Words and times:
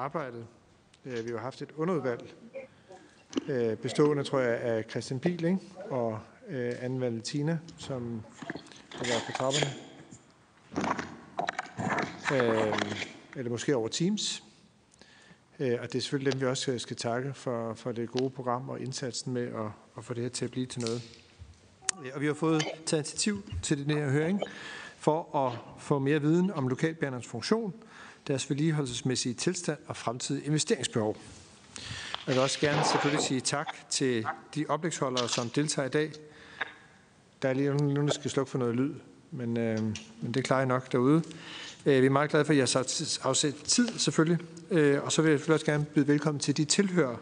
arbejdet. 0.00 0.46
Øh, 1.06 1.26
vi 1.26 1.30
har 1.30 1.38
haft 1.38 1.62
et 1.62 1.72
underudvalg, 1.76 2.34
øh, 3.48 3.76
bestående, 3.76 4.24
tror 4.24 4.38
jeg, 4.38 4.60
af 4.60 4.84
Christian 4.90 5.20
Biel 5.20 5.44
ikke? 5.44 5.58
og 5.90 6.18
øh, 6.48 6.72
Anne 6.80 7.00
Valentina, 7.00 7.58
som 7.78 8.22
har 8.92 9.04
været 9.04 9.22
på 9.26 9.32
trapperne. 9.32 9.70
Eller 13.36 13.50
måske 13.50 13.76
over 13.76 13.88
Teams. 13.88 14.42
Og 15.58 15.66
det 15.66 15.94
er 15.94 16.00
selvfølgelig 16.00 16.32
dem, 16.32 16.40
vi 16.40 16.46
også 16.46 16.78
skal 16.78 16.96
takke 16.96 17.34
for, 17.34 17.74
for 17.74 17.92
det 17.92 18.10
gode 18.10 18.30
program 18.30 18.68
og 18.68 18.80
indsatsen 18.80 19.32
med 19.32 19.42
at, 19.42 19.70
at 19.98 20.04
få 20.04 20.14
det 20.14 20.22
her 20.22 20.30
til 20.30 20.44
at 20.44 20.50
blive 20.50 20.66
til 20.66 20.80
noget. 20.80 21.02
Og 22.14 22.20
vi 22.20 22.26
har 22.26 22.34
fået 22.34 22.62
taget 22.86 23.00
initiativ 23.00 23.42
til 23.62 23.84
den 23.84 23.96
her 23.96 24.10
høring 24.10 24.40
for 24.96 25.36
at 25.46 25.58
få 25.78 25.98
mere 25.98 26.20
viden 26.20 26.50
om 26.50 26.68
lokalbanernes 26.68 27.26
funktion, 27.26 27.74
deres 28.26 28.50
vedligeholdelsesmæssige 28.50 29.34
tilstand 29.34 29.78
og 29.86 29.96
fremtidige 29.96 30.46
investeringsbehov. 30.46 31.16
Jeg 32.26 32.34
vil 32.34 32.42
også 32.42 32.60
gerne 32.60 32.84
selvfølgelig 32.92 33.24
sige 33.24 33.40
tak 33.40 33.66
til 33.90 34.26
de 34.54 34.64
oplægsholdere, 34.68 35.28
som 35.28 35.50
deltager 35.50 35.86
i 35.86 35.90
dag. 35.90 36.12
Der 37.42 37.48
er 37.48 37.52
lige 37.52 37.68
nogen, 37.68 38.06
der 38.08 38.12
skal 38.12 38.30
slukke 38.30 38.50
for 38.50 38.58
noget 38.58 38.74
lyd, 38.74 38.94
men, 39.30 39.56
øh, 39.56 39.78
men 40.20 40.34
det 40.34 40.44
klarer 40.44 40.60
jeg 40.60 40.68
nok 40.68 40.92
derude. 40.92 41.22
Øh, 41.86 42.02
vi 42.02 42.06
er 42.06 42.10
meget 42.10 42.30
glade 42.30 42.44
for, 42.44 42.52
at 42.52 42.56
I 42.56 42.60
har 42.60 43.28
afsat 43.28 43.54
tid 43.54 43.88
selvfølgelig. 43.98 44.38
Øh, 44.70 45.04
og 45.04 45.12
så 45.12 45.22
vil 45.22 45.30
jeg 45.30 45.50
også 45.50 45.66
gerne 45.66 45.84
byde 45.84 46.08
velkommen 46.08 46.40
til 46.40 46.56
de 46.56 46.64
tilhører, 46.64 47.16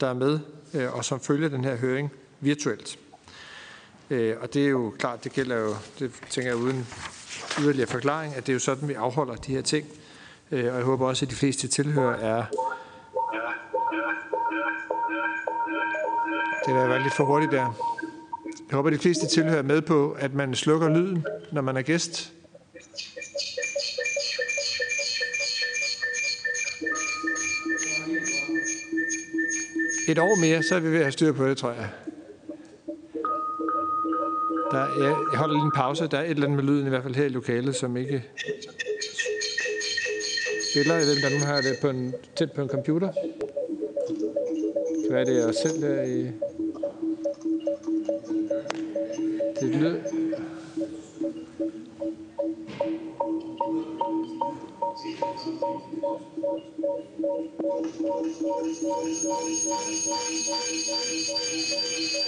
der 0.00 0.06
er 0.06 0.14
med 0.14 0.40
øh, 0.74 0.94
og 0.94 1.04
som 1.04 1.20
følger 1.20 1.48
den 1.48 1.64
her 1.64 1.76
høring 1.76 2.10
virtuelt. 2.40 2.98
Øh, 4.10 4.36
og 4.40 4.54
det 4.54 4.64
er 4.64 4.68
jo 4.68 4.94
klart, 4.98 5.24
det 5.24 5.32
gælder 5.32 5.56
jo, 5.56 5.74
det 5.98 6.12
tænker 6.30 6.50
jeg 6.50 6.56
uden 6.56 6.86
yderligere 7.60 7.88
forklaring, 7.88 8.34
at 8.34 8.46
det 8.46 8.52
er 8.52 8.54
jo 8.54 8.60
sådan, 8.60 8.88
vi 8.88 8.94
afholder 8.94 9.34
de 9.34 9.52
her 9.52 9.62
ting. 9.62 9.86
Øh, 10.52 10.72
og 10.72 10.76
jeg 10.76 10.84
håber 10.84 11.06
også, 11.06 11.24
at 11.24 11.30
de 11.30 11.36
fleste 11.36 11.68
tilhører 11.68 12.16
er... 12.16 12.44
Det 16.66 16.74
var 16.74 16.98
lidt 16.98 17.14
for 17.16 17.24
hurtigt 17.24 17.52
der. 17.52 17.74
Jeg 18.68 18.76
håber, 18.76 18.90
at 18.90 18.94
de 18.94 18.98
fleste 18.98 19.26
tilhører 19.26 19.62
med 19.62 19.82
på, 19.82 20.16
at 20.18 20.34
man 20.34 20.54
slukker 20.54 20.88
lyden, 20.88 21.26
når 21.52 21.62
man 21.62 21.76
er 21.76 21.82
gæst. 21.82 22.32
et 30.08 30.18
år 30.18 30.40
mere, 30.40 30.62
så 30.62 30.74
er 30.74 30.80
vi 30.80 30.88
ved 30.88 30.96
at 30.96 31.02
have 31.02 31.12
styr 31.12 31.32
på 31.32 31.48
det, 31.48 31.56
tror 31.56 31.70
jeg. 31.70 31.90
Der, 34.70 34.78
jeg, 34.78 35.16
jeg 35.32 35.38
holder 35.38 35.54
lige 35.54 35.64
en 35.64 35.72
pause. 35.74 36.06
Der 36.06 36.18
er 36.18 36.22
et 36.24 36.30
eller 36.30 36.44
andet 36.44 36.64
med 36.64 36.72
lyden, 36.72 36.86
i 36.86 36.88
hvert 36.88 37.02
fald 37.02 37.14
her 37.14 37.24
i 37.24 37.28
lokalet, 37.28 37.76
som 37.76 37.96
ikke 37.96 38.24
stiller. 40.78 40.94
Jeg 40.94 41.06
ved, 41.06 41.16
ikke, 41.16 41.26
om 41.26 41.32
der 41.32 41.38
nu 41.38 41.44
har 41.44 41.60
det 41.60 41.78
på 41.80 41.88
en, 41.88 42.14
tæt 42.36 42.52
på 42.52 42.62
en 42.62 42.68
computer. 42.68 43.12
Hvad 45.10 45.20
er 45.20 45.24
det, 45.24 45.34
jeg 45.34 45.54
selv 45.54 45.82
der 45.82 46.02
i... 46.02 46.30
Det 49.60 49.68
lyd. 49.68 49.96
Thank 55.40 55.52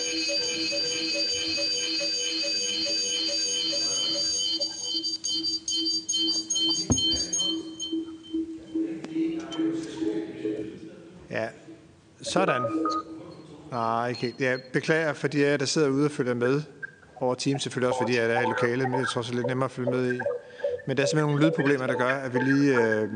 you. 0.05 0.10
Sådan. 12.31 12.63
Nej, 13.71 14.09
ikke 14.09 14.21
helt. 14.21 14.41
Jeg 14.41 14.61
beklager, 14.73 15.13
fordi 15.13 15.43
jeg 15.43 15.61
der 15.61 15.67
sidder 15.67 15.89
ude 15.89 16.05
og 16.05 16.11
følger 16.11 16.35
med 16.35 16.63
over 17.21 17.35
Teams, 17.35 17.63
selvfølgelig 17.63 17.89
også 17.89 17.99
fordi 17.99 18.17
jeg 18.17 18.31
er 18.31 18.41
i 18.41 18.45
lokalet, 18.45 18.89
men 18.89 18.99
det 18.99 19.07
er 19.07 19.11
trods 19.11 19.35
lidt 19.35 19.47
nemmere 19.47 19.65
at 19.65 19.71
følge 19.71 19.91
med 19.91 20.15
i. 20.15 20.21
Men 20.87 20.97
der 20.97 21.03
er 21.03 21.07
simpelthen 21.07 21.31
nogle 21.31 21.47
lydproblemer, 21.47 21.87
der 21.87 21.95
gør, 21.95 22.15
at 22.15 22.35
vi 22.35 22.39
lige 22.39 22.75
øh, 22.77 23.09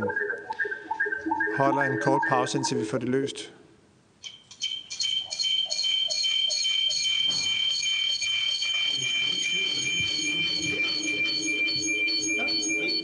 holder 1.56 1.82
en 1.82 1.98
kort 2.02 2.22
pause, 2.28 2.58
indtil 2.58 2.78
vi 2.78 2.84
får 2.90 2.98
det 2.98 3.08
løst. 3.08 3.52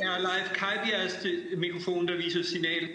Er 0.02 0.18
live 0.18 0.48
Kajbjergs 0.54 1.26
mikrofon, 1.58 2.08
der 2.08 2.16
viser 2.16 2.42
signal. 2.42 2.88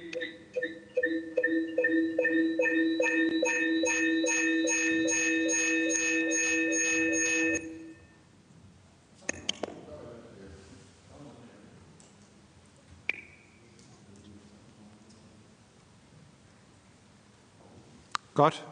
Godt. 18.36 18.66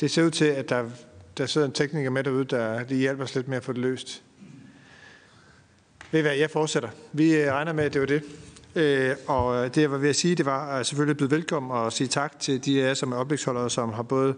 Det 0.00 0.10
ser 0.10 0.24
ud 0.24 0.30
til, 0.30 0.44
at 0.44 0.68
der, 0.68 0.90
der 1.36 1.46
sidder 1.46 1.66
en 1.66 1.72
tekniker 1.72 2.10
med 2.10 2.24
derude, 2.24 2.44
der 2.44 2.84
lige 2.84 3.00
hjælper 3.00 3.24
os 3.24 3.34
lidt 3.34 3.48
med 3.48 3.56
at 3.56 3.64
få 3.64 3.72
det 3.72 3.80
løst. 3.80 4.22
Ved 6.10 6.20
I 6.20 6.22
hvad, 6.22 6.36
jeg 6.36 6.50
fortsætter. 6.50 6.88
Vi 7.12 7.36
øh, 7.36 7.52
regner 7.52 7.72
med, 7.72 7.84
at 7.84 7.92
det 7.92 8.00
var 8.00 8.06
det. 8.06 8.22
Øh, 8.76 9.16
og 9.26 9.56
øh, 9.56 9.74
det, 9.74 9.80
jeg 9.80 9.90
var 9.90 9.98
ved 9.98 10.08
at 10.08 10.16
sige, 10.16 10.34
det 10.34 10.46
var 10.46 10.74
øh, 10.74 10.80
at 10.80 10.86
selvfølgelig 10.86 11.16
byde 11.16 11.30
velkommen 11.30 11.72
og 11.72 11.92
sige 11.92 12.08
tak 12.08 12.40
til 12.40 12.64
de 12.64 12.82
af 12.82 12.88
jer, 12.88 12.94
som 12.94 13.12
er 13.12 13.16
oplægsholdere, 13.16 13.70
som 13.70 13.92
har 13.92 14.02
både 14.02 14.34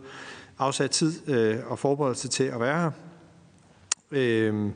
afsat 0.58 0.90
tid 0.90 1.28
øh, 1.28 1.56
og 1.66 1.78
forberedelse 1.78 2.28
til 2.28 2.44
at 2.44 2.60
være 2.60 2.80
her. 2.80 2.90
Øhm, 4.10 4.72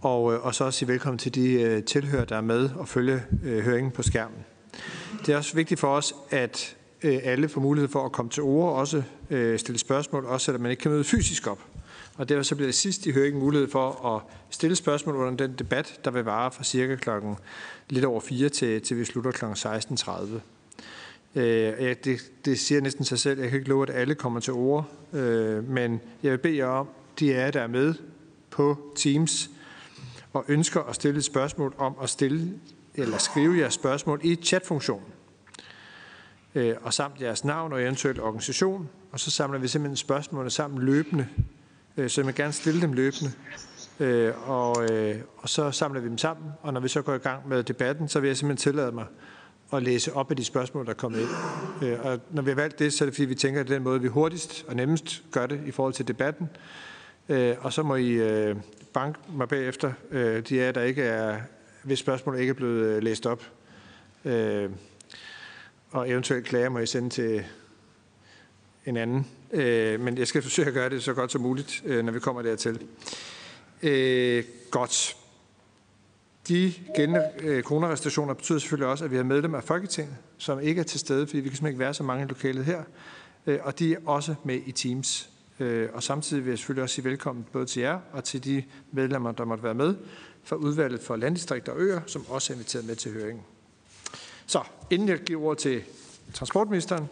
og, 0.00 0.32
øh, 0.32 0.46
og 0.46 0.54
så 0.54 0.64
også 0.64 0.78
sige 0.78 0.88
velkommen 0.88 1.18
til 1.18 1.34
de 1.34 1.80
tilhører, 1.80 2.24
der 2.24 2.36
er 2.36 2.40
med 2.40 2.70
og 2.76 2.88
følge 2.88 3.22
høringen 3.42 3.92
på 3.92 4.02
skærmen. 4.02 4.38
Det 5.26 5.32
er 5.32 5.36
også 5.36 5.54
vigtigt 5.54 5.80
for 5.80 5.88
os, 5.88 6.14
at 6.30 6.76
Øh, 7.02 7.18
alle 7.22 7.48
får 7.48 7.60
mulighed 7.60 7.88
for 7.88 8.04
at 8.04 8.12
komme 8.12 8.30
til 8.30 8.42
ord 8.42 8.68
og 8.68 8.74
også 8.74 9.02
øh, 9.30 9.58
stille 9.58 9.78
spørgsmål, 9.78 10.24
også 10.24 10.44
selvom 10.44 10.62
man 10.62 10.70
ikke 10.70 10.80
kan 10.80 10.90
møde 10.90 11.04
fysisk 11.04 11.46
op. 11.46 11.58
Og 12.16 12.28
derfor 12.28 12.42
så 12.42 12.54
bliver 12.54 12.68
det 12.68 12.74
sidst 12.74 13.06
i 13.06 13.10
høringen 13.10 13.42
mulighed 13.42 13.68
for 13.68 14.16
at 14.16 14.22
stille 14.50 14.76
spørgsmål 14.76 15.16
under 15.16 15.46
den 15.46 15.56
debat, 15.58 16.00
der 16.04 16.10
vil 16.10 16.24
vare 16.24 16.52
fra 16.52 16.64
cirka 16.64 16.96
klokken 16.96 17.36
lidt 17.88 18.04
over 18.04 18.20
4 18.20 18.48
til, 18.48 18.82
til 18.82 18.98
vi 18.98 19.04
slutter 19.04 19.30
kl. 19.30 19.44
16.30. 19.44 21.40
Øh, 21.40 21.96
det, 22.04 22.18
det 22.44 22.58
siger 22.58 22.80
næsten 22.80 23.04
sig 23.04 23.18
selv. 23.18 23.40
Jeg 23.40 23.50
kan 23.50 23.58
ikke 23.58 23.70
love, 23.70 23.88
at 23.88 23.94
alle 23.94 24.14
kommer 24.14 24.40
til 24.40 24.52
ord, 24.52 24.90
øh, 25.12 25.68
men 25.68 26.00
jeg 26.22 26.32
vil 26.32 26.38
bede 26.38 26.56
jer 26.56 26.66
om, 26.66 26.88
de 27.18 27.34
er 27.34 27.50
der 27.50 27.60
er 27.60 27.66
med 27.66 27.94
på 28.50 28.92
Teams 28.96 29.50
og 30.32 30.44
ønsker 30.48 30.80
at 30.80 30.94
stille 30.94 31.18
et 31.18 31.24
spørgsmål 31.24 31.74
om 31.78 31.94
at 32.02 32.10
stille 32.10 32.52
eller 32.94 33.18
skrive 33.18 33.58
jeres 33.58 33.74
spørgsmål 33.74 34.20
i 34.22 34.34
chatfunktionen 34.34 35.06
øh, 36.54 36.76
og 36.82 36.94
samt 36.94 37.20
jeres 37.20 37.44
navn 37.44 37.72
og 37.72 37.82
eventuelt 37.82 38.18
organisation. 38.18 38.88
Og 39.12 39.20
så 39.20 39.30
samler 39.30 39.58
vi 39.58 39.68
simpelthen 39.68 39.96
spørgsmålene 39.96 40.50
sammen 40.50 40.82
løbende, 40.82 41.28
Øh, 41.98 42.10
så 42.10 42.20
jeg 42.20 42.26
vil 42.26 42.34
gerne 42.34 42.52
stille 42.52 42.80
dem 42.80 42.92
løbende. 42.92 43.32
Øh, 44.00 44.50
og, 44.50 44.90
øh, 44.92 45.16
og 45.36 45.48
så 45.48 45.70
samler 45.70 46.00
vi 46.00 46.08
dem 46.08 46.18
sammen, 46.18 46.50
og 46.62 46.72
når 46.72 46.80
vi 46.80 46.88
så 46.88 47.02
går 47.02 47.14
i 47.14 47.18
gang 47.18 47.48
med 47.48 47.62
debatten, 47.62 48.08
så 48.08 48.20
vil 48.20 48.28
jeg 48.28 48.36
simpelthen 48.36 48.72
tillade 48.72 48.92
mig 48.92 49.06
at 49.72 49.82
læse 49.82 50.12
op 50.12 50.30
af 50.30 50.36
de 50.36 50.44
spørgsmål, 50.44 50.84
der 50.84 50.90
er 50.90 50.94
kommet 50.94 51.20
ind. 51.20 51.28
Øh, 51.82 52.00
og 52.00 52.20
når 52.30 52.42
vi 52.42 52.50
har 52.50 52.54
valgt 52.54 52.78
det, 52.78 52.92
så 52.92 53.04
er 53.04 53.06
det 53.06 53.14
fordi, 53.14 53.24
vi 53.24 53.34
tænker, 53.34 53.60
at 53.60 53.66
det 53.66 53.74
er 53.74 53.78
den 53.78 53.84
måde, 53.84 54.00
vi 54.00 54.08
hurtigst 54.08 54.64
og 54.68 54.76
nemmest 54.76 55.22
gør 55.30 55.46
det 55.46 55.60
i 55.66 55.70
forhold 55.70 55.94
til 55.94 56.08
debatten. 56.08 56.48
Øh, 57.28 57.56
og 57.60 57.72
så 57.72 57.82
må 57.82 57.96
I 57.96 58.10
øh, 58.10 58.56
banke 58.92 59.18
mig 59.32 59.48
bagefter, 59.48 59.92
øh, 60.10 60.42
de 60.48 60.60
er, 60.60 60.72
der 60.72 60.82
ikke 60.82 61.02
er, 61.02 61.40
hvis 61.82 61.98
spørgsmål 61.98 62.38
ikke 62.38 62.50
er 62.50 62.54
blevet 62.54 62.82
øh, 62.82 63.02
læst 63.02 63.26
op. 63.26 63.42
Øh, 64.24 64.70
og 65.90 66.10
eventuelt 66.10 66.46
klager 66.46 66.68
må 66.68 66.78
I 66.78 66.86
sende 66.86 67.10
til 67.10 67.44
en 68.86 68.96
anden. 68.96 69.26
Øh, 69.52 70.00
men 70.00 70.18
jeg 70.18 70.26
skal 70.26 70.42
forsøge 70.42 70.68
at 70.68 70.74
gøre 70.74 70.90
det 70.90 71.02
så 71.02 71.14
godt 71.14 71.32
som 71.32 71.40
muligt, 71.40 71.82
øh, 71.84 72.04
når 72.04 72.12
vi 72.12 72.20
kommer 72.20 72.42
dertil. 72.42 72.86
Øh, 73.82 74.44
godt. 74.70 75.16
De 76.48 76.72
gældende 76.96 77.30
øh, 77.40 77.62
coronarestriktioner 77.62 78.34
betyder 78.34 78.58
selvfølgelig 78.58 78.88
også, 78.88 79.04
at 79.04 79.10
vi 79.10 79.16
har 79.16 79.24
medlemmer 79.24 79.58
af 79.58 79.64
Folketinget, 79.64 80.16
som 80.38 80.60
ikke 80.60 80.80
er 80.80 80.84
til 80.84 81.00
stede, 81.00 81.26
fordi 81.26 81.40
vi 81.40 81.48
kan 81.48 81.56
simpelthen 81.56 81.72
ikke 81.72 81.78
være 81.78 81.94
så 81.94 82.02
mange 82.02 82.24
i 82.24 82.28
lokalet 82.28 82.64
her. 82.64 82.82
Øh, 83.46 83.58
og 83.62 83.78
de 83.78 83.94
er 83.94 83.98
også 84.06 84.34
med 84.44 84.60
i 84.66 84.72
Teams. 84.72 85.30
Øh, 85.60 85.88
og 85.92 86.02
samtidig 86.02 86.44
vil 86.44 86.50
jeg 86.50 86.58
selvfølgelig 86.58 86.82
også 86.82 86.94
sige 86.94 87.04
velkommen 87.04 87.46
både 87.52 87.66
til 87.66 87.80
jer 87.80 88.00
og 88.12 88.24
til 88.24 88.44
de 88.44 88.64
medlemmer, 88.92 89.32
der 89.32 89.44
måtte 89.44 89.64
være 89.64 89.74
med 89.74 89.94
fra 90.44 90.56
udvalget 90.56 91.00
for 91.00 91.16
landdistrikter 91.16 91.72
og 91.72 91.80
øer, 91.80 92.00
som 92.06 92.26
også 92.28 92.52
er 92.52 92.54
inviteret 92.54 92.84
med 92.84 92.96
til 92.96 93.12
høringen. 93.12 93.44
Så 94.46 94.62
inden 94.90 95.08
jeg 95.08 95.18
giver 95.18 95.42
ordet 95.42 95.58
til 95.58 95.82
transportministeren, 96.34 97.08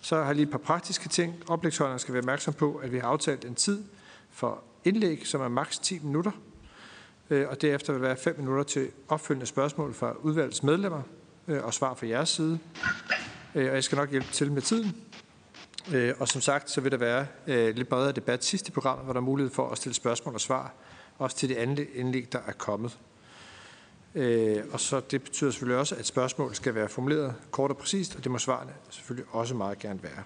så 0.00 0.16
har 0.16 0.24
jeg 0.24 0.34
lige 0.34 0.44
et 0.44 0.50
par 0.50 0.58
praktiske 0.58 1.08
ting. 1.08 1.34
Oplægsholderne 1.48 1.98
skal 1.98 2.14
være 2.14 2.20
opmærksom 2.20 2.54
på, 2.54 2.74
at 2.74 2.92
vi 2.92 2.98
har 2.98 3.08
aftalt 3.08 3.44
en 3.44 3.54
tid 3.54 3.84
for 4.30 4.62
indlæg, 4.84 5.26
som 5.26 5.40
er 5.40 5.48
maks 5.48 5.78
10 5.78 5.98
minutter. 5.98 6.30
Øh, 7.30 7.48
og 7.48 7.62
derefter 7.62 7.92
vil 7.92 8.02
være 8.02 8.16
5 8.16 8.38
minutter 8.38 8.62
til 8.62 8.88
opfølgende 9.08 9.46
spørgsmål 9.46 9.94
fra 9.94 10.12
udvalgets 10.22 10.62
medlemmer 10.62 11.02
øh, 11.48 11.64
og 11.64 11.74
svar 11.74 11.94
fra 11.94 12.06
jeres 12.06 12.28
side. 12.28 12.58
Øh, 13.54 13.68
og 13.68 13.74
jeg 13.74 13.84
skal 13.84 13.96
nok 13.96 14.10
hjælpe 14.10 14.32
til 14.32 14.52
med 14.52 14.62
tiden. 14.62 14.96
Og 16.18 16.28
som 16.28 16.40
sagt, 16.40 16.70
så 16.70 16.80
vil 16.80 16.92
der 16.92 16.98
være 16.98 17.26
lidt 17.72 17.88
bredere 17.88 18.12
debat 18.12 18.44
sidst 18.44 18.68
i 18.68 18.70
programmet, 18.70 19.04
hvor 19.04 19.12
der 19.12 19.20
er 19.20 19.24
mulighed 19.24 19.54
for 19.54 19.70
at 19.70 19.78
stille 19.78 19.94
spørgsmål 19.94 20.34
og 20.34 20.40
svar, 20.40 20.72
også 21.18 21.36
til 21.36 21.48
de 21.48 21.58
andre 21.58 21.84
indlæg, 21.84 22.32
der 22.32 22.38
er 22.46 22.52
kommet. 22.52 22.98
Øh, 24.14 24.64
og 24.72 24.80
så 24.80 25.00
det 25.00 25.22
betyder 25.22 25.50
selvfølgelig 25.50 25.78
også, 25.78 25.94
at 25.94 26.06
spørgsmål 26.06 26.54
skal 26.54 26.74
være 26.74 26.88
formuleret 26.88 27.34
kort 27.50 27.70
og 27.70 27.76
præcist, 27.76 28.16
og 28.16 28.24
det 28.24 28.32
må 28.32 28.38
svarene 28.38 28.72
selvfølgelig 28.90 29.26
også 29.30 29.54
meget 29.54 29.78
gerne 29.78 30.02
være. 30.02 30.22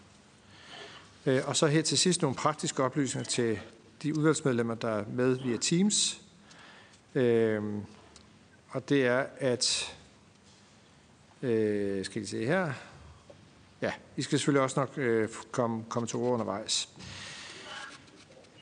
Øh, 1.27 1.43
og 1.47 1.57
så 1.57 1.67
her 1.67 1.83
til 1.83 1.99
sidst 1.99 2.23
nogle 2.23 2.37
praktiske 2.37 2.83
oplysninger 2.83 3.31
til 3.31 3.59
de 4.03 4.19
udvalgsmedlemmer, 4.19 4.75
der 4.75 4.89
er 4.89 5.05
med 5.13 5.35
via 5.35 5.57
Teams. 5.57 6.21
Øh, 7.15 7.63
og 8.69 8.89
det 8.89 9.07
er, 9.07 9.27
at 9.39 9.97
øh, 11.43 12.05
skal 12.05 12.23
I 12.23 12.27
se 12.27 12.47
her. 12.47 12.73
Ja, 13.83 13.93
I 14.17 14.23
skal 14.23 14.39
selvfølgelig 14.39 14.63
også 14.63 14.81
nok 14.81 14.99
øh, 14.99 15.29
komme, 15.51 15.85
komme 15.89 16.07
til 16.07 16.17
ord 16.17 16.33
undervejs. 16.33 16.89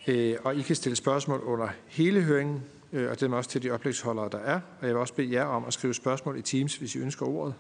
Øh, 0.06 0.36
og 0.44 0.56
I 0.56 0.62
kan 0.62 0.76
stille 0.76 0.96
spørgsmål 0.96 1.40
under 1.40 1.68
hele 1.86 2.22
høringen, 2.22 2.64
øh, 2.92 3.10
og 3.10 3.20
det 3.20 3.32
også 3.32 3.50
til 3.50 3.62
de 3.62 3.70
oplægsholdere, 3.70 4.28
der 4.32 4.38
er. 4.38 4.60
Og 4.80 4.86
jeg 4.86 4.88
vil 4.88 4.96
også 4.96 5.14
bede 5.14 5.32
jer 5.32 5.44
om 5.44 5.64
at 5.64 5.72
skrive 5.72 5.94
spørgsmål 5.94 6.38
i 6.38 6.42
Teams, 6.42 6.76
hvis 6.76 6.94
I 6.94 6.98
ønsker 6.98 7.26
ordet, 7.26 7.54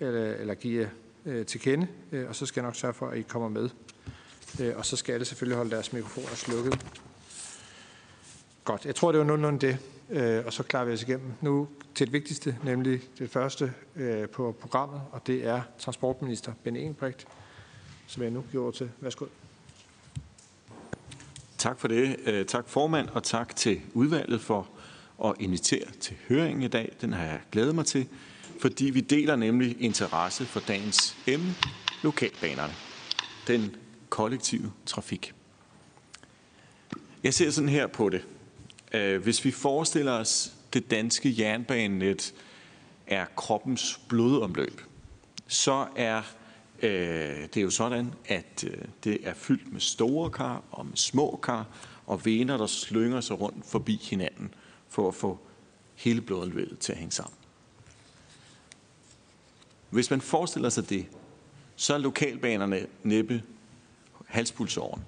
eller, 0.00 0.34
eller 0.34 0.54
give 0.54 0.90
øh, 1.26 1.46
til 1.46 1.60
kende, 1.60 1.86
øh, 2.12 2.28
og 2.28 2.36
så 2.36 2.46
skal 2.46 2.60
jeg 2.60 2.66
nok 2.66 2.76
sørge 2.76 2.94
for, 2.94 3.08
at 3.08 3.18
I 3.18 3.22
kommer 3.22 3.48
med. 3.48 3.70
Øh, 4.60 4.76
og 4.76 4.86
så 4.86 4.96
skal 4.96 5.12
alle 5.12 5.24
selvfølgelig 5.24 5.56
holde 5.56 5.70
deres 5.70 5.92
mikrofoner 5.92 6.34
slukket. 6.34 6.86
Godt, 8.64 8.86
jeg 8.86 8.94
tror, 8.94 9.12
det 9.12 9.18
var 9.18 9.26
nogenlunde 9.26 9.66
det, 9.66 9.78
øh, 10.10 10.46
og 10.46 10.52
så 10.52 10.62
klarer 10.62 10.84
vi 10.84 10.92
os 10.92 11.02
igennem 11.02 11.32
nu 11.40 11.68
til 11.94 12.06
det 12.06 12.12
vigtigste, 12.12 12.56
nemlig 12.64 13.00
det 13.18 13.30
første 13.30 13.72
øh, 13.96 14.28
på 14.28 14.56
programmet, 14.60 15.00
og 15.12 15.26
det 15.26 15.46
er 15.46 15.62
transportminister 15.78 16.52
Ben 16.64 16.76
Engbrecht, 16.76 17.26
som 18.06 18.22
jeg 18.22 18.30
nu 18.30 18.44
giver 18.50 18.62
over 18.62 18.72
til. 18.72 18.90
Værsgo. 19.00 19.26
Tak 21.64 21.80
for 21.80 21.88
det. 21.88 22.16
Øh, 22.26 22.46
tak 22.46 22.68
formand, 22.68 23.08
og 23.08 23.22
tak 23.22 23.56
til 23.56 23.80
udvalget 23.94 24.40
for 24.40 24.68
at 25.24 25.34
invitere 25.40 25.90
til 26.00 26.16
høringen 26.28 26.62
i 26.62 26.68
dag. 26.68 26.92
Den 27.00 27.12
har 27.12 27.24
jeg 27.24 27.40
glædet 27.52 27.74
mig 27.74 27.86
til, 27.86 28.08
fordi 28.60 28.84
vi 28.84 29.00
deler 29.00 29.36
nemlig 29.36 29.76
interesse 29.80 30.44
for 30.44 30.60
dagens 30.60 31.16
emne, 31.26 31.54
lokalbanerne, 32.02 32.72
den 33.46 33.76
kollektive 34.08 34.72
trafik. 34.86 35.32
Jeg 37.22 37.34
ser 37.34 37.50
sådan 37.50 37.68
her 37.68 37.86
på 37.86 38.08
det. 38.08 38.24
Øh, 38.94 39.22
hvis 39.22 39.44
vi 39.44 39.50
forestiller 39.50 40.12
os, 40.12 40.52
det 40.72 40.90
danske 40.90 41.34
jernbanenet 41.38 42.34
er 43.06 43.24
kroppens 43.36 44.00
blodomløb, 44.08 44.80
så 45.46 45.86
er 45.96 46.22
Øh, 46.82 46.90
det 47.42 47.56
er 47.56 47.62
jo 47.62 47.70
sådan, 47.70 48.14
at 48.26 48.64
øh, 48.66 48.84
det 49.04 49.18
er 49.22 49.34
fyldt 49.34 49.72
med 49.72 49.80
store 49.80 50.30
kar 50.30 50.62
og 50.70 50.86
med 50.86 50.96
små 50.96 51.40
kar 51.42 51.66
og 52.06 52.24
vener, 52.24 52.56
der 52.56 52.66
slynger 52.66 53.20
sig 53.20 53.40
rundt 53.40 53.66
forbi 53.66 54.00
hinanden 54.02 54.54
for 54.88 55.08
at 55.08 55.14
få 55.14 55.38
hele 55.94 56.20
blodomløbet 56.20 56.78
til 56.78 56.92
at 56.92 56.98
hænge 56.98 57.12
sammen. 57.12 57.36
Hvis 59.90 60.10
man 60.10 60.20
forestiller 60.20 60.68
sig 60.68 60.90
det, 60.90 61.06
så 61.76 61.94
er 61.94 61.98
lokalbanerne 61.98 62.86
næppe 63.02 63.42
halspulsåren. 64.26 65.04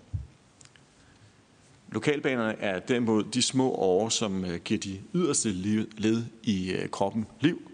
Lokalbanerne 1.92 2.58
er 2.58 2.78
derimod 2.78 3.24
de 3.24 3.42
små 3.42 3.70
årer, 3.70 4.08
som 4.08 4.44
øh, 4.44 4.60
giver 4.60 4.80
de 4.80 5.00
yderste 5.14 5.52
led 5.52 6.24
i 6.42 6.76
kroppen 6.92 7.26
liv. 7.40 7.70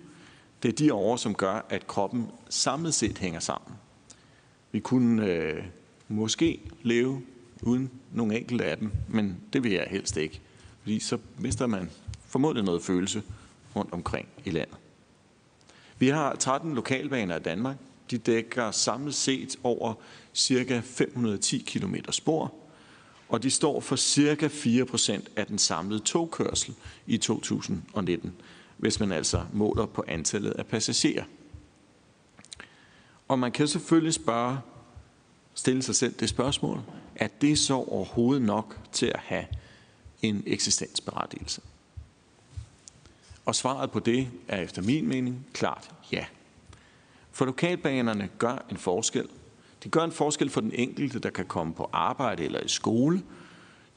Det 0.62 0.68
er 0.68 0.72
de 0.72 0.94
årer, 0.94 1.16
som 1.16 1.34
gør, 1.34 1.66
at 1.68 1.86
kroppen 1.86 2.26
samlet 2.48 2.94
set 2.94 3.18
hænger 3.18 3.40
sammen. 3.40 3.76
Vi 4.72 4.80
kunne 4.80 5.26
øh, 5.26 5.64
måske 6.08 6.60
leve 6.82 7.22
uden 7.62 7.90
nogle 8.12 8.38
enkelte 8.38 8.64
af 8.64 8.78
dem, 8.78 8.92
men 9.08 9.40
det 9.52 9.62
vil 9.62 9.72
jeg 9.72 9.86
helst 9.90 10.16
ikke. 10.16 10.40
Fordi 10.80 11.00
så 11.00 11.18
mister 11.38 11.66
man 11.66 11.90
formodentlig 12.26 12.64
noget 12.64 12.82
følelse 12.82 13.22
rundt 13.76 13.92
omkring 13.92 14.28
i 14.44 14.50
landet. 14.50 14.76
Vi 15.98 16.08
har 16.08 16.34
13 16.34 16.74
lokalbaner 16.74 17.36
i 17.36 17.42
Danmark. 17.42 17.76
De 18.10 18.18
dækker 18.18 18.70
samlet 18.70 19.14
set 19.14 19.56
over 19.62 19.94
ca. 20.36 20.80
510 20.84 21.58
km 21.58 21.94
spor, 22.10 22.54
og 23.28 23.42
de 23.42 23.50
står 23.50 23.80
for 23.80 23.96
cirka 23.96 24.48
4% 24.48 25.20
af 25.36 25.46
den 25.46 25.58
samlede 25.58 26.00
togkørsel 26.00 26.74
i 27.06 27.16
2019, 27.16 28.32
hvis 28.82 29.00
man 29.00 29.12
altså 29.12 29.44
måler 29.52 29.86
på 29.86 30.04
antallet 30.08 30.50
af 30.50 30.66
passagerer. 30.66 31.24
Og 33.28 33.38
man 33.38 33.52
kan 33.52 33.68
selvfølgelig 33.68 34.14
spørge, 34.14 34.58
stille 35.54 35.82
sig 35.82 35.94
selv 35.94 36.14
det 36.20 36.28
spørgsmål, 36.28 36.80
er 37.16 37.28
det 37.40 37.58
så 37.58 37.74
overhovedet 37.74 38.42
nok 38.42 38.78
til 38.92 39.06
at 39.06 39.20
have 39.20 39.44
en 40.22 40.42
eksistensberettigelse? 40.46 41.60
Og 43.44 43.54
svaret 43.54 43.90
på 43.90 44.00
det 44.00 44.28
er 44.48 44.60
efter 44.60 44.82
min 44.82 45.08
mening 45.08 45.46
klart 45.52 45.90
ja. 46.12 46.24
For 47.32 47.44
lokalbanerne 47.44 48.28
gør 48.38 48.66
en 48.70 48.76
forskel– 48.76 49.28
de 49.84 49.88
gør 49.88 50.04
en 50.04 50.12
forskel 50.12 50.50
for 50.50 50.60
den 50.60 50.72
enkelte, 50.74 51.18
der 51.18 51.30
kan 51.30 51.46
komme 51.46 51.74
på 51.74 51.90
arbejde 51.92 52.44
eller 52.44 52.60
i 52.60 52.68
skole. 52.68 53.22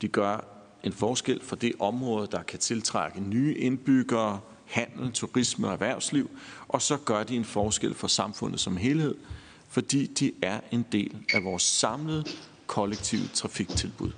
De 0.01 0.07
gør 0.07 0.45
en 0.83 0.93
forskel 0.93 1.41
for 1.43 1.55
det 1.55 1.73
område, 1.79 2.27
der 2.31 2.43
kan 2.43 2.59
tiltrække 2.59 3.21
nye 3.21 3.55
indbyggere, 3.55 4.39
handel, 4.75 5.11
turisme 5.11 5.67
og 5.67 5.73
erhvervsliv. 5.73 6.29
Og 6.67 6.81
så 6.81 6.97
gør 6.97 7.23
de 7.23 7.35
en 7.35 7.45
forskel 7.45 7.93
for 7.93 8.07
samfundet 8.07 8.59
som 8.59 8.77
helhed, 8.77 9.15
fordi 9.69 10.05
de 10.05 10.31
er 10.41 10.59
en 10.71 10.85
del 10.91 11.17
af 11.33 11.43
vores 11.43 11.63
samlede 11.63 12.23
kollektive 12.67 13.27
trafiktilbud. 13.33 14.11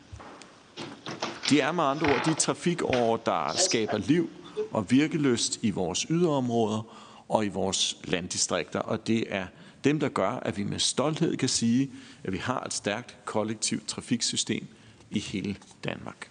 De 1.50 1.60
er 1.60 1.72
med 1.72 1.84
andre 1.84 2.14
ord 2.14 2.26
de 2.26 2.34
trafikårer, 2.34 3.18
der 3.18 3.54
skaber 3.56 3.98
liv 3.98 4.30
og 4.72 4.92
virkeløst 4.92 5.60
i 5.62 5.72
vores 5.72 6.06
yderområder 6.10 6.96
og 7.30 7.46
i 7.46 7.50
vores 7.50 7.98
landdistrikter, 8.04 8.80
og 8.80 9.08
det 9.08 9.24
er 9.30 9.46
dem, 9.84 10.00
der 10.00 10.10
gør, 10.10 10.30
at 10.30 10.58
vi 10.58 10.64
med 10.64 10.80
stolthed 10.80 11.38
kan 11.38 11.50
sige, 11.50 11.92
at 12.24 12.34
vi 12.34 12.38
har 12.38 12.64
et 12.64 12.74
stærkt 12.74 13.18
kollektivt 13.26 13.88
trafiksystem 13.88 14.68
i 15.12 15.20
hele 15.20 15.56
Danmark. 15.84 16.30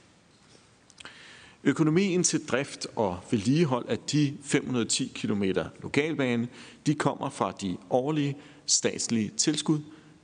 Økonomien 1.66 2.22
til 2.22 2.46
drift 2.46 2.86
og 2.96 3.18
vedligehold 3.30 3.88
af 3.88 3.98
de 3.98 4.36
510 4.42 5.12
km 5.14 5.42
lokalbane, 5.82 6.48
de 6.86 6.94
kommer 6.94 7.30
fra 7.30 7.52
de 7.60 7.76
årlige 7.90 8.36
statslige 8.66 9.30
tilskud 9.36 9.78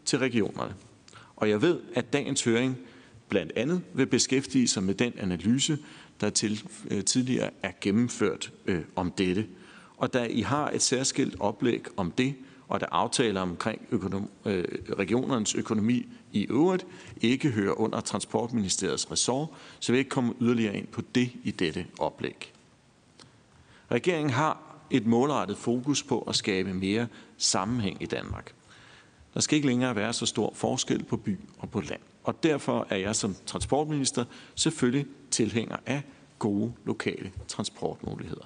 til 0.05 0.19
regionerne. 0.19 0.75
Og 1.37 1.49
jeg 1.49 1.63
ved, 1.63 1.81
at 1.95 2.13
dagens 2.13 2.45
høring 2.45 2.79
blandt 3.29 3.53
andet 3.57 3.83
vil 3.95 4.07
beskæftige 4.07 4.69
sig 4.69 4.83
med 4.83 4.95
den 4.95 5.13
analyse, 5.19 5.79
der 6.21 6.31
til, 6.31 6.63
øh, 6.91 7.05
tidligere 7.05 7.51
er 7.63 7.73
gennemført 7.81 8.53
øh, 8.67 8.81
om 8.97 9.13
dette. 9.19 9.47
Og 9.97 10.13
da 10.13 10.27
I 10.31 10.41
har 10.41 10.71
et 10.71 10.83
særskilt 10.83 11.37
oplæg 11.41 11.85
om 11.97 12.11
det, 12.11 12.35
og 12.69 12.81
da 12.81 12.87
aftaler 12.91 13.41
omkring 13.41 13.83
økonom, 13.91 14.31
øh, 14.47 14.65
regionernes 14.99 15.55
økonomi 15.55 16.09
i 16.33 16.47
øvrigt 16.51 16.87
ikke 17.21 17.51
hører 17.51 17.81
under 17.81 18.01
Transportministeriets 18.01 19.11
ressort, 19.11 19.49
så 19.81 19.93
vil 19.93 19.97
jeg 19.97 20.01
ikke 20.01 20.11
komme 20.11 20.35
yderligere 20.41 20.77
ind 20.77 20.87
på 20.87 21.03
det 21.15 21.31
i 21.45 21.51
dette 21.51 21.87
oplæg. 21.99 22.53
Regeringen 23.91 24.31
har 24.31 24.73
et 24.91 25.07
målrettet 25.07 25.57
fokus 25.57 26.03
på 26.03 26.21
at 26.21 26.37
skabe 26.37 26.75
mere 26.75 27.07
sammenhæng 27.37 28.03
i 28.03 28.07
Danmark. 28.07 28.55
Der 29.35 29.41
skal 29.41 29.57
ikke 29.57 29.69
længere 29.69 29.97
være 29.97 30.13
så 30.13 30.27
stor 30.27 30.53
forskel 30.55 31.05
på 31.05 31.17
by 31.17 31.39
og 31.59 31.71
på 31.71 31.81
land. 31.81 32.01
Og 32.25 32.43
derfor 32.43 32.87
er 32.91 32.97
jeg 32.97 33.17
som 33.17 33.37
transportminister 33.47 34.25
selvfølgelig 34.55 35.07
tilhænger 35.31 35.77
af 35.87 36.03
gode 36.39 36.73
lokale 36.85 37.33
transportmuligheder. 37.49 38.45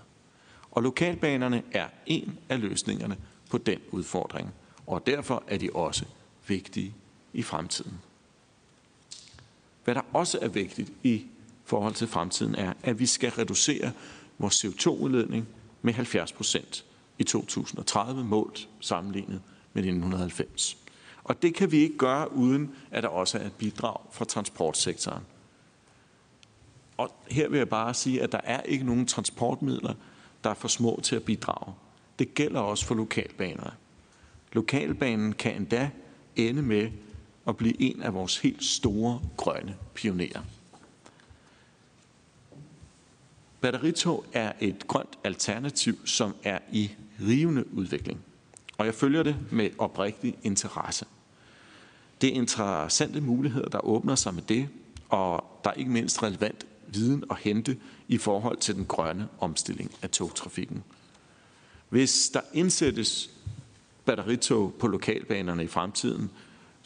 Og 0.70 0.82
lokalbanerne 0.82 1.62
er 1.72 1.86
en 2.06 2.38
af 2.48 2.60
løsningerne 2.60 3.16
på 3.50 3.58
den 3.58 3.78
udfordring, 3.90 4.54
og 4.86 5.06
derfor 5.06 5.42
er 5.48 5.58
de 5.58 5.70
også 5.74 6.04
vigtige 6.48 6.94
i 7.36 7.42
fremtiden. 7.42 8.00
Hvad 9.84 9.94
der 9.94 10.00
også 10.12 10.38
er 10.42 10.48
vigtigt 10.48 10.92
i 11.02 11.26
forhold 11.64 11.94
til 11.94 12.06
fremtiden 12.06 12.54
er, 12.54 12.72
at 12.82 12.98
vi 12.98 13.06
skal 13.06 13.30
reducere 13.30 13.92
vores 14.38 14.64
CO2-udledning 14.64 15.48
med 15.82 15.92
70 15.92 16.32
procent 16.32 16.84
i 17.18 17.24
2030 17.24 18.24
målt 18.24 18.68
sammenlignet 18.80 19.42
med 19.72 19.82
1990. 19.82 20.78
Og 21.24 21.42
det 21.42 21.54
kan 21.54 21.72
vi 21.72 21.76
ikke 21.76 21.98
gøre, 21.98 22.32
uden 22.32 22.74
at 22.90 23.02
der 23.02 23.08
også 23.08 23.38
er 23.38 23.46
et 23.46 23.52
bidrag 23.52 24.00
fra 24.12 24.24
transportsektoren. 24.24 25.22
Og 26.96 27.10
her 27.30 27.48
vil 27.48 27.58
jeg 27.58 27.68
bare 27.68 27.94
sige, 27.94 28.22
at 28.22 28.32
der 28.32 28.40
er 28.44 28.62
ikke 28.62 28.84
nogen 28.84 29.06
transportmidler, 29.06 29.94
der 30.44 30.50
er 30.50 30.54
for 30.54 30.68
små 30.68 31.00
til 31.02 31.16
at 31.16 31.22
bidrage. 31.22 31.74
Det 32.18 32.34
gælder 32.34 32.60
også 32.60 32.86
for 32.86 32.94
lokalbanerne. 32.94 33.72
Lokalbanen 34.52 35.32
kan 35.32 35.56
endda 35.56 35.90
ende 36.36 36.62
med 36.62 36.90
at 37.48 37.56
blive 37.56 37.82
en 37.82 38.02
af 38.02 38.14
vores 38.14 38.38
helt 38.38 38.64
store 38.64 39.20
grønne 39.36 39.76
pionerer. 39.94 40.42
Batteritog 43.60 44.24
er 44.32 44.52
et 44.60 44.86
grønt 44.88 45.18
alternativ, 45.24 46.06
som 46.06 46.34
er 46.44 46.58
i 46.72 46.90
rivende 47.20 47.74
udvikling. 47.74 48.20
og 48.78 48.86
jeg 48.86 48.94
følger 48.94 49.22
det 49.22 49.36
med 49.50 49.70
oprigtig 49.78 50.38
interesse. 50.42 51.06
Det 52.20 52.28
er 52.28 52.34
interessante 52.34 53.20
muligheder, 53.20 53.68
der 53.68 53.84
åbner 53.86 54.14
sig 54.14 54.34
med 54.34 54.42
det, 54.42 54.68
og 55.08 55.44
der 55.64 55.70
er 55.70 55.74
ikke 55.74 55.90
mindst 55.90 56.22
relevant 56.22 56.66
viden 56.88 57.24
at 57.30 57.36
hente 57.38 57.76
i 58.08 58.18
forhold 58.18 58.56
til 58.56 58.74
den 58.74 58.84
grønne 58.84 59.28
omstilling 59.38 59.90
af 60.02 60.10
togtrafikken. 60.10 60.84
Hvis 61.88 62.30
der 62.34 62.40
indsættes 62.52 63.30
batteritog 64.04 64.74
på 64.74 64.86
lokalbanerne 64.86 65.64
i 65.64 65.66
fremtiden, 65.66 66.30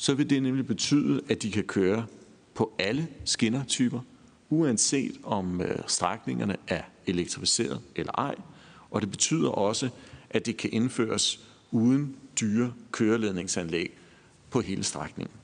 så 0.00 0.14
vil 0.14 0.30
det 0.30 0.42
nemlig 0.42 0.66
betyde, 0.66 1.20
at 1.28 1.42
de 1.42 1.50
kan 1.50 1.64
køre 1.64 2.06
på 2.54 2.72
alle 2.78 3.08
skinnertyper, 3.24 4.00
uanset 4.50 5.20
om 5.22 5.60
øh, 5.60 5.78
strækningerne 5.86 6.56
er 6.68 6.82
elektrificeret 7.06 7.80
eller 7.96 8.12
ej, 8.12 8.34
og 8.90 9.00
det 9.00 9.10
betyder 9.10 9.48
også, 9.48 9.88
at 10.30 10.46
det 10.46 10.56
kan 10.56 10.70
indføres 10.72 11.40
uden 11.70 12.16
dyre 12.40 12.72
køreledningsanlæg 12.92 13.92
på 14.50 14.60
hele 14.60 14.84
strækningen. 14.84 15.36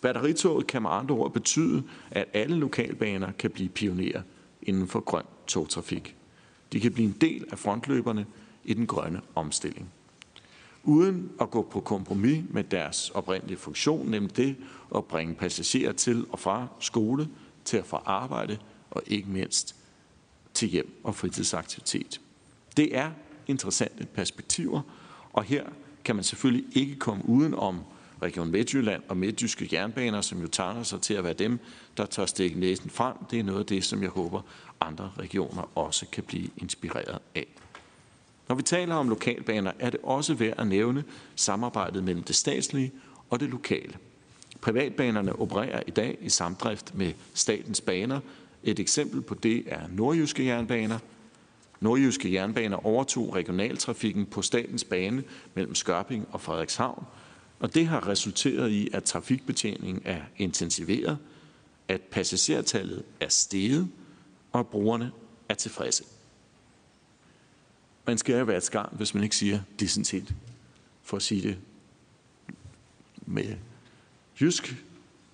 Batteritoget 0.00 0.66
kan 0.66 0.82
med 0.82 0.90
andre 0.90 1.14
ord 1.14 1.32
betyde, 1.32 1.82
at 2.10 2.28
alle 2.32 2.56
lokalbaner 2.56 3.32
kan 3.32 3.50
blive 3.50 3.68
pionerer 3.68 4.22
inden 4.62 4.88
for 4.88 5.00
grøn 5.00 5.24
togtrafik. 5.46 6.16
De 6.72 6.80
kan 6.80 6.92
blive 6.92 7.06
en 7.06 7.16
del 7.20 7.44
af 7.52 7.58
frontløberne 7.58 8.26
i 8.64 8.74
den 8.74 8.86
grønne 8.86 9.20
omstilling. 9.34 9.92
Uden 10.84 11.30
at 11.40 11.50
gå 11.50 11.62
på 11.62 11.80
kompromis 11.80 12.44
med 12.50 12.64
deres 12.64 13.10
oprindelige 13.10 13.58
funktion, 13.58 14.10
nemlig 14.10 14.36
det 14.36 14.56
at 14.94 15.04
bringe 15.04 15.34
passagerer 15.34 15.92
til 15.92 16.26
og 16.30 16.38
fra 16.38 16.66
skole, 16.80 17.28
til 17.64 17.76
at 17.76 17.86
få 17.86 17.96
arbejde 17.96 18.58
og 18.90 19.02
ikke 19.06 19.30
mindst 19.30 19.76
til 20.54 20.68
hjem 20.68 21.00
og 21.04 21.14
fritidsaktivitet. 21.14 22.20
Det 22.76 22.96
er 22.96 23.10
interessante 23.46 24.06
perspektiver, 24.06 24.80
og 25.32 25.44
her 25.44 25.64
kan 26.04 26.14
man 26.14 26.24
selvfølgelig 26.24 26.76
ikke 26.76 26.96
komme 26.96 27.28
uden 27.28 27.54
om 27.54 27.80
Region 28.22 28.50
Midtjylland 28.50 29.02
og 29.08 29.16
Midtjyske 29.16 29.68
Jernbaner, 29.72 30.20
som 30.20 30.40
jo 30.40 30.46
tager 30.46 30.82
sig 30.82 31.00
til 31.00 31.14
at 31.14 31.24
være 31.24 31.32
dem, 31.32 31.58
der 31.96 32.06
tør 32.06 32.26
stikke 32.26 32.60
næsen 32.60 32.90
frem. 32.90 33.16
Det 33.30 33.38
er 33.38 33.42
noget 33.42 33.60
af 33.60 33.66
det, 33.66 33.84
som 33.84 34.02
jeg 34.02 34.10
håber, 34.10 34.40
andre 34.80 35.12
regioner 35.18 35.78
også 35.78 36.06
kan 36.12 36.24
blive 36.24 36.48
inspireret 36.56 37.18
af. 37.34 37.46
Når 38.52 38.56
vi 38.56 38.62
taler 38.62 38.94
om 38.94 39.08
lokalbaner, 39.08 39.72
er 39.78 39.90
det 39.90 40.00
også 40.02 40.34
værd 40.34 40.54
at 40.58 40.66
nævne 40.66 41.04
samarbejdet 41.36 42.04
mellem 42.04 42.22
det 42.22 42.36
statslige 42.36 42.92
og 43.30 43.40
det 43.40 43.48
lokale. 43.48 43.92
Privatbanerne 44.60 45.40
opererer 45.40 45.82
i 45.86 45.90
dag 45.90 46.18
i 46.20 46.28
samdrift 46.28 46.94
med 46.94 47.12
statens 47.34 47.80
baner. 47.80 48.20
Et 48.62 48.78
eksempel 48.78 49.22
på 49.22 49.34
det 49.34 49.64
er 49.66 49.80
nordjyske 49.90 50.46
jernbaner. 50.46 50.98
Nordjyske 51.80 52.32
jernbaner 52.32 52.86
overtog 52.86 53.34
regionaltrafikken 53.34 54.26
på 54.26 54.42
statens 54.42 54.84
bane 54.84 55.24
mellem 55.54 55.74
Skørping 55.74 56.26
og 56.32 56.40
Frederikshavn, 56.40 57.04
og 57.60 57.74
det 57.74 57.86
har 57.86 58.08
resulteret 58.08 58.70
i, 58.70 58.88
at 58.92 59.04
trafikbetjeningen 59.04 60.02
er 60.04 60.20
intensiveret, 60.38 61.18
at 61.88 62.00
passagertallet 62.00 63.02
er 63.20 63.28
steget, 63.28 63.88
og 64.52 64.60
at 64.60 64.66
brugerne 64.66 65.10
er 65.48 65.54
tilfredse. 65.54 66.04
Man 68.06 68.18
skal 68.18 68.38
jo 68.38 68.44
være 68.44 68.56
et 68.56 68.62
skarn, 68.62 68.88
hvis 68.92 69.14
man 69.14 69.22
ikke 69.22 69.36
siger 69.36 69.60
decentet, 69.80 70.34
for 71.02 71.16
at 71.16 71.22
sige 71.22 71.42
det 71.42 71.58
med 73.26 73.56
jysk. 74.40 74.68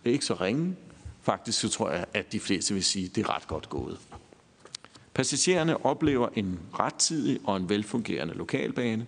Det 0.05 0.11
er 0.11 0.13
ikke 0.13 0.25
så 0.25 0.35
ringe. 0.35 0.77
Faktisk 1.23 1.61
så 1.61 1.69
tror 1.69 1.91
jeg, 1.91 2.07
at 2.15 2.33
de 2.33 2.41
fleste 2.41 2.75
vil 2.75 2.85
sige, 2.85 3.07
at 3.07 3.17
det 3.17 3.25
er 3.25 3.37
ret 3.37 3.47
godt 3.47 3.69
gået. 3.69 3.99
Passagererne 5.15 5.87
oplever 5.87 6.29
en 6.35 6.61
rettidig 6.79 7.41
og 7.45 7.57
en 7.57 7.69
velfungerende 7.69 8.35
lokalbane. 8.35 9.07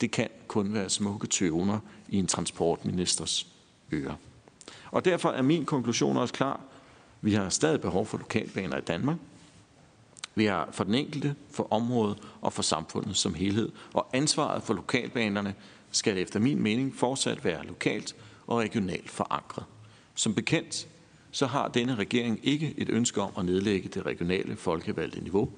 Det 0.00 0.10
kan 0.10 0.28
kun 0.48 0.74
være 0.74 0.90
smukke 0.90 1.26
tøvner 1.26 1.78
i 2.08 2.16
en 2.16 2.26
transportministers 2.26 3.46
ører. 3.92 4.14
Og 4.90 5.04
derfor 5.04 5.30
er 5.30 5.42
min 5.42 5.64
konklusion 5.64 6.16
også 6.16 6.34
klar. 6.34 6.60
Vi 7.20 7.34
har 7.34 7.48
stadig 7.48 7.80
behov 7.80 8.06
for 8.06 8.18
lokalbaner 8.18 8.76
i 8.76 8.80
Danmark. 8.80 9.16
Vi 10.38 10.44
har 10.44 10.68
for 10.72 10.84
den 10.84 10.94
enkelte, 10.94 11.34
for 11.50 11.72
området 11.72 12.18
og 12.40 12.52
for 12.52 12.62
samfundet 12.62 13.16
som 13.16 13.34
helhed. 13.34 13.72
Og 13.92 14.06
ansvaret 14.12 14.62
for 14.62 14.74
lokalbanerne 14.74 15.54
skal 15.90 16.18
efter 16.18 16.40
min 16.40 16.62
mening 16.62 16.94
fortsat 16.96 17.44
være 17.44 17.66
lokalt 17.66 18.16
og 18.46 18.58
regionalt 18.58 19.10
forankret. 19.10 19.64
Som 20.14 20.34
bekendt 20.34 20.88
så 21.30 21.46
har 21.46 21.68
denne 21.68 21.94
regering 21.94 22.40
ikke 22.42 22.74
et 22.78 22.88
ønske 22.88 23.20
om 23.20 23.32
at 23.38 23.44
nedlægge 23.44 23.88
det 23.88 24.06
regionale 24.06 24.56
folkevalgte 24.56 25.20
niveau. 25.20 25.50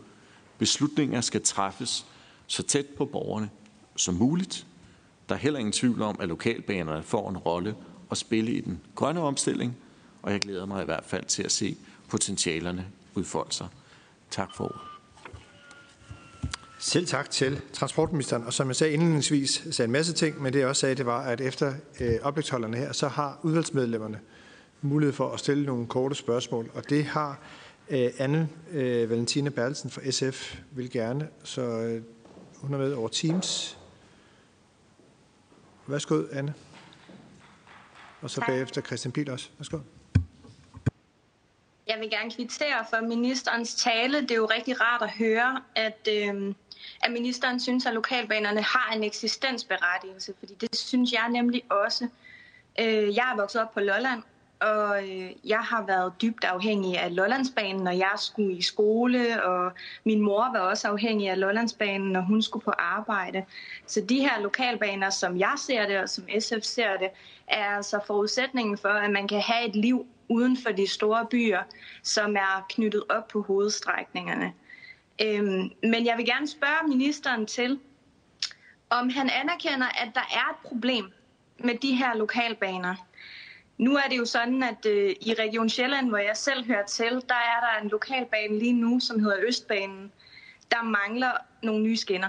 Beslutninger 0.58 1.20
skal 1.20 1.42
træffes 1.42 2.06
så 2.46 2.62
tæt 2.62 2.86
på 2.86 3.04
borgerne 3.04 3.50
som 3.96 4.14
muligt. 4.14 4.66
Der 5.28 5.34
er 5.34 5.38
heller 5.38 5.58
ingen 5.58 5.72
tvivl 5.72 6.02
om, 6.02 6.16
at 6.20 6.28
lokalbanerne 6.28 7.02
får 7.02 7.30
en 7.30 7.36
rolle 7.36 7.74
at 8.10 8.18
spille 8.18 8.52
i 8.52 8.60
den 8.60 8.80
grønne 8.94 9.20
omstilling, 9.20 9.76
og 10.22 10.32
jeg 10.32 10.40
glæder 10.40 10.66
mig 10.66 10.82
i 10.82 10.84
hvert 10.84 11.04
fald 11.04 11.24
til 11.24 11.42
at 11.42 11.52
se 11.52 11.76
potentialerne 12.08 12.86
udfolde 13.14 13.52
sig. 13.52 13.68
Tak 14.30 14.48
for 14.56 14.64
ordet. 14.64 14.80
Selv 16.78 17.06
tak 17.06 17.30
til 17.30 17.60
transportministeren. 17.72 18.44
Og 18.44 18.52
som 18.52 18.68
jeg 18.68 18.76
sagde 18.76 18.92
indledningsvis, 18.92 19.66
sagde 19.70 19.86
en 19.86 19.92
masse 19.92 20.12
ting, 20.12 20.42
men 20.42 20.52
det 20.52 20.58
jeg 20.58 20.68
også 20.68 20.80
sagde, 20.80 20.94
det 20.94 21.06
var, 21.06 21.22
at 21.22 21.40
efter 21.40 21.74
øh, 22.00 22.18
oplægsholderne 22.22 22.76
her, 22.76 22.92
så 22.92 23.08
har 23.08 23.40
udvalgsmedlemmerne 23.42 24.20
mulighed 24.80 25.12
for 25.12 25.32
at 25.32 25.40
stille 25.40 25.66
nogle 25.66 25.86
korte 25.86 26.14
spørgsmål. 26.14 26.70
Og 26.74 26.90
det 26.90 27.04
har 27.04 27.40
øh, 27.90 28.10
Anne 28.18 28.48
øh, 28.72 29.10
Valentina 29.10 29.50
Bertelsen 29.50 29.90
fra 29.90 30.10
SF 30.10 30.56
vil 30.70 30.90
gerne, 30.90 31.28
så 31.44 31.62
øh, 31.62 32.02
hun 32.56 32.74
er 32.74 32.78
med 32.78 32.92
over 32.92 33.08
Teams. 33.08 33.78
Værsgo, 35.86 36.22
Anne. 36.32 36.54
Og 38.20 38.30
så 38.30 38.40
bagefter 38.46 38.80
Christian 38.80 39.12
Pihl 39.12 39.30
også. 39.30 39.48
Værsgo. 39.58 39.78
Jeg 41.88 42.00
vil 42.00 42.10
gerne 42.10 42.30
kvittere 42.30 42.84
for 42.90 43.00
ministerens 43.00 43.74
tale. 43.74 44.20
Det 44.20 44.30
er 44.30 44.36
jo 44.36 44.46
rigtig 44.46 44.80
rart 44.80 45.02
at 45.02 45.10
høre, 45.10 45.62
at, 45.74 46.08
øh, 46.10 46.54
at 47.02 47.12
ministeren 47.12 47.60
synes, 47.60 47.86
at 47.86 47.94
lokalbanerne 47.94 48.62
har 48.62 48.92
en 48.96 49.04
eksistensberettigelse, 49.04 50.34
fordi 50.38 50.54
det 50.54 50.76
synes 50.76 51.12
jeg 51.12 51.28
nemlig 51.28 51.62
også. 51.68 52.08
Øh, 52.80 53.16
jeg 53.16 53.30
er 53.32 53.36
vokset 53.36 53.62
op 53.62 53.74
på 53.74 53.80
Lolland, 53.80 54.22
og 54.60 55.08
øh, 55.08 55.30
jeg 55.44 55.58
har 55.58 55.84
været 55.86 56.12
dybt 56.22 56.44
afhængig 56.44 56.98
af 56.98 57.16
Lollandsbanen, 57.16 57.82
når 57.82 57.90
jeg 57.90 58.12
skulle 58.16 58.52
i 58.52 58.62
skole, 58.62 59.44
og 59.44 59.72
min 60.04 60.20
mor 60.20 60.52
var 60.52 60.60
også 60.60 60.88
afhængig 60.88 61.30
af 61.30 61.40
Lollandsbanen, 61.40 62.12
når 62.12 62.20
hun 62.20 62.42
skulle 62.42 62.64
på 62.64 62.72
arbejde. 62.78 63.44
Så 63.86 64.00
de 64.00 64.20
her 64.20 64.40
lokalbaner, 64.40 65.10
som 65.10 65.38
jeg 65.38 65.52
ser 65.56 65.86
det, 65.86 65.98
og 65.98 66.08
som 66.08 66.24
SF 66.38 66.62
ser 66.62 66.96
det, 66.96 67.08
er 67.46 67.64
altså 67.76 68.00
forudsætningen 68.06 68.78
for, 68.78 68.88
at 68.88 69.10
man 69.10 69.28
kan 69.28 69.40
have 69.40 69.68
et 69.68 69.76
liv 69.76 70.06
uden 70.28 70.56
for 70.56 70.70
de 70.70 70.86
store 70.86 71.26
byer, 71.30 71.62
som 72.02 72.36
er 72.36 72.66
knyttet 72.68 73.04
op 73.08 73.28
på 73.28 73.42
hovedstrækningerne. 73.42 74.52
Øhm, 75.22 75.70
men 75.82 76.06
jeg 76.06 76.14
vil 76.16 76.26
gerne 76.26 76.48
spørge 76.48 76.88
ministeren 76.88 77.46
til, 77.46 77.78
om 78.90 79.10
han 79.10 79.30
anerkender, 79.30 79.86
at 79.86 80.08
der 80.14 80.20
er 80.20 80.50
et 80.50 80.68
problem 80.68 81.12
med 81.58 81.74
de 81.74 81.94
her 81.94 82.14
lokalbaner. 82.14 82.94
Nu 83.78 83.96
er 83.96 84.08
det 84.10 84.18
jo 84.18 84.24
sådan, 84.24 84.62
at 84.62 84.86
øh, 84.86 85.14
i 85.20 85.34
Region 85.38 85.68
Sjælland, 85.68 86.08
hvor 86.08 86.18
jeg 86.18 86.36
selv 86.36 86.66
hører 86.66 86.86
til, 86.86 87.10
der 87.10 87.34
er 87.34 87.60
der 87.60 87.82
en 87.82 87.88
lokalbane 87.88 88.58
lige 88.58 88.72
nu, 88.72 89.00
som 89.00 89.20
hedder 89.20 89.36
Østbanen. 89.46 90.12
Der 90.70 90.82
mangler 90.82 91.32
nogle 91.62 91.82
nye 91.82 91.96
skinner. 91.96 92.28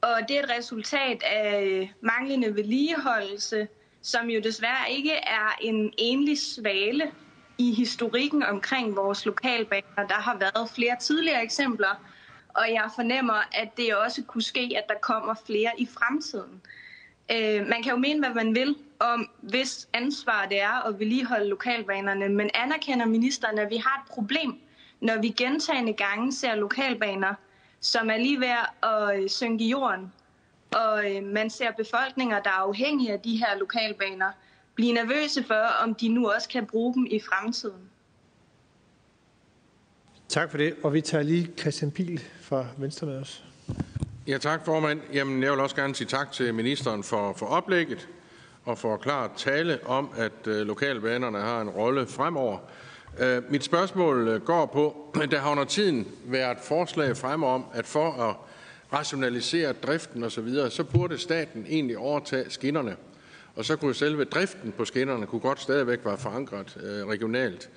Og 0.00 0.20
det 0.28 0.38
er 0.38 0.42
et 0.42 0.50
resultat 0.50 1.22
af 1.22 1.64
øh, 1.64 1.88
manglende 2.00 2.54
vedligeholdelse, 2.54 3.68
som 4.02 4.30
jo 4.30 4.40
desværre 4.40 4.90
ikke 4.90 5.12
er 5.12 5.56
en 5.60 5.92
enlig 5.98 6.38
svale 6.38 7.12
i 7.58 7.74
historikken 7.74 8.42
omkring 8.42 8.96
vores 8.96 9.26
lokalbaner. 9.26 10.06
Der 10.08 10.14
har 10.14 10.38
været 10.38 10.70
flere 10.70 10.96
tidligere 11.00 11.42
eksempler, 11.42 12.04
og 12.48 12.64
jeg 12.70 12.90
fornemmer, 12.94 13.48
at 13.52 13.76
det 13.76 13.96
også 13.96 14.22
kunne 14.22 14.42
ske, 14.42 14.72
at 14.76 14.84
der 14.88 14.94
kommer 15.02 15.34
flere 15.46 15.70
i 15.78 15.86
fremtiden. 15.86 16.60
Øh, 17.32 17.66
man 17.66 17.82
kan 17.82 17.92
jo 17.92 17.96
mene, 17.96 18.18
hvad 18.18 18.44
man 18.44 18.54
vil 18.54 18.76
om, 19.00 19.30
hvis 19.40 19.88
ansvar 19.92 20.46
det 20.46 20.60
er 20.60 20.88
at 20.88 20.98
vedligeholde 20.98 21.48
lokalbanerne, 21.48 22.28
men 22.28 22.50
anerkender 22.54 23.06
ministeren, 23.06 23.58
at 23.58 23.70
vi 23.70 23.76
har 23.76 24.02
et 24.06 24.10
problem, 24.10 24.54
når 25.00 25.20
vi 25.20 25.28
gentagende 25.28 25.92
gange 25.92 26.32
ser 26.32 26.54
lokalbaner, 26.54 27.34
som 27.80 28.10
er 28.10 28.16
lige 28.16 28.40
ved 28.40 28.54
at 28.82 29.22
øh, 29.22 29.28
synke 29.28 29.64
i 29.64 29.68
jorden, 29.68 30.12
og 30.74 31.10
øh, 31.10 31.24
man 31.24 31.50
ser 31.50 31.72
befolkninger, 31.72 32.40
der 32.40 32.50
er 32.50 32.68
afhængige 32.68 33.12
af 33.12 33.20
de 33.20 33.36
her 33.36 33.58
lokalbaner, 33.58 34.30
blive 34.74 34.92
nervøse 34.92 35.44
for, 35.44 35.66
om 35.82 35.94
de 35.94 36.08
nu 36.08 36.30
også 36.30 36.48
kan 36.48 36.66
bruge 36.66 36.94
dem 36.94 37.06
i 37.10 37.20
fremtiden. 37.20 37.90
Tak 40.28 40.50
for 40.50 40.58
det, 40.58 40.74
og 40.82 40.92
vi 40.92 41.00
tager 41.00 41.24
lige 41.24 41.50
Christian 41.58 41.90
Pil 41.90 42.22
fra 42.40 42.66
Venstre 42.76 43.06
med 43.06 43.20
os. 43.20 43.44
Ja, 44.26 44.38
tak 44.38 44.64
formand. 44.64 45.00
Jamen, 45.12 45.42
jeg 45.42 45.52
vil 45.52 45.60
også 45.60 45.76
gerne 45.76 45.94
sige 45.94 46.08
tak 46.08 46.32
til 46.32 46.54
ministeren 46.54 47.02
for, 47.02 47.32
for 47.32 47.46
oplægget 47.46 48.08
og 48.66 48.78
for 48.78 48.96
klart 48.96 49.30
tale 49.36 49.78
om, 49.84 50.10
at 50.16 50.46
øh, 50.46 50.66
lokalbanerne 50.66 51.38
har 51.38 51.60
en 51.60 51.68
rolle 51.68 52.06
fremover. 52.06 52.58
Øh, 53.20 53.42
mit 53.50 53.64
spørgsmål 53.64 54.28
øh, 54.28 54.40
går 54.42 54.66
på, 54.66 55.12
at 55.22 55.30
der 55.32 55.38
har 55.38 55.50
under 55.50 55.64
tiden 55.64 56.08
været 56.24 56.58
forslag 56.62 57.16
frem 57.16 57.42
om, 57.42 57.64
at 57.72 57.86
for 57.86 58.12
at 58.12 58.36
rationalisere 58.92 59.72
driften 59.72 60.24
osv., 60.24 60.54
så, 60.54 60.68
så 60.70 60.84
burde 60.84 61.18
staten 61.18 61.66
egentlig 61.68 61.98
overtage 61.98 62.50
skinnerne. 62.50 62.96
Og 63.56 63.64
så 63.64 63.76
kunne 63.76 63.94
selve 63.94 64.24
driften 64.24 64.72
på 64.72 64.84
skinnerne 64.84 65.26
kunne 65.26 65.40
godt 65.40 65.60
stadigvæk 65.60 65.98
være 66.04 66.18
forankret 66.18 66.78
øh, 66.82 67.06
regionalt. 67.06 67.70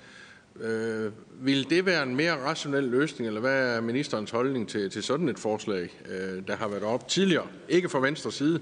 Øh, 0.60 1.12
vil 1.40 1.70
det 1.70 1.86
være 1.86 2.02
en 2.02 2.16
mere 2.16 2.32
rationel 2.32 2.84
løsning, 2.84 3.26
eller 3.26 3.40
hvad 3.40 3.76
er 3.76 3.80
ministerens 3.80 4.30
holdning 4.30 4.68
til, 4.68 4.90
til 4.90 5.02
sådan 5.02 5.28
et 5.28 5.38
forslag, 5.38 6.00
øh, 6.08 6.42
der 6.46 6.56
har 6.56 6.68
været 6.68 6.82
op 6.82 7.08
tidligere? 7.08 7.46
Ikke 7.68 7.88
fra 7.88 8.00
venstre 8.00 8.32
side, 8.32 8.60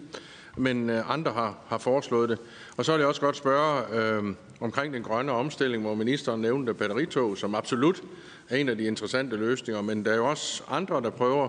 men 0.58 0.90
øh, 0.90 1.10
andre 1.10 1.32
har, 1.32 1.58
har 1.68 1.78
foreslået 1.78 2.28
det. 2.28 2.38
Og 2.76 2.84
så 2.84 2.92
vil 2.92 2.98
jeg 2.98 3.08
også 3.08 3.20
godt 3.20 3.36
spørge 3.36 3.82
øh, 3.92 4.34
omkring 4.60 4.94
den 4.94 5.02
grønne 5.02 5.32
omstilling, 5.32 5.82
hvor 5.82 5.94
ministeren 5.94 6.40
nævnte 6.40 6.74
batteritog, 6.74 7.38
som 7.38 7.54
absolut 7.54 8.02
er 8.48 8.56
en 8.56 8.68
af 8.68 8.76
de 8.76 8.84
interessante 8.84 9.36
løsninger, 9.36 9.82
men 9.82 10.04
der 10.04 10.12
er 10.12 10.16
jo 10.16 10.26
også 10.26 10.62
andre, 10.68 11.00
der 11.00 11.10
prøver 11.10 11.48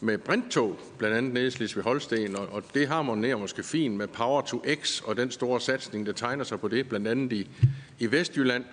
med 0.00 0.18
brinttog, 0.18 0.78
blandt 0.98 1.16
andet 1.16 1.34
nede 1.34 1.46
i 1.46 1.50
Slesvig 1.50 1.84
Holsten, 1.84 2.36
og, 2.36 2.48
og 2.52 2.62
det 2.74 2.88
harmonerer 2.88 3.36
måske 3.36 3.62
fint 3.62 3.96
med 3.96 4.06
Power 4.06 4.42
to 4.42 4.64
X 4.82 5.00
og 5.00 5.16
den 5.16 5.30
store 5.30 5.60
satsning, 5.60 6.06
der 6.06 6.12
tegner 6.12 6.44
sig 6.44 6.60
på 6.60 6.68
det, 6.68 6.88
blandt 6.88 7.08
andet 7.08 7.32
i, 7.32 7.50
i 7.98 8.12
Vestjylland. 8.12 8.64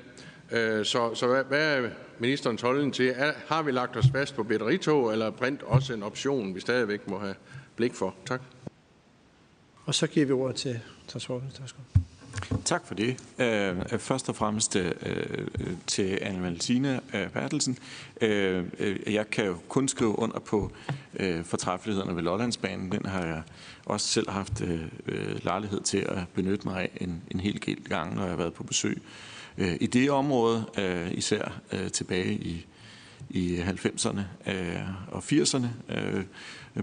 Øh, 0.52 0.86
så, 0.86 1.16
så 1.16 1.28
hvad, 1.28 1.44
hvad 1.44 1.78
er 1.78 1.90
ministerens 2.20 2.62
holdning 2.62 2.94
til? 2.94 3.14
Er, 3.16 3.32
har 3.48 3.62
vi 3.62 3.72
lagt 3.72 3.98
os 3.98 4.06
fast 4.12 4.36
på 4.36 4.44
batteritog, 4.44 5.12
eller 5.12 5.26
er 5.26 5.32
brint 5.32 5.64
også 5.64 5.94
en 5.94 6.04
option, 6.04 6.56
vi 6.56 6.60
stadigvæk 6.60 7.08
må 7.08 7.20
have 7.20 7.36
blik 7.76 7.94
for? 7.94 8.16
Tak. 8.26 8.42
Og 9.92 9.96
så 9.96 10.08
giver 10.08 10.26
vi 10.26 10.32
ordet 10.32 10.56
til 10.56 10.80
transportministeren. 11.08 11.70
Tak 12.66 12.88
for 12.88 12.96
det. 12.96 13.18
Øh, 13.40 14.00
først 14.00 14.30
og 14.30 14.36
fremmest 14.36 14.76
øh, 14.76 14.92
øh, 15.02 15.46
til 15.88 16.20
Anne 16.22 16.44
Valentina 16.44 17.00
Bertelsen. 17.34 17.78
Jeg 19.08 19.30
kan 19.32 19.46
jo 19.46 19.56
kun 19.70 19.88
skrive 19.88 20.20
under 20.20 20.40
på 20.40 20.72
fortræffelighederne 21.44 22.16
ved 22.16 22.24
Lollandsbanen. 22.24 22.92
Den 22.92 23.06
har 23.06 23.26
jeg 23.26 23.42
også 23.86 24.08
selv 24.08 24.30
haft 24.30 24.62
lejlighed 25.44 25.82
til 25.82 25.98
at 25.98 26.18
benytte 26.34 26.68
mig 26.68 26.82
af 26.82 26.90
en, 27.02 27.22
en 27.32 27.40
hel 27.40 27.62
del 27.66 27.84
gange, 27.84 28.16
når 28.16 28.22
jeg 28.22 28.32
har 28.32 28.38
været 28.38 28.54
på 28.54 28.64
besøg 28.64 29.02
i 29.58 29.88
det 29.88 30.12
område, 30.12 30.66
især 31.12 31.62
tilbage 31.94 32.34
i, 32.34 32.66
i 33.30 33.58
90'erne 33.58 34.22
og 35.12 35.24
80'erne. 35.32 35.68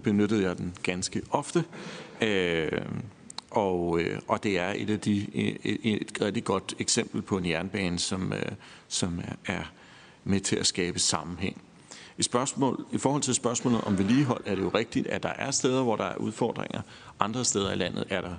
Benyttede 0.02 0.42
jeg 0.42 0.58
den 0.58 0.74
ganske 0.82 1.22
ofte. 1.30 1.64
Øh, 2.20 2.82
og, 3.50 4.00
øh, 4.00 4.20
og 4.28 4.42
det 4.42 4.58
er 4.58 4.72
et 4.76 4.90
af 4.90 5.00
de 5.00 5.26
et, 5.34 5.78
et 5.84 6.18
rigtig 6.20 6.44
godt 6.44 6.74
eksempel 6.78 7.22
på 7.22 7.38
en 7.38 7.46
jernbane, 7.46 7.98
som, 7.98 8.32
øh, 8.32 8.52
som 8.88 9.20
er 9.46 9.62
med 10.24 10.40
til 10.40 10.56
at 10.56 10.66
skabe 10.66 10.98
sammenhæng. 10.98 11.62
I, 12.18 12.22
spørgsmål, 12.22 12.86
I 12.92 12.98
forhold 12.98 13.22
til 13.22 13.34
spørgsmålet 13.34 13.80
om 13.80 13.98
vedligehold 13.98 14.42
er 14.46 14.54
det 14.54 14.62
jo 14.62 14.70
rigtigt, 14.74 15.06
at 15.06 15.22
der 15.22 15.28
er 15.28 15.50
steder, 15.50 15.82
hvor 15.82 15.96
der 15.96 16.04
er 16.04 16.16
udfordringer. 16.16 16.80
Andre 17.20 17.44
steder 17.44 17.72
i 17.72 17.76
landet 17.76 18.04
er 18.10 18.20
der 18.20 18.34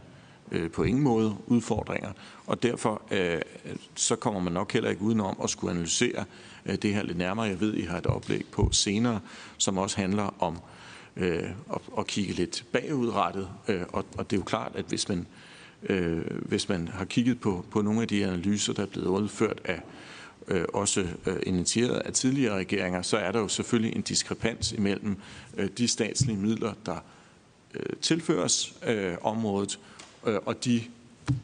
øh, 0.51 0.71
på 0.71 0.83
ingen 0.83 1.03
måde 1.03 1.35
udfordringer, 1.47 2.11
og 2.47 2.63
derfor 2.63 3.01
øh, 3.11 3.41
så 3.95 4.15
kommer 4.15 4.39
man 4.39 4.53
nok 4.53 4.73
heller 4.73 4.89
ikke 4.89 5.01
udenom 5.01 5.37
at 5.43 5.49
skulle 5.49 5.71
analysere 5.71 6.25
øh, 6.65 6.75
det 6.75 6.93
her 6.93 7.03
lidt 7.03 7.17
nærmere. 7.17 7.45
Jeg 7.45 7.59
ved, 7.59 7.73
I 7.73 7.81
har 7.81 7.97
et 7.97 8.07
oplæg 8.07 8.45
på 8.51 8.69
senere, 8.71 9.19
som 9.57 9.77
også 9.77 9.97
handler 9.97 10.35
om 10.39 10.53
øh, 10.53 10.78
øh, 11.15 11.49
og, 11.67 11.81
og 11.91 12.07
kigge 12.07 12.33
lidt 12.33 12.65
bagudrettet. 12.71 13.49
Øh, 13.67 13.81
og, 13.89 14.05
og 14.17 14.29
det 14.29 14.35
er 14.35 14.39
jo 14.39 14.45
klart, 14.45 14.71
at 14.75 14.85
hvis 14.85 15.09
man, 15.09 15.27
øh, 15.83 16.21
hvis 16.41 16.69
man 16.69 16.87
har 16.87 17.05
kigget 17.05 17.39
på, 17.39 17.65
på 17.71 17.81
nogle 17.81 18.01
af 18.01 18.07
de 18.07 18.25
analyser, 18.25 18.73
der 18.73 18.81
er 18.81 18.87
blevet 18.87 19.07
udført 19.07 19.61
af 19.65 19.81
øh, 20.47 20.65
også 20.73 21.07
øh, 21.25 21.37
initieret 21.43 21.99
af 21.99 22.13
tidligere 22.13 22.57
regeringer, 22.57 23.01
så 23.01 23.17
er 23.17 23.31
der 23.31 23.39
jo 23.39 23.47
selvfølgelig 23.47 23.95
en 23.95 24.01
diskrepans 24.01 24.71
imellem 24.71 25.17
øh, 25.57 25.69
de 25.77 25.87
statslige 25.87 26.37
midler, 26.37 26.73
der 26.85 26.97
øh, 27.73 27.95
tilføres 28.01 28.73
øh, 28.87 29.15
området, 29.21 29.79
øh, 30.27 30.37
og 30.45 30.65
de 30.65 30.81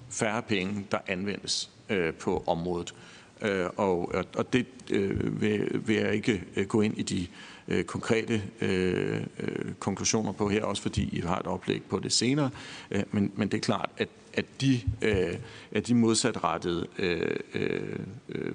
færre 0.09 0.41
penge, 0.41 0.85
der 0.91 0.97
anvendes 1.07 1.69
øh, 1.89 2.13
på 2.13 2.43
området. 2.47 2.93
Øh, 3.41 3.65
og, 3.75 4.13
og 4.35 4.53
det 4.53 4.65
øh, 4.91 5.41
vil, 5.41 5.81
vil 5.87 5.95
jeg 5.95 6.13
ikke 6.13 6.43
øh, 6.55 6.67
gå 6.67 6.81
ind 6.81 6.97
i 6.97 7.01
de 7.01 7.27
Øh, 7.67 7.83
konkrete 7.83 8.41
øh, 8.61 9.21
øh, 9.39 9.73
konklusioner 9.79 10.31
på 10.31 10.49
her, 10.49 10.63
også 10.63 10.81
fordi 10.81 11.09
I 11.17 11.19
har 11.19 11.39
et 11.39 11.45
oplæg 11.45 11.83
på 11.83 11.99
det 11.99 12.11
senere. 12.11 12.49
Øh, 12.91 13.03
men, 13.11 13.31
men 13.35 13.47
det 13.47 13.57
er 13.57 13.61
klart, 13.61 13.89
at, 13.97 14.09
at, 14.33 14.45
de, 14.61 14.81
øh, 15.01 15.35
at 15.71 15.87
de 15.87 15.95
modsatrettede, 15.95 16.87
øh, 16.97 17.35
øh, 17.53 17.99
øh 18.29 18.51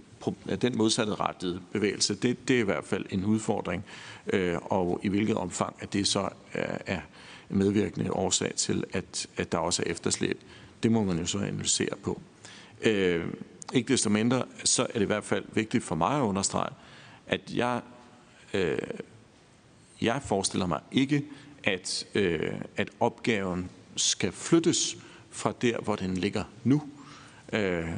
at 0.49 0.63
den 0.63 0.79
modsatrettede 0.79 1.61
bevægelse, 1.73 2.15
det, 2.15 2.49
det 2.49 2.57
er 2.57 2.61
i 2.61 2.65
hvert 2.65 2.85
fald 2.85 3.07
en 3.11 3.25
udfordring. 3.25 3.85
Øh, 4.33 4.57
og 4.61 5.01
i 5.03 5.09
hvilket 5.09 5.37
omfang, 5.37 5.77
at 5.81 5.93
det 5.93 6.07
så 6.07 6.29
er, 6.53 6.79
er 6.87 7.01
medvirkende 7.49 8.13
årsag 8.13 8.53
til, 8.57 8.85
at, 8.93 9.27
at 9.37 9.53
der 9.53 9.59
også 9.59 9.83
er 9.87 9.91
efterslæb, 9.91 10.41
det 10.83 10.93
må 10.93 11.05
man 11.05 11.19
jo 11.19 11.27
så 11.27 11.39
analysere 11.39 11.97
på. 12.03 12.21
Øh, 12.83 13.27
ikke 13.73 13.93
desto 13.93 14.11
mindre, 14.11 14.45
så 14.65 14.83
er 14.83 14.93
det 14.93 15.03
i 15.03 15.05
hvert 15.05 15.25
fald 15.25 15.45
vigtigt 15.53 15.85
for 15.85 15.95
mig 15.95 16.17
at 16.17 16.23
understrege, 16.23 16.73
at 17.27 17.41
jeg 17.55 17.81
øh, 18.55 18.79
jeg 20.01 20.23
forestiller 20.25 20.67
mig 20.67 20.81
ikke, 20.93 21.25
at, 21.65 22.07
øh, 22.15 22.53
at 22.77 22.91
opgaven 23.01 23.71
skal 23.97 24.33
flyttes 24.33 24.97
fra 25.31 25.53
der, 25.63 25.79
hvor 25.79 25.97
den 25.97 26.17
ligger 26.17 26.45
nu. 26.65 26.83
Øh, 27.53 27.89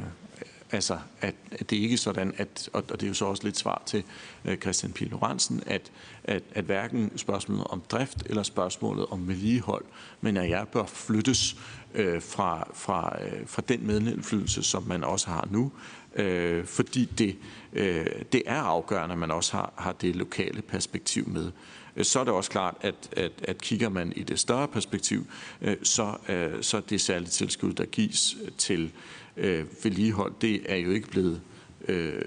altså, 0.71 0.99
at, 1.21 1.35
at 1.51 1.69
det 1.69 1.77
er 1.77 1.81
ikke 1.81 1.97
sådan, 1.97 2.33
at, 2.37 2.69
og, 2.73 2.83
og 2.91 2.99
det 2.99 3.03
er 3.03 3.07
jo 3.07 3.13
så 3.13 3.25
også 3.25 3.43
lidt 3.43 3.57
svar 3.57 3.83
til 3.85 4.03
øh, 4.45 4.57
Christian 4.57 4.91
P. 4.91 4.99
Lorentzen, 4.99 5.63
at, 5.65 5.91
at, 6.23 6.43
at 6.53 6.65
hverken 6.65 7.17
spørgsmålet 7.17 7.63
om 7.63 7.81
drift 7.89 8.23
eller 8.25 8.43
spørgsmålet 8.43 9.05
om 9.05 9.27
vedligehold, 9.27 9.85
men 10.21 10.37
at 10.37 10.49
jeg 10.49 10.67
bør 10.67 10.85
flyttes 10.85 11.57
øh, 11.93 12.21
fra, 12.21 12.67
fra, 12.73 13.17
øh, 13.23 13.47
fra 13.47 13.61
den 13.67 13.87
medindflydelse, 13.87 14.63
som 14.63 14.83
man 14.83 15.03
også 15.03 15.27
har 15.27 15.47
nu, 15.51 15.71
øh, 16.15 16.65
fordi 16.65 17.05
det, 17.05 17.35
øh, 17.73 18.05
det 18.31 18.43
er 18.45 18.61
afgørende, 18.61 19.13
at 19.13 19.19
man 19.19 19.31
også 19.31 19.51
har, 19.51 19.73
har 19.75 19.91
det 19.91 20.15
lokale 20.15 20.61
perspektiv 20.61 21.29
med. 21.29 21.51
Øh, 21.95 22.05
så 22.05 22.19
er 22.19 22.23
det 22.23 22.33
også 22.33 22.51
klart, 22.51 22.75
at, 22.81 22.95
at, 23.11 23.31
at 23.43 23.57
kigger 23.61 23.89
man 23.89 24.13
i 24.15 24.23
det 24.23 24.39
større 24.39 24.67
perspektiv, 24.67 25.25
øh, 25.61 25.77
så, 25.83 26.17
øh, 26.29 26.63
så 26.63 26.81
det 26.89 27.01
særlige 27.01 27.29
tilskud, 27.29 27.73
der 27.73 27.85
gives 27.85 28.37
til 28.57 28.91
øh, 29.37 29.65
vedligehold, 29.83 30.33
det 30.41 30.61
er 30.65 30.75
jo 30.75 30.91
ikke 30.91 31.07
blevet... 31.07 31.41
Øh, 31.87 32.21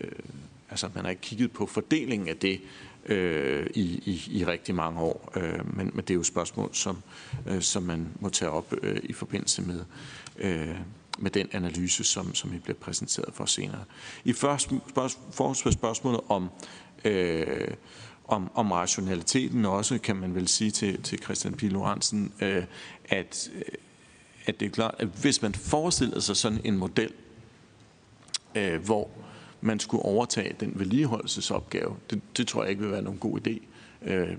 øh, 0.00 0.10
altså, 0.70 0.88
man 0.94 1.04
har 1.04 1.10
ikke 1.10 1.22
kigget 1.22 1.52
på 1.52 1.66
fordelingen 1.66 2.28
af 2.28 2.36
det 2.36 2.60
øh, 3.06 3.66
i, 3.74 3.80
i, 3.82 4.38
i 4.38 4.44
rigtig 4.44 4.74
mange 4.74 5.00
år, 5.00 5.32
øh, 5.36 5.76
men, 5.76 5.90
men 5.94 6.04
det 6.04 6.10
er 6.10 6.14
jo 6.14 6.22
spørgsmål, 6.22 6.70
som, 6.72 7.02
øh, 7.46 7.62
som 7.62 7.82
man 7.82 8.08
må 8.20 8.28
tage 8.28 8.50
op 8.50 8.74
øh, 8.82 9.00
i 9.02 9.12
forbindelse 9.12 9.62
med, 9.62 9.84
øh, 10.38 10.76
med 11.18 11.30
den 11.30 11.48
analyse, 11.52 12.04
som, 12.04 12.34
som 12.34 12.54
I 12.54 12.58
bliver 12.58 12.76
præsenteret 12.78 13.34
for 13.34 13.44
senere. 13.44 13.84
I 14.24 14.32
første 14.32 14.80
spørgsmål, 14.90 15.72
spørgsmålet 15.72 16.20
om, 16.28 16.48
øh, 17.04 17.68
om, 18.28 18.50
om 18.54 18.72
rationaliteten 18.72 19.64
også, 19.64 19.98
kan 19.98 20.16
man 20.16 20.34
vel 20.34 20.48
sige 20.48 20.70
til, 20.70 21.02
til 21.02 21.18
Christian 21.22 21.54
P. 21.54 21.62
Lorentzen, 21.62 22.32
øh, 22.40 22.64
at, 23.04 23.50
øh, 23.54 23.62
at 24.46 24.60
det 24.60 24.66
er 24.66 24.70
klart, 24.70 24.94
at 24.98 25.08
hvis 25.20 25.42
man 25.42 25.54
forestiller 25.54 26.20
sig 26.20 26.36
sådan 26.36 26.60
en 26.64 26.76
model, 26.78 27.12
øh, 28.54 28.84
hvor 28.84 29.10
man 29.60 29.80
skulle 29.80 30.02
overtage 30.02 30.56
den 30.60 30.72
vedligeholdelsesopgave, 30.74 31.96
det, 32.10 32.20
det 32.36 32.48
tror 32.48 32.62
jeg 32.62 32.70
ikke 32.70 32.82
vil 32.82 32.92
være 32.92 33.02
nogen 33.02 33.18
god 33.18 33.38
idé. 33.46 33.60
Øh, 34.02 34.36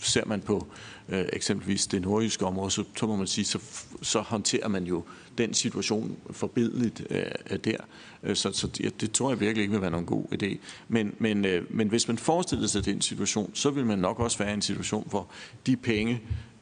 ser 0.00 0.24
man 0.24 0.40
på 0.40 0.66
øh, 1.08 1.24
eksempelvis 1.32 1.86
det 1.86 2.02
nordjyske 2.02 2.46
område, 2.46 2.70
så, 2.70 2.84
så 2.96 3.06
må 3.06 3.16
man 3.16 3.26
sige, 3.26 3.44
så, 3.44 3.58
så 4.02 4.20
håndterer 4.20 4.68
man 4.68 4.84
jo 4.84 5.04
den 5.38 5.54
situation 5.54 6.16
forbedligt 6.30 7.06
øh, 7.10 7.22
øh, 7.50 7.58
der. 7.64 7.76
Øh, 8.22 8.36
så, 8.36 8.52
så 8.52 8.66
det, 8.66 9.00
det 9.00 9.12
tror 9.12 9.30
jeg 9.30 9.40
virkelig 9.40 9.62
ikke 9.62 9.72
vil 9.72 9.80
være 9.80 9.90
nogen 9.90 10.06
god 10.06 10.24
idé. 10.42 10.56
Men, 10.88 11.14
men, 11.18 11.44
øh, 11.44 11.76
men 11.76 11.88
hvis 11.88 12.08
man 12.08 12.18
forestiller 12.18 12.66
sig 12.66 12.84
den 12.84 13.00
situation, 13.00 13.50
så 13.54 13.70
vil 13.70 13.86
man 13.86 13.98
nok 13.98 14.20
også 14.20 14.38
være 14.38 14.50
i 14.50 14.54
en 14.54 14.62
situation, 14.62 15.06
hvor 15.10 15.28
de 15.66 15.76
penge, 15.76 16.20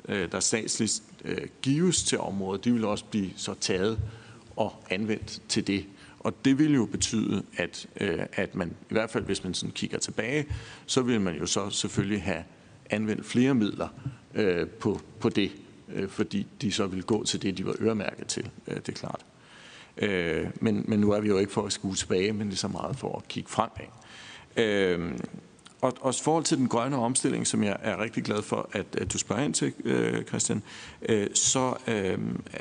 øh, 0.08 0.32
der 0.32 0.40
statsligt 0.40 1.02
øh, 1.24 1.48
gives 1.62 2.02
til 2.02 2.18
området, 2.18 2.64
de 2.64 2.72
vil 2.72 2.84
også 2.84 3.04
blive 3.04 3.30
så 3.37 3.54
taget 3.60 3.98
og 4.56 4.84
anvendt 4.90 5.42
til 5.48 5.66
det. 5.66 5.84
Og 6.20 6.44
det 6.44 6.58
vil 6.58 6.74
jo 6.74 6.84
betyde, 6.87 7.42
at, 7.56 7.87
øh, 8.00 8.18
at 8.32 8.54
man, 8.54 8.68
i 8.68 8.92
hvert 8.92 9.10
fald 9.10 9.24
hvis 9.24 9.44
man 9.44 9.54
sådan 9.54 9.72
kigger 9.72 9.98
tilbage, 9.98 10.46
så 10.87 11.02
vil 11.02 11.20
man 11.20 11.37
jo 11.37 11.46
så 11.46 11.70
selvfølgelig 11.70 12.22
have 12.22 12.44
anvendt 12.90 13.26
flere 13.26 13.54
midler 13.54 13.88
øh, 14.34 14.66
på, 14.66 15.00
på 15.20 15.28
det, 15.28 15.52
øh, 15.88 16.09
fordi 16.09 16.47
de 16.62 16.73
så 16.73 16.87
vil 16.87 17.03
gå 17.03 17.25
til 17.25 17.42
det, 17.42 17.59
de 17.59 17.66
var 17.66 17.75
øremærket 17.81 18.27
til, 18.27 18.51
øh, 18.68 18.77
det 18.77 18.88
er 18.88 18.92
klart. 18.92 19.25
Øh, 19.97 20.47
men, 20.61 20.85
men 20.88 21.01
nu 21.01 21.11
er 21.11 21.20
vi 21.20 21.29
jo 21.29 21.38
ikke 21.38 21.53
for 21.53 21.66
at 21.66 21.73
skue 21.73 21.94
tilbage, 21.94 22.33
men 22.33 22.47
det 22.47 22.53
er 22.53 22.59
så 22.59 22.68
meget 22.68 22.97
for 22.97 23.16
at 23.16 23.29
kigge 23.29 23.51
fremad. 23.51 23.87
Øh, 24.57 25.12
og 25.81 25.97
også 26.01 26.23
i 26.23 26.25
forhold 26.25 26.44
til 26.44 26.59
den 26.59 26.68
grønne 26.68 26.97
omstilling, 26.97 27.47
som 27.47 27.64
jeg 27.64 27.77
er 27.83 28.03
rigtig 28.03 28.25
glad 28.25 28.42
for, 28.42 28.68
at, 28.73 28.87
at 28.97 29.12
du 29.12 29.18
spørger 29.18 29.42
ind 29.42 29.55
til, 29.55 29.73
øh, 29.85 30.25
Christian, 30.25 30.62
øh, 31.09 31.27
så 31.35 31.75
øh, 31.87 32.18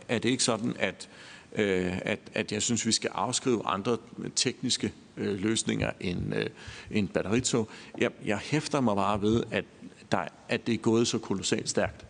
er 0.10 0.20
det 0.20 0.30
ikke 0.30 0.44
sådan, 0.44 0.76
at 0.80 1.10
øh, 1.56 1.98
at, 2.02 2.20
at 2.34 2.52
jeg 2.52 2.62
synes, 2.62 2.86
vi 2.86 2.92
skal 2.92 3.10
afskrive 3.14 3.62
andre 3.66 3.98
tekniske 4.36 4.94
øh, 5.18 5.40
løsninger 5.40 5.92
end, 6.00 6.36
øh, 6.36 6.50
end 6.92 7.08
batteritog. 7.08 7.70
Jeg, 7.98 8.12
jeg 8.26 8.38
hæfter 8.38 8.82
mig 8.82 8.96
bare 8.96 9.22
ved, 9.22 9.44
at 9.52 9.66
der, 10.12 10.26
at 10.50 10.68
det 10.68 10.74
er 10.74 10.78
gået 10.78 11.08
så 11.08 11.18
kolossalt 11.18 11.70
stærkt. 11.70 12.06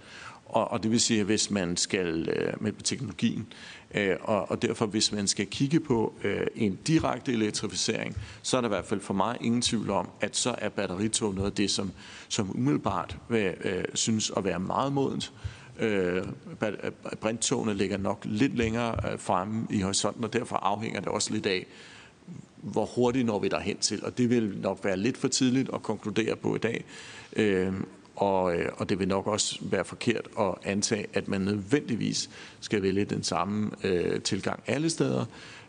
Og, 0.53 0.71
og 0.71 0.83
det 0.83 0.91
vil 0.91 0.99
sige, 0.99 1.19
at 1.19 1.25
hvis 1.25 1.51
man 1.51 1.77
skal 1.77 2.29
øh, 2.29 2.63
med 2.63 2.71
teknologien, 2.83 3.47
øh, 3.93 4.15
og, 4.21 4.51
og 4.51 4.61
derfor 4.61 4.85
hvis 4.85 5.11
man 5.11 5.27
skal 5.27 5.47
kigge 5.47 5.79
på 5.79 6.13
øh, 6.23 6.47
en 6.55 6.79
direkte 6.87 7.33
elektrificering, 7.33 8.17
så 8.41 8.57
er 8.57 8.61
der 8.61 8.67
i 8.67 8.69
hvert 8.69 8.85
fald 8.85 8.99
for 8.99 9.13
mig 9.13 9.37
ingen 9.41 9.61
tvivl 9.61 9.89
om, 9.89 10.09
at 10.21 10.35
så 10.35 10.55
er 10.57 10.69
batteritog 10.69 11.33
noget 11.33 11.49
af 11.49 11.55
det, 11.55 11.71
som, 11.71 11.91
som 12.27 12.55
umiddelbart 12.55 13.17
vil, 13.29 13.53
øh, 13.63 13.83
synes 13.93 14.31
at 14.37 14.43
være 14.43 14.59
meget 14.59 14.93
modent. 14.93 15.33
Øh, 15.79 16.17
øh 16.61 16.91
brinttogene 17.21 17.73
ligger 17.73 17.97
nok 17.97 18.21
lidt 18.25 18.57
længere 18.57 19.11
øh, 19.11 19.19
fremme 19.19 19.67
i 19.69 19.81
horisonten, 19.81 20.23
og 20.23 20.33
derfor 20.33 20.55
afhænger 20.55 20.99
det 20.99 21.09
også 21.09 21.33
lidt 21.33 21.45
af, 21.45 21.65
hvor 22.55 22.85
hurtigt 22.85 23.25
når 23.25 23.39
vi 23.39 23.47
derhen 23.47 23.77
til. 23.77 24.05
Og 24.05 24.17
det 24.17 24.29
vil 24.29 24.57
nok 24.61 24.79
være 24.83 24.97
lidt 24.97 25.17
for 25.17 25.27
tidligt 25.27 25.69
at 25.73 25.83
konkludere 25.83 26.35
på 26.35 26.55
i 26.55 26.59
dag. 26.59 26.85
Øh, 27.35 27.73
og, 28.15 28.55
øh, 28.55 28.69
og 28.77 28.89
det 28.89 28.99
vil 28.99 29.07
nok 29.07 29.27
også 29.27 29.59
være 29.61 29.85
forkert 29.85 30.27
at 30.39 30.53
antage, 30.63 31.05
at 31.13 31.27
man 31.27 31.41
nødvendigvis 31.41 32.29
skal 32.59 32.81
vælge 32.81 33.05
den 33.05 33.23
samme 33.23 33.71
øh, 33.83 34.21
tilgang 34.21 34.63
alle 34.67 34.89
steder. 34.89 35.25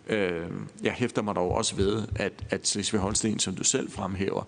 Øh, 0.09 0.46
jeg 0.83 0.92
hæfter 0.92 1.22
mig 1.22 1.35
dog 1.35 1.50
også 1.50 1.76
ved, 1.76 2.02
at, 2.16 2.33
at 2.50 2.66
Slesvig 2.66 3.00
Holsten, 3.00 3.38
som 3.38 3.54
du 3.54 3.64
selv 3.64 3.90
fremhæver, 3.90 4.42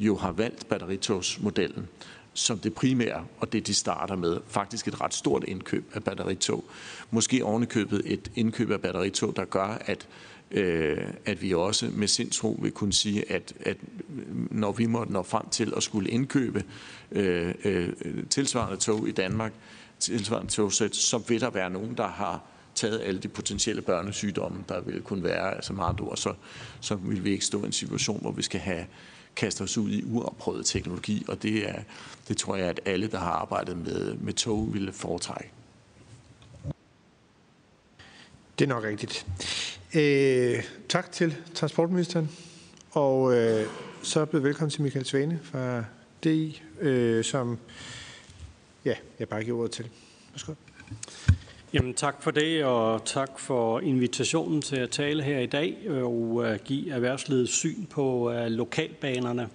jo 0.00 0.16
har 0.16 0.32
valgt 0.32 0.68
batteritogsmodellen 0.68 1.88
som 2.34 2.58
det 2.58 2.74
primære, 2.74 3.24
og 3.40 3.52
det 3.52 3.66
de 3.66 3.74
starter 3.74 4.16
med. 4.16 4.40
Faktisk 4.48 4.88
et 4.88 5.00
ret 5.00 5.14
stort 5.14 5.44
indkøb 5.48 5.84
af 5.94 6.04
batteritog. 6.04 6.64
Måske 7.10 7.44
ovenikøbet 7.44 8.02
et 8.04 8.30
indkøb 8.34 8.70
af 8.70 8.80
batteritog, 8.80 9.36
der 9.36 9.44
gør, 9.44 9.78
at 9.86 10.08
Øh, 10.50 10.98
at 11.24 11.42
vi 11.42 11.54
også 11.54 11.90
med 11.92 12.08
sindsro 12.08 12.58
vil 12.62 12.72
kunne 12.72 12.92
sige, 12.92 13.32
at, 13.32 13.52
at 13.60 13.76
når 14.50 14.72
vi 14.72 14.86
måtte 14.86 15.12
nå 15.12 15.22
frem 15.22 15.48
til 15.48 15.72
at 15.76 15.82
skulle 15.82 16.10
indkøbe 16.10 16.64
øh, 17.12 17.54
øh, 17.64 17.88
tilsvarende 18.30 18.76
tog 18.76 19.08
i 19.08 19.12
Danmark, 19.12 19.52
tilsvarende 19.98 20.52
togsæt, 20.52 20.96
så 20.96 21.18
vil 21.18 21.40
der 21.40 21.50
være 21.50 21.70
nogen, 21.70 21.96
der 21.96 22.08
har 22.08 22.42
taget 22.74 23.00
alle 23.00 23.20
de 23.20 23.28
potentielle 23.28 23.82
børnesygdomme, 23.82 24.64
der 24.68 24.80
vil 24.80 25.02
kunne 25.02 25.24
være, 25.24 25.54
altså 25.54 25.72
meget 25.72 26.00
ord, 26.00 26.16
så, 26.16 26.34
så 26.80 26.94
vil 26.94 27.24
vi 27.24 27.30
ikke 27.30 27.44
stå 27.44 27.62
i 27.62 27.66
en 27.66 27.72
situation, 27.72 28.20
hvor 28.20 28.32
vi 28.32 28.42
skal 28.42 28.60
have 28.60 28.86
kaste 29.36 29.62
os 29.62 29.78
ud 29.78 29.90
i 29.90 30.04
uafprøvet 30.04 30.66
teknologi, 30.66 31.24
og 31.28 31.42
det, 31.42 31.68
er, 31.68 31.82
det 32.28 32.36
tror 32.36 32.56
jeg, 32.56 32.68
at 32.68 32.80
alle, 32.84 33.06
der 33.06 33.18
har 33.18 33.30
arbejdet 33.30 33.78
med, 33.78 34.14
med 34.14 34.32
tog, 34.32 34.74
ville 34.74 34.92
foretrække. 34.92 35.50
Det 38.60 38.70
er 38.70 38.74
nok 38.74 38.84
rigtigt. 38.84 39.26
Øh, 39.94 40.64
tak 40.88 41.12
til 41.12 41.36
transportministeren, 41.54 42.30
og 42.90 43.36
øh, 43.36 43.66
så 44.02 44.24
byder 44.24 44.42
velkommen 44.42 44.70
til 44.70 44.82
Michael 44.82 45.04
Svane 45.04 45.40
fra 45.42 45.84
DI, 46.24 46.62
øh, 46.80 47.24
som 47.24 47.58
ja, 48.84 48.94
jeg 49.18 49.28
bare 49.28 49.44
giver 49.44 49.58
ordet 49.58 49.70
til. 49.70 49.88
Værsgo. 50.32 50.52
Jamen 51.72 51.94
tak 51.94 52.22
for 52.22 52.30
det, 52.30 52.64
og 52.64 53.04
tak 53.04 53.38
for 53.38 53.80
invitationen 53.80 54.62
til 54.62 54.76
at 54.76 54.90
tale 54.90 55.22
her 55.22 55.38
i 55.38 55.46
dag 55.46 55.76
øh, 55.86 56.04
og 56.04 56.44
øh, 56.46 56.58
give 56.64 56.90
erhvervslivets 56.90 57.52
syn 57.52 57.86
på 57.86 58.32
øh, 58.32 58.46
lokalbanerne. 58.46 59.48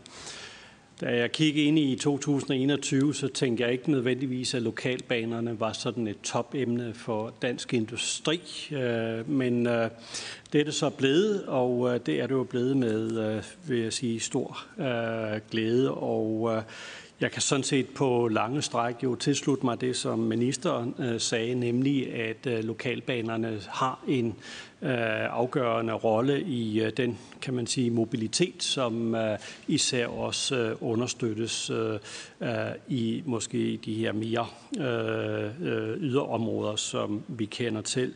Da 1.01 1.17
jeg 1.17 1.31
kiggede 1.31 1.65
ind 1.65 1.79
i 1.79 1.95
2021, 1.95 3.15
så 3.15 3.27
tænkte 3.27 3.63
jeg 3.63 3.71
ikke 3.71 3.91
nødvendigvis, 3.91 4.53
at 4.53 4.61
lokalbanerne 4.61 5.59
var 5.59 5.73
sådan 5.73 6.07
et 6.07 6.21
topemne 6.23 6.93
for 6.93 7.33
dansk 7.41 7.73
industri. 7.73 8.41
Øh, 8.71 9.29
men 9.29 9.67
øh, 9.67 9.89
det 10.53 10.61
er 10.61 10.65
det 10.65 10.73
så 10.73 10.89
blevet, 10.89 11.45
og 11.45 11.93
øh, 11.93 11.99
det 12.05 12.21
er 12.21 12.27
det 12.27 12.33
jo 12.35 12.43
blevet 12.43 12.77
med, 12.77 13.41
vil 13.67 13.79
jeg 13.79 13.93
sige, 13.93 14.19
stor 14.19 14.65
glæde. 15.51 15.91
Og 15.91 16.63
jeg 17.25 17.31
kan 17.31 17.41
sådan 17.41 17.63
set 17.63 17.89
på 17.89 18.27
lange 18.27 18.61
stræk 18.61 18.95
jo 19.03 19.15
tilslutte 19.15 19.65
mig 19.65 19.81
det, 19.81 19.95
som 19.95 20.19
ministeren 20.19 20.95
øh, 20.99 21.19
sagde, 21.19 21.55
nemlig 21.55 22.13
at 22.13 22.47
øh, 22.47 22.63
lokalbanerne 22.63 23.61
har 23.67 23.99
en 24.07 24.35
øh, 24.81 24.91
afgørende 25.35 25.93
rolle 25.93 26.41
i 26.41 26.81
øh, 26.81 26.91
den, 26.97 27.17
kan 27.41 27.53
man 27.53 27.67
sige, 27.67 27.91
mobilitet, 27.91 28.63
som 28.63 29.15
øh, 29.15 29.37
især 29.67 30.07
også 30.07 30.55
øh, 30.55 30.75
understøttes 30.81 31.69
øh, 31.69 31.99
øh 32.41 32.49
i 32.87 33.23
måske 33.25 33.79
de 33.85 33.93
her 33.93 34.11
mere 34.11 34.47
øh, 34.79 35.67
øh, 35.67 35.97
yderområder, 35.97 36.75
som 36.75 37.23
vi 37.27 37.45
kender 37.45 37.81
til. 37.81 38.13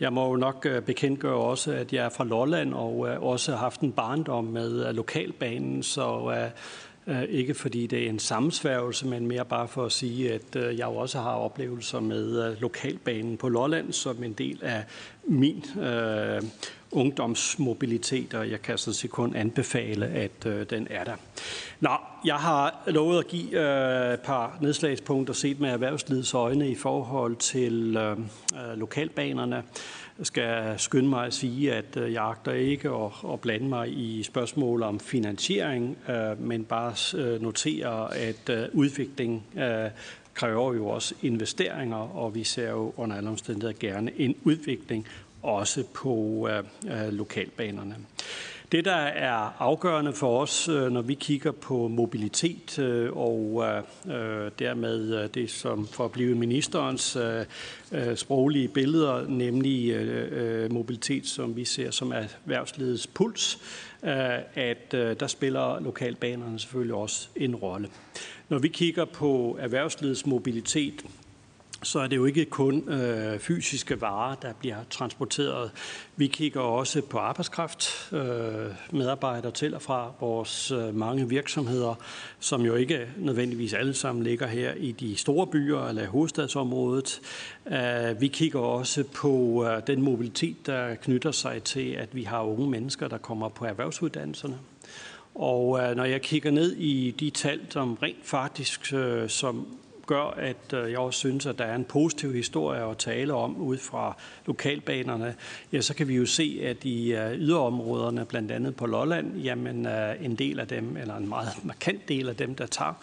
Jeg 0.00 0.12
må 0.12 0.28
jo 0.28 0.36
nok 0.36 0.66
øh, 0.70 0.82
bekendtgøre 0.82 1.36
også, 1.36 1.72
at 1.72 1.92
jeg 1.92 2.04
er 2.04 2.08
fra 2.08 2.24
Lolland 2.24 2.74
og 2.74 2.98
også 3.20 3.52
har 3.52 3.58
haft 3.58 3.80
en 3.80 3.92
barndom 3.92 4.44
med 4.44 4.92
lokalbanen, 4.92 5.82
så 5.82 6.36
Øh, 7.06 7.22
ikke 7.22 7.54
fordi 7.54 7.86
det 7.86 8.04
er 8.04 8.08
en 8.08 8.18
sammensværgelse, 8.18 9.06
men 9.06 9.26
mere 9.26 9.44
bare 9.44 9.68
for 9.68 9.84
at 9.84 9.92
sige, 9.92 10.32
at 10.32 10.56
øh, 10.56 10.78
jeg 10.78 10.86
også 10.86 11.18
har 11.20 11.34
oplevelser 11.34 12.00
med 12.00 12.50
øh, 12.50 12.60
lokalbanen 12.60 13.36
på 13.36 13.48
Lolland 13.48 13.92
som 13.92 14.24
en 14.24 14.32
del 14.32 14.58
af 14.62 14.84
min 15.24 15.64
øh, 15.80 16.42
ungdomsmobilitet, 16.90 18.34
og 18.34 18.50
jeg 18.50 18.62
kan 18.62 18.78
sådan 18.78 18.94
set 18.94 19.10
kun 19.10 19.34
anbefale, 19.34 20.06
at 20.06 20.46
øh, 20.46 20.66
den 20.70 20.86
er 20.90 21.04
der. 21.04 21.16
Nå, 21.80 21.90
jeg 22.24 22.36
har 22.36 22.82
lovet 22.86 23.18
at 23.18 23.28
give 23.28 23.60
øh, 23.60 24.14
et 24.14 24.20
par 24.20 24.58
nedslagspunkter 24.60 25.34
set 25.34 25.60
med 25.60 25.70
erhvervslivets 25.70 26.34
øjne 26.34 26.70
i 26.70 26.74
forhold 26.74 27.36
til 27.36 27.96
øh, 27.96 28.18
lokalbanerne. 28.78 29.62
Skal 30.22 30.78
skynde 30.78 31.08
mig 31.08 31.26
at 31.26 31.34
sige, 31.34 31.74
at 31.74 31.96
øh, 31.96 32.12
jeg 32.12 32.24
agter 32.24 32.52
ikke 32.52 32.88
at, 32.88 33.10
at 33.32 33.40
blande 33.40 33.68
mig 33.68 33.88
i 33.88 34.22
spørgsmål 34.22 34.82
om 34.82 35.00
finansiering, 35.00 35.98
øh, 36.08 36.40
men 36.40 36.64
bare 36.64 37.18
øh, 37.18 37.42
notere, 37.42 38.16
at 38.16 38.50
udvikling 38.72 39.46
kræver 40.34 40.74
jo 40.74 40.86
også 40.86 41.14
investeringer, 41.22 41.96
og 41.96 42.34
vi 42.34 42.44
ser 42.44 42.70
jo 42.70 42.92
under 42.96 43.16
alle 43.16 43.30
omstændigheder 43.30 43.74
gerne 43.80 44.20
en 44.20 44.34
udvikling 44.44 45.06
også 45.42 45.84
på 45.94 46.48
lokalbanerne. 47.10 47.96
Det, 48.74 48.84
der 48.84 48.92
er 48.96 49.62
afgørende 49.62 50.12
for 50.12 50.40
os, 50.40 50.68
øh, 50.68 50.92
når 50.92 51.02
vi 51.02 51.14
kigger 51.14 51.52
på 51.52 51.88
mobilitet 51.88 52.78
øh, 52.78 53.16
og 53.16 53.64
øh, 54.06 54.50
dermed 54.58 55.28
det, 55.28 55.50
som 55.50 55.86
for 55.86 56.04
at 56.04 56.12
blive 56.12 56.34
ministerens 56.34 57.18
sproglige 58.14 58.68
billeder, 58.68 59.28
nemlig 59.28 59.96
mobilitet, 60.72 61.26
som 61.26 61.56
vi 61.56 61.64
ser 61.64 61.90
som 61.90 62.12
erhvervslivets 62.12 63.06
puls, 63.06 63.58
at 64.54 64.92
der 64.92 65.26
spiller 65.26 65.80
lokalbanerne 65.80 66.58
selvfølgelig 66.58 66.94
også 66.94 67.28
en 67.36 67.56
rolle. 67.56 67.88
Når 68.48 68.58
vi 68.58 68.68
kigger 68.68 69.04
på 69.04 69.58
erhvervslivets 69.60 70.26
mobilitet, 70.26 71.04
så 71.84 71.98
er 71.98 72.06
det 72.06 72.16
jo 72.16 72.24
ikke 72.24 72.44
kun 72.44 72.88
øh, 72.88 73.38
fysiske 73.38 74.00
varer, 74.00 74.34
der 74.34 74.52
bliver 74.52 74.76
transporteret. 74.90 75.70
Vi 76.16 76.26
kigger 76.26 76.60
også 76.60 77.02
på 77.02 77.18
arbejdskraft, 77.18 78.12
øh, 78.12 78.20
medarbejdere 78.92 79.52
til 79.52 79.74
og 79.74 79.82
fra 79.82 80.12
vores 80.20 80.70
øh, 80.70 80.94
mange 80.94 81.28
virksomheder, 81.28 81.94
som 82.40 82.62
jo 82.62 82.74
ikke 82.74 83.08
nødvendigvis 83.16 83.72
alle 83.72 83.94
sammen 83.94 84.24
ligger 84.24 84.46
her 84.46 84.72
i 84.74 84.92
de 84.92 85.16
store 85.16 85.46
byer 85.46 85.88
eller 85.88 86.06
hovedstadsområdet. 86.06 87.20
Øh, 87.66 88.20
vi 88.20 88.28
kigger 88.28 88.60
også 88.60 89.04
på 89.14 89.64
øh, 89.66 89.82
den 89.86 90.02
mobilitet, 90.02 90.66
der 90.66 90.94
knytter 90.94 91.30
sig 91.30 91.62
til, 91.62 91.90
at 91.90 92.08
vi 92.12 92.22
har 92.22 92.42
unge 92.42 92.70
mennesker, 92.70 93.08
der 93.08 93.18
kommer 93.18 93.48
på 93.48 93.64
erhvervsuddannelserne. 93.64 94.58
Og 95.34 95.80
øh, 95.80 95.96
når 95.96 96.04
jeg 96.04 96.22
kigger 96.22 96.50
ned 96.50 96.72
i 96.72 97.10
de 97.20 97.30
tal, 97.30 97.60
som 97.70 97.94
rent 97.94 98.26
faktisk 98.26 98.92
øh, 98.92 99.28
som 99.28 99.66
gør, 100.06 100.24
at 100.24 100.72
øh, 100.72 100.90
jeg 100.90 100.98
også 100.98 101.18
synes, 101.18 101.46
at 101.46 101.58
der 101.58 101.64
er 101.64 101.74
en 101.74 101.84
positiv 101.84 102.32
historie 102.32 102.90
at 102.90 102.98
tale 102.98 103.34
om 103.34 103.56
ud 103.56 103.78
fra 103.78 104.16
lokalbanerne, 104.46 105.34
ja, 105.72 105.80
så 105.80 105.94
kan 105.94 106.08
vi 106.08 106.16
jo 106.16 106.26
se, 106.26 106.60
at 106.62 106.84
i 106.84 107.14
øh, 107.14 107.32
yderområderne, 107.32 108.24
blandt 108.24 108.50
andet 108.50 108.76
på 108.76 108.86
Lolland, 108.86 109.36
jamen 109.36 109.86
øh, 109.86 110.24
en 110.24 110.34
del 110.34 110.60
af 110.60 110.68
dem, 110.68 110.96
eller 110.96 111.16
en 111.16 111.28
meget 111.28 111.48
markant 111.64 112.08
del 112.08 112.28
af 112.28 112.36
dem, 112.36 112.54
der 112.54 112.66
tager 112.66 112.94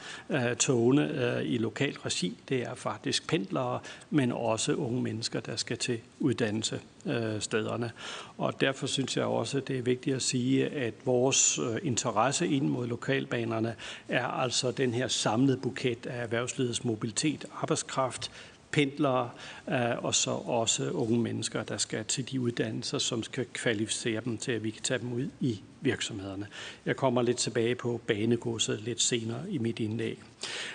togene 0.60 1.42
i 1.46 1.58
lokal 1.58 1.94
regi, 1.94 2.38
det 2.50 2.62
er 2.62 2.76
faktisk 2.76 3.28
pendlere, 3.28 3.80
men 4.10 4.32
også 4.32 4.74
unge 4.74 5.02
mennesker, 5.02 5.40
der 5.40 5.56
skal 5.56 5.78
til 5.78 6.00
uddannelse 6.22 6.80
øh, 7.06 7.42
stederne. 7.42 7.92
Og 8.38 8.62
derfor 8.62 8.88
synes 8.88 9.18
jeg 9.18 9.26
også, 9.26 9.58
at 9.58 9.68
det 9.68 9.78
er 9.78 9.82
vigtigt 9.82 10.16
at 10.16 10.22
sige, 10.22 10.68
at 10.68 10.94
vores 11.06 11.60
øh, 11.60 11.78
interesse 11.84 12.48
ind 12.48 12.68
mod 12.68 12.88
lokalbanerne 12.88 13.76
er 14.10 14.28
altså 14.28 14.72
den 14.72 14.94
her 14.94 15.08
samlede 15.08 15.58
buket 15.58 16.06
af 16.06 16.24
erhvervslivets 16.24 16.84
mobilitet, 16.84 17.46
arbejdskraft, 17.62 18.32
pendlere 18.72 19.30
øh, 19.70 20.04
og 20.04 20.16
så 20.16 20.32
også 20.32 20.90
unge 20.90 21.20
mennesker, 21.20 21.64
der 21.64 21.78
skal 21.78 22.06
til 22.06 22.32
de 22.32 22.42
uddannelser, 22.42 22.98
som 22.98 23.24
skal 23.24 23.46
kvalificere 23.54 24.22
dem 24.26 24.38
til, 24.38 24.52
at 24.52 24.64
vi 24.64 24.70
kan 24.70 24.84
tage 24.84 25.00
dem 25.00 25.14
ud 25.14 25.30
i 25.40 25.62
virksomhederne. 25.82 26.48
Jeg 26.86 26.96
kommer 26.96 27.22
lidt 27.22 27.38
tilbage 27.38 27.76
på 27.76 28.02
banegodset 28.08 28.82
lidt 28.82 29.02
senere 29.02 29.42
i 29.50 29.58
mit 29.58 29.80
indlæg. 29.80 30.20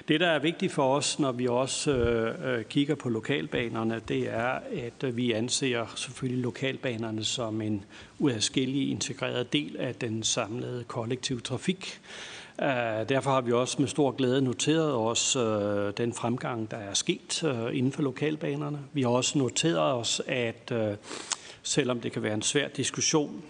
Det, 0.09 0.21
der 0.21 0.29
er 0.29 0.39
vigtigt 0.39 0.73
for 0.73 0.97
os, 0.97 1.19
når 1.19 1.33
vi 1.33 1.47
også 1.47 1.91
øh, 1.91 2.59
øh 2.59 2.65
kigger 2.65 2.95
på 2.95 3.09
lokalbanerne, 3.09 4.01
det 4.09 4.29
er, 4.29 4.61
at 4.73 5.17
vi 5.17 5.33
anser 5.33 5.93
selvfølgelig 5.97 6.43
lokalbanerne 6.43 7.25
som 7.25 7.61
en 7.61 7.85
uadskillelig 8.19 8.91
integreret 8.91 9.53
del 9.53 9.77
af 9.77 9.95
den 9.95 10.23
samlede 10.23 10.85
kollektive 10.85 11.41
trafik. 11.41 12.01
Øh, 12.63 13.09
derfor 13.09 13.31
har 13.31 13.41
vi 13.41 13.53
også 13.53 13.77
med 13.79 13.89
stor 13.89 14.11
glæde 14.11 14.43
noteret 14.43 14.95
os 14.95 15.37
øh, 15.37 15.93
den 15.97 16.13
fremgang, 16.13 16.71
der 16.71 16.77
er 16.77 16.95
sket 16.95 17.45
øh, 17.45 17.77
inden 17.77 17.93
for 17.93 18.03
lokalbanerne. 18.03 18.79
Vi 18.93 19.03
har 19.03 19.09
også 19.09 19.39
noteret 19.39 19.93
os, 19.93 20.23
at 20.27 20.73
selvom 21.63 22.01
det 22.01 22.13
kan 22.13 22.23
være 22.23 22.35
en 22.35 22.43
svær 22.43 22.69
diskussion 22.69 23.43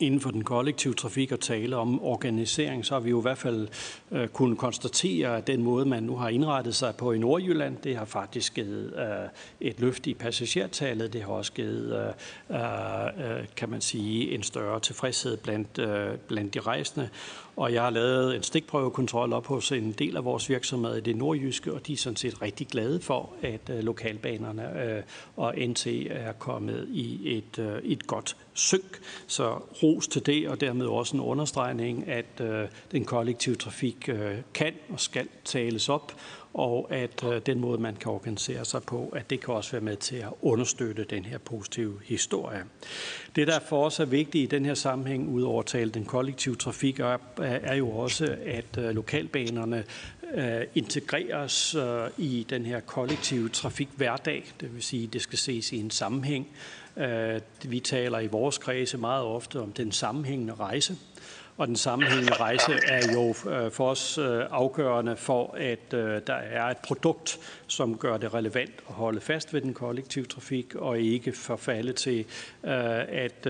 inden 0.00 0.20
for 0.20 0.30
den 0.30 0.44
kollektive 0.44 0.94
trafik 0.94 1.32
og 1.32 1.40
tale 1.40 1.76
om 1.76 2.02
organisering, 2.02 2.86
så 2.86 2.94
har 2.94 3.00
vi 3.00 3.10
jo 3.10 3.18
i 3.18 3.22
hvert 3.22 3.38
fald 3.38 3.68
øh, 4.10 4.28
kunnet 4.28 4.58
konstatere, 4.58 5.36
at 5.36 5.46
den 5.46 5.62
måde, 5.62 5.86
man 5.86 6.02
nu 6.02 6.16
har 6.16 6.28
indrettet 6.28 6.74
sig 6.74 6.94
på 6.96 7.12
i 7.12 7.18
Nordjylland, 7.18 7.76
det 7.84 7.96
har 7.96 8.04
faktisk 8.04 8.54
givet 8.54 8.94
øh, 8.98 9.28
et 9.60 9.80
løft 9.80 10.06
i 10.06 10.14
passagertallet. 10.14 11.12
Det 11.12 11.22
har 11.22 11.28
også 11.28 11.52
givet, 11.52 12.14
øh, 12.50 12.56
øh, 12.56 13.46
kan 13.56 13.68
man 13.68 13.80
sige, 13.80 14.34
en 14.34 14.42
større 14.42 14.80
tilfredshed 14.80 15.36
blandt, 15.36 15.78
øh, 15.78 16.18
blandt 16.28 16.54
de 16.54 16.60
rejsende. 16.60 17.08
Og 17.56 17.72
jeg 17.72 17.82
har 17.82 17.90
lavet 17.90 18.36
en 18.36 18.42
stikprøvekontrol 18.42 19.32
op 19.32 19.46
hos 19.46 19.72
en 19.72 19.92
del 19.92 20.16
af 20.16 20.24
vores 20.24 20.50
virksomhed 20.50 20.96
i 20.96 21.00
det 21.00 21.16
nordjyske, 21.16 21.72
og 21.72 21.86
de 21.86 21.92
er 21.92 21.96
sådan 21.96 22.16
set 22.16 22.42
rigtig 22.42 22.66
glade 22.66 23.00
for, 23.00 23.30
at 23.42 23.70
øh, 23.70 23.78
lokalbanerne 23.78 24.82
øh, 24.84 25.02
og 25.36 25.54
NT 25.68 25.86
er 26.10 26.32
kommet 26.32 26.88
i 26.90 27.36
et, 27.36 27.58
øh, 27.58 27.82
et 27.82 28.06
godt 28.06 28.36
synk. 28.52 29.00
Så 29.26 29.52
ros 29.82 30.08
til 30.08 30.26
det, 30.26 30.48
og 30.48 30.60
dermed 30.60 30.86
også 30.86 31.16
en 31.16 31.22
understregning, 31.22 32.08
at 32.08 32.42
den 32.92 33.04
kollektive 33.04 33.54
trafik 33.54 34.10
kan 34.54 34.72
og 34.88 35.00
skal 35.00 35.28
tales 35.44 35.88
op, 35.88 36.12
og 36.54 36.86
at 36.90 37.24
øh, 37.24 37.40
den 37.46 37.60
måde, 37.60 37.78
man 37.78 37.96
kan 37.96 38.12
organisere 38.12 38.64
sig 38.64 38.82
på, 38.82 39.12
at 39.16 39.30
det 39.30 39.40
kan 39.40 39.54
også 39.54 39.72
være 39.72 39.80
med 39.80 39.96
til 39.96 40.16
at 40.16 40.32
understøtte 40.42 41.04
den 41.04 41.24
her 41.24 41.38
positive 41.38 42.00
historie. 42.04 42.64
Det, 43.36 43.46
der 43.46 43.60
for 43.60 43.84
os 43.84 44.00
er 44.00 44.04
vigtigt 44.04 44.52
i 44.52 44.56
den 44.56 44.64
her 44.64 44.74
sammenhæng, 44.74 45.28
udover 45.28 45.60
at 45.60 45.66
tale 45.66 45.90
den 45.90 46.04
kollektive 46.04 46.56
trafik 46.56 47.00
op, 47.00 47.40
øh, 47.40 47.46
er 47.62 47.74
jo 47.74 47.90
også, 47.90 48.36
at 48.46 48.78
øh, 48.78 48.90
lokalbanerne 48.90 49.84
øh, 50.34 50.60
integreres 50.74 51.74
øh, 51.74 52.08
i 52.18 52.46
den 52.50 52.66
her 52.66 52.80
kollektive 52.80 53.48
trafik 53.48 53.88
hverdag. 53.96 54.44
Det 54.60 54.74
vil 54.74 54.82
sige, 54.82 55.06
at 55.06 55.12
det 55.12 55.22
skal 55.22 55.38
ses 55.38 55.72
i 55.72 55.80
en 55.80 55.90
sammenhæng. 55.90 56.48
Øh, 56.96 57.40
vi 57.64 57.80
taler 57.80 58.18
i 58.18 58.26
vores 58.26 58.58
kredse 58.58 58.98
meget 58.98 59.24
ofte 59.24 59.60
om 59.60 59.72
den 59.72 59.92
sammenhængende 59.92 60.54
rejse. 60.54 60.96
Og 61.56 61.66
den 61.66 61.76
sammenhængende 61.76 62.34
rejse 62.34 62.72
er 62.72 63.12
jo 63.12 63.50
øh, 63.50 63.70
for 63.72 63.90
os 63.90 64.18
øh, 64.18 64.44
afgørende 64.50 65.16
for, 65.16 65.54
at 65.58 65.94
øh, 65.94 66.20
der 66.26 66.34
er 66.34 66.64
et 66.64 66.76
produkt, 66.76 67.38
som 67.66 67.98
gør 67.98 68.16
det 68.16 68.34
relevant 68.34 68.74
at 68.88 68.94
holde 68.94 69.20
fast 69.20 69.54
ved 69.54 69.60
den 69.60 69.74
kollektive 69.74 70.24
trafik 70.24 70.74
og 70.74 71.00
ikke 71.00 71.32
forfalde 71.32 71.92
til 71.92 72.24
at 72.62 73.48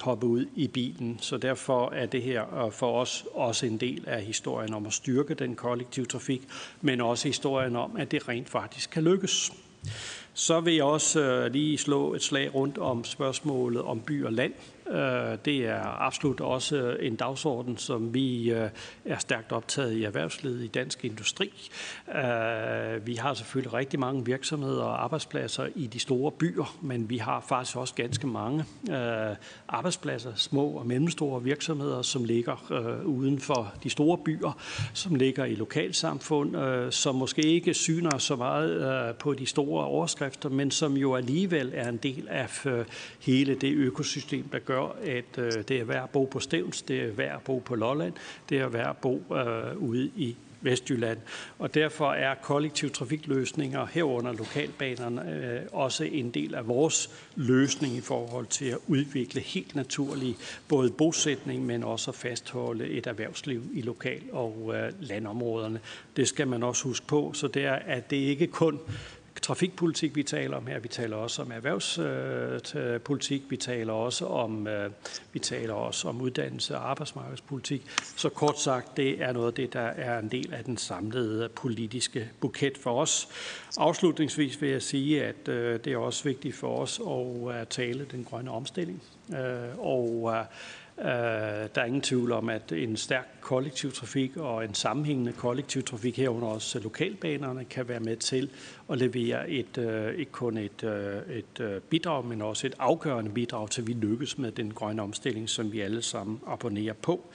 hoppe 0.00 0.26
ud 0.26 0.46
i 0.54 0.68
bilen. 0.68 1.18
Så 1.20 1.36
derfor 1.36 1.90
er 1.90 2.06
det 2.06 2.22
her 2.22 2.70
for 2.72 3.00
os 3.00 3.24
også 3.34 3.66
en 3.66 3.76
del 3.76 4.04
af 4.06 4.22
historien 4.22 4.74
om 4.74 4.86
at 4.86 4.92
styrke 4.92 5.34
den 5.34 5.56
kollektive 5.56 6.06
trafik, 6.06 6.42
men 6.80 7.00
også 7.00 7.28
historien 7.28 7.76
om, 7.76 7.96
at 7.96 8.10
det 8.10 8.28
rent 8.28 8.50
faktisk 8.50 8.90
kan 8.90 9.04
lykkes. 9.04 9.52
Så 10.34 10.60
vil 10.60 10.74
jeg 10.74 10.84
også 10.84 11.48
lige 11.52 11.78
slå 11.78 12.14
et 12.14 12.22
slag 12.22 12.54
rundt 12.54 12.78
om 12.78 13.04
spørgsmålet 13.04 13.82
om 13.82 14.00
by 14.00 14.24
og 14.24 14.32
land. 14.32 14.52
Øh, 14.90 15.38
det 15.44 15.66
er 15.66 16.02
absolut 16.02 16.40
også 16.40 16.96
en 17.00 17.16
dagsorden, 17.16 17.76
som 17.76 18.14
vi 18.14 18.50
øh, 18.50 18.70
er 19.04 19.18
stærkt 19.18 19.52
optaget 19.52 19.92
i 19.92 20.04
erhvervslivet 20.04 20.64
i 20.64 20.66
dansk 20.66 21.04
industri. 21.04 21.70
Øh, 22.08 23.06
vi 23.06 23.14
har 23.14 23.34
selvfølgelig 23.34 23.74
rigtig 23.74 24.00
mange 24.00 24.24
virksomheder 24.24 24.82
og 24.82 25.04
arbejdspladser 25.04 25.66
i 25.74 25.86
de 25.86 25.98
store 25.98 26.32
byer, 26.32 26.76
men 26.82 27.10
vi 27.10 27.18
har 27.18 27.44
faktisk 27.48 27.76
også 27.76 27.94
ganske 27.94 28.26
mange 28.26 28.64
øh, 28.90 29.36
arbejdspladser, 29.68 30.32
små 30.34 30.66
og 30.66 30.86
mellemstore 30.86 31.42
virksomheder, 31.42 32.02
som 32.02 32.24
ligger 32.24 33.02
uden 33.04 33.40
for 33.40 33.72
de 33.82 33.90
store 33.90 34.18
byer, 34.18 34.58
som 34.94 35.14
ligger 35.14 35.44
i 35.44 35.54
lokalsamfund, 35.54 36.56
som 36.92 37.14
måske 37.14 37.42
ikke 37.42 37.74
syner 37.74 38.18
så 38.18 38.36
meget 38.36 39.16
på 39.16 39.34
de 39.34 39.46
store 39.46 39.84
overskrifter, 39.84 40.48
men 40.48 40.70
som 40.70 40.96
jo 40.96 41.14
alligevel 41.14 41.72
er 41.74 41.88
en 41.88 41.96
del 41.96 42.28
af 42.30 42.66
hele 43.20 43.54
det 43.54 43.74
økosystem, 43.74 44.48
der 44.48 44.58
gør 44.58 44.73
gør, 44.74 44.96
at 45.02 45.38
øh, 45.38 45.52
det 45.68 45.80
er 45.80 45.84
værd 45.84 46.02
at 46.02 46.10
bo 46.10 46.24
på 46.24 46.40
Stevns, 46.40 46.82
det 46.82 47.02
er 47.02 47.12
værd 47.12 47.34
at 47.34 47.42
bo 47.42 47.58
på 47.58 47.74
Lolland, 47.74 48.12
det 48.48 48.58
er 48.58 48.68
værd 48.68 48.90
at 48.90 48.96
bo 48.96 49.22
øh, 49.34 49.76
ude 49.76 50.10
i 50.16 50.36
Vestjylland. 50.64 51.18
Og 51.58 51.74
derfor 51.74 52.12
er 52.12 52.34
kollektiv 52.34 52.90
trafikløsninger 52.90 53.86
herunder 53.86 54.32
lokalbanerne 54.32 55.32
øh, 55.32 55.60
også 55.72 56.04
en 56.04 56.30
del 56.30 56.54
af 56.54 56.68
vores 56.68 57.10
løsning 57.36 57.94
i 57.94 58.00
forhold 58.00 58.46
til 58.46 58.64
at 58.64 58.78
udvikle 58.86 59.40
helt 59.40 59.74
naturlig 59.74 60.36
både 60.68 60.90
bosætning, 60.90 61.66
men 61.66 61.84
også 61.84 62.10
at 62.10 62.14
fastholde 62.14 62.88
et 62.88 63.06
erhvervsliv 63.06 63.62
i 63.72 63.82
lokal- 63.82 64.32
og 64.32 64.72
øh, 64.74 64.92
landområderne. 65.00 65.80
Det 66.16 66.28
skal 66.28 66.48
man 66.48 66.62
også 66.62 66.84
huske 66.84 67.06
på, 67.06 67.32
så 67.34 67.48
det 67.48 67.64
er, 67.64 67.78
at 67.86 68.10
det 68.10 68.16
ikke 68.16 68.46
kun 68.46 68.80
trafikpolitik, 69.44 70.16
vi 70.16 70.22
taler 70.22 70.56
om 70.56 70.66
her. 70.66 70.78
Vi 70.78 70.88
taler 70.88 71.16
også 71.16 71.42
om 71.42 71.52
erhvervspolitik. 71.52 73.42
Øh, 73.44 73.50
vi 73.50 73.56
taler 73.56 73.92
også 73.92 74.26
om, 74.26 74.66
øh, 74.66 74.90
vi 75.32 75.38
taler 75.38 75.74
også 75.74 76.08
om 76.08 76.20
uddannelse 76.20 76.76
og 76.76 76.90
arbejdsmarkedspolitik. 76.90 77.86
Så 78.16 78.28
kort 78.28 78.60
sagt, 78.60 78.96
det 78.96 79.22
er 79.22 79.32
noget 79.32 79.46
af 79.46 79.54
det, 79.54 79.72
der 79.72 79.80
er 79.80 80.18
en 80.18 80.28
del 80.28 80.54
af 80.54 80.64
den 80.64 80.76
samlede 80.76 81.48
politiske 81.48 82.30
buket 82.40 82.78
for 82.78 83.00
os. 83.00 83.28
Afslutningsvis 83.78 84.62
vil 84.62 84.70
jeg 84.70 84.82
sige, 84.82 85.24
at 85.24 85.48
øh, 85.48 85.80
det 85.84 85.92
er 85.92 85.96
også 85.96 86.24
vigtigt 86.24 86.56
for 86.56 86.78
os 86.78 87.00
at 87.54 87.68
tale 87.68 88.06
den 88.12 88.24
grønne 88.24 88.50
omstilling. 88.50 89.02
Og 89.78 90.36
Øh, 90.98 91.06
der 91.74 91.80
er 91.80 91.84
ingen 91.84 92.02
tvivl 92.02 92.32
om, 92.32 92.48
at 92.48 92.72
en 92.72 92.96
stærk 92.96 93.28
kollektiv 93.40 93.92
trafik 93.92 94.36
og 94.36 94.64
en 94.64 94.74
sammenhængende 94.74 95.32
kollektiv 95.32 95.82
trafik 95.82 96.16
herunder 96.16 96.48
også 96.48 96.78
lokalbanerne 96.78 97.64
kan 97.64 97.88
være 97.88 98.00
med 98.00 98.16
til 98.16 98.50
at 98.90 98.98
levere 98.98 99.50
et, 99.50 99.78
øh, 99.78 100.14
ikke 100.14 100.32
kun 100.32 100.56
et, 100.56 100.84
øh, 100.84 101.36
et 101.36 101.82
bidrag, 101.90 102.24
men 102.24 102.42
også 102.42 102.66
et 102.66 102.74
afgørende 102.78 103.30
bidrag 103.30 103.70
til, 103.70 103.80
at 103.80 103.86
vi 103.86 103.92
lykkes 103.92 104.38
med 104.38 104.52
den 104.52 104.74
grønne 104.74 105.02
omstilling, 105.02 105.48
som 105.48 105.72
vi 105.72 105.80
alle 105.80 106.02
sammen 106.02 106.40
abonnerer 106.46 106.94
på. 106.94 107.26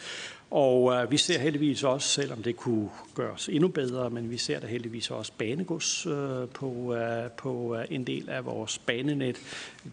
Og 0.52 0.94
øh, 0.94 1.12
vi 1.12 1.18
ser 1.18 1.40
heldigvis 1.40 1.84
også, 1.84 2.08
selvom 2.08 2.44
det 2.44 2.58
kunne 2.58 2.90
gøres 3.16 3.50
endnu 3.50 3.68
bedre, 3.68 4.10
men 4.10 4.30
vi 4.30 4.38
ser 4.38 4.60
der 4.60 4.68
heldigvis 4.68 5.12
også 5.12 5.32
banegods 5.38 6.06
øh, 6.06 6.48
på, 6.54 6.96
øh, 6.96 7.32
på 7.32 7.76
øh, 7.76 7.86
en 7.90 8.04
del 8.04 8.30
af 8.30 8.46
vores 8.46 8.78
banenet. 8.78 9.38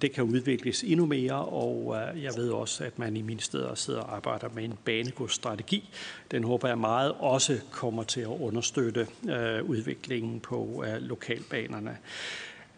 Det 0.03 0.13
kan 0.13 0.25
udvikles 0.25 0.83
endnu 0.83 1.07
mere, 1.07 1.45
og 1.45 1.97
øh, 1.97 2.23
jeg 2.23 2.33
ved 2.37 2.51
også, 2.51 2.85
at 2.85 2.99
man 2.99 3.17
i 3.17 3.23
ministeriet 3.23 3.79
sidder 3.79 4.01
og 4.01 4.17
arbejder 4.17 4.49
med 4.55 4.65
en 4.65 4.75
banegodsstrategi. 4.85 5.91
Den 6.31 6.45
håber 6.45 6.69
jeg 6.69 6.79
meget 6.79 7.13
også 7.19 7.61
kommer 7.71 8.03
til 8.03 8.21
at 8.21 8.27
understøtte 8.41 9.07
øh, 9.29 9.65
udviklingen 9.65 10.41
på 10.41 10.85
øh, 10.87 11.03
lokalbanerne. 11.03 11.97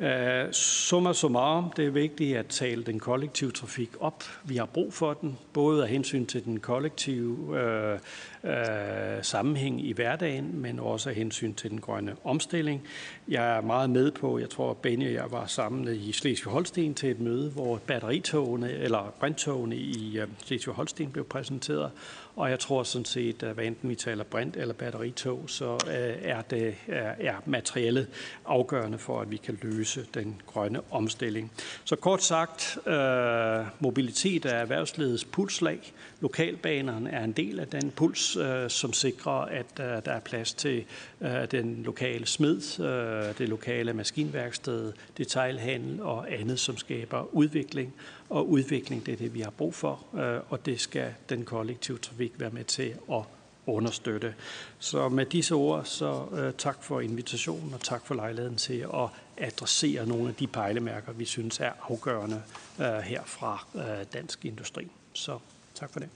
Øh, 0.01 0.53
summa 0.53 1.13
summarum, 1.13 1.73
det 1.77 1.87
er 1.87 1.91
vigtigt 1.91 2.37
at 2.37 2.47
tale 2.47 2.85
den 2.85 3.01
kollektive 3.01 3.51
trafik 3.51 3.91
op. 4.01 4.25
Vi 4.45 4.57
har 4.57 4.67
brug 4.67 4.93
for 4.93 5.13
den, 5.15 5.39
både 5.53 5.83
af 5.83 5.89
hensyn 5.89 6.27
til 6.27 6.45
den 6.45 6.61
kollektive 6.61 7.61
øh, 7.61 7.99
øh, 8.45 9.23
sammenhæng 9.23 9.87
i 9.87 9.93
hverdagen, 9.93 10.61
men 10.61 10.79
også 10.81 11.09
af 11.09 11.15
hensyn 11.15 11.55
til 11.55 11.71
den 11.71 11.81
grønne 11.81 12.17
omstilling. 12.25 12.83
Jeg 13.29 13.57
er 13.57 13.61
meget 13.61 13.91
med 13.91 14.11
på, 14.11 14.39
jeg 14.39 14.51
tror, 14.51 14.75
Benny 14.75 15.07
og 15.07 15.13
jeg 15.13 15.31
var 15.31 15.47
sammen 15.47 15.95
i 15.95 16.13
Slesvig-Holsten 16.13 16.95
til 16.95 17.11
et 17.11 17.21
møde, 17.21 17.51
hvor 17.51 17.81
batteritogene, 17.87 18.73
eller 18.73 19.15
brinttogene 19.21 19.77
i 19.77 20.19
øh, 20.19 20.29
Slesvig-Holsten 20.45 21.11
blev 21.13 21.25
præsenteret, 21.25 21.91
og 22.37 22.51
jeg 22.51 22.59
tror 22.59 22.83
sådan 22.83 23.05
set, 23.05 23.43
at 23.43 23.55
hvad 23.55 23.65
enten 23.65 23.89
vi 23.89 23.95
taler 23.95 24.25
brint- 24.25 24.57
eller 24.57 24.75
batteritog, 24.75 25.45
så 25.47 25.73
øh, 25.73 26.17
er, 26.23 26.43
det, 26.43 26.75
er, 26.89 27.15
er 27.21 27.35
materialet 27.47 28.07
afgørende 28.47 28.99
for, 28.99 29.21
at 29.21 29.31
vi 29.31 29.37
kan 29.37 29.59
løse 29.63 30.07
den 30.15 30.41
grønne 30.47 30.81
omstilling. 30.91 31.53
Så 31.85 31.97
kort 31.97 32.23
sagt, 32.23 32.79
øh, 32.87 33.67
mobilitet 33.81 34.45
er 34.45 34.55
erhvervslivets 34.55 35.25
pulslag. 35.25 35.93
Lokalbanerne 36.21 37.11
er 37.11 37.25
en 37.25 37.33
del 37.33 37.61
af 37.61 37.67
den 37.67 37.91
puls, 37.91 38.28
øh, 38.37 38.71
som 38.71 38.93
sikrer, 38.93 39.33
at 39.33 39.67
øh, 39.81 39.87
der 39.87 40.13
er 40.13 40.21
plads 40.21 40.55
til 40.55 40.85
øh, 41.21 41.51
den 41.51 41.83
lokale 41.83 42.27
smed, 42.27 42.81
øh, 42.81 43.39
det 43.39 43.49
lokale 43.49 43.93
maskinværksted, 43.93 44.93
detailhandel 45.19 46.03
og 46.03 46.33
andet, 46.33 46.61
som 46.61 46.77
skaber 46.77 47.35
udvikling 47.35 47.95
og 48.29 48.49
udvikling. 48.49 49.07
Det 49.07 49.13
er 49.13 49.17
det, 49.17 49.35
vi 49.35 49.41
har 49.41 49.51
brug 49.51 49.75
for, 49.75 50.07
øh, 50.15 50.41
og 50.49 50.67
det 50.67 50.81
skal 50.81 51.15
den 51.29 51.45
kollektive 51.45 51.99
trafik 51.99 52.33
være 52.39 52.51
med 52.51 52.65
til 52.65 52.95
at 53.13 53.23
understøtte. 53.67 54.35
Så 54.79 55.09
med 55.09 55.27
disse 55.27 55.55
ord, 55.55 55.85
så 55.85 56.25
øh, 56.33 56.53
tak 56.59 56.85
for 56.85 57.01
invitationen, 57.01 57.75
og 57.75 57.81
tak 57.81 58.07
for 58.07 58.15
lejligheden 58.15 58.57
til 58.57 58.87
at 58.95 59.09
adressere 59.37 60.07
nogle 60.07 60.29
af 60.29 60.35
de 60.35 60.47
pejlemærker, 60.47 61.13
vi 61.13 61.25
synes 61.25 61.61
er 61.61 61.73
afgørende 61.91 62.43
uh, 62.79 62.85
her 62.85 63.23
fra 63.25 63.67
øh, 63.75 64.07
dansk 64.13 64.45
industri. 64.45 64.91
Så 65.13 65.39
tak 65.75 65.93
for 65.93 66.01
det. 66.01 66.09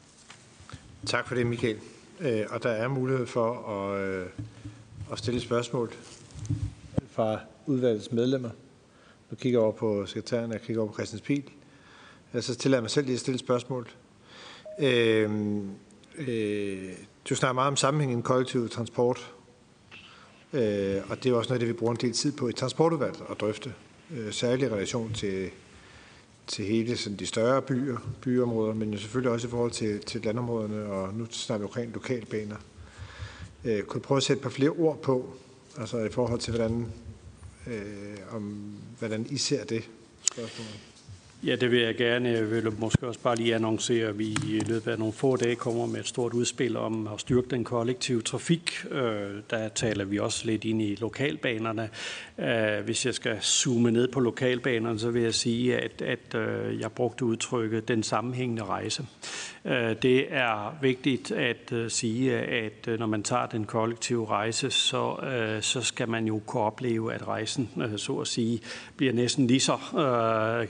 Tak 1.06 1.28
for 1.28 1.34
det, 1.34 1.46
Michael. 1.46 1.78
Øh, 2.22 2.46
og 2.50 2.62
der 2.62 2.70
er 2.70 2.88
mulighed 2.88 3.26
for 3.26 3.68
at, 3.68 4.00
øh, 4.00 4.26
at 5.12 5.18
stille 5.18 5.40
spørgsmål 5.40 5.92
fra 7.10 7.38
udvalgets 7.66 8.12
medlemmer. 8.12 8.50
Nu 9.30 9.36
kigger 9.36 9.58
jeg 9.58 9.64
over 9.64 9.72
på 9.72 10.06
sekretæren, 10.06 10.44
og 10.44 10.52
jeg 10.52 10.60
kigger 10.60 10.82
over 10.82 10.90
på 10.90 10.94
Christians 10.94 11.22
Pil. 11.22 11.42
Så 12.40 12.54
tillader 12.54 12.80
mig 12.80 12.90
selv 12.90 13.06
lige 13.06 13.14
at 13.14 13.20
stille 13.20 13.38
spørgsmål. 13.38 13.88
Øh, 14.80 15.30
øh, 16.18 16.92
du 17.28 17.34
snakker 17.34 17.52
meget 17.52 17.68
om 17.68 17.76
sammenhængen 17.76 18.18
i 18.18 18.22
kollektiv 18.22 18.68
transport, 18.68 19.32
øh, 20.52 20.96
og 21.08 21.24
det 21.24 21.26
er 21.26 21.34
også 21.34 21.48
noget, 21.48 21.60
det 21.60 21.68
vi 21.68 21.72
bruger 21.72 21.92
en 21.92 22.00
del 22.00 22.12
tid 22.12 22.32
på 22.32 22.48
i 22.48 22.52
transportudvalget 22.52 23.22
at 23.30 23.40
drøfte, 23.40 23.74
øh, 24.10 24.32
særligt 24.32 24.70
i 24.70 24.74
relation 24.74 25.12
til, 25.12 25.50
til 26.46 26.64
hele 26.64 26.96
sådan 26.96 27.18
de 27.18 27.26
større 27.26 27.62
byer, 27.62 27.98
byområder, 28.20 28.74
men 28.74 28.92
jo 28.92 28.98
selvfølgelig 28.98 29.32
også 29.32 29.46
i 29.46 29.50
forhold 29.50 29.70
til, 29.70 30.00
til 30.00 30.20
landområderne, 30.20 30.84
og 30.84 31.14
nu 31.14 31.26
snakker 31.30 31.66
vi 31.66 31.68
omkring 31.68 31.92
lokalbaner. 31.92 32.56
Øh, 33.64 33.82
kunne 33.82 34.00
du 34.00 34.06
prøve 34.06 34.16
at 34.16 34.22
sætte 34.22 34.40
et 34.40 34.42
par 34.42 34.50
flere 34.50 34.70
ord 34.70 35.02
på, 35.02 35.34
altså 35.78 35.98
i 35.98 36.10
forhold 36.10 36.40
til, 36.40 36.54
hvordan, 36.56 36.92
øh, 37.66 38.18
om, 38.30 38.74
hvordan 38.98 39.26
I 39.30 39.36
ser 39.36 39.64
det 39.64 39.88
spørgsmål? 40.22 40.91
Ja, 41.46 41.56
det 41.56 41.70
vil 41.70 41.80
jeg 41.80 41.94
gerne. 41.96 42.28
Jeg 42.28 42.50
vil 42.50 42.72
måske 42.78 43.06
også 43.06 43.20
bare 43.20 43.36
lige 43.36 43.54
annoncere, 43.54 44.08
at 44.08 44.18
vi 44.18 44.24
i 44.26 44.62
løbet 44.66 44.90
af 44.90 44.98
nogle 44.98 45.12
få 45.12 45.36
dage 45.36 45.54
kommer 45.54 45.86
med 45.86 46.00
et 46.00 46.06
stort 46.06 46.32
udspil 46.34 46.76
om 46.76 47.06
at 47.06 47.20
styrke 47.20 47.48
den 47.50 47.64
kollektive 47.64 48.22
trafik. 48.22 48.70
Øh, 48.90 49.30
der 49.50 49.68
taler 49.68 50.04
vi 50.04 50.18
også 50.18 50.46
lidt 50.46 50.64
ind 50.64 50.82
i 50.82 50.94
lokalbanerne. 50.94 51.90
Øh, 52.38 52.84
hvis 52.84 53.06
jeg 53.06 53.14
skal 53.14 53.42
zoome 53.42 53.90
ned 53.90 54.08
på 54.08 54.20
lokalbanerne, 54.20 54.98
så 54.98 55.10
vil 55.10 55.22
jeg 55.22 55.34
sige, 55.34 55.76
at, 55.76 56.02
at 56.02 56.34
øh, 56.34 56.80
jeg 56.80 56.92
brugte 56.92 57.24
udtrykket 57.24 57.88
den 57.88 58.02
sammenhængende 58.02 58.64
rejse. 58.64 59.06
Det 60.02 60.26
er 60.30 60.78
vigtigt 60.82 61.32
at 61.32 61.72
sige, 61.88 62.36
at 62.38 62.98
når 62.98 63.06
man 63.06 63.22
tager 63.22 63.46
den 63.46 63.64
kollektive 63.64 64.26
rejse, 64.26 64.70
så, 64.70 65.16
så 65.60 65.80
skal 65.80 66.08
man 66.08 66.26
jo 66.26 66.40
kunne 66.46 66.62
opleve, 66.62 67.14
at 67.14 67.28
rejsen, 67.28 67.70
så 67.96 68.12
at 68.12 68.26
sige, 68.26 68.60
bliver 68.96 69.12
næsten 69.12 69.46
lige 69.46 69.60
så 69.60 69.78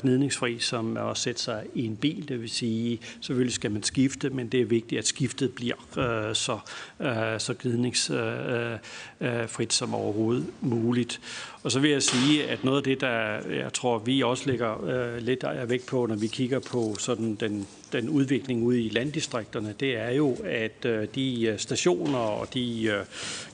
gnidningsfri 0.02 0.58
som 0.62 0.96
at 0.96 1.18
sætte 1.18 1.42
sig 1.42 1.66
i 1.75 1.85
en 1.85 1.96
bil. 1.96 2.29
Det 2.29 2.40
vil 2.40 2.51
sige, 2.51 2.98
selvfølgelig 3.20 3.55
skal 3.55 3.70
man 3.70 3.83
skifte, 3.83 4.31
men 4.31 4.48
det 4.48 4.61
er 4.61 4.64
vigtigt, 4.64 4.98
at 4.98 5.07
skiftet 5.07 5.53
bliver 5.53 5.75
øh, 5.98 6.35
så, 6.35 6.59
øh, 7.01 7.40
så 7.40 7.55
glidningsfrit 7.55 8.81
øh, 9.20 9.61
øh, 9.61 9.70
som 9.70 9.94
overhovedet 9.94 10.46
muligt. 10.61 11.20
Og 11.62 11.72
så 11.72 11.81
vil 11.81 11.90
jeg 11.90 12.03
sige, 12.03 12.44
at 12.44 12.64
noget 12.64 12.77
af 12.77 12.83
det, 12.83 13.01
der 13.01 13.11
jeg 13.51 13.72
tror, 13.72 13.98
vi 13.98 14.22
også 14.22 14.51
lægger 14.51 14.85
øh, 14.85 15.22
lidt 15.22 15.44
af 15.44 15.70
vægt 15.70 15.87
på, 15.87 16.07
når 16.07 16.16
vi 16.16 16.27
kigger 16.27 16.59
på 16.59 16.94
sådan 16.98 17.35
den, 17.35 17.66
den 17.92 18.09
udvikling 18.09 18.62
ude 18.62 18.83
i 18.83 18.88
landdistrikterne, 18.88 19.75
det 19.81 19.96
er 19.96 20.11
jo, 20.11 20.37
at 20.44 20.85
øh, 20.85 21.09
de 21.14 21.44
øh, 21.46 21.59
stationer 21.59 22.18
og 22.18 22.55
de, 22.55 22.85
øh, 22.85 23.05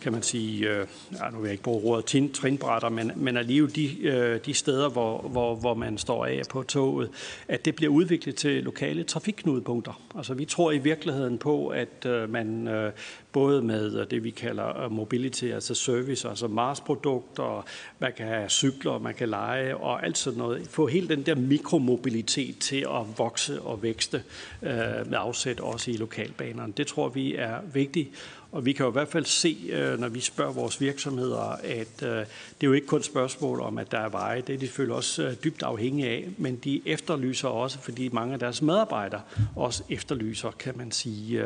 kan 0.01 0.13
man 0.13 0.23
sige, 0.23 0.69
øh, 0.69 0.87
ja, 1.13 1.31
nu 1.31 1.39
vil 1.39 1.45
jeg 1.45 1.53
ikke 1.53 1.63
bruge 1.63 1.85
ordet 1.85 2.33
trinbrætter, 2.33 2.89
men, 2.89 3.13
men 3.17 3.37
alligevel 3.37 3.77
de, 3.77 4.03
øh, 4.03 4.41
de 4.47 4.55
steder, 4.55 4.89
hvor, 4.89 5.21
hvor, 5.21 5.55
hvor 5.55 5.75
man 5.75 5.99
står 5.99 6.27
af 6.27 6.43
på 6.51 6.63
toget, 6.63 7.11
at 7.49 7.65
det 7.65 7.75
bliver 7.77 7.93
udviklet 7.93 8.37
til 8.37 8.63
lokale 8.63 9.05
trafikknudepunkter. 9.05 10.01
Altså 10.17 10.35
vi 10.35 10.45
tror 10.45 10.73
i 10.73 10.79
virkeligheden 10.79 11.39
på, 11.39 11.69
at 11.69 12.07
øh, 12.07 12.31
man 12.31 12.69
øh, 12.69 12.93
både 13.33 13.63
med 13.63 14.01
øh, 14.01 14.11
det, 14.11 14.25
vi 14.25 14.31
kalder 14.31 14.85
øh, 14.85 14.93
mobility, 14.93 15.45
altså 15.45 15.75
service, 15.75 16.29
altså 16.29 16.49
Mars-produkter, 16.49 17.67
man 17.99 18.13
kan 18.17 18.27
have 18.27 18.49
cykler, 18.49 18.99
man 18.99 19.15
kan 19.15 19.29
lege 19.29 19.77
og 19.77 20.05
alt 20.05 20.19
sådan 20.19 20.39
noget. 20.39 20.69
Få 20.69 20.87
hele 20.87 21.09
den 21.09 21.23
der 21.23 21.35
mikromobilitet 21.35 22.59
til 22.59 22.81
at 22.81 23.19
vokse 23.19 23.63
og 23.63 23.83
vækste 23.83 24.23
øh, 24.63 24.71
med 25.07 25.19
afsæt 25.19 25.61
også 25.61 25.91
i 25.91 25.97
lokalbanerne. 25.97 26.73
Det 26.77 26.87
tror 26.87 27.09
vi 27.09 27.35
er 27.35 27.57
vigtigt. 27.73 28.09
Og 28.53 28.65
vi 28.65 28.73
kan 28.73 28.85
jo 28.85 28.91
i 28.91 28.93
hvert 28.93 29.09
fald 29.09 29.25
se, 29.25 29.57
øh, 29.73 30.01
når 30.01 30.09
vi 30.09 30.21
spørger 30.21 30.53
vores 30.53 30.81
virksomheder, 30.81 31.57
at 31.65 32.03
øh, 32.03 32.09
det 32.09 32.27
er 32.61 32.67
jo 32.67 32.73
ikke 32.73 32.87
kun 32.87 32.99
et 32.99 33.05
spørgsmål 33.05 33.61
om, 33.61 33.79
at 33.79 33.93
der 33.93 33.99
er 33.99 34.09
veje. 34.09 34.41
Det 34.41 34.55
er 34.55 34.59
de 34.59 34.67
selvfølgelig 34.67 34.97
også 34.97 35.23
øh, 35.23 35.35
dybt 35.45 35.63
afhængige 35.63 36.09
af, 36.09 36.29
men 36.37 36.57
de 36.57 36.83
efterlyser 36.87 37.49
også, 37.49 37.79
fordi 37.79 38.09
mange 38.13 38.33
af 38.33 38.39
deres 38.39 38.63
medarbejdere 38.63 39.21
også 39.57 39.83
efterlyser, 39.89 40.51
kan 40.51 40.79
man 40.79 40.93
sige, 40.93 41.45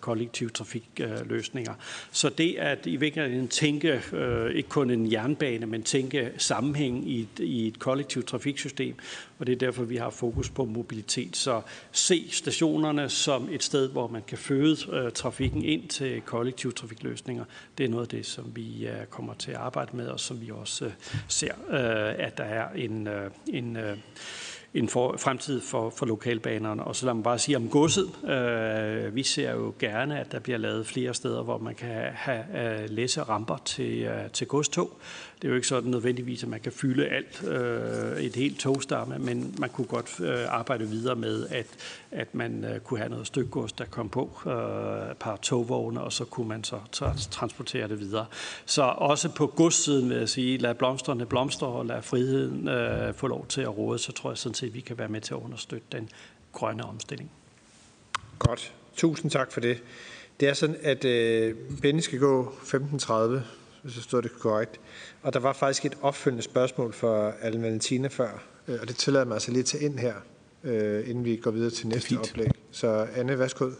kollektiv 0.00 0.50
trafikløsninger. 0.50 1.74
Så 2.10 2.28
det 2.28 2.56
at 2.58 2.86
i 2.86 2.96
virkeligheden 2.96 3.48
tænke, 3.48 4.02
ikke 4.54 4.68
kun 4.68 4.90
en 4.90 5.12
jernbane, 5.12 5.66
men 5.66 5.82
tænke 5.82 6.30
sammenhæng 6.36 7.10
i 7.10 7.20
et, 7.20 7.38
i 7.38 7.66
et 7.66 7.78
kollektivt 7.78 8.26
trafiksystem, 8.26 8.94
og 9.40 9.46
det 9.46 9.52
er 9.52 9.56
derfor, 9.56 9.84
vi 9.84 9.96
har 9.96 10.10
fokus 10.10 10.50
på 10.50 10.64
mobilitet. 10.64 11.36
Så 11.36 11.60
se 11.92 12.28
stationerne 12.30 13.08
som 13.08 13.48
et 13.50 13.62
sted, 13.62 13.88
hvor 13.88 14.08
man 14.08 14.22
kan 14.26 14.38
føde 14.38 14.76
øh, 14.92 15.12
trafikken 15.12 15.64
ind 15.64 15.88
til 15.88 16.20
kollektive 16.20 16.72
trafikløsninger. 16.72 17.44
Det 17.78 17.84
er 17.84 17.88
noget 17.88 18.02
af 18.02 18.08
det, 18.08 18.26
som 18.26 18.52
vi 18.54 18.86
øh, 18.86 19.06
kommer 19.10 19.34
til 19.34 19.50
at 19.50 19.56
arbejde 19.56 19.96
med, 19.96 20.06
og 20.06 20.20
som 20.20 20.40
vi 20.40 20.50
også 20.50 20.84
øh, 20.84 20.92
ser, 21.28 21.52
øh, 21.70 22.26
at 22.26 22.38
der 22.38 22.44
er 22.44 22.72
en, 22.72 23.06
øh, 23.06 23.30
en 23.48 23.76
øh, 23.76 23.96
en 24.74 24.88
for, 24.88 25.16
fremtid 25.16 25.60
for, 25.60 25.90
for 25.90 26.06
lokalbanerne. 26.06 26.84
Og 26.84 26.96
så 26.96 27.06
lad 27.06 27.14
mig 27.14 27.24
bare 27.24 27.38
sige 27.38 27.56
om 27.56 27.68
godset. 27.68 28.24
Øh, 28.24 29.14
vi 29.14 29.22
ser 29.22 29.52
jo 29.52 29.74
gerne, 29.78 30.20
at 30.20 30.32
der 30.32 30.38
bliver 30.38 30.58
lavet 30.58 30.86
flere 30.86 31.14
steder, 31.14 31.42
hvor 31.42 31.58
man 31.58 31.74
kan 31.74 31.88
have, 32.12 32.38
øh, 32.38 32.54
have 32.54 32.86
læse 32.86 33.22
ramper 33.22 33.56
til, 33.64 34.08
uh, 34.08 34.30
til 34.32 34.46
godstog. 34.46 34.90
Det 35.42 35.48
er 35.48 35.50
jo 35.50 35.54
ikke 35.54 35.68
sådan 35.68 35.90
nødvendigvis, 35.90 36.42
at 36.42 36.48
man 36.48 36.60
kan 36.60 36.72
fylde 36.72 37.08
alt 37.08 37.44
øh, 37.48 38.22
et 38.22 38.36
helt 38.36 38.60
togstamme, 38.60 39.18
men 39.18 39.54
man 39.58 39.70
kunne 39.70 39.86
godt 39.86 40.20
øh, 40.20 40.54
arbejde 40.54 40.88
videre 40.88 41.16
med, 41.16 41.46
at, 41.48 41.66
at 42.10 42.34
man 42.34 42.64
øh, 42.64 42.80
kunne 42.80 42.98
have 42.98 43.10
noget 43.10 43.26
stykgods, 43.26 43.72
der 43.72 43.84
kom 43.84 44.08
på 44.08 44.40
øh, 44.46 45.10
et 45.10 45.16
par 45.16 45.36
togvogne, 45.36 46.00
og 46.00 46.12
så 46.12 46.24
kunne 46.24 46.48
man 46.48 46.64
så 46.64 46.78
transportere 47.30 47.88
det 47.88 48.00
videre. 48.00 48.26
Så 48.66 48.82
også 48.82 49.28
på 49.28 49.46
godssiden 49.46 50.08
vil 50.08 50.16
jeg 50.16 50.28
sige, 50.28 50.58
lad 50.58 50.74
blomsterne 50.74 51.26
blomstre 51.26 51.66
og 51.66 51.86
lad 51.86 52.02
friheden 52.02 52.68
øh, 52.68 53.14
få 53.14 53.26
lov 53.26 53.46
til 53.46 53.60
at 53.60 53.78
råde, 53.78 53.98
så 53.98 54.12
tror 54.12 54.30
jeg 54.30 54.38
sådan 54.38 54.54
set, 54.54 54.66
at 54.66 54.74
vi 54.74 54.80
kan 54.80 54.98
være 54.98 55.08
med 55.08 55.20
til 55.20 55.34
at 55.34 55.40
understøtte 55.40 55.86
den 55.92 56.08
grønne 56.52 56.84
omstilling. 56.84 57.30
Godt. 58.38 58.72
Tusind 58.96 59.30
tak 59.30 59.52
for 59.52 59.60
det. 59.60 59.82
Det 60.40 60.48
er 60.48 60.54
sådan, 60.54 60.76
at 60.82 61.04
øh, 61.04 61.54
Benny 61.82 62.00
skal 62.00 62.18
gå 62.18 62.54
15.30, 62.62 63.40
hvis 63.82 63.96
jeg 63.96 64.02
står 64.02 64.20
det 64.20 64.32
korrekt. 64.32 64.80
Og 65.22 65.32
der 65.32 65.40
var 65.40 65.52
faktisk 65.52 65.84
et 65.84 65.98
opfølgende 66.02 66.42
spørgsmål 66.42 66.92
for 66.92 67.34
Allen 67.40 67.62
Valentina 67.62 68.08
før, 68.08 68.42
øh, 68.68 68.78
og 68.80 68.88
det 68.88 68.96
tillader 68.96 69.24
mig 69.24 69.34
altså 69.34 69.52
lige 69.52 69.62
til 69.62 69.82
ind 69.82 69.98
her, 69.98 70.14
øh, 70.64 71.08
inden 71.08 71.24
vi 71.24 71.36
går 71.36 71.50
videre 71.50 71.70
til 71.70 71.88
næste 71.88 72.18
oplæg. 72.18 72.50
Så 72.70 73.06
Anne, 73.16 73.38
værsgo. 73.38 73.70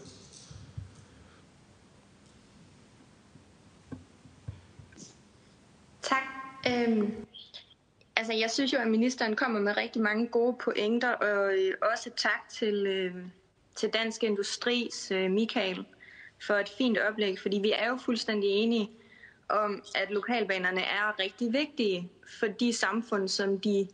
Tak. 6.01 6.23
Øhm, 6.67 7.11
altså, 8.15 8.33
jeg 8.33 8.51
synes 8.51 8.73
jo, 8.73 8.77
at 8.77 8.87
ministeren 8.87 9.35
kommer 9.35 9.59
med 9.59 9.77
rigtig 9.77 10.01
mange 10.01 10.27
gode 10.27 10.55
pointer, 10.63 11.11
og 11.11 11.53
øh, 11.53 11.73
også 11.93 12.09
tak 12.17 12.49
til, 12.49 12.87
øh, 12.87 13.15
til 13.75 13.89
Dansk 13.89 14.23
Industris 14.23 15.11
øh, 15.11 15.31
Michael 15.31 15.85
for 16.47 16.53
et 16.53 16.69
fint 16.77 16.97
oplæg, 16.97 17.39
fordi 17.39 17.59
vi 17.59 17.71
er 17.71 17.87
jo 17.87 17.97
fuldstændig 18.05 18.49
enige 18.49 18.89
om, 19.51 19.83
at 19.95 20.11
lokalbanerne 20.11 20.81
er 20.81 21.19
rigtig 21.19 21.53
vigtige 21.53 22.09
for 22.39 22.47
de 22.47 22.73
samfund, 22.73 23.27
som 23.27 23.59
de 23.59 23.87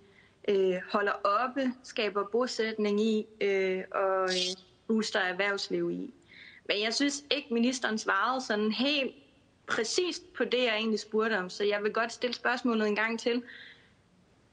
øh, 0.47 0.75
holder 0.91 1.11
oppe, 1.11 1.73
skaber 1.83 2.23
bosætning 2.31 3.01
i 3.01 3.25
øh, 3.41 3.83
og 3.91 4.23
øh, 4.23 4.57
booster 4.87 5.19
erhvervsliv 5.19 5.91
i. 5.91 6.13
Men 6.67 6.81
jeg 6.81 6.93
synes 6.93 7.23
ikke, 7.31 7.53
ministeren 7.53 7.97
svarede 7.97 8.41
sådan 8.41 8.71
helt 8.71 9.15
præcist 9.67 10.33
på 10.33 10.43
det, 10.43 10.63
jeg 10.63 10.75
egentlig 10.75 10.99
spurgte 10.99 11.37
om, 11.39 11.49
så 11.49 11.63
jeg 11.63 11.83
vil 11.83 11.93
godt 11.93 12.11
stille 12.11 12.33
spørgsmålet 12.33 12.87
en 12.87 12.95
gang 12.95 13.19
til. 13.19 13.43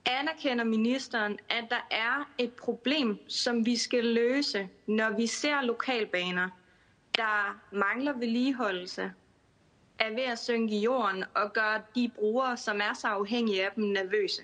Anerkender 0.07 0.65
ministeren, 0.65 1.39
at 1.49 1.65
der 1.71 1.87
er 1.91 2.31
et 2.39 2.53
problem, 2.53 3.19
som 3.29 3.67
vi 3.67 3.77
skal 3.77 4.05
løse, 4.05 4.69
når 4.87 5.17
vi 5.17 5.27
ser 5.27 5.63
lokalbaner, 5.63 6.49
der 7.17 7.61
mangler 7.73 8.13
vedligeholdelse, 8.13 9.13
er 9.99 10.11
ved 10.15 10.23
at 10.23 10.39
synke 10.39 10.75
i 10.75 10.81
jorden 10.81 11.25
og 11.35 11.53
gøre 11.53 11.81
de 11.95 12.11
brugere, 12.15 12.57
som 12.57 12.77
er 12.77 12.95
så 12.95 13.07
afhængige 13.07 13.65
af 13.65 13.71
dem, 13.77 13.85
nervøse. 13.85 14.43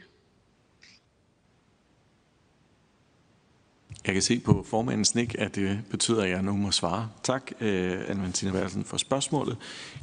Jeg 4.06 4.14
kan 4.14 4.22
se 4.22 4.40
på 4.40 4.62
formandens 4.62 5.14
nik, 5.14 5.34
at 5.38 5.54
det 5.54 5.80
betyder, 5.90 6.22
at 6.22 6.30
jeg 6.30 6.42
nu 6.42 6.52
må 6.52 6.70
svare. 6.70 7.10
Tak, 7.22 7.52
øh, 7.60 7.92
anne 7.92 8.20
Valentina 8.20 8.52
Værelsen, 8.52 8.84
for 8.84 8.96
spørgsmålet. 8.96 9.56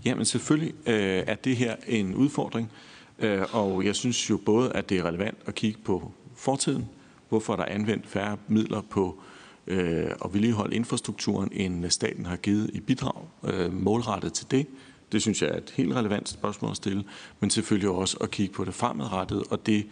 Jamen 0.05 0.25
selvfølgelig 0.25 0.73
øh, 0.87 1.23
er 1.27 1.35
det 1.35 1.55
her 1.55 1.75
en 1.87 2.15
udfordring, 2.15 2.71
øh, 3.19 3.55
og 3.55 3.85
jeg 3.85 3.95
synes 3.95 4.29
jo 4.29 4.37
både, 4.37 4.73
at 4.73 4.89
det 4.89 4.97
er 4.97 5.03
relevant 5.03 5.37
at 5.45 5.55
kigge 5.55 5.79
på 5.85 6.11
fortiden, 6.35 6.89
hvorfor 7.29 7.55
der 7.55 7.63
er 7.63 7.75
anvendt 7.75 8.07
færre 8.07 8.37
midler 8.47 8.81
på 8.81 9.19
øh, 9.67 10.11
at 10.25 10.33
vedligeholde 10.33 10.75
infrastrukturen, 10.75 11.49
end 11.51 11.89
staten 11.89 12.25
har 12.25 12.35
givet 12.35 12.69
i 12.73 12.79
bidrag 12.79 13.27
øh, 13.43 13.73
målrettet 13.73 14.33
til 14.33 14.51
det. 14.51 14.67
Det 15.11 15.21
synes 15.21 15.41
jeg 15.41 15.49
er 15.49 15.57
et 15.57 15.73
helt 15.75 15.93
relevant 15.93 16.29
spørgsmål 16.29 16.71
at 16.71 16.77
stille, 16.77 17.03
men 17.39 17.49
selvfølgelig 17.49 17.89
også 17.89 18.17
at 18.17 18.31
kigge 18.31 18.53
på 18.53 18.65
det 18.65 18.73
fremadrettet, 18.73 19.43
og 19.49 19.65
det, 19.65 19.87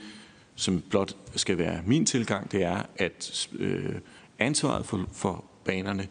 som 0.55 0.83
blot 0.89 1.15
skal 1.35 1.57
være 1.57 1.81
min 1.85 2.05
tilgang, 2.05 2.51
det 2.51 2.63
er, 2.63 2.81
at 2.95 3.47
øh, 3.59 3.95
ansvaret 4.39 4.85
for, 4.85 5.09
for 5.13 5.45
banerne 5.65 6.07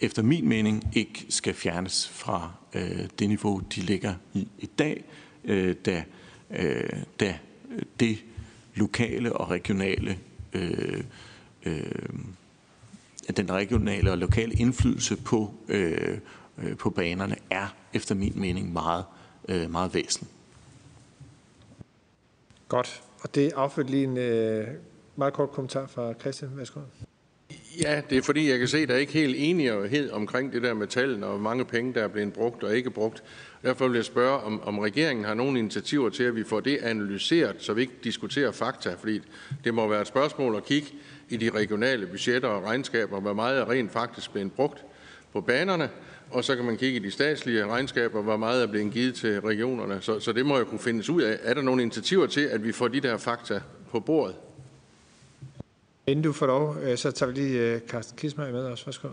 efter 0.00 0.22
min 0.22 0.48
mening 0.48 0.90
ikke 0.92 1.26
skal 1.28 1.54
fjernes 1.54 2.08
fra 2.08 2.52
øh, 2.74 3.08
det 3.18 3.28
niveau, 3.28 3.62
de 3.74 3.80
ligger 3.80 4.14
i 4.34 4.48
i 4.58 4.66
dag, 4.66 5.04
øh, 5.44 5.74
da, 5.86 6.04
øh, 6.50 6.90
da 7.20 7.38
det 8.00 8.18
lokale 8.74 9.32
og 9.32 9.50
regionale 9.50 10.18
øh, 10.52 11.04
øh, 11.66 11.82
at 13.28 13.36
den 13.36 13.50
regionale 13.50 14.10
og 14.10 14.18
lokale 14.18 14.52
indflydelse 14.52 15.16
på, 15.16 15.54
øh, 15.68 16.18
på 16.78 16.90
banerne 16.90 17.36
er 17.50 17.74
efter 17.92 18.14
min 18.14 18.32
mening 18.36 18.72
meget, 18.72 19.04
øh, 19.48 19.70
meget 19.70 19.94
væsentlig. 19.94 20.30
Godt. 22.68 23.02
Og 23.20 23.34
det 23.34 23.52
affødte 23.52 23.90
lige 23.90 24.04
en 24.04 24.16
øh, 24.16 24.68
meget 25.16 25.34
kort 25.34 25.50
kommentar 25.50 25.86
fra 25.86 26.12
Christian. 26.20 26.50
Værsgo. 26.56 26.80
Ja, 27.82 28.02
det 28.10 28.18
er 28.18 28.22
fordi, 28.22 28.50
jeg 28.50 28.58
kan 28.58 28.68
se, 28.68 28.78
at 28.78 28.88
der 28.88 28.94
er 28.94 28.98
ikke 28.98 29.12
helt 29.12 29.36
enighed 29.38 30.10
omkring 30.10 30.52
det 30.52 30.62
der 30.62 30.74
med 30.74 30.86
tallene, 30.86 31.26
og 31.26 31.32
hvor 31.32 31.42
mange 31.42 31.64
penge, 31.64 31.94
der 31.94 32.02
er 32.02 32.08
blevet 32.08 32.32
brugt 32.32 32.62
og 32.62 32.76
ikke 32.76 32.90
brugt. 32.90 33.22
Derfor 33.62 33.88
vil 33.88 33.94
jeg 33.94 34.04
spørge, 34.04 34.40
om, 34.40 34.62
om 34.62 34.78
regeringen 34.78 35.24
har 35.24 35.34
nogle 35.34 35.58
initiativer 35.58 36.10
til, 36.10 36.22
at 36.22 36.36
vi 36.36 36.44
får 36.44 36.60
det 36.60 36.78
analyseret, 36.82 37.56
så 37.58 37.72
vi 37.72 37.80
ikke 37.80 37.92
diskuterer 38.04 38.52
fakta. 38.52 38.94
Fordi 38.94 39.20
det 39.64 39.74
må 39.74 39.88
være 39.88 40.00
et 40.00 40.06
spørgsmål 40.06 40.56
at 40.56 40.64
kigge 40.64 40.88
i 41.28 41.36
de 41.36 41.50
regionale 41.50 42.06
budgetter 42.06 42.48
og 42.48 42.64
regnskaber, 42.64 43.20
hvor 43.20 43.32
meget 43.32 43.58
er 43.58 43.70
rent 43.70 43.92
faktisk 43.92 44.32
blevet 44.32 44.52
brugt 44.52 44.84
på 45.32 45.40
banerne, 45.40 45.90
og 46.32 46.44
så 46.44 46.56
kan 46.56 46.64
man 46.64 46.76
kigge 46.76 46.96
i 46.96 47.02
de 47.02 47.10
statslige 47.10 47.66
regnskaber, 47.66 48.22
hvor 48.22 48.36
meget 48.36 48.62
er 48.62 48.66
blevet 48.66 48.92
givet 48.92 49.14
til 49.14 49.40
regionerne. 49.40 50.00
Så, 50.00 50.20
så 50.20 50.32
det 50.32 50.46
må 50.46 50.58
jo 50.58 50.64
kunne 50.64 50.78
findes 50.78 51.10
ud 51.10 51.22
af. 51.22 51.38
Er 51.42 51.54
der 51.54 51.62
nogle 51.62 51.82
initiativer 51.82 52.26
til, 52.26 52.40
at 52.40 52.64
vi 52.64 52.72
får 52.72 52.88
de 52.88 53.00
der 53.00 53.16
fakta 53.16 53.60
på 53.90 54.00
bordet? 54.00 54.36
Inden 56.06 56.24
du 56.24 56.32
får 56.32 56.46
lov, 56.46 56.76
øh, 56.82 56.98
så 56.98 57.10
tager 57.10 57.32
vi 57.32 57.40
lige 57.40 57.60
øh, 57.60 57.80
Carsten 57.80 58.16
Kismar 58.16 58.50
med 58.50 58.64
os. 58.64 58.86
Værsgo. 58.86 59.08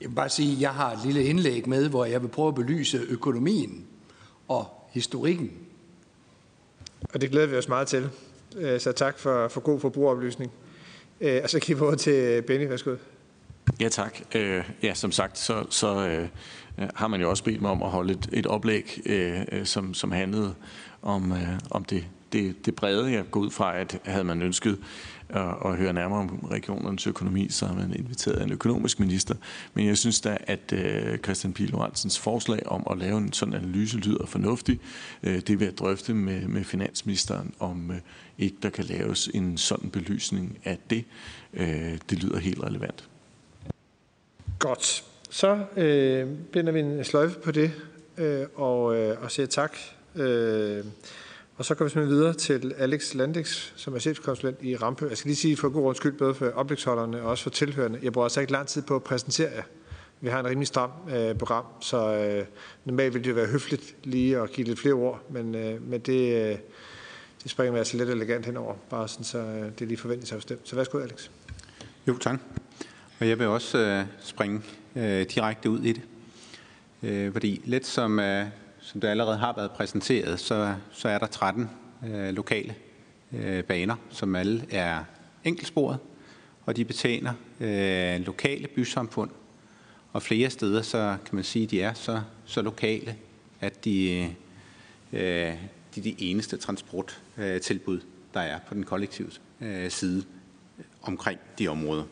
Jeg 0.00 0.08
vil 0.08 0.14
bare 0.14 0.28
sige, 0.28 0.52
at 0.52 0.60
jeg 0.60 0.70
har 0.70 0.92
et 0.92 0.98
lille 1.04 1.24
indlæg 1.24 1.68
med, 1.68 1.88
hvor 1.88 2.04
jeg 2.04 2.22
vil 2.22 2.28
prøve 2.28 2.48
at 2.48 2.54
belyse 2.54 2.98
økonomien 3.08 3.86
og 4.48 4.66
historikken. 4.90 5.52
Og 7.14 7.20
det 7.20 7.30
glæder 7.30 7.46
vi 7.46 7.56
os 7.56 7.68
meget 7.68 7.88
til. 7.88 8.08
Øh, 8.56 8.80
så 8.80 8.92
tak 8.92 9.18
for, 9.18 9.48
for 9.48 9.60
god 9.60 9.80
forbrugeroplysning. 9.80 10.52
Og 11.20 11.50
så 11.50 11.60
giver 11.60 11.78
vi 11.78 11.84
over 11.84 11.94
til 11.94 12.42
Benny. 12.42 12.68
Værsgo. 12.68 12.94
Ja, 13.80 13.88
tak. 13.88 14.20
Øh, 14.34 14.64
ja, 14.82 14.94
som 14.94 15.12
sagt, 15.12 15.38
så, 15.38 15.66
så 15.70 16.08
øh, 16.08 16.28
har 16.94 17.08
man 17.08 17.20
jo 17.20 17.30
også 17.30 17.44
bedt 17.44 17.60
mig 17.60 17.70
om 17.70 17.82
at 17.82 17.90
holde 17.90 18.12
et, 18.12 18.28
et 18.32 18.46
oplæg, 18.46 19.00
øh, 19.06 19.40
øh, 19.52 19.66
som, 19.66 19.94
som 19.94 20.12
handlede 20.12 20.54
om, 21.02 21.32
øh, 21.32 21.58
om 21.70 21.84
det, 21.84 22.04
det, 22.32 22.66
det 22.66 22.74
brede. 22.74 23.12
Jeg 23.12 23.30
går 23.30 23.40
ud 23.40 23.50
fra, 23.50 23.76
at 23.78 23.98
havde 24.04 24.24
man 24.24 24.42
ønsket 24.42 24.78
at, 25.28 25.54
at 25.64 25.76
høre 25.76 25.92
nærmere 25.92 26.18
om 26.18 26.48
regionernes 26.50 27.06
økonomi, 27.06 27.48
så 27.50 27.66
har 27.66 27.74
man 27.74 27.92
inviteret 27.96 28.42
en 28.42 28.52
økonomisk 28.52 29.00
minister. 29.00 29.34
Men 29.74 29.86
jeg 29.86 29.98
synes 29.98 30.20
da, 30.20 30.36
at 30.40 30.72
øh, 30.72 31.18
Christian 31.18 31.52
Pihl 31.52 31.74
forslag 32.20 32.66
om 32.66 32.86
at 32.90 32.98
lave 32.98 33.18
en 33.18 33.32
sådan 33.32 33.54
analyse 33.54 33.98
lyder 33.98 34.26
fornuftig. 34.26 34.80
Øh, 35.22 35.40
det 35.40 35.60
vil 35.60 35.64
jeg 35.64 35.78
drøfte 35.78 36.14
med, 36.14 36.48
med 36.48 36.64
finansministeren, 36.64 37.54
om 37.58 37.90
øh, 37.90 37.96
ikke 38.38 38.56
der 38.62 38.70
kan 38.70 38.84
laves 38.84 39.30
en 39.34 39.58
sådan 39.58 39.90
belysning 39.90 40.58
af 40.64 40.78
det. 40.90 41.04
Øh, 41.54 41.98
det 42.10 42.22
lyder 42.22 42.38
helt 42.38 42.62
relevant. 42.62 43.08
Godt. 44.58 45.04
Så 45.30 45.64
øh, 45.76 46.28
binder 46.52 46.72
vi 46.72 46.80
en 46.80 47.04
sløjfe 47.04 47.38
på 47.40 47.50
det 47.50 47.72
øh, 48.18 48.46
og, 48.54 48.96
øh, 48.96 49.22
og 49.22 49.30
siger 49.30 49.46
tak. 49.46 49.76
Øh, 50.14 50.84
og 51.56 51.64
så 51.64 51.74
går 51.74 51.84
vi 51.84 51.90
simpelthen 51.90 52.18
videre 52.18 52.34
til 52.34 52.74
Alex 52.78 53.14
Landix, 53.14 53.72
som 53.76 53.94
er 53.94 53.98
chefkonsulent 53.98 54.58
i 54.62 54.76
Rampø. 54.76 55.08
Jeg 55.08 55.18
skal 55.18 55.28
lige 55.28 55.36
sige 55.36 55.56
for 55.56 55.68
god 55.68 55.82
ordens 55.82 55.96
skyld, 55.96 56.18
både 56.18 56.34
for 56.34 56.46
oplægsholderne 56.46 57.22
og 57.22 57.30
også 57.30 57.42
for 57.42 57.50
tilhørende. 57.50 57.98
Jeg 58.02 58.12
bruger 58.12 58.24
altså 58.24 58.40
ikke 58.40 58.52
lang 58.52 58.68
tid 58.68 58.82
på 58.82 58.96
at 58.96 59.02
præsentere 59.02 59.50
jer. 59.56 59.62
Vi 60.20 60.28
har 60.28 60.40
en 60.40 60.46
rimelig 60.46 60.66
stram 60.66 60.90
øh, 61.10 61.38
program, 61.38 61.64
så 61.80 62.16
øh, 62.16 62.46
normalt 62.84 63.14
ville 63.14 63.24
det 63.24 63.36
være 63.36 63.46
høfligt 63.46 63.96
lige 64.04 64.38
at 64.38 64.50
give 64.50 64.66
lidt 64.66 64.80
flere 64.80 64.94
ord, 64.94 65.22
men, 65.30 65.54
øh, 65.54 65.82
men 65.82 66.00
det, 66.00 66.50
øh, 66.50 66.58
det 67.42 67.50
springer 67.50 67.72
vi 67.72 67.78
altså 67.78 67.96
lidt 67.96 68.08
elegant 68.08 68.46
henover, 68.46 68.74
bare 68.90 69.08
sådan, 69.08 69.24
så 69.24 69.38
øh, 69.38 69.64
det 69.64 69.82
er 69.82 69.86
lige 69.86 69.98
forventningsafstemt. 69.98 70.60
Så 70.64 70.76
værsgo, 70.76 70.98
Alex. 70.98 71.28
Jo, 72.08 72.18
tak. 72.18 72.38
Og 73.20 73.28
jeg 73.28 73.38
vil 73.38 73.46
også 73.46 73.78
øh, 73.78 74.04
springe 74.20 74.62
øh, 74.96 75.26
direkte 75.34 75.70
ud 75.70 75.80
i 75.80 75.92
det. 75.92 76.02
Øh, 77.02 77.32
fordi 77.32 77.60
lidt 77.64 77.86
som, 77.86 78.18
øh, 78.18 78.46
som 78.80 79.00
det 79.00 79.08
allerede 79.08 79.36
har 79.36 79.52
været 79.56 79.70
præsenteret, 79.70 80.40
så, 80.40 80.74
så 80.92 81.08
er 81.08 81.18
der 81.18 81.26
13 81.26 81.70
øh, 82.06 82.28
lokale 82.28 82.74
øh, 83.32 83.64
baner, 83.64 83.96
som 84.10 84.36
alle 84.36 84.66
er 84.70 85.04
enkeltsporet, 85.44 85.98
og 86.66 86.76
de 86.76 86.84
betjener 86.84 87.32
øh, 87.60 88.20
lokale 88.20 88.68
bysamfund. 88.68 89.30
Og 90.12 90.22
flere 90.22 90.50
steder, 90.50 90.82
så 90.82 91.16
kan 91.26 91.34
man 91.34 91.44
sige, 91.44 91.64
at 91.64 91.70
de 91.70 91.82
er 91.82 91.94
så, 91.94 92.20
så 92.44 92.62
lokale, 92.62 93.16
at 93.60 93.84
de, 93.84 94.28
øh, 95.12 95.20
de 95.94 96.00
er 96.00 96.02
de 96.02 96.14
eneste 96.18 96.56
transporttilbud, 96.56 97.96
øh, 97.96 98.02
der 98.34 98.40
er 98.40 98.58
på 98.68 98.74
den 98.74 98.84
kollektive 98.84 99.30
øh, 99.60 99.90
side 99.90 100.24
omkring 101.02 101.40
de 101.58 101.68
områder. 101.68 102.04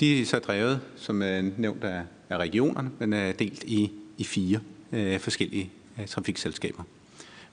De 0.00 0.20
er 0.20 0.24
så 0.24 0.38
drevet, 0.38 0.80
som 0.96 1.22
er 1.22 1.50
nævnt 1.58 1.84
af, 1.84 2.02
af 2.30 2.36
regionerne, 2.36 2.90
men 2.98 3.12
er 3.12 3.32
delt 3.32 3.64
i, 3.64 3.92
i 4.18 4.24
fire 4.24 4.60
øh, 4.92 5.20
forskellige 5.20 5.70
øh, 6.00 6.06
trafikselskaber. 6.06 6.82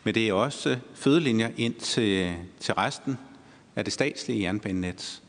Men 0.04 0.16
det 0.16 0.30
er 0.30 0.34
også 0.34 0.70
øh, 0.70 0.78
fødelinjer 0.94 1.50
ind 1.58 1.74
til, 1.74 2.34
til 2.60 2.74
resten 2.74 3.18
af 3.76 3.84
det 3.84 3.94
statslige 3.94 4.42
jernbanenet. 4.42 5.22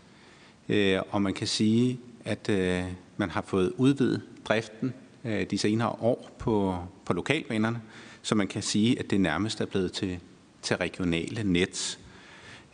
Øh, 0.68 1.00
og 1.10 1.22
man 1.22 1.34
kan 1.34 1.46
sige, 1.46 2.00
at 2.24 2.48
øh, 2.48 2.84
man 3.16 3.30
har 3.30 3.42
fået 3.42 3.72
udvidet 3.76 4.22
driften 4.44 4.94
øh, 5.24 5.46
de 5.50 5.58
senere 5.58 5.88
år 5.88 6.30
på, 6.38 6.76
på 7.04 7.12
lokalbanerne, 7.12 7.80
så 8.22 8.34
man 8.34 8.48
kan 8.48 8.62
sige, 8.62 8.98
at 8.98 9.10
det 9.10 9.20
nærmest 9.20 9.60
er 9.60 9.66
blevet 9.66 9.92
til, 9.92 10.18
til 10.62 10.76
regionale 10.76 11.52
net. 11.52 11.98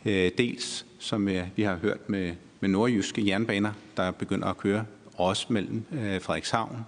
Øh, 0.05 0.31
dels, 0.37 0.85
som 0.99 1.27
øh, 1.27 1.47
vi 1.55 1.63
har 1.63 1.75
hørt 1.75 2.09
med 2.09 2.33
med 2.59 2.69
nordjyske 2.69 3.27
jernbaner, 3.27 3.71
der 3.97 4.11
begynder 4.11 4.47
at 4.47 4.57
køre 4.57 4.85
også 5.13 5.45
mellem 5.49 5.85
øh, 5.91 6.21
Frederikshavn, 6.21 6.85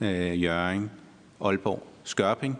øh, 0.00 0.42
Jørgen, 0.42 0.90
Aalborg, 1.40 1.86
Skørping, 2.04 2.58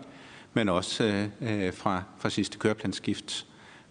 men 0.55 0.69
også 0.69 1.05
øh, 1.05 1.67
øh, 1.67 1.73
fra, 1.73 2.03
fra 2.19 2.31
sidste 2.31 2.59
køreplansskift, 2.59 3.47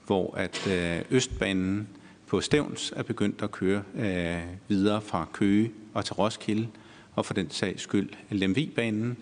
hvor 0.06 0.38
at 0.38 0.68
øh, 0.68 1.02
Østbanen 1.12 1.88
på 2.28 2.42
Stævns 2.42 2.94
er 2.96 3.04
begyndt 3.04 3.42
at 3.42 3.52
køre 3.52 3.84
øh, 3.96 4.42
videre 4.68 5.02
fra 5.02 5.28
Køge 5.34 5.72
og 5.94 6.06
til 6.06 6.14
Roskilde, 6.14 6.68
og 7.16 7.26
for 7.26 7.34
den 7.34 7.50
sags 7.50 7.82
skyld 7.82 8.10
Lemvigbanen, 8.30 9.18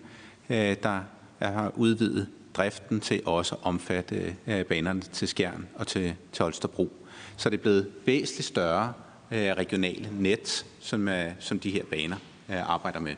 øh, 0.50 0.76
der 0.82 1.00
har 1.40 1.72
udvidet 1.76 2.28
driften 2.54 3.00
til 3.00 3.22
også 3.24 3.54
at 3.54 3.60
omfatte 3.62 4.36
øh, 4.46 4.64
banerne 4.64 5.00
til 5.00 5.28
Skjern 5.28 5.66
og 5.74 5.86
til, 5.86 6.14
til 6.32 6.42
Holstebro. 6.42 6.92
Så 7.36 7.50
det 7.50 7.58
er 7.58 7.62
blevet 7.62 7.88
væsentligt 8.06 8.48
større 8.48 8.92
Øh, 9.32 9.52
regionale 9.52 10.08
net, 10.12 10.66
som, 10.80 11.08
øh, 11.08 11.32
som 11.40 11.58
de 11.58 11.70
her 11.70 11.84
baner 11.84 12.16
øh, 12.48 12.70
arbejder 12.70 13.00
med. 13.00 13.14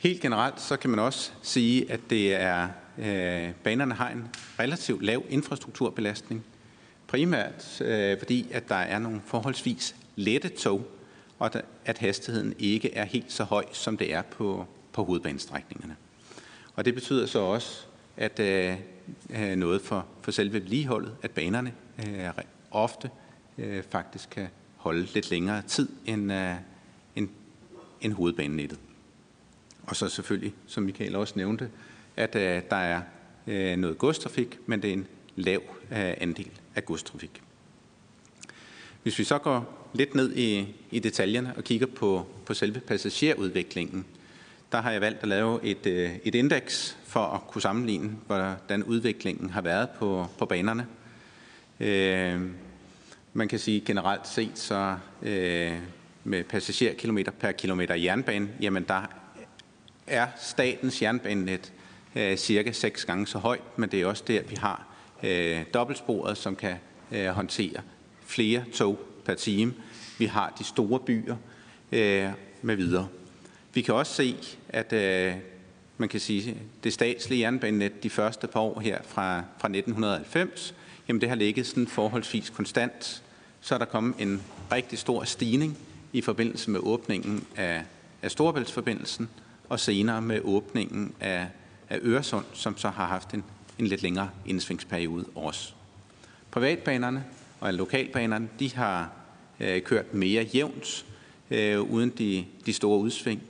Helt 0.00 0.20
generelt 0.20 0.60
så 0.60 0.76
kan 0.76 0.90
man 0.90 0.98
også 0.98 1.30
sige, 1.42 1.92
at 1.92 2.00
det 2.10 2.34
er, 2.34 2.68
banerne 3.64 3.94
har 3.94 4.08
en 4.08 4.28
relativt 4.58 5.02
lav 5.02 5.24
infrastrukturbelastning, 5.28 6.44
primært 7.06 7.82
fordi, 8.18 8.48
at 8.52 8.68
der 8.68 8.74
er 8.74 8.98
nogle 8.98 9.20
forholdsvis 9.26 9.94
lette 10.16 10.48
tog, 10.48 10.86
og 11.38 11.50
at 11.84 11.98
hastigheden 11.98 12.54
ikke 12.58 12.94
er 12.94 13.04
helt 13.04 13.32
så 13.32 13.44
høj, 13.44 13.64
som 13.72 13.96
det 13.96 14.14
er 14.14 14.22
på, 14.22 14.66
på 14.92 15.04
hovedbanestrækningerne. 15.04 15.96
Og 16.74 16.84
det 16.84 16.94
betyder 16.94 17.26
så 17.26 17.38
også, 17.38 17.84
at 18.16 18.40
øh, 18.40 18.76
noget 19.56 19.82
for, 19.82 20.06
for 20.20 20.30
selve 20.30 20.52
vedligeholdet, 20.52 21.16
at 21.22 21.30
banerne 21.30 21.72
øh, 21.98 22.28
ofte 22.70 23.10
øh, 23.58 23.82
faktisk 23.90 24.30
kan 24.30 24.48
holde 24.76 25.08
lidt 25.14 25.30
længere 25.30 25.62
tid 25.62 25.88
end, 26.06 26.32
øh, 26.32 26.54
end, 27.16 27.28
end 28.00 28.12
hovedbanenettet. 28.12 28.78
Og 29.82 29.96
så 29.96 30.08
selvfølgelig, 30.08 30.54
som 30.66 30.82
Michael 30.82 31.16
også 31.16 31.34
nævnte, 31.36 31.70
at 32.16 32.34
øh, 32.34 32.62
der 32.70 32.76
er 32.76 33.02
øh, 33.46 33.76
noget 33.76 33.98
godstrafik, 33.98 34.58
men 34.66 34.82
det 34.82 34.88
er 34.88 34.92
en 34.92 35.06
lav 35.36 35.60
øh, 35.90 36.14
andel 36.20 36.50
af 36.74 36.84
godstrafik. 36.84 37.42
Hvis 39.02 39.18
vi 39.18 39.24
så 39.24 39.38
går 39.38 39.88
lidt 39.94 40.14
ned 40.14 40.36
i, 40.36 40.74
i 40.90 40.98
detaljerne 40.98 41.54
og 41.56 41.64
kigger 41.64 41.86
på, 41.86 42.26
på 42.46 42.54
selve 42.54 42.80
passagerudviklingen, 42.80 44.04
der 44.72 44.80
har 44.80 44.90
jeg 44.90 45.00
valgt 45.00 45.22
at 45.22 45.28
lave 45.28 45.64
et, 45.64 45.86
øh, 45.86 46.10
et 46.24 46.34
indeks 46.34 46.98
for 47.04 47.20
at 47.20 47.46
kunne 47.46 47.62
sammenligne, 47.62 48.10
hvordan 48.26 48.84
udviklingen 48.84 49.50
har 49.50 49.60
været 49.60 49.88
på, 49.90 50.26
på 50.38 50.46
banerne. 50.46 50.86
Øh, 51.80 52.40
man 53.32 53.48
kan 53.48 53.58
sige 53.58 53.80
generelt 53.80 54.28
set, 54.28 54.58
så 54.58 54.96
øh, 55.22 55.78
med 56.24 56.44
passagerkilometer 56.44 57.32
per 57.32 57.52
kilometer 57.52 57.94
jernbane, 57.94 58.48
jamen 58.60 58.84
der 58.88 59.02
er 60.06 60.26
statens 60.40 61.02
jernbanenet 61.02 61.72
øh, 62.16 62.36
cirka 62.36 62.72
seks 62.72 63.04
gange 63.04 63.26
så 63.26 63.38
højt, 63.38 63.78
men 63.78 63.90
det 63.90 64.00
er 64.00 64.06
også 64.06 64.24
der, 64.26 64.42
vi 64.42 64.56
har 64.58 64.86
øh, 65.22 65.64
dobbeltsporet, 65.74 66.38
som 66.38 66.56
kan 66.56 66.76
øh, 67.12 67.26
håndtere 67.26 67.82
flere 68.26 68.64
tog 68.74 68.98
per 69.24 69.34
time. 69.34 69.74
Vi 70.18 70.26
har 70.26 70.54
de 70.58 70.64
store 70.64 71.00
byer 71.00 71.36
øh, 71.92 72.28
med 72.62 72.76
videre. 72.76 73.08
Vi 73.74 73.82
kan 73.82 73.94
også 73.94 74.14
se, 74.14 74.36
at 74.68 74.92
øh, 74.92 75.34
man 75.98 76.08
kan 76.08 76.20
sige, 76.20 76.56
det 76.84 76.92
statslige 76.92 77.40
jernbanenet 77.40 78.02
de 78.02 78.10
første 78.10 78.46
par 78.46 78.60
år 78.60 78.80
her 78.80 78.98
fra, 79.02 79.36
fra 79.58 79.68
1990, 79.68 80.74
jamen 81.08 81.20
det 81.20 81.28
har 81.28 81.36
ligget 81.36 81.66
sådan 81.66 81.86
forholdsvis 81.86 82.50
konstant 82.50 83.22
så 83.62 83.74
er 83.74 83.78
der 83.78 83.84
kommet 83.84 84.14
en 84.18 84.42
rigtig 84.72 84.98
stor 84.98 85.24
stigning 85.24 85.78
i 86.12 86.20
forbindelse 86.20 86.70
med 86.70 86.80
åbningen 86.82 87.44
af, 87.56 87.82
af 88.22 88.30
Storebæltsforbindelsen, 88.30 89.28
og 89.68 89.80
senere 89.80 90.22
med 90.22 90.40
åbningen 90.44 91.14
af, 91.20 91.46
af 91.90 91.98
Øresund, 92.02 92.44
som 92.52 92.76
så 92.76 92.88
har 92.88 93.06
haft 93.06 93.34
en, 93.34 93.44
en 93.78 93.86
lidt 93.86 94.02
længere 94.02 94.30
indsvingsperiode 94.46 95.24
også. 95.34 95.72
Privatbanerne 96.50 97.24
og 97.60 97.74
lokalbanerne, 97.74 98.48
de 98.58 98.74
har 98.74 99.10
øh, 99.60 99.82
kørt 99.82 100.14
mere 100.14 100.42
jævnt, 100.42 101.06
øh, 101.50 101.80
uden 101.80 102.10
de, 102.10 102.44
de 102.66 102.72
store 102.72 102.98
udsving. 102.98 103.42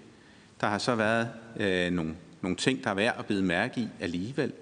Der 0.61 0.67
har 0.67 0.79
så 0.79 0.95
været 0.95 1.29
øh, 1.57 1.93
nogle, 1.93 2.15
nogle 2.43 2.57
ting, 2.57 2.85
der 2.85 2.91
er 2.91 2.95
værd 2.95 3.15
at 3.19 3.27
bide 3.27 3.43
mærke 3.43 3.81
i 3.81 3.89
alligevel. 4.01 4.53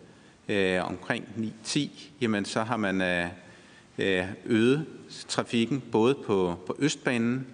Øh, 0.51 0.87
omkring 0.87 1.53
9-10, 1.67 1.81
jamen 2.21 2.45
så 2.45 2.63
har 2.63 2.77
man 2.77 3.01
øh, 3.01 3.27
øh, 3.99 4.25
øget 4.47 4.87
trafikken 5.29 5.83
både 5.93 6.15
på, 6.15 6.57
på 6.67 6.77
Østbanen, 6.79 7.47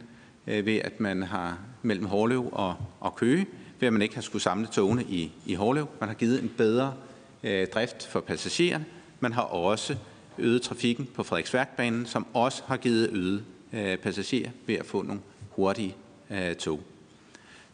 øh, 0.47 0.67
ved 0.67 0.77
at 0.77 1.01
man 1.01 1.23
har 1.23 1.59
mellem 1.83 2.07
Hårlev 2.07 2.49
og, 2.53 2.75
og 3.01 3.17
Køge, 3.17 3.47
ved 3.81 3.87
at 3.87 3.93
man 3.93 4.03
ikke 4.03 4.15
har 4.15 4.23
skulle 4.23 4.43
samle 4.43 4.67
togene 4.67 5.05
i, 5.05 5.33
i 5.47 5.55
Hårlev. 5.55 5.89
Man 6.01 6.09
har 6.09 6.15
givet 6.15 6.43
en 6.43 6.53
bedre 6.57 6.95
øh, 7.43 7.67
drift 7.67 8.07
for 8.07 8.21
passagererne. 8.21 8.85
Man 9.21 9.33
har 9.33 9.43
også 9.43 9.97
øget 10.39 10.63
trafikken 10.63 11.09
på 11.15 11.23
Frederiksværkbanen, 11.23 12.07
som 12.07 12.27
også 12.33 12.63
har 12.67 12.77
givet 12.77 13.11
øget 13.13 13.45
øh, 13.73 13.97
passagerer 13.97 14.51
ved 14.67 14.75
at 14.75 14.87
få 14.87 15.03
nogle 15.03 15.21
hurtige 15.51 15.95
øh, 16.31 16.55
tog. 16.55 16.81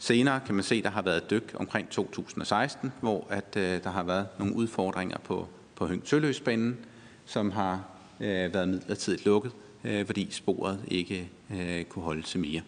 Senere 0.03 0.40
kan 0.46 0.55
man 0.55 0.64
se, 0.64 0.74
at 0.74 0.84
der 0.84 0.90
har 0.90 1.03
været 1.03 1.30
dyk 1.30 1.53
omkring 1.55 1.90
2016, 1.90 2.92
hvor 3.00 3.26
at, 3.30 3.57
øh, 3.57 3.82
der 3.84 3.90
har 3.90 4.03
været 4.03 4.26
nogle 4.38 4.55
udfordringer 4.55 5.18
på, 5.18 5.48
på 5.74 5.86
Høng 5.86 6.05
Tølløsbanen, 6.05 6.78
som 7.26 7.50
har 7.50 7.84
øh, 8.20 8.55
været 8.55 8.68
midlertidigt 8.68 9.24
lukket, 9.24 9.53
øh, 9.84 10.07
fordi 10.07 10.28
sporet 10.30 10.80
ikke 10.88 11.28
øh, 11.50 11.84
kunne 11.84 12.03
holde 12.03 12.22
til 12.22 12.40
mere. 12.40 12.61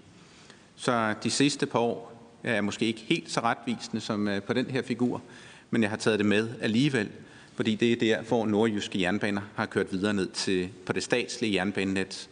Så 0.77 1.15
de 1.23 1.31
sidste 1.31 1.67
par 1.67 1.79
år 1.79 2.31
er 2.45 2.61
måske 2.61 2.87
ikke 2.87 3.01
helt 3.01 3.31
så 3.31 3.41
retvisende 3.41 4.01
som 4.01 4.29
øh, 4.29 4.43
på 4.43 4.53
den 4.53 4.67
her 4.67 4.83
figur, 4.83 5.23
men 5.71 5.83
jeg 5.83 5.91
har 5.91 5.97
taget 5.97 6.19
det 6.19 6.27
med 6.27 6.49
alligevel, 6.61 7.11
fordi 7.55 7.75
det 7.75 7.93
er 7.93 7.97
der, 7.97 8.23
hvor 8.23 8.47
nordjyske 8.47 9.01
jernbaner 9.01 9.43
har 9.55 9.67
kørt 9.67 9.93
videre 9.93 10.15
ned 10.15 10.29
til, 10.29 10.69
på 10.87 10.93
det 10.93 11.03
statslige 11.03 11.55
jernbanenet 11.55 12.29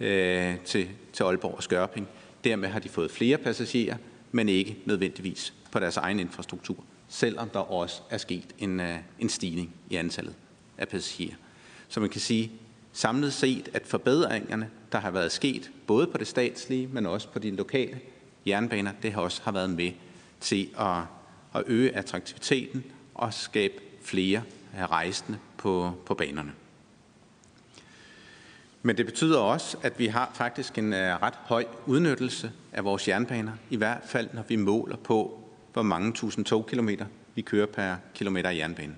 øh, 0.00 0.54
til, 0.64 0.88
til 1.12 1.22
Aalborg 1.24 1.54
og 1.56 1.62
Skørping. 1.62 2.08
Dermed 2.44 2.68
har 2.68 2.80
de 2.80 2.88
fået 2.88 3.10
flere 3.10 3.38
passagerer, 3.38 3.96
men 4.34 4.48
ikke 4.48 4.76
nødvendigvis 4.84 5.54
på 5.72 5.78
deres 5.78 5.96
egen 5.96 6.20
infrastruktur, 6.20 6.84
selvom 7.08 7.50
der 7.50 7.58
også 7.58 8.02
er 8.10 8.18
sket 8.18 8.54
en, 8.58 8.80
øh, 8.80 8.96
en 9.18 9.28
stigning 9.28 9.74
i 9.90 9.96
antallet 9.96 10.34
af 10.78 10.88
passagerer. 10.88 11.34
Så 11.88 12.00
man 12.00 12.08
kan 12.08 12.20
sige 12.20 12.52
samlet 12.92 13.32
set, 13.32 13.70
at 13.74 13.86
forbedringerne, 13.86 14.70
der 14.92 14.98
har 14.98 15.10
været 15.10 15.32
sket, 15.32 15.70
både 15.86 16.06
på 16.06 16.18
det 16.18 16.26
statslige, 16.26 16.86
men 16.86 17.06
også 17.06 17.28
på 17.28 17.38
de 17.38 17.50
lokale 17.50 18.00
jernbaner, 18.46 18.92
det 19.02 19.12
har 19.12 19.20
også 19.20 19.42
har 19.44 19.52
været 19.52 19.70
med 19.70 19.92
til 20.40 20.70
at, 20.78 21.02
at 21.54 21.62
øge 21.66 21.96
attraktiviteten 21.96 22.84
og 23.14 23.34
skabe 23.34 23.74
flere 24.02 24.42
øh, 24.78 24.84
rejsende 24.84 25.38
på, 25.56 25.92
på 26.06 26.14
banerne. 26.14 26.52
Men 28.86 28.96
det 28.96 29.06
betyder 29.06 29.38
også, 29.38 29.76
at 29.82 29.98
vi 29.98 30.06
har 30.06 30.30
faktisk 30.34 30.78
en 30.78 30.92
øh, 30.92 31.22
ret 31.22 31.34
høj 31.34 31.64
udnyttelse 31.86 32.52
af 32.72 32.84
vores 32.84 33.08
jernbaner, 33.08 33.52
i 33.70 33.76
hvert 33.76 34.02
fald 34.06 34.28
når 34.32 34.44
vi 34.48 34.56
måler 34.56 34.96
på, 34.96 35.40
hvor 35.72 35.82
mange 35.82 36.12
tusind 36.12 36.44
togkilometer 36.44 37.06
vi 37.34 37.42
kører 37.42 37.66
per 37.66 37.96
kilometer 38.14 38.50
i 38.50 38.58
jernbanen. 38.58 38.96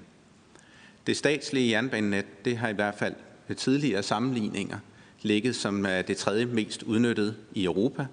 Det 1.07 1.17
statslige 1.17 1.71
jernbanenet, 1.71 2.45
det 2.45 2.57
har 2.57 2.69
i 2.69 2.73
hvert 2.73 2.95
fald 2.95 3.15
ved 3.49 3.57
tidligere 3.57 4.03
sammenligninger 4.03 4.79
ligget 5.23 5.57
som 5.57 5.87
øh, 5.87 6.09
det 6.09 6.17
tredje 6.17 6.45
mest 6.45 6.83
udnyttede 6.83 7.35
i 7.53 7.65
Europa, 7.65 8.07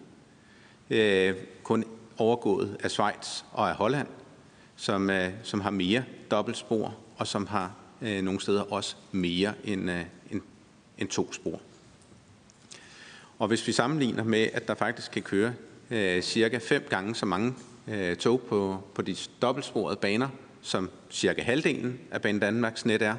øh, 0.90 1.36
kun 1.64 1.84
overgået 2.18 2.78
af 2.84 2.92
Schweiz 2.92 3.44
og 3.52 3.70
af 3.70 3.76
Holland, 3.76 4.08
som, 4.76 5.10
øh, 5.10 5.32
som 5.44 5.62
har 5.62 5.72
mere 5.72 6.04
dobbeltspor 6.32 6.96
og 7.18 7.28
som 7.28 7.48
har 7.48 7.72
nogle 8.02 8.42
steder 8.42 8.62
også 8.62 8.96
mere 9.12 9.54
end, 9.64 9.90
end 9.90 10.23
end 10.98 11.10
to 11.10 11.34
spor. 11.34 11.62
Og 13.40 13.48
hvis 13.48 13.68
vi 13.68 13.72
sammenligner 13.72 14.24
med, 14.24 14.50
at 14.54 14.68
der 14.68 14.76
faktisk 14.76 15.12
kan 15.12 15.22
køre 15.22 15.54
øh, 15.92 16.22
cirka 16.22 16.58
fem 16.58 16.86
gange 16.90 17.16
så 17.16 17.26
mange 17.26 17.54
øh, 17.88 18.18
tog 18.18 18.42
på, 18.42 18.84
på 18.96 19.02
de 19.02 19.16
dobbeltsporede 19.42 19.96
baner, 19.96 20.30
som 20.62 20.90
cirka 21.12 21.42
halvdelen 21.42 22.00
af 22.12 22.22
Bane 22.22 22.40
Danmarks 22.40 22.86
net 22.86 23.02
er, 23.02 23.16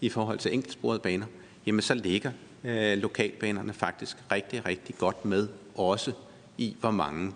i 0.00 0.08
forhold 0.08 0.38
til 0.38 0.54
enkeltsporede 0.54 0.98
baner, 0.98 1.26
jamen 1.66 1.82
så 1.82 1.94
ligger 1.94 2.32
øh, 2.64 2.98
lokalbanerne 2.98 3.72
faktisk 3.72 4.16
rigtig, 4.32 4.66
rigtig 4.66 4.98
godt 4.98 5.24
med, 5.24 5.48
også 5.74 6.12
i 6.58 6.76
hvor 6.80 6.90
mange 6.90 7.32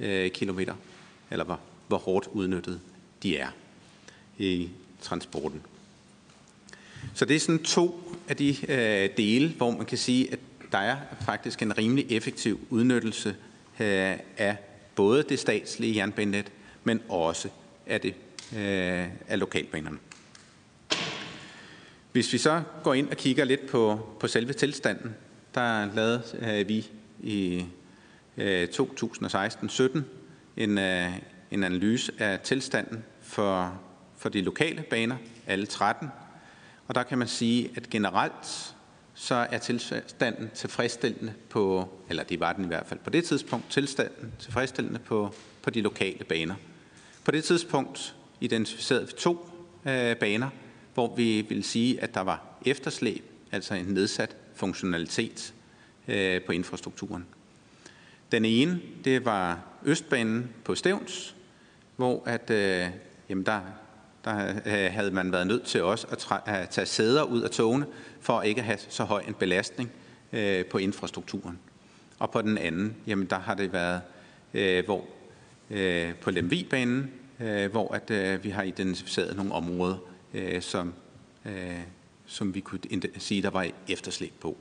øh, 0.00 0.30
kilometer, 0.30 0.74
eller 1.30 1.44
hvor, 1.44 1.60
hvor 1.88 1.98
hårdt 1.98 2.28
udnyttet 2.32 2.80
de 3.22 3.38
er 3.38 3.48
i 4.38 4.70
transporten. 5.00 5.62
Så 7.14 7.24
det 7.24 7.36
er 7.36 7.40
sådan 7.40 7.62
to 7.62 8.05
af 8.28 8.36
de 8.36 8.56
øh, 8.68 9.10
dele, 9.16 9.54
hvor 9.56 9.70
man 9.70 9.86
kan 9.86 9.98
sige, 9.98 10.32
at 10.32 10.38
der 10.72 10.78
er 10.78 10.96
faktisk 11.20 11.62
en 11.62 11.78
rimelig 11.78 12.12
effektiv 12.12 12.66
udnyttelse 12.70 13.28
øh, 13.80 14.18
af 14.38 14.56
både 14.94 15.22
det 15.22 15.38
statslige 15.38 15.96
jernbanenet, 15.96 16.52
men 16.84 17.00
også 17.08 17.48
af, 17.86 18.00
det, 18.00 18.14
øh, 18.52 19.06
af 19.28 19.38
lokalbanerne. 19.38 19.98
Hvis 22.12 22.32
vi 22.32 22.38
så 22.38 22.62
går 22.82 22.94
ind 22.94 23.08
og 23.10 23.16
kigger 23.16 23.44
lidt 23.44 23.66
på, 23.66 24.08
på 24.20 24.26
selve 24.26 24.52
tilstanden, 24.52 25.14
der 25.54 25.94
lavede 25.94 26.22
øh, 26.40 26.68
vi 26.68 26.86
i 27.22 27.64
øh, 28.36 28.68
2016-17 28.72 30.00
en, 30.56 30.78
øh, 30.78 31.12
en 31.50 31.64
analyse 31.64 32.12
af 32.18 32.40
tilstanden 32.40 33.04
for, 33.22 33.80
for 34.18 34.28
de 34.28 34.42
lokale 34.42 34.82
baner, 34.82 35.16
alle 35.46 35.66
13 35.66 36.08
og 36.88 36.94
der 36.94 37.02
kan 37.02 37.18
man 37.18 37.28
sige, 37.28 37.70
at 37.76 37.90
generelt 37.90 38.74
så 39.14 39.34
er 39.34 39.58
tilstanden 39.58 40.50
tilfredsstillende 40.54 41.32
på, 41.48 41.88
eller 42.08 42.22
det 42.22 42.40
var 42.40 42.52
den 42.52 42.64
i 42.64 42.68
hvert 42.68 42.86
fald 42.86 43.00
på 43.00 43.10
det 43.10 43.24
tidspunkt, 43.24 43.70
tilstanden 43.70 44.32
tilfredsstillende 44.38 44.98
på, 44.98 45.34
på 45.62 45.70
de 45.70 45.80
lokale 45.80 46.24
baner. 46.24 46.54
På 47.24 47.30
det 47.30 47.44
tidspunkt 47.44 48.14
identificerede 48.40 49.06
vi 49.06 49.12
to 49.12 49.50
øh, 49.86 50.16
baner, 50.16 50.48
hvor 50.94 51.14
vi 51.16 51.40
vil 51.40 51.64
sige, 51.64 52.00
at 52.00 52.14
der 52.14 52.20
var 52.20 52.42
efterslæb, 52.66 53.24
altså 53.52 53.74
en 53.74 53.86
nedsat 53.86 54.36
funktionalitet 54.54 55.54
øh, 56.08 56.42
på 56.42 56.52
infrastrukturen. 56.52 57.26
Den 58.32 58.44
ene, 58.44 58.80
det 59.04 59.24
var 59.24 59.60
Østbanen 59.84 60.50
på 60.64 60.74
Stævns, 60.74 61.34
hvor 61.96 62.22
at, 62.26 62.50
øh, 62.50 62.86
jamen 63.28 63.46
der 63.46 63.60
der 64.26 64.54
øh, 64.66 64.92
havde 64.92 65.10
man 65.10 65.32
været 65.32 65.46
nødt 65.46 65.64
til 65.64 65.82
også 65.82 66.06
at 66.46 66.68
tage 66.68 66.86
sæder 66.86 67.22
ud 67.22 67.42
af 67.42 67.50
togene, 67.50 67.86
for 68.20 68.42
ikke 68.42 68.60
at 68.60 68.64
have 68.64 68.78
så 68.88 69.04
høj 69.04 69.22
en 69.28 69.34
belastning 69.34 69.90
øh, 70.32 70.64
på 70.64 70.78
infrastrukturen. 70.78 71.58
Og 72.18 72.30
på 72.30 72.42
den 72.42 72.58
anden, 72.58 72.96
jamen 73.06 73.26
der 73.26 73.38
har 73.38 73.54
det 73.54 73.72
været 73.72 74.00
øh, 74.54 74.84
hvor, 74.84 75.04
på 76.20 76.30
Lemvigbanen, 76.30 77.10
hvor 77.70 77.94
at, 77.94 78.44
vi 78.44 78.50
har 78.50 78.62
identificeret 78.62 79.36
nogle 79.36 79.52
områder, 79.52 79.96
som, 80.60 80.94
som 82.26 82.54
vi 82.54 82.60
kunne 82.60 82.80
sige, 83.18 83.42
der 83.42 83.50
var 83.50 83.66
efterslæb 83.88 84.32
på. 84.40 84.56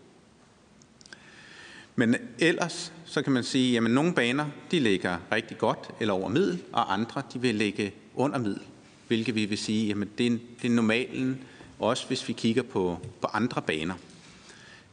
Men 1.95 2.15
ellers, 2.39 2.93
så 3.05 3.21
kan 3.21 3.33
man 3.33 3.43
sige, 3.43 3.77
at 3.77 3.83
nogle 3.83 4.13
baner, 4.13 4.45
de 4.71 4.79
ligger 4.79 5.17
rigtig 5.31 5.57
godt 5.57 5.89
eller 5.99 6.13
over 6.13 6.29
middel, 6.29 6.63
og 6.73 6.93
andre, 6.93 7.21
de 7.33 7.41
vil 7.41 7.55
ligge 7.55 7.93
under 8.15 8.37
middel 8.37 8.61
hvilket 9.07 9.35
vi 9.35 9.45
vil 9.45 9.57
sige, 9.57 9.87
jamen 9.87 10.09
det 10.17 10.25
er, 10.27 10.37
det 10.61 10.69
er 10.69 10.69
normalen, 10.69 11.41
også 11.79 12.07
hvis 12.07 12.27
vi 12.27 12.33
kigger 12.33 12.63
på, 12.63 12.99
på 13.21 13.27
andre 13.33 13.61
baner. 13.61 13.93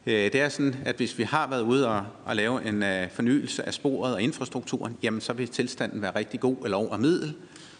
Øh, 0.05 0.13
det 0.13 0.35
er 0.35 0.49
sådan, 0.49 0.75
at 0.85 0.95
hvis 0.95 1.17
vi 1.17 1.23
har 1.23 1.49
været 1.49 1.61
ude 1.61 1.87
og, 1.87 2.05
og 2.25 2.35
lave 2.35 2.67
en 2.67 2.83
uh, 2.83 3.11
fornyelse 3.15 3.65
af 3.65 3.73
sporet 3.73 4.13
og 4.13 4.21
infrastrukturen, 4.21 4.97
jamen 5.03 5.21
så 5.21 5.33
vil 5.33 5.47
tilstanden 5.47 6.01
være 6.01 6.15
rigtig 6.15 6.39
god 6.39 6.57
eller 6.63 6.77
over 6.77 6.97
middel, 6.97 7.33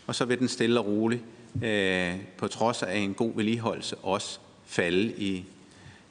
og 0.08 0.16
så 0.16 0.26
vil 0.26 0.40
den 0.40 0.48
stille 0.48 0.80
og 0.80 0.86
roligt, 0.86 1.22
uh, 1.56 2.20
på 2.38 2.48
trods 2.48 2.84
af 2.84 2.98
en 2.98 3.14
god 3.14 3.36
vedligeholdelse, 3.36 3.96
også 3.96 4.40
falde 4.66 5.14
i, 5.18 5.46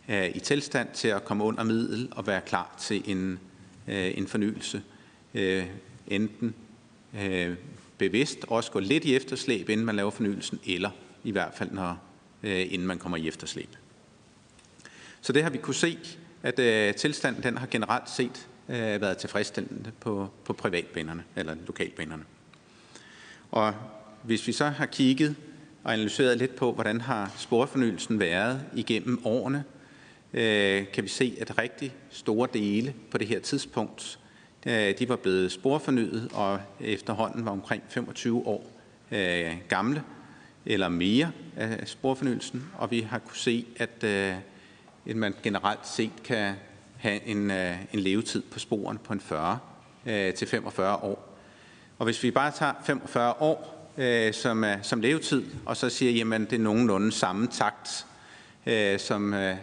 uh, 0.08 0.36
i 0.36 0.40
tilstand 0.40 0.88
til 0.94 1.08
at 1.08 1.24
komme 1.24 1.44
under 1.44 1.64
middel 1.64 2.08
og 2.10 2.26
være 2.26 2.40
klar 2.40 2.74
til 2.80 3.02
en, 3.06 3.38
en 3.88 4.26
fornyelse. 4.26 4.82
Enten 6.08 6.54
bevidst 8.02 8.38
også 8.48 8.70
gå 8.70 8.78
lidt 8.78 9.04
i 9.04 9.16
efterslæb, 9.16 9.68
inden 9.68 9.86
man 9.86 9.96
laver 9.96 10.10
fornyelsen, 10.10 10.60
eller 10.66 10.90
i 11.24 11.30
hvert 11.30 11.54
fald, 11.54 11.70
når, 11.70 11.98
øh, 12.42 12.72
inden 12.72 12.86
man 12.86 12.98
kommer 12.98 13.16
i 13.16 13.28
efterslæb. 13.28 13.68
Så 15.20 15.32
det 15.32 15.42
har 15.42 15.50
vi 15.50 15.58
kunne 15.58 15.74
se, 15.74 15.98
at 16.42 16.58
øh, 16.58 16.94
tilstanden 16.94 17.42
den 17.42 17.56
har 17.56 17.66
generelt 17.66 18.10
set 18.10 18.48
øh, 18.68 19.00
været 19.00 19.16
tilfredsstillende 19.16 19.92
på, 20.00 20.28
på 20.44 20.52
privatbanerne, 20.52 21.24
eller 21.36 21.54
lokalbanerne. 21.66 22.24
Og 23.50 23.74
hvis 24.22 24.46
vi 24.46 24.52
så 24.52 24.66
har 24.68 24.86
kigget 24.86 25.36
og 25.84 25.92
analyseret 25.92 26.38
lidt 26.38 26.56
på, 26.56 26.72
hvordan 26.72 27.00
har 27.00 27.32
sporfornyelsen 27.38 28.20
været 28.20 28.60
igennem 28.74 29.26
årene, 29.26 29.64
øh, 30.32 30.86
kan 30.92 31.04
vi 31.04 31.08
se, 31.08 31.36
at 31.40 31.58
rigtig 31.58 31.94
store 32.10 32.48
dele 32.52 32.94
på 33.10 33.18
det 33.18 33.26
her 33.26 33.40
tidspunkt, 33.40 34.18
Øh, 34.66 34.98
de 34.98 35.08
var 35.08 35.16
blevet 35.16 35.52
sporfornyet 35.52 36.28
og 36.34 36.60
efterhånden 36.80 37.44
var 37.44 37.50
omkring 37.50 37.82
25 37.88 38.46
år 38.46 38.70
øh, 39.10 39.56
gamle 39.68 40.02
eller 40.66 40.88
mere 40.88 41.30
af 41.56 41.88
sporfornyelsen, 41.88 42.70
og 42.78 42.90
vi 42.90 43.00
har 43.00 43.18
kunne 43.18 43.36
se, 43.36 43.66
at, 43.76 44.04
øh, 44.04 44.34
man 45.16 45.34
generelt 45.42 45.88
set 45.88 46.12
kan 46.24 46.54
have 46.98 47.26
en, 47.26 47.50
en 47.92 48.00
levetid 48.00 48.42
på 48.42 48.58
sporen 48.58 48.98
på 48.98 49.12
en 49.12 49.20
40 49.20 49.58
til 50.32 50.48
45 50.48 50.96
år. 50.96 51.38
Og 51.98 52.04
hvis 52.04 52.22
vi 52.22 52.30
bare 52.30 52.50
tager 52.50 52.72
45 52.84 53.32
år 53.40 53.72
øh, 53.98 54.34
som, 54.34 54.64
som 54.82 55.00
levetid, 55.00 55.44
og 55.66 55.76
så 55.76 55.88
siger, 55.88 56.12
jamen 56.12 56.44
det 56.44 56.52
er 56.52 56.58
nogenlunde 56.58 57.12
samme 57.12 57.46
takt, 57.46 58.06
øh, 58.66 58.98
som 58.98 59.34
øh, 59.34 59.56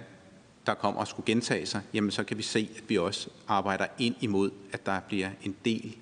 der 0.66 0.74
kommer 0.74 1.01
og 1.01 1.07
skulle 1.07 1.26
gentage 1.26 1.66
sig, 1.66 1.82
jamen 1.93 2.12
så 2.12 2.24
kan 2.24 2.38
vi 2.38 2.43
se, 2.43 2.70
at 2.78 2.84
vi 2.88 2.97
også 2.97 3.30
arbejder 3.47 3.86
ind 3.99 4.16
imod, 4.22 4.51
at 4.72 4.86
der 4.86 4.99
bliver 4.99 5.30
en 5.43 5.55
del 5.66 5.95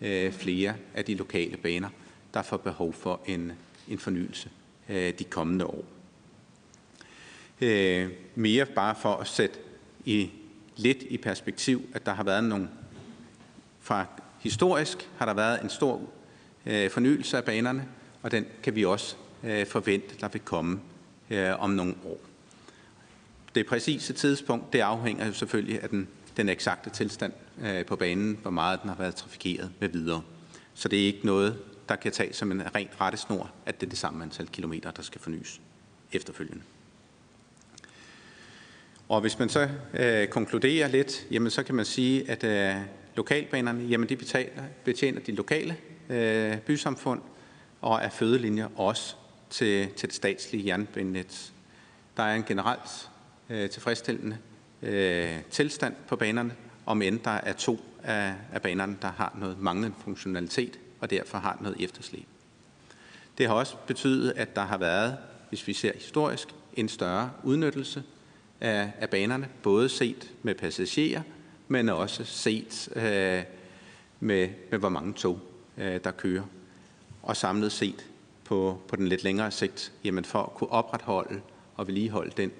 øh, 0.00 0.32
flere 0.32 0.74
af 0.94 1.04
de 1.04 1.14
lokale 1.14 1.56
baner, 1.56 1.88
der 2.34 2.42
får 2.42 2.56
behov 2.56 2.92
for 2.92 3.20
en, 3.26 3.52
en 3.88 3.98
fornyelse 3.98 4.50
øh, 4.88 5.12
de 5.18 5.24
kommende 5.24 5.66
år. 5.66 5.84
Øh, 7.60 8.10
mere 8.34 8.66
bare 8.66 8.94
for 8.94 9.14
at 9.14 9.26
sætte 9.26 9.58
i, 10.04 10.30
lidt 10.76 11.02
i 11.02 11.16
perspektiv, 11.18 11.82
at 11.94 12.06
der 12.06 12.12
har 12.12 12.24
været 12.24 12.44
nogle, 12.44 12.68
fra 13.80 14.06
historisk 14.40 15.10
har 15.16 15.26
der 15.26 15.34
været 15.34 15.62
en 15.62 15.70
stor 15.70 16.00
øh, 16.66 16.90
fornyelse 16.90 17.36
af 17.36 17.44
banerne, 17.44 17.88
og 18.22 18.30
den 18.30 18.46
kan 18.62 18.74
vi 18.74 18.84
også 18.84 19.16
øh, 19.44 19.66
forvente, 19.66 20.14
der 20.20 20.28
vil 20.28 20.40
komme 20.40 20.80
øh, 21.30 21.60
om 21.62 21.70
nogle 21.70 21.94
år. 22.04 22.31
Det 23.54 23.66
præcise 23.66 24.12
tidspunkt, 24.12 24.72
det 24.72 24.80
afhænger 24.80 25.26
jo 25.26 25.32
selvfølgelig 25.32 25.82
af 25.82 25.88
den, 25.88 26.08
den 26.36 26.48
eksakte 26.48 26.90
tilstand 26.90 27.32
øh, 27.62 27.86
på 27.86 27.96
banen, 27.96 28.38
hvor 28.42 28.50
meget 28.50 28.82
den 28.82 28.88
har 28.88 28.96
været 28.96 29.14
trafikeret 29.14 29.70
med 29.80 29.88
videre. 29.88 30.22
Så 30.74 30.88
det 30.88 31.02
er 31.02 31.06
ikke 31.06 31.26
noget, 31.26 31.58
der 31.88 31.96
kan 31.96 32.12
tages 32.12 32.36
som 32.36 32.52
en 32.52 32.74
ren 32.74 32.88
rettesnor, 33.00 33.50
at 33.66 33.80
det 33.80 33.86
er 33.86 33.90
det 33.90 33.98
samme 33.98 34.24
antal 34.24 34.48
kilometer, 34.48 34.90
der 34.90 35.02
skal 35.02 35.20
fornyes 35.20 35.60
efterfølgende. 36.12 36.62
Og 39.08 39.20
hvis 39.20 39.38
man 39.38 39.48
så 39.48 39.68
øh, 39.94 40.28
konkluderer 40.28 40.88
lidt, 40.88 41.26
jamen 41.30 41.50
så 41.50 41.62
kan 41.62 41.74
man 41.74 41.84
sige, 41.84 42.30
at 42.30 42.44
øh, 42.44 42.82
lokalbanerne, 43.16 43.84
jamen 43.84 44.08
de 44.08 44.16
betaler, 44.16 44.62
betjener 44.84 45.20
de 45.20 45.32
lokale 45.32 45.76
øh, 46.08 46.58
bysamfund 46.58 47.20
og 47.80 48.00
er 48.02 48.10
fødelinjer 48.10 48.68
også 48.80 49.16
til, 49.50 49.88
til 49.96 50.08
det 50.08 50.16
statslige 50.16 50.66
jernbanenet. 50.66 51.52
Der 52.16 52.22
er 52.22 52.34
en 52.34 52.44
generelt 52.44 53.10
øh, 53.52 53.70
tilfredsstillende 53.70 54.38
øh, 54.82 55.38
tilstand 55.50 55.94
på 56.08 56.16
banerne, 56.16 56.54
om 56.86 57.02
end 57.02 57.20
der 57.20 57.30
er 57.30 57.52
to 57.52 57.80
af, 58.02 58.34
af 58.52 58.62
banerne, 58.62 58.96
der 59.02 59.08
har 59.08 59.36
noget 59.38 59.60
manglende 59.60 59.96
funktionalitet 60.04 60.78
og 61.00 61.10
derfor 61.10 61.38
har 61.38 61.58
noget 61.60 61.76
efterslæb. 61.80 62.26
Det 63.38 63.46
har 63.46 63.54
også 63.54 63.76
betydet, 63.86 64.32
at 64.36 64.56
der 64.56 64.62
har 64.62 64.78
været, 64.78 65.16
hvis 65.48 65.66
vi 65.66 65.72
ser 65.72 65.92
historisk, 65.94 66.48
en 66.74 66.88
større 66.88 67.30
udnyttelse 67.44 68.02
af, 68.60 68.92
af 68.98 69.10
banerne, 69.10 69.48
både 69.62 69.88
set 69.88 70.30
med 70.42 70.54
passagerer, 70.54 71.22
men 71.68 71.88
også 71.88 72.24
set 72.24 72.88
øh, 72.96 73.42
med, 74.20 74.48
med, 74.70 74.78
hvor 74.78 74.88
mange 74.88 75.12
tog, 75.12 75.40
øh, 75.78 76.00
der 76.04 76.10
kører. 76.10 76.44
Og 77.22 77.36
samlet 77.36 77.72
set 77.72 78.06
på, 78.44 78.80
på 78.88 78.96
den 78.96 79.08
lidt 79.08 79.24
længere 79.24 79.50
sigt, 79.50 79.92
jamen 80.04 80.24
for 80.24 80.42
at 80.42 80.54
kunne 80.54 80.70
opretholde 80.70 81.40
og 81.76 81.86
vedligeholde 81.86 82.32
den 82.36 82.50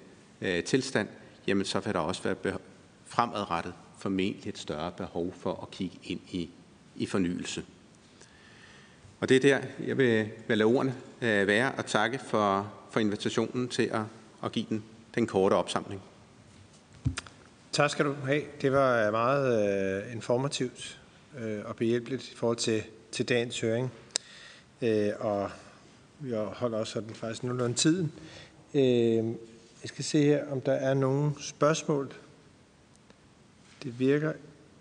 øh, 0.42 0.64
tilstand, 0.64 1.08
jamen 1.46 1.64
så 1.64 1.80
vil 1.80 1.94
der 1.94 2.00
også 2.00 2.22
være 2.22 2.34
behov, 2.34 2.60
fremadrettet 3.06 3.74
formentlig 3.98 4.48
et 4.48 4.58
større 4.58 4.92
behov 4.92 5.34
for 5.38 5.60
at 5.62 5.70
kigge 5.70 5.98
ind 6.04 6.20
i, 6.30 6.50
i 6.96 7.06
fornyelse. 7.06 7.64
Og 9.20 9.28
det 9.28 9.36
er 9.36 9.40
der, 9.40 9.60
jeg 9.86 9.98
vil, 9.98 10.28
vil 10.48 10.58
lade 10.58 10.66
ordene 10.66 10.94
øh, 11.22 11.46
være 11.46 11.72
og 11.72 11.86
takke 11.86 12.18
for, 12.18 12.72
for 12.90 13.00
invitationen 13.00 13.68
til 13.68 13.82
at, 13.82 14.00
at 14.44 14.52
give 14.52 14.66
den, 14.68 14.84
den 15.14 15.26
korte 15.26 15.54
opsamling. 15.54 16.02
Tak 17.72 17.90
skal 17.90 18.04
du 18.04 18.14
have. 18.24 18.42
Det 18.62 18.72
var 18.72 19.06
øh, 19.06 19.12
meget 19.12 20.04
øh, 20.06 20.14
informativt 20.14 21.00
øh, 21.38 21.60
og 21.64 21.76
behjælpeligt 21.76 22.28
i 22.28 22.36
forhold 22.36 22.56
til, 22.56 22.82
til 23.12 23.28
dagens 23.28 23.60
høring. 23.60 23.92
Øh, 24.82 25.10
og 25.18 25.50
vi 26.18 26.34
holder 26.34 26.78
også 26.78 26.92
sådan 26.92 27.14
faktisk 27.14 27.42
nogenlunde 27.42 27.76
tiden. 27.76 28.12
Øh, 28.74 29.34
jeg 29.82 29.88
skal 29.88 30.04
se 30.04 30.22
her, 30.22 30.50
om 30.50 30.60
der 30.60 30.72
er 30.72 30.94
nogle 30.94 31.32
spørgsmål. 31.40 32.12
Det 33.82 33.98
virker 33.98 34.32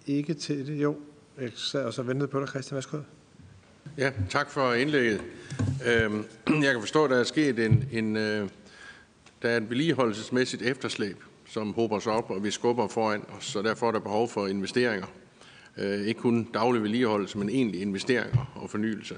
ikke 0.08 0.34
til 0.34 0.68
det. 0.68 0.82
Jo, 0.82 0.98
jeg 1.42 1.52
sad 1.56 1.86
og 1.86 1.94
så 1.94 2.04
ventede 2.04 2.28
på 2.28 2.40
dig, 2.40 2.48
Christian. 2.48 2.76
Værsgo. 2.76 2.98
Ja, 3.98 4.12
tak 4.30 4.50
for 4.50 4.74
indlægget. 4.74 5.22
Øhm, 5.88 6.26
jeg 6.64 6.72
kan 6.72 6.80
forstå, 6.80 7.04
at 7.04 7.10
der 7.10 7.20
er 7.20 7.24
sket 7.24 7.60
en, 7.60 7.88
en 7.92 8.18
øh, 8.18 8.50
der 9.42 9.50
er 9.50 9.58
et 9.58 9.70
vedligeholdelsesmæssigt 9.70 10.62
efterslæb, 10.62 11.24
som 11.46 11.74
håber 11.74 12.00
sig 12.00 12.12
op, 12.12 12.32
og 12.32 12.44
vi 12.44 12.52
skubber 12.52 12.88
foran 12.88 13.24
os, 13.38 13.46
så 13.46 13.62
derfor 13.62 13.88
er 13.88 13.92
der 13.92 14.00
behov 14.00 14.30
for 14.30 14.48
investeringer. 14.48 15.08
Øh, 15.78 16.02
ikke 16.02 16.22
kun 16.22 16.44
daglig 16.54 16.84
vedligeholdelse, 16.84 17.38
men 17.38 17.50
egentlig 17.50 17.82
investeringer 17.82 18.52
og 18.56 18.70
fornyelse. 18.70 19.18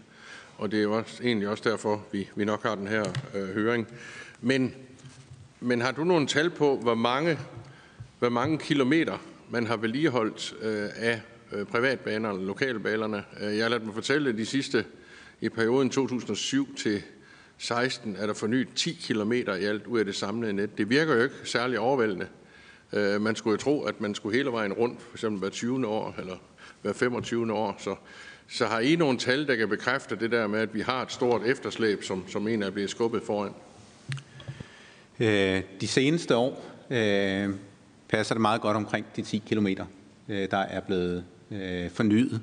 Og 0.58 0.72
det 0.72 0.80
er 0.80 0.84
jo 0.84 0.98
også, 0.98 1.24
egentlig 1.24 1.48
også 1.48 1.70
derfor, 1.70 2.06
vi, 2.12 2.30
vi 2.36 2.46
nok 2.46 2.64
har 2.64 2.76
den 2.76 2.88
her 2.88 3.04
øh, 3.34 3.50
høring. 3.50 3.88
Men, 4.42 4.76
men 5.64 5.82
har 5.82 5.92
du 5.92 6.04
nogle 6.04 6.28
tal 6.28 6.50
på, 6.50 6.78
hvor 6.78 6.96
mange, 6.96 7.40
hvor 8.20 8.30
mange 8.30 8.58
kilometer 8.58 9.18
man 9.50 9.68
har 9.68 9.78
vedligeholdt 9.78 10.56
øh, 10.62 10.90
af 10.96 11.22
Øh, 11.54 11.66
privatbanerne, 11.66 12.46
lokalbanerne. 12.46 13.24
Øh, 13.42 13.58
jeg 13.58 13.66
har 13.66 13.70
ladet 13.70 13.86
mig 13.86 13.94
fortælle, 13.94 14.30
at 14.30 14.38
de 14.38 14.46
sidste 14.46 14.86
i 15.42 15.50
perioden 15.50 15.90
2007 15.90 16.76
til 16.76 17.02
16 17.58 18.16
er 18.16 18.28
der 18.28 18.34
fornyet 18.34 18.68
10 18.76 18.94
km 18.94 19.32
i 19.32 19.44
alt 19.48 19.88
ud 19.88 20.00
af 20.00 20.06
det 20.06 20.16
samlede 20.16 20.54
net. 20.54 20.78
Det 20.78 20.90
virker 20.90 21.16
jo 21.16 21.24
ikke 21.24 21.36
særlig 21.44 21.80
overvældende. 21.80 22.28
Øh, 22.94 23.22
man 23.22 23.36
skulle 23.36 23.52
jo 23.52 23.58
tro, 23.58 23.84
at 23.84 24.02
man 24.02 24.16
skulle 24.16 24.38
hele 24.38 24.52
vejen 24.52 24.74
rundt, 24.74 25.02
for 25.02 25.16
eksempel 25.16 25.40
hver 25.40 25.50
20. 25.50 25.88
år 25.88 26.16
eller 26.20 26.36
hver 26.82 26.94
25. 26.94 27.54
år. 27.54 27.76
Så, 27.80 27.96
så 28.48 28.66
har 28.66 28.80
I 28.80 28.96
nogle 28.96 29.18
tal, 29.18 29.48
der 29.48 29.56
kan 29.56 29.70
bekræfte 29.70 30.16
det 30.16 30.32
der 30.32 30.48
med, 30.48 30.60
at 30.60 30.74
vi 30.74 30.82
har 30.82 31.02
et 31.02 31.12
stort 31.12 31.42
efterslæb, 31.46 32.04
som, 32.04 32.28
som 32.28 32.48
en 32.48 32.64
er 32.64 32.70
blevet 32.70 32.90
skubbet 32.90 33.24
foran? 33.24 33.54
Øh, 35.20 35.62
de 35.82 35.88
seneste 35.88 36.36
år 36.36 36.66
øh, 36.90 37.50
passer 38.10 38.36
det 38.36 38.42
meget 38.42 38.62
godt 38.62 38.78
omkring 38.78 39.06
de 39.16 39.22
10 39.22 39.38
km, 39.38 39.68
øh, 40.30 40.52
der 40.52 40.58
er 40.58 40.80
blevet 40.80 41.26
øh, 41.52 41.90
fornyet. 41.90 42.42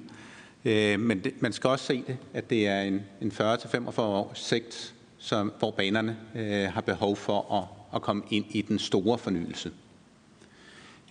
Øh, 0.65 1.01
men 1.01 1.25
det, 1.25 1.43
man 1.43 1.53
skal 1.53 1.71
også 1.71 1.85
se 1.85 2.05
det, 2.07 2.17
at 2.35 2.51
det 2.51 2.67
er 2.67 2.81
en, 2.81 3.03
en 3.21 3.33
40-45 3.33 4.01
år 4.01 4.33
sigt, 4.35 4.95
som, 5.19 5.53
hvor 5.59 5.71
banerne 5.71 6.17
øh, 6.35 6.73
har 6.73 6.81
behov 6.81 7.17
for 7.17 7.55
at, 7.55 7.95
at 7.95 8.03
komme 8.03 8.23
ind 8.31 8.45
i 8.51 8.63
den 8.63 8.79
store 8.79 9.19
fornyelse. 9.19 9.73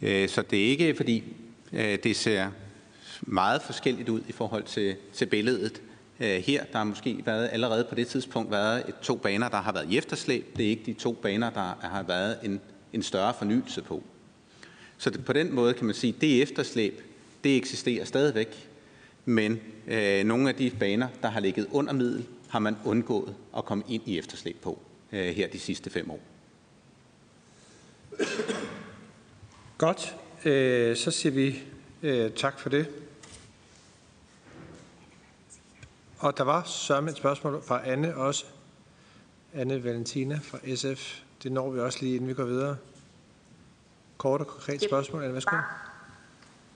Øh, 0.02 0.30
så 0.30 0.42
det 0.42 0.60
er 0.60 0.68
ikke, 0.68 0.96
fordi 0.96 1.24
øh, 1.74 1.98
det 2.04 2.16
ser 2.16 2.50
meget 3.22 3.62
forskelligt 3.62 4.10
ud 4.10 4.22
i 4.28 4.32
forhold 4.32 4.64
til, 4.64 4.96
til 5.14 5.26
billedet. 5.26 5.82
Øh, 6.20 6.38
her 6.38 6.64
der 6.64 6.78
har 6.78 6.84
måske 6.84 7.22
været, 7.26 7.50
allerede 7.52 7.84
på 7.90 7.96
det 7.96 8.08
tidspunkt 8.08 8.52
været 8.52 8.90
et, 8.90 8.96
to 9.02 9.16
baner, 9.16 9.50
der 9.50 9.58
har 9.58 9.72
været 9.72 9.92
i 9.92 9.98
efterslæb. 9.98 10.58
Det 10.58 10.66
er 10.66 10.70
ikke 10.70 10.84
de 10.86 10.94
to 10.94 11.14
baner, 11.14 11.50
der 11.50 11.88
har 11.88 12.04
været 12.04 12.38
en, 12.44 12.62
en 12.94 13.04
større 13.04 13.34
fornyelse 13.34 13.82
på. 13.82 14.04
Så 14.98 15.10
det, 15.10 15.26
på 15.26 15.34
den 15.34 15.54
måde 15.54 15.74
kan 15.74 15.86
man 15.86 15.96
sige, 15.96 16.14
at 16.16 16.22
det 16.22 16.42
efterslæb, 16.42 17.02
det 17.44 17.58
eksisterer 17.58 18.06
stadigvæk, 18.06 18.70
men 19.26 19.60
øh, 19.88 20.24
nogle 20.24 20.50
af 20.50 20.56
de 20.56 20.72
baner, 20.80 21.08
der 21.22 21.28
har 21.28 21.40
ligget 21.40 21.68
under 21.72 21.94
middel, 21.94 22.26
har 22.50 22.60
man 22.60 22.76
undgået 22.86 23.36
at 23.58 23.66
komme 23.66 23.84
ind 23.88 24.04
i 24.06 24.18
efterslæb 24.18 24.56
på 24.62 24.80
øh, 25.12 25.36
her 25.36 25.48
de 25.48 25.60
sidste 25.60 25.90
fem 25.90 26.12
år. 26.12 26.20
Godt. 29.78 30.16
Øh, 30.46 30.96
så 30.96 31.12
siger 31.12 31.34
vi 31.34 31.60
øh, 32.04 32.32
tak 32.32 32.60
for 32.60 32.70
det. 32.70 32.88
Og 36.20 36.38
der 36.38 36.44
var 36.44 36.64
sørme 36.64 37.10
et 37.10 37.18
spørgsmål 37.18 37.62
fra 37.64 37.88
Anne 37.88 38.16
også. 38.16 38.46
Anne 39.54 39.84
Valentina 39.84 40.40
fra 40.44 40.58
SF. 40.76 41.22
Det 41.44 41.52
når 41.52 41.72
vi 41.72 41.80
også 41.80 42.00
lige, 42.02 42.16
inden 42.16 42.30
vi 42.30 42.34
går 42.34 42.44
videre. 42.44 42.78
Kort 44.18 44.42
og 44.42 44.48
konkret 44.48 44.84
spørgsmål. 44.84 45.24
Anne, 45.24 45.34
værsgo. 45.34 45.56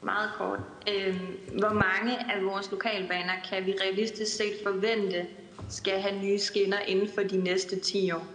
Meget 0.02 0.30
kort. 0.38 0.60
Øh, 0.90 1.22
hvor 1.60 1.74
mange 1.74 2.34
af 2.34 2.46
vores 2.46 2.72
lokalbaner 2.72 3.34
kan 3.50 3.66
vi 3.66 3.76
realistisk 3.82 4.38
set 4.38 4.54
forvente 4.64 5.26
skal 5.70 6.02
have 6.02 6.22
nye 6.22 6.40
skinner 6.40 6.80
inden 6.80 7.10
for 7.16 7.22
de 7.22 7.38
næste 7.38 7.80
10 7.80 8.12
år? 8.12 8.28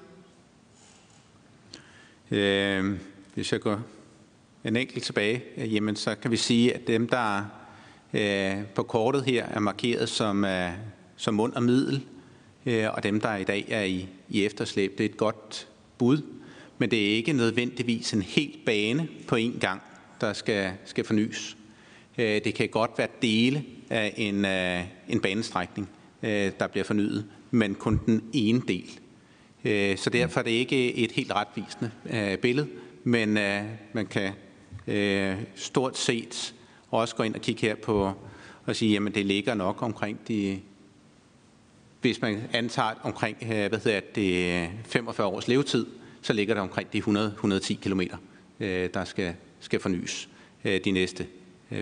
Øh, 2.31 3.01
hvis 3.35 3.53
jeg 3.53 3.61
går 3.61 3.81
en 4.65 4.77
enkelt 4.77 5.05
tilbage, 5.05 5.45
jamen 5.57 5.97
så 5.97 6.15
kan 6.15 6.31
vi 6.31 6.37
sige, 6.37 6.75
at 6.75 6.87
dem, 6.87 7.09
der 7.09 7.45
øh, 8.15 8.67
på 8.75 8.83
kortet 8.83 9.25
her 9.25 9.47
er 9.47 9.61
markeret 9.61 10.09
som, 10.09 10.45
øh, 10.45 10.71
som 11.19 11.35
mund 11.35 11.53
og 11.53 11.63
middel, 11.63 12.05
øh, 12.67 12.87
og 12.95 13.03
dem, 13.03 13.21
der 13.21 13.37
i 13.37 13.45
dag 13.45 13.65
er 13.69 13.83
i, 13.83 14.09
i 14.29 14.45
efterslæb, 14.45 14.99
det 14.99 15.07
er 15.07 15.09
et 15.09 15.17
godt 15.17 15.69
bud 15.99 16.23
Men 16.79 16.91
det 16.91 17.11
er 17.11 17.17
ikke 17.17 17.33
nødvendigvis 17.33 18.13
en 18.13 18.23
hel 18.23 18.59
bane 18.67 19.09
på 19.29 19.37
en 19.37 19.59
gang, 19.61 19.83
der 20.21 20.33
skal, 20.33 20.73
skal 20.85 21.05
fornyes. 21.05 21.57
Øh, 22.19 22.45
det 22.45 22.55
kan 22.55 22.69
godt 22.69 22.91
være 22.99 23.09
dele 23.23 23.65
af 23.91 24.15
en, 24.17 24.45
øh, 24.45 24.85
en 25.09 25.21
banestrækning, 25.21 25.89
der 26.23 26.67
bliver 26.67 26.85
fornyet, 26.85 27.25
men 27.51 27.75
kun 27.75 28.01
den 28.07 28.25
ene 28.33 28.63
del. 28.69 28.99
Så 29.99 30.11
derfor 30.11 30.41
er 30.41 30.45
det 30.45 30.51
ikke 30.51 30.95
et 30.95 31.13
helt 31.13 31.33
retvisende 31.33 31.91
billede, 32.43 32.69
men 33.05 33.33
man 33.93 34.07
kan 34.11 34.33
stort 35.55 35.99
set 35.99 36.55
også 36.91 37.17
gå 37.17 37.23
ind 37.23 37.35
og 37.35 37.41
kigge 37.41 37.61
her 37.61 37.75
på 37.75 38.13
og 38.67 38.77
sige, 38.77 38.93
jamen 38.93 39.15
det 39.15 39.27
ligger 39.27 39.55
nok 39.55 39.83
omkring 39.83 40.19
de, 40.29 40.61
hvis 42.01 42.21
man 42.21 42.43
antager 42.53 42.95
omkring 43.03 43.37
øh, 43.43 43.49
hvad 43.49 43.79
hedder 43.85 44.01
det, 44.15 44.71
45 44.85 45.27
års 45.27 45.49
levetid, 45.49 45.87
så 46.23 46.33
ligger 46.33 46.55
der 46.55 46.61
omkring 46.61 46.93
de 46.93 46.99
100-110 46.99 47.75
km, 47.75 48.01
øh, 48.61 48.91
der 48.95 49.05
skal, 49.05 49.35
skal 49.61 49.81
fornyes 49.81 50.29
øh, 50.65 50.81
de 50.85 50.91
næste 50.91 51.27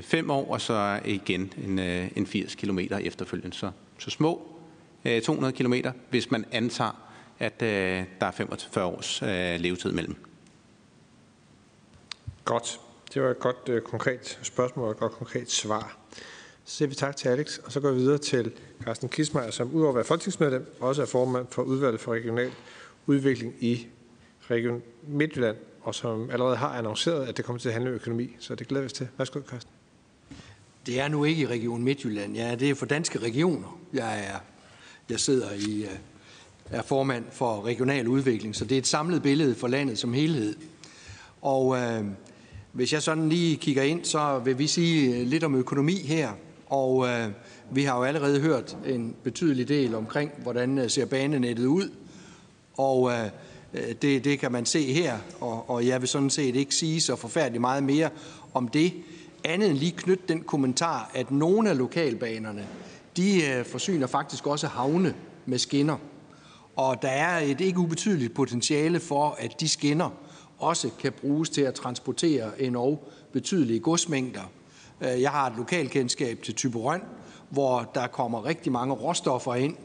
fem 0.02 0.30
år, 0.30 0.52
og 0.52 0.60
så 0.60 1.00
igen 1.04 1.52
en, 1.64 1.78
en 2.16 2.26
80 2.26 2.54
km 2.54 2.78
efterfølgende. 2.78 3.56
Så, 3.56 3.70
så 3.98 4.10
små 4.10 4.48
200 5.24 5.52
km, 5.52 5.74
hvis 6.10 6.30
man 6.30 6.44
antager, 6.52 7.02
at 7.38 7.60
der 7.60 8.04
er 8.20 8.30
45 8.30 8.84
års 8.84 9.22
levetid 9.60 9.92
mellem. 9.92 10.16
Godt. 12.44 12.80
Det 13.14 13.22
var 13.22 13.30
et 13.30 13.38
godt 13.38 13.84
konkret 13.84 14.38
spørgsmål 14.42 14.84
og 14.84 14.90
et 14.90 14.96
godt 14.96 15.12
konkret 15.12 15.50
svar. 15.50 15.96
Så 16.66 16.76
siger 16.76 16.88
vi 16.88 16.94
tak 16.94 17.16
til 17.16 17.28
Alex, 17.28 17.58
og 17.58 17.72
så 17.72 17.80
går 17.80 17.90
vi 17.90 17.98
videre 17.98 18.18
til 18.18 18.52
Carsten 18.84 19.08
Kismeier, 19.08 19.50
som 19.50 19.74
udover 19.74 19.88
at 19.88 19.94
være 19.94 20.04
folketingsmedlem, 20.04 20.74
også 20.80 21.02
er 21.02 21.06
formand 21.06 21.46
for 21.50 21.62
udvalget 21.62 22.00
for 22.00 22.12
regional 22.12 22.50
udvikling 23.06 23.54
i 23.60 23.86
Region 24.50 24.82
Midtjylland, 25.08 25.56
og 25.82 25.94
som 25.94 26.30
allerede 26.30 26.56
har 26.56 26.68
annonceret, 26.68 27.26
at 27.28 27.36
det 27.36 27.44
kommer 27.44 27.60
til 27.60 27.68
at 27.68 27.72
handle 27.72 27.90
om 27.90 27.94
økonomi. 27.96 28.36
Så 28.38 28.54
det 28.54 28.68
glæder 28.68 28.82
vi 28.82 28.86
os 28.86 28.92
til. 28.92 29.08
Værsgo, 29.18 29.40
Carsten. 29.50 29.72
Det 30.86 31.00
er 31.00 31.08
nu 31.08 31.24
ikke 31.24 31.42
i 31.42 31.46
Region 31.46 31.82
Midtjylland. 31.82 32.36
Ja, 32.36 32.54
det 32.54 32.70
er 32.70 32.74
for 32.74 32.86
danske 32.86 33.18
regioner. 33.18 33.78
Jeg, 33.92 34.24
er, 34.26 34.38
jeg 35.10 35.20
sidder 35.20 35.52
i, 35.52 35.82
øh, 35.82 35.90
er 36.70 36.82
formand 36.82 37.24
for 37.32 37.64
regional 37.64 38.08
udvikling, 38.08 38.56
så 38.56 38.64
det 38.64 38.74
er 38.74 38.78
et 38.78 38.86
samlet 38.86 39.22
billede 39.22 39.54
for 39.54 39.68
landet 39.68 39.98
som 39.98 40.12
helhed. 40.12 40.56
Og 41.42 41.76
øh, 41.76 42.04
hvis 42.72 42.92
jeg 42.92 43.02
sådan 43.02 43.28
lige 43.28 43.56
kigger 43.56 43.82
ind, 43.82 44.04
så 44.04 44.38
vil 44.38 44.58
vi 44.58 44.66
sige 44.66 45.24
lidt 45.24 45.44
om 45.44 45.54
økonomi 45.54 45.94
her. 45.94 46.32
Og 46.66 47.08
øh, 47.08 47.28
vi 47.70 47.82
har 47.82 47.96
jo 47.96 48.02
allerede 48.02 48.40
hørt 48.40 48.76
en 48.86 49.16
betydelig 49.22 49.68
del 49.68 49.94
omkring, 49.94 50.30
hvordan 50.42 50.78
øh, 50.78 50.90
ser 50.90 51.06
banenettet 51.06 51.66
ud. 51.66 51.90
Og 52.76 53.10
øh, 53.10 53.24
øh, 53.74 53.94
det, 54.02 54.24
det 54.24 54.38
kan 54.38 54.52
man 54.52 54.66
se 54.66 54.92
her, 54.92 55.18
og, 55.40 55.70
og 55.70 55.86
jeg 55.86 56.00
vil 56.00 56.08
sådan 56.08 56.30
set 56.30 56.56
ikke 56.56 56.74
sige 56.74 57.00
så 57.00 57.16
forfærdeligt 57.16 57.60
meget 57.60 57.82
mere 57.82 58.10
om 58.54 58.68
det 58.68 58.92
andet 59.44 59.70
end 59.70 59.78
lige 59.78 59.92
knytte 59.92 60.24
den 60.28 60.40
kommentar, 60.42 61.10
at 61.14 61.30
nogle 61.30 61.70
af 61.70 61.78
lokalbanerne, 61.78 62.66
de 63.16 63.46
øh, 63.46 63.64
forsyner 63.64 64.06
faktisk 64.06 64.46
også 64.46 64.66
havne 64.66 65.14
med 65.46 65.58
skinner. 65.58 65.96
Og 66.76 67.02
der 67.02 67.08
er 67.08 67.38
et 67.38 67.60
ikke 67.60 67.78
ubetydeligt 67.78 68.34
potentiale 68.34 69.00
for, 69.00 69.36
at 69.38 69.60
de 69.60 69.68
skinner 69.68 70.10
også 70.58 70.90
kan 71.00 71.12
bruges 71.12 71.50
til 71.50 71.60
at 71.60 71.74
transportere 71.74 72.62
en 72.62 72.76
og 72.76 73.08
betydelige 73.32 73.80
godsmængder. 73.80 74.50
Øh, 75.00 75.20
jeg 75.22 75.30
har 75.30 75.46
et 75.50 75.56
lokalkendskab 75.56 76.42
til 76.42 76.54
Typerøn, 76.54 77.02
hvor 77.48 77.90
der 77.94 78.06
kommer 78.06 78.44
rigtig 78.44 78.72
mange 78.72 78.94
råstoffer 78.94 79.54
ind, 79.54 79.76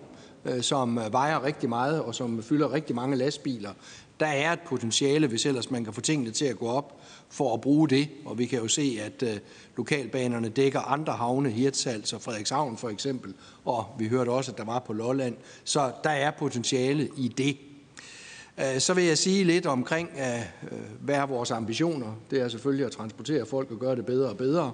øh, 0.46 0.62
som 0.62 0.98
øh, 0.98 1.14
vejer 1.14 1.44
rigtig 1.44 1.70
meget 1.70 2.02
og 2.02 2.16
som 2.16 2.44
fylder 2.44 2.74
rigtig 2.74 2.96
mange 2.96 3.16
lastbiler. 3.16 3.72
Der 4.20 4.28
er 4.28 4.54
et 4.54 4.60
potentiale, 4.60 5.28
hvis 5.28 5.46
ellers 5.46 5.72
man 5.72 5.84
kan 5.84 5.94
få 5.94 6.02
tingene 6.02 6.32
til 6.32 6.46
at 6.46 6.58
gå 6.58 6.68
op, 6.68 7.02
for 7.30 7.54
at 7.54 7.62
bruge 7.62 7.90
det. 7.90 8.10
Og 8.26 8.38
vi 8.38 8.46
kan 8.46 8.60
jo 8.60 8.68
se, 8.68 9.00
at 9.02 9.42
lokalbanerne 9.78 10.50
dækker 10.50 10.80
andre 10.80 11.14
havne, 11.14 11.50
Hirtshals 11.50 12.14
og 12.14 12.22
Frederikshavn 12.22 12.78
for 12.78 12.90
eksempel. 12.90 13.34
Og 13.66 13.86
vi 14.00 14.08
hørte 14.08 14.30
også, 14.30 14.52
at 14.52 14.58
der 14.58 14.66
var 14.66 14.80
på 14.80 14.94
Lolland. 14.94 15.36
Så 15.64 15.92
der 16.04 16.10
er 16.10 16.32
potentiale 16.32 17.10
i 17.18 17.28
det. 17.28 17.58
Øh, 18.60 18.80
så 18.80 18.94
vil 18.94 19.04
jeg 19.04 19.18
sige 19.18 19.44
lidt 19.44 19.66
omkring, 19.66 20.10
øh, 20.18 20.40
øh, 20.72 20.80
hvad 21.00 21.16
er 21.16 21.26
vores 21.26 21.52
ambitioner. 21.52 22.16
Det 22.32 22.42
er 22.42 22.48
selvfølgelig 22.48 22.86
at 22.86 22.92
transportere 22.92 23.46
folk 23.46 23.72
og 23.72 23.80
gøre 23.80 23.96
det 23.96 24.06
bedre 24.06 24.30
og 24.30 24.38
bedre. 24.38 24.72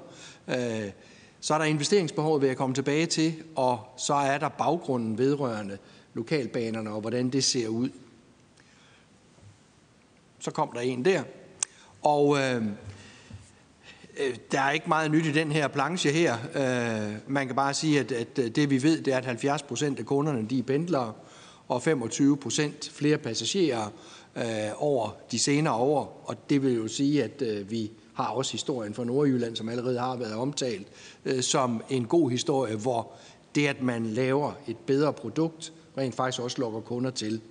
Så 1.39 1.53
er 1.53 1.57
der 1.57 1.65
investeringsbehovet, 1.65 2.41
vil 2.41 2.47
jeg 2.47 2.57
komme 2.57 2.75
tilbage 2.75 3.05
til, 3.05 3.33
og 3.55 3.79
så 3.97 4.13
er 4.13 4.37
der 4.37 4.49
baggrunden 4.49 5.17
vedrørende 5.17 5.77
lokalbanerne 6.13 6.91
og 6.91 7.01
hvordan 7.01 7.29
det 7.29 7.43
ser 7.43 7.67
ud. 7.67 7.89
Så 10.39 10.51
kom 10.51 10.71
der 10.73 10.79
en 10.79 11.05
der. 11.05 11.23
Og 12.01 12.37
øh, 12.37 12.63
der 14.51 14.61
er 14.61 14.71
ikke 14.71 14.89
meget 14.89 15.11
nyt 15.11 15.25
i 15.25 15.31
den 15.31 15.51
her 15.51 15.67
planche 15.67 16.11
her. 16.11 16.37
Øh, 16.55 17.15
man 17.27 17.47
kan 17.47 17.55
bare 17.55 17.73
sige, 17.73 17.99
at, 17.99 18.11
at 18.11 18.37
det 18.37 18.69
vi 18.69 18.83
ved, 18.83 19.01
det 19.01 19.13
er, 19.13 19.17
at 19.17 19.25
70 19.25 19.63
procent 19.63 19.99
af 19.99 20.05
kunderne 20.05 20.47
de 20.49 20.59
er 20.59 20.63
pendlere, 20.63 21.13
og 21.67 21.83
25 21.83 22.37
procent 22.37 22.91
flere 22.93 23.17
passagerer 23.17 23.91
øh, 24.37 24.43
over 24.77 25.09
de 25.31 25.39
senere 25.39 25.73
år. 25.73 26.23
Og 26.25 26.49
det 26.49 26.63
vil 26.63 26.75
jo 26.75 26.87
sige, 26.87 27.23
at 27.23 27.41
øh, 27.41 27.71
vi 27.71 27.91
har 28.13 28.27
også 28.27 28.51
historien 28.51 28.93
fra 28.93 29.03
Nordjylland, 29.03 29.55
som 29.55 29.69
allerede 29.69 29.99
har 29.99 30.15
været 30.15 30.33
omtalt, 30.33 30.87
øh, 31.25 31.43
som 31.43 31.83
en 31.89 32.05
god 32.05 32.31
historie, 32.31 32.75
hvor 32.75 33.11
det, 33.55 33.67
at 33.67 33.81
man 33.81 34.05
laver 34.05 34.51
et 34.67 34.77
bedre 34.77 35.13
produkt, 35.13 35.73
rent 35.97 36.15
faktisk 36.15 36.41
også 36.41 36.61
lokker 36.61 36.79
kunder 36.79 37.11
til. 37.11 37.41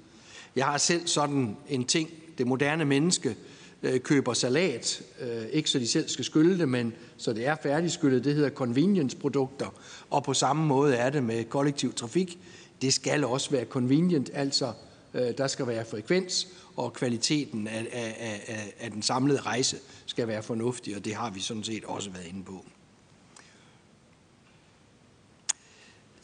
Jeg 0.57 0.65
har 0.65 0.79
selv 0.79 1.07
sådan 1.07 1.57
en 1.69 1.85
ting, 1.85 2.11
det 2.39 2.47
moderne 2.47 2.85
menneske, 2.85 3.37
øh, 3.83 4.01
køber 4.01 4.33
salat, 4.33 5.03
øh, 5.21 5.47
ikke 5.53 5.71
så 5.71 5.79
de 5.79 5.89
selv 5.89 6.09
skal 6.09 6.25
skylde 6.25 6.59
det, 6.59 6.69
men 6.69 6.93
så 7.17 7.33
det 7.33 7.47
er 7.47 7.57
færdigskyllet, 7.63 8.25
det 8.25 8.35
hedder 8.35 8.51
convenience-produkter. 8.51 9.67
Og 10.11 10.25
på 10.25 10.35
samme 10.35 10.67
måde 10.67 10.95
er 10.95 11.11
det 11.11 11.23
med 11.23 11.45
kollektiv 11.45 11.93
trafik. 11.93 12.39
Det 12.83 12.93
skal 12.93 13.25
også 13.25 13.51
være 13.51 13.65
convenient, 13.65 14.31
altså 14.35 14.73
øh, 15.15 15.39
der 15.39 15.47
skal 15.47 15.67
være 15.67 15.85
frekvens, 15.85 16.49
og 16.77 16.93
kvaliteten 16.93 17.69
af, 17.69 17.87
af, 17.93 18.17
af, 18.49 18.75
af 18.81 18.91
den 18.91 19.03
samlede 19.03 19.41
rejse 19.41 19.79
skal 20.07 20.29
være 20.29 20.43
fornuftig, 20.43 20.97
og 20.97 21.05
det 21.05 21.15
har 21.15 21.31
vi 21.31 21.41
sådan 21.41 21.65
set 21.65 21.85
også 21.85 22.11
været 22.11 22.27
inde 22.27 22.45
på. 22.45 22.65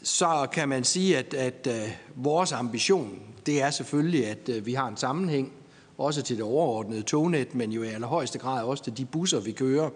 Så 0.01 0.47
kan 0.51 0.69
man 0.69 0.83
sige, 0.83 1.17
at, 1.17 1.33
at, 1.33 1.67
at 1.67 1.97
vores 2.15 2.51
ambition, 2.51 3.19
det 3.45 3.61
er 3.61 3.71
selvfølgelig, 3.71 4.27
at 4.27 4.49
øh, 4.49 4.65
vi 4.65 4.73
har 4.73 4.87
en 4.87 4.97
sammenhæng 4.97 5.53
også 5.97 6.21
til 6.21 6.35
det 6.35 6.45
overordnede 6.45 7.01
tognet, 7.01 7.55
men 7.55 7.71
jo 7.71 7.83
i 7.83 7.87
allerhøjeste 7.87 8.39
grad 8.39 8.63
også 8.63 8.83
til 8.83 8.97
de 8.97 9.05
busser, 9.05 9.39
vi 9.39 9.51
kører. 9.51 9.89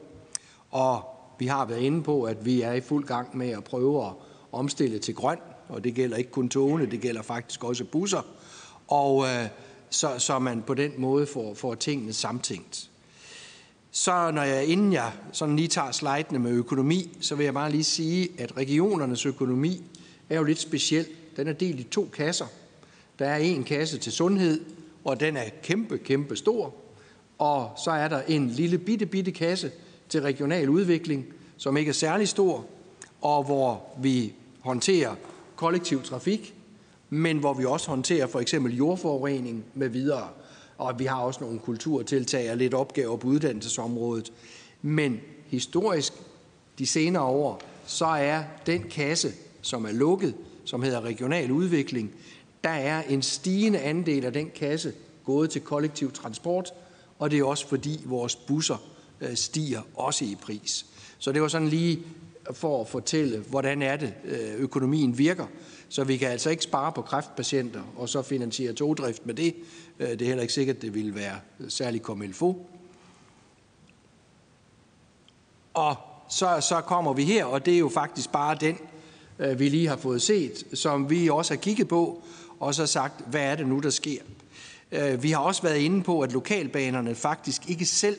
Og 0.71 1.03
vi 1.39 1.47
har 1.47 1.65
været 1.65 1.81
inde 1.81 2.03
på, 2.03 2.23
at 2.23 2.45
vi 2.45 2.61
er 2.61 2.73
i 2.73 2.81
fuld 2.81 3.05
gang 3.05 3.37
med 3.37 3.49
at 3.49 3.63
prøve 3.63 4.05
at 4.05 4.13
omstille 4.51 4.99
til 4.99 5.15
grøn, 5.15 5.37
og 5.69 5.83
det 5.83 5.93
gælder 5.95 6.17
ikke 6.17 6.31
kun 6.31 6.49
togene, 6.49 6.85
det 6.85 7.01
gælder 7.01 7.21
faktisk 7.21 7.63
også 7.63 7.85
busser. 7.85 8.21
Og 8.87 9.25
øh, 9.25 9.47
så, 9.89 10.09
så 10.17 10.39
man 10.39 10.61
på 10.61 10.73
den 10.73 10.91
måde 10.97 11.25
får, 11.25 11.53
får 11.53 11.75
tingene 11.75 12.13
samtænkt. 12.13 12.89
Så 13.91 14.31
når 14.31 14.41
jeg, 14.41 14.65
inden 14.65 14.93
jeg 14.93 15.11
sådan 15.31 15.55
lige 15.55 15.67
tager 15.67 15.91
slidene 15.91 16.39
med 16.39 16.51
økonomi, 16.51 17.17
så 17.21 17.35
vil 17.35 17.43
jeg 17.43 17.53
bare 17.53 17.71
lige 17.71 17.83
sige, 17.83 18.29
at 18.37 18.57
regionernes 18.57 19.25
økonomi 19.25 19.81
er 20.29 20.37
jo 20.37 20.43
lidt 20.43 20.59
speciel. 20.59 21.07
Den 21.37 21.47
er 21.47 21.53
delt 21.53 21.79
i 21.79 21.83
to 21.83 22.09
kasser. 22.13 22.45
Der 23.19 23.25
er 23.25 23.37
en 23.37 23.63
kasse 23.63 23.97
til 23.97 24.11
sundhed, 24.11 24.61
og 25.03 25.19
den 25.19 25.37
er 25.37 25.43
kæmpe, 25.63 25.97
kæmpe 25.97 26.35
stor. 26.35 26.73
Og 27.37 27.71
så 27.83 27.91
er 27.91 28.07
der 28.07 28.21
en 28.21 28.49
lille 28.49 28.77
bitte, 28.77 29.05
bitte 29.05 29.31
kasse 29.31 29.71
til 30.09 30.21
regional 30.21 30.69
udvikling, 30.69 31.25
som 31.57 31.77
ikke 31.77 31.89
er 31.89 31.93
særlig 31.93 32.27
stor, 32.27 32.65
og 33.21 33.43
hvor 33.43 33.83
vi 34.01 34.33
håndterer 34.59 35.15
kollektiv 35.57 36.03
trafik, 36.03 36.55
men 37.09 37.37
hvor 37.37 37.53
vi 37.53 37.65
også 37.65 37.89
håndterer 37.89 38.27
for 38.27 38.39
eksempel 38.39 38.75
jordforurening 38.75 39.65
med 39.73 39.89
videre. 39.89 40.29
Og 40.77 40.99
vi 40.99 41.05
har 41.05 41.21
også 41.21 41.43
nogle 41.43 41.59
kulturtiltag 41.59 42.51
og 42.51 42.57
lidt 42.57 42.73
opgaver 42.73 43.17
på 43.17 43.27
uddannelsesområdet. 43.27 44.33
Men 44.81 45.19
historisk, 45.47 46.13
de 46.79 46.87
senere 46.87 47.23
år, 47.23 47.61
så 47.85 48.05
er 48.05 48.43
den 48.65 48.83
kasse, 48.83 49.31
som 49.61 49.85
er 49.85 49.91
lukket, 49.91 50.35
som 50.65 50.83
hedder 50.83 51.01
regional 51.01 51.51
udvikling, 51.51 52.11
der 52.63 52.69
er 52.69 53.03
en 53.03 53.21
stigende 53.21 53.79
andel 53.79 54.25
af 54.25 54.33
den 54.33 54.51
kasse 54.55 54.93
gået 55.23 55.49
til 55.49 55.61
kollektiv 55.61 56.11
transport, 56.11 56.73
og 57.19 57.31
det 57.31 57.39
er 57.39 57.43
også 57.43 57.67
fordi 57.67 58.01
vores 58.05 58.35
busser 58.35 58.77
øh, 59.21 59.35
stiger 59.35 59.81
også 59.95 60.25
i 60.25 60.37
pris. 60.41 60.85
Så 61.17 61.31
det 61.31 61.41
var 61.41 61.47
sådan 61.47 61.67
lige 61.67 61.99
for 62.51 62.81
at 62.81 62.87
fortælle, 62.87 63.39
hvordan 63.39 63.81
er 63.81 63.95
det, 63.95 64.13
øh, 64.25 64.55
økonomien 64.57 65.17
virker. 65.17 65.45
Så 65.89 66.03
vi 66.03 66.17
kan 66.17 66.29
altså 66.29 66.49
ikke 66.49 66.63
spare 66.63 66.91
på 66.91 67.01
kræftpatienter 67.01 67.81
og 67.97 68.09
så 68.09 68.21
finansiere 68.21 68.73
togdrift 68.73 69.25
med 69.25 69.33
det. 69.33 69.55
Øh, 69.99 70.09
det 70.09 70.21
er 70.21 70.25
heller 70.25 70.41
ikke 70.41 70.53
sikkert, 70.53 70.81
det 70.81 70.93
vil 70.93 71.15
være 71.15 71.35
særlig 71.69 72.01
kommelfo. 72.01 72.65
Og 75.73 75.95
så, 76.29 76.57
så 76.61 76.81
kommer 76.81 77.13
vi 77.13 77.23
her, 77.23 77.45
og 77.45 77.65
det 77.65 77.73
er 77.73 77.79
jo 77.79 77.89
faktisk 77.89 78.31
bare 78.31 78.57
den, 78.59 78.77
øh, 79.39 79.59
vi 79.59 79.69
lige 79.69 79.87
har 79.87 79.97
fået 79.97 80.21
set, 80.21 80.63
som 80.73 81.09
vi 81.09 81.29
også 81.29 81.53
har 81.53 81.61
kigget 81.61 81.87
på, 81.87 82.23
og 82.59 82.75
så 82.75 82.85
sagt, 82.85 83.27
hvad 83.27 83.41
er 83.41 83.55
det 83.55 83.67
nu, 83.67 83.79
der 83.79 83.89
sker? 83.89 84.19
Vi 85.19 85.31
har 85.31 85.39
også 85.39 85.61
været 85.61 85.77
inde 85.77 86.03
på, 86.03 86.21
at 86.21 86.31
lokalbanerne 86.31 87.15
faktisk 87.15 87.69
ikke 87.69 87.85
selv 87.85 88.17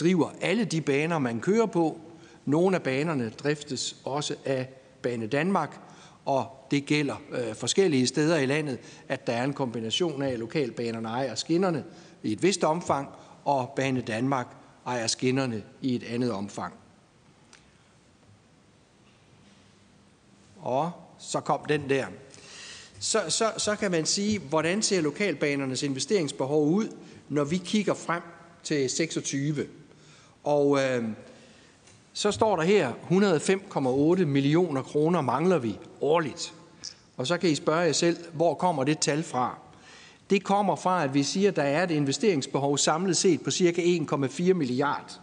driver 0.00 0.30
alle 0.40 0.64
de 0.64 0.80
baner, 0.80 1.18
man 1.18 1.40
kører 1.40 1.66
på. 1.66 2.00
Nogle 2.46 2.76
af 2.76 2.82
banerne 2.82 3.30
driftes 3.30 3.96
også 4.04 4.34
af 4.44 4.68
Bane 5.02 5.26
Danmark, 5.26 5.80
og 6.24 6.66
det 6.70 6.86
gælder 6.86 7.16
øh, 7.32 7.54
forskellige 7.54 8.06
steder 8.06 8.36
i 8.36 8.46
landet, 8.46 8.78
at 9.08 9.26
der 9.26 9.32
er 9.32 9.44
en 9.44 9.52
kombination 9.52 10.22
af, 10.22 10.32
at 10.32 10.38
lokalbanerne 10.38 11.08
ejer 11.08 11.34
skinnerne 11.34 11.84
i 12.22 12.32
et 12.32 12.42
vist 12.42 12.64
omfang, 12.64 13.08
og 13.44 13.72
Bane 13.76 14.00
Danmark 14.00 14.46
ejer 14.86 15.06
skinnerne 15.06 15.62
i 15.82 15.94
et 15.94 16.04
andet 16.04 16.32
omfang. 16.32 16.74
Og 20.60 20.92
så 21.18 21.40
kom 21.40 21.60
den 21.68 21.88
der. 21.88 22.06
Så, 22.98 23.22
så, 23.28 23.52
så 23.56 23.76
kan 23.76 23.90
man 23.90 24.06
sige, 24.06 24.38
hvordan 24.38 24.82
ser 24.82 25.00
lokalbanernes 25.00 25.82
investeringsbehov 25.82 26.68
ud, 26.68 26.96
når 27.28 27.44
vi 27.44 27.56
kigger 27.56 27.94
frem 27.94 28.22
til 28.62 28.90
26. 28.90 29.66
Og 30.44 30.78
øh, 30.82 31.04
så 32.16 32.32
står 32.32 32.56
der 32.56 32.62
her, 32.62 32.92
105,8 34.18 34.24
millioner 34.24 34.82
kroner 34.82 35.20
mangler 35.20 35.58
vi 35.58 35.78
årligt. 36.00 36.54
Og 37.16 37.26
så 37.26 37.38
kan 37.38 37.50
I 37.50 37.54
spørge 37.54 37.80
jer 37.80 37.92
selv, 37.92 38.16
hvor 38.32 38.54
kommer 38.54 38.84
det 38.84 38.98
tal 38.98 39.22
fra? 39.22 39.58
Det 40.30 40.44
kommer 40.44 40.76
fra, 40.76 41.04
at 41.04 41.14
vi 41.14 41.22
siger, 41.22 41.48
at 41.48 41.56
der 41.56 41.62
er 41.62 41.82
et 41.82 41.90
investeringsbehov 41.90 42.78
samlet 42.78 43.16
set 43.16 43.40
på 43.40 43.50
ca. 43.50 43.82
1,4 43.82 44.52
milliard. 44.52 45.20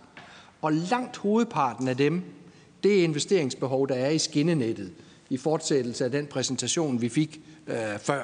Og 0.61 0.73
langt 0.73 1.17
hovedparten 1.17 1.87
af 1.87 1.97
dem, 1.97 2.23
det 2.83 2.99
er 2.99 3.03
investeringsbehov, 3.03 3.87
der 3.87 3.95
er 3.95 4.09
i 4.09 4.19
skinnenettet, 4.19 4.93
i 5.29 5.37
fortsættelse 5.37 6.05
af 6.05 6.11
den 6.11 6.27
præsentation, 6.27 7.01
vi 7.01 7.09
fik 7.09 7.39
øh, 7.67 7.99
før. 7.99 8.23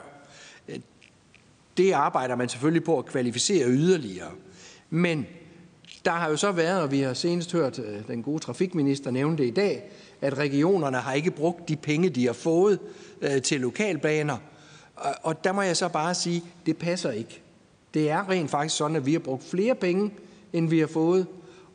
Det 1.77 1.91
arbejder 1.91 2.35
man 2.35 2.49
selvfølgelig 2.49 2.83
på 2.83 2.97
at 2.97 3.05
kvalificere 3.05 3.67
yderligere. 3.67 4.31
Men 4.89 5.25
der 6.05 6.11
har 6.11 6.29
jo 6.29 6.35
så 6.35 6.51
været, 6.51 6.81
og 6.81 6.91
vi 6.91 6.99
har 6.99 7.13
senest 7.13 7.51
hørt 7.51 7.79
øh, 7.79 8.07
den 8.07 8.23
gode 8.23 8.39
trafikminister 8.39 9.11
nævne 9.11 9.37
det 9.37 9.45
i 9.45 9.51
dag, 9.51 9.83
at 10.21 10.37
regionerne 10.37 10.97
har 10.97 11.13
ikke 11.13 11.31
brugt 11.31 11.69
de 11.69 11.75
penge, 11.75 12.09
de 12.09 12.25
har 12.25 12.33
fået 12.33 12.79
øh, 13.21 13.41
til 13.41 13.61
lokalbaner. 13.61 14.37
Og 15.23 15.43
der 15.43 15.51
må 15.51 15.61
jeg 15.61 15.77
så 15.77 15.87
bare 15.87 16.15
sige, 16.15 16.43
det 16.65 16.77
passer 16.77 17.11
ikke. 17.11 17.41
Det 17.93 18.09
er 18.09 18.29
rent 18.29 18.51
faktisk 18.51 18.77
sådan, 18.77 18.95
at 18.95 19.05
vi 19.05 19.11
har 19.11 19.19
brugt 19.19 19.43
flere 19.43 19.75
penge, 19.75 20.11
end 20.53 20.69
vi 20.69 20.79
har 20.79 20.87
fået. 20.87 21.27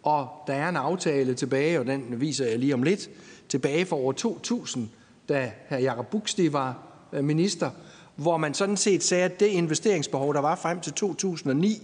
Og 0.02 0.28
der 0.46 0.54
er 0.54 0.68
en 0.68 0.76
aftale 0.76 1.34
tilbage, 1.34 1.80
og 1.80 1.86
den 1.86 2.20
viser 2.20 2.46
jeg 2.46 2.58
lige 2.58 2.74
om 2.74 2.82
lidt, 2.82 3.10
tilbage 3.48 3.86
for 3.86 3.96
over 3.96 4.12
2000, 4.12 4.88
da 5.28 5.52
hr. 5.68 5.76
Jakob 5.76 6.06
Buksti 6.06 6.52
var 6.52 6.78
øh, 7.12 7.24
minister, 7.24 7.70
hvor 8.16 8.36
man 8.36 8.54
sådan 8.54 8.76
set 8.76 9.02
sagde, 9.02 9.24
at 9.24 9.40
det 9.40 9.46
investeringsbehov, 9.46 10.34
der 10.34 10.40
var 10.40 10.56
frem 10.56 10.80
til 10.80 10.92
2009, 10.92 11.82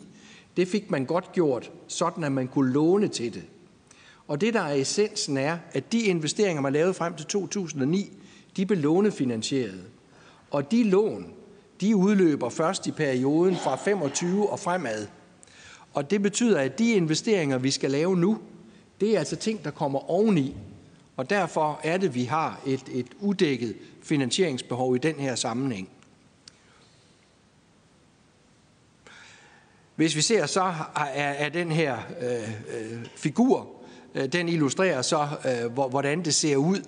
det 0.60 0.68
fik 0.68 0.90
man 0.90 1.04
godt 1.04 1.32
gjort, 1.32 1.72
sådan 1.88 2.24
at 2.24 2.32
man 2.32 2.48
kunne 2.48 2.72
låne 2.72 3.08
til 3.08 3.34
det. 3.34 3.42
Og 4.28 4.40
det, 4.40 4.54
der 4.54 4.60
er 4.60 4.74
essensen, 4.74 5.36
er, 5.36 5.58
at 5.72 5.92
de 5.92 6.00
investeringer, 6.00 6.62
man 6.62 6.72
lavede 6.72 6.94
frem 6.94 7.14
til 7.14 7.26
2009, 7.26 8.12
de 8.56 8.66
blev 8.66 8.78
lånefinansieret. 8.78 9.84
Og 10.50 10.70
de 10.70 10.84
lån, 10.84 11.32
de 11.80 11.96
udløber 11.96 12.48
først 12.48 12.86
i 12.86 12.90
perioden 12.90 13.56
fra 13.56 13.76
25 13.76 14.50
og 14.50 14.58
fremad. 14.58 15.06
Og 15.92 16.10
det 16.10 16.22
betyder, 16.22 16.60
at 16.60 16.78
de 16.78 16.92
investeringer, 16.92 17.58
vi 17.58 17.70
skal 17.70 17.90
lave 17.90 18.16
nu, 18.16 18.38
det 19.00 19.14
er 19.14 19.18
altså 19.18 19.36
ting, 19.36 19.64
der 19.64 19.70
kommer 19.70 20.10
oveni. 20.10 20.56
Og 21.16 21.30
derfor 21.30 21.80
er 21.84 21.96
det, 21.96 22.14
vi 22.14 22.24
har 22.24 22.60
et, 22.66 22.84
et 22.92 23.06
udækket 23.20 23.76
finansieringsbehov 24.02 24.96
i 24.96 24.98
den 24.98 25.14
her 25.14 25.34
sammenhæng. 25.34 25.88
Hvis 30.00 30.16
vi 30.16 30.20
ser, 30.20 30.46
så 30.46 30.60
er, 30.96 31.04
er 31.14 31.48
den 31.48 31.72
her 31.72 31.96
øh, 32.20 32.32
øh 32.32 32.98
figur, 33.16 33.68
øh, 34.14 34.32
den 34.32 34.48
illustrerer 34.48 35.02
så, 35.02 35.28
øh, 35.64 35.72
hvordan 35.72 36.24
det 36.24 36.34
ser 36.34 36.56
ud. 36.56 36.78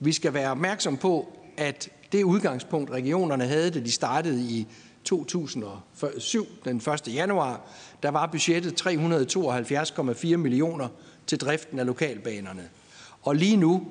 Vi 0.00 0.12
skal 0.12 0.34
være 0.34 0.50
opmærksom 0.50 0.96
på, 0.96 1.32
at 1.56 1.88
det 2.12 2.22
udgangspunkt, 2.22 2.90
regionerne 2.90 3.44
havde, 3.44 3.70
da 3.70 3.80
de 3.80 3.90
startede 3.90 4.42
i 4.42 4.66
2007, 5.04 6.46
den 6.64 6.76
1. 6.76 7.14
januar, 7.14 7.60
der 8.02 8.10
var 8.10 8.26
budgettet 8.26 8.86
372,4 8.86 10.36
millioner 10.36 10.88
til 11.26 11.40
driften 11.40 11.78
af 11.78 11.86
lokalbanerne. 11.86 12.68
Og 13.22 13.36
lige 13.36 13.56
nu, 13.56 13.86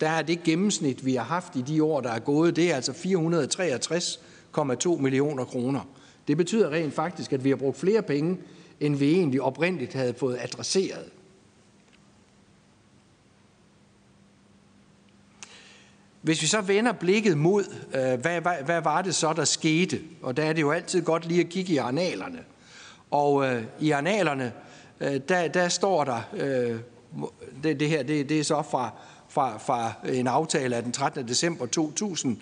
der 0.00 0.08
er 0.08 0.22
det 0.22 0.42
gennemsnit, 0.42 1.06
vi 1.06 1.14
har 1.14 1.24
haft 1.24 1.56
i 1.56 1.62
de 1.62 1.84
år, 1.84 2.00
der 2.00 2.10
er 2.10 2.18
gået, 2.18 2.56
det 2.56 2.70
er 2.70 2.76
altså 2.76 2.92
463,2 2.92 5.00
millioner 5.00 5.44
kroner. 5.44 5.80
Det 6.28 6.36
betyder 6.36 6.70
rent 6.70 6.94
faktisk, 6.94 7.32
at 7.32 7.44
vi 7.44 7.48
har 7.48 7.56
brugt 7.56 7.76
flere 7.76 8.02
penge, 8.02 8.38
end 8.80 8.96
vi 8.96 9.12
egentlig 9.12 9.42
oprindeligt 9.42 9.94
havde 9.94 10.14
fået 10.14 10.38
adresseret. 10.40 11.04
Hvis 16.22 16.42
vi 16.42 16.46
så 16.46 16.60
vender 16.60 16.92
blikket 16.92 17.38
mod, 17.38 17.64
øh, 17.94 18.20
hvad, 18.20 18.40
hvad, 18.40 18.56
hvad 18.64 18.80
var 18.80 19.02
det 19.02 19.14
så, 19.14 19.32
der 19.32 19.44
skete? 19.44 20.00
Og 20.22 20.36
der 20.36 20.44
er 20.44 20.52
det 20.52 20.62
jo 20.62 20.70
altid 20.70 21.02
godt 21.02 21.26
lige 21.26 21.40
at 21.40 21.48
kigge 21.48 21.72
i 21.72 21.76
analerne. 21.76 22.38
Og 23.10 23.46
øh, 23.46 23.62
i 23.80 23.90
analerne, 23.90 24.52
øh, 25.00 25.20
der, 25.28 25.48
der 25.48 25.68
står 25.68 26.04
der, 26.04 26.20
øh, 26.34 26.80
det, 27.62 27.80
det 27.80 27.88
her 27.88 28.02
det, 28.02 28.28
det 28.28 28.40
er 28.40 28.44
så 28.44 28.62
fra, 28.62 28.90
fra, 29.28 29.58
fra 29.58 29.92
en 30.08 30.26
aftale 30.26 30.76
af 30.76 30.82
den 30.82 30.92
13. 30.92 31.28
december 31.28 31.66
2000, 31.66 32.40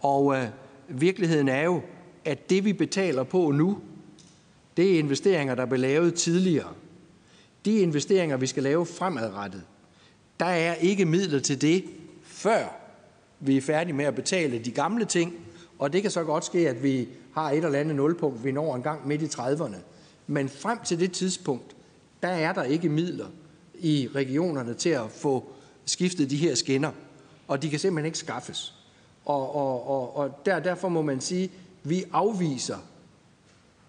og 0.00 0.36
øh, 0.36 0.46
virkeligheden 0.88 1.48
er 1.48 1.62
jo, 1.62 1.82
at 2.28 2.50
det 2.50 2.64
vi 2.64 2.72
betaler 2.72 3.22
på 3.22 3.50
nu, 3.50 3.78
det 4.76 4.94
er 4.94 4.98
investeringer, 4.98 5.54
der 5.54 5.66
blev 5.66 5.80
lavet 5.80 6.14
tidligere. 6.14 6.72
De 7.64 7.78
investeringer, 7.78 8.36
vi 8.36 8.46
skal 8.46 8.62
lave 8.62 8.86
fremadrettet, 8.86 9.62
der 10.40 10.46
er 10.46 10.74
ikke 10.74 11.04
midler 11.04 11.40
til 11.40 11.60
det, 11.60 11.84
før 12.22 12.76
vi 13.40 13.56
er 13.56 13.60
færdige 13.60 13.94
med 13.94 14.04
at 14.04 14.14
betale 14.14 14.58
de 14.58 14.70
gamle 14.70 15.04
ting, 15.04 15.34
og 15.78 15.92
det 15.92 16.02
kan 16.02 16.10
så 16.10 16.24
godt 16.24 16.44
ske, 16.44 16.68
at 16.68 16.82
vi 16.82 17.08
har 17.34 17.50
et 17.50 17.64
eller 17.64 17.78
andet 17.78 17.96
nulpunkt, 17.96 18.44
vi 18.44 18.52
når 18.52 18.76
en 18.76 18.82
gang 18.82 19.08
midt 19.08 19.22
i 19.22 19.26
30'erne. 19.26 19.76
Men 20.26 20.48
frem 20.48 20.78
til 20.84 21.00
det 21.00 21.12
tidspunkt, 21.12 21.76
der 22.22 22.28
er 22.28 22.52
der 22.52 22.62
ikke 22.62 22.88
midler 22.88 23.26
i 23.74 24.08
regionerne 24.14 24.74
til 24.74 24.90
at 24.90 25.10
få 25.10 25.52
skiftet 25.84 26.30
de 26.30 26.36
her 26.36 26.54
skinner, 26.54 26.90
og 27.48 27.62
de 27.62 27.70
kan 27.70 27.78
simpelthen 27.78 28.06
ikke 28.06 28.18
skaffes. 28.18 28.74
Og, 29.24 29.56
og, 29.56 29.88
og, 29.88 30.16
og 30.16 30.46
der, 30.46 30.60
derfor 30.60 30.88
må 30.88 31.02
man 31.02 31.20
sige, 31.20 31.44
at 31.44 31.50
vi 31.90 32.04
afviser 32.12 32.76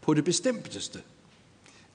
på 0.01 0.13
det 0.13 0.25
bestemteste, 0.25 0.99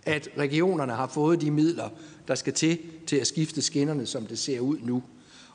at 0.02 0.28
regionerne 0.38 0.92
har 0.92 1.07
fået 1.07 1.40
de 1.40 1.50
midler, 1.50 1.88
der 2.28 2.34
skal 2.34 2.52
til 2.52 2.78
til 3.07 3.16
at 3.16 3.26
skifte 3.26 3.62
skinnerne, 3.62 4.07
som 4.07 4.26
det 4.26 4.38
ser 4.38 4.61
ud 4.61 4.78
nu. 4.82 5.02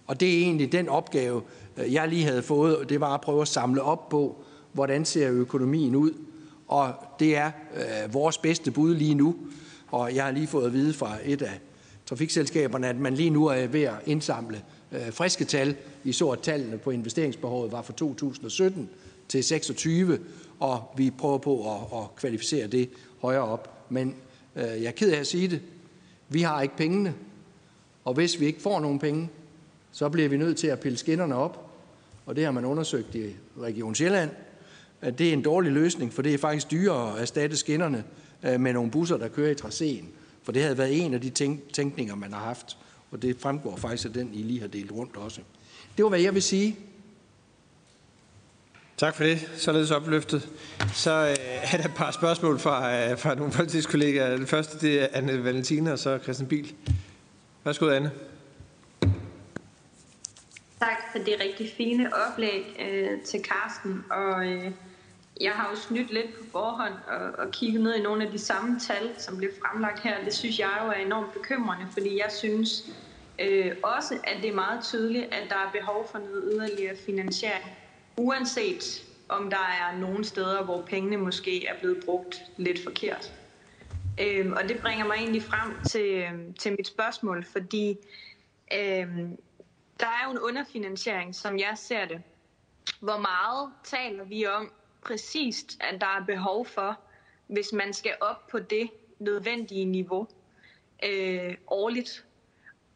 Og 0.08 0.20
det 0.20 0.34
er 0.34 0.42
egentlig 0.42 0.72
den 0.72 0.90
opgave, 0.90 1.42
øh, 1.78 1.94
jeg 1.94 2.08
lige 2.08 2.24
havde 2.24 2.44
fået, 2.44 2.90
det 2.90 3.00
var 3.00 3.14
at 3.14 3.22
prøve 3.22 3.42
at 3.42 3.48
samle 3.48 3.82
op 3.82 4.10
på, 4.10 4.44
hvordan 4.74 5.06
ser 5.06 5.32
økonomien 5.32 5.96
ud. 5.96 6.12
Og 6.68 6.94
det 7.20 7.36
er 7.38 7.52
øh, 7.76 8.14
vores 8.14 8.38
bedste 8.38 8.72
bud 8.72 8.96
lige 8.96 9.16
nu. 9.16 9.36
Og 9.88 10.16
jeg 10.16 10.24
har 10.24 10.32
lige 10.32 10.48
fået 10.48 10.66
at 10.66 10.74
vide 10.74 10.94
fra 10.94 11.18
et 11.26 11.42
af 11.42 11.60
trafikselskaberne, 12.06 12.88
at 12.88 13.00
man 13.00 13.14
lige 13.14 13.30
nu 13.30 13.46
er 13.46 13.68
ved 13.68 13.84
at 13.84 13.96
indsamle 14.06 14.62
øh, 14.92 15.14
friske 15.14 15.46
tal. 15.46 15.76
I 16.04 16.12
så, 16.12 16.30
at 16.30 16.40
tallene 16.40 16.78
på 16.78 16.92
investeringsbehovet 16.92 17.72
var 17.72 17.82
fra 17.82 17.94
2017 17.94 18.90
til 19.28 19.44
26, 19.44 20.20
og 20.60 20.94
vi 20.98 21.12
prøver 21.12 21.38
på 21.38 21.74
at, 21.76 22.00
at 22.00 22.16
kvalificere 22.16 22.68
det 22.68 22.90
højere 23.22 23.44
op. 23.44 23.86
Men 23.90 24.16
øh, 24.56 24.64
jeg 24.64 24.86
er 24.86 24.92
ked 24.92 25.12
af 25.12 25.20
at 25.20 25.28
sige 25.28 25.48
det. 25.48 25.62
Vi 26.30 26.42
har 26.42 26.62
ikke 26.62 26.78
pengene, 26.78 27.14
og 28.06 28.14
hvis 28.14 28.40
vi 28.40 28.46
ikke 28.46 28.62
får 28.62 28.80
nogen 28.80 29.00
penge, 29.00 29.30
så 29.92 30.10
bliver 30.10 30.30
vi 30.30 30.38
nødt 30.38 30.58
til 30.58 30.68
at 30.68 30.80
pille 30.80 30.98
skinnerne 30.98 31.36
op, 31.36 31.70
og 32.26 32.36
det 32.36 32.44
har 32.46 32.52
man 32.52 32.66
undersøgt 32.66 33.16
i 33.16 33.36
Region 33.62 33.96
Sjælland, 33.96 34.30
at 35.02 35.20
det 35.20 35.30
er 35.30 35.34
en 35.34 35.42
dårlig 35.42 35.72
løsning, 35.72 36.14
for 36.14 36.22
det 36.22 36.34
er 36.34 36.38
faktisk 36.38 36.72
dyrere 36.72 37.16
at 37.16 37.22
erstatte 37.22 37.58
skinnerne 37.58 38.04
øh, 38.44 38.60
med 38.60 38.74
nogle 38.74 38.92
busser, 38.92 39.18
der 39.18 39.28
kører 39.28 39.52
i 39.52 39.54
tracéen. 39.54 40.06
For 40.44 40.52
det 40.52 40.62
havde 40.62 40.78
været 40.78 41.06
en 41.06 41.14
af 41.14 41.22
de 41.22 41.30
tænk- 41.30 41.74
tænkninger, 41.74 42.16
man 42.16 42.34
har 42.34 42.40
haft, 42.40 42.78
og 43.12 43.22
det 43.22 43.38
fremgår 43.40 43.76
faktisk 43.76 44.06
af 44.06 44.14
den, 44.14 44.30
I 44.34 44.42
lige 44.42 44.60
har 44.60 44.68
delt 44.68 44.92
rundt 44.92 45.18
også. 45.18 45.42
Det 45.98 46.04
var, 46.04 46.10
hvad 46.10 46.20
jeg 46.20 46.34
vil 46.34 46.42
sige. 46.42 46.76
Tak 49.00 49.16
for 49.16 49.24
det. 49.24 49.50
Således 49.58 49.92
opløftet. 49.92 50.50
Så 50.94 51.12
øh, 51.12 51.74
er 51.74 51.78
der 51.78 51.86
et 51.86 51.96
par 51.96 52.12
spørgsmål 52.12 52.60
fra, 52.60 52.96
øh, 52.96 53.18
fra 53.18 53.36
nogle 53.36 53.52
folketingskollegaer. 53.54 54.38
Den 54.38 54.48
første 54.48 54.80
det 54.80 55.04
er 55.04 55.08
Anne 55.14 55.44
Valentina, 55.44 55.92
og 55.92 56.00
så 56.00 56.20
Christian 56.24 56.50
Biel. 56.50 56.76
Værsgo, 57.64 57.90
Anne. 57.90 58.12
Tak 60.80 60.98
for 61.12 61.20
det 61.20 61.36
rigtig 61.44 61.72
fine 61.78 62.10
oplæg 62.14 62.86
øh, 62.90 63.22
til 63.22 63.44
Karsten. 63.44 64.04
Og 64.12 64.46
øh, 64.46 64.72
jeg 65.42 65.52
har 65.52 65.70
jo 65.72 65.76
snydt 65.76 66.14
lidt 66.14 66.34
på 66.38 66.44
forhånd 66.52 66.94
og, 67.08 67.46
og 67.46 67.52
kigget 67.52 67.82
ned 67.82 67.96
i 67.96 68.02
nogle 68.02 68.26
af 68.26 68.32
de 68.32 68.40
samme 68.40 68.80
tal, 68.80 69.10
som 69.18 69.38
blev 69.38 69.50
fremlagt 69.62 70.00
her. 70.00 70.24
Det 70.26 70.34
synes 70.34 70.60
jeg 70.60 70.80
jo 70.84 70.90
er 70.90 71.06
enormt 71.06 71.34
bekymrende, 71.34 71.86
fordi 71.94 72.18
jeg 72.18 72.32
synes 72.32 72.84
øh, 73.40 73.76
også, 73.84 74.14
at 74.24 74.38
det 74.42 74.50
er 74.50 74.56
meget 74.56 74.84
tydeligt, 74.84 75.26
at 75.26 75.50
der 75.50 75.56
er 75.56 75.72
behov 75.80 76.08
for 76.12 76.18
noget 76.18 76.44
yderligere 76.54 76.96
finansiering. 77.06 77.79
Uanset 78.20 79.06
om 79.30 79.50
der 79.50 79.58
er 79.58 79.98
nogle 79.98 80.26
steder, 80.26 80.64
hvor 80.64 80.86
pengene 80.86 81.18
måske 81.18 81.66
er 81.66 81.80
blevet 81.80 82.04
brugt 82.06 82.42
lidt 82.58 82.84
forkert. 82.84 83.34
Øhm, 84.22 84.54
og 84.54 84.64
det 84.70 84.82
bringer 84.82 85.06
mig 85.06 85.16
egentlig 85.16 85.44
frem 85.44 85.82
til, 85.84 86.28
til 86.60 86.72
mit 86.72 86.88
spørgsmål, 86.88 87.46
fordi 87.46 87.98
øhm, 88.74 89.38
der 90.00 90.06
er 90.06 90.26
jo 90.26 90.32
en 90.32 90.40
underfinansiering, 90.40 91.36
som 91.36 91.60
jeg 91.60 91.74
ser 91.76 92.06
det. 92.06 92.22
Hvor 93.00 93.18
meget 93.18 93.72
taler 93.84 94.24
vi 94.24 94.46
om 94.46 94.72
præcist, 95.02 95.78
at 95.82 96.02
der 96.02 96.08
er 96.08 96.26
behov 96.26 96.66
for, 96.66 97.00
hvis 97.48 97.74
man 97.74 97.94
skal 97.94 98.16
op 98.22 98.48
på 98.48 98.60
det 98.60 98.90
nødvendige 99.20 99.86
niveau 99.86 100.28
øh, 101.04 101.56
årligt? 101.68 102.26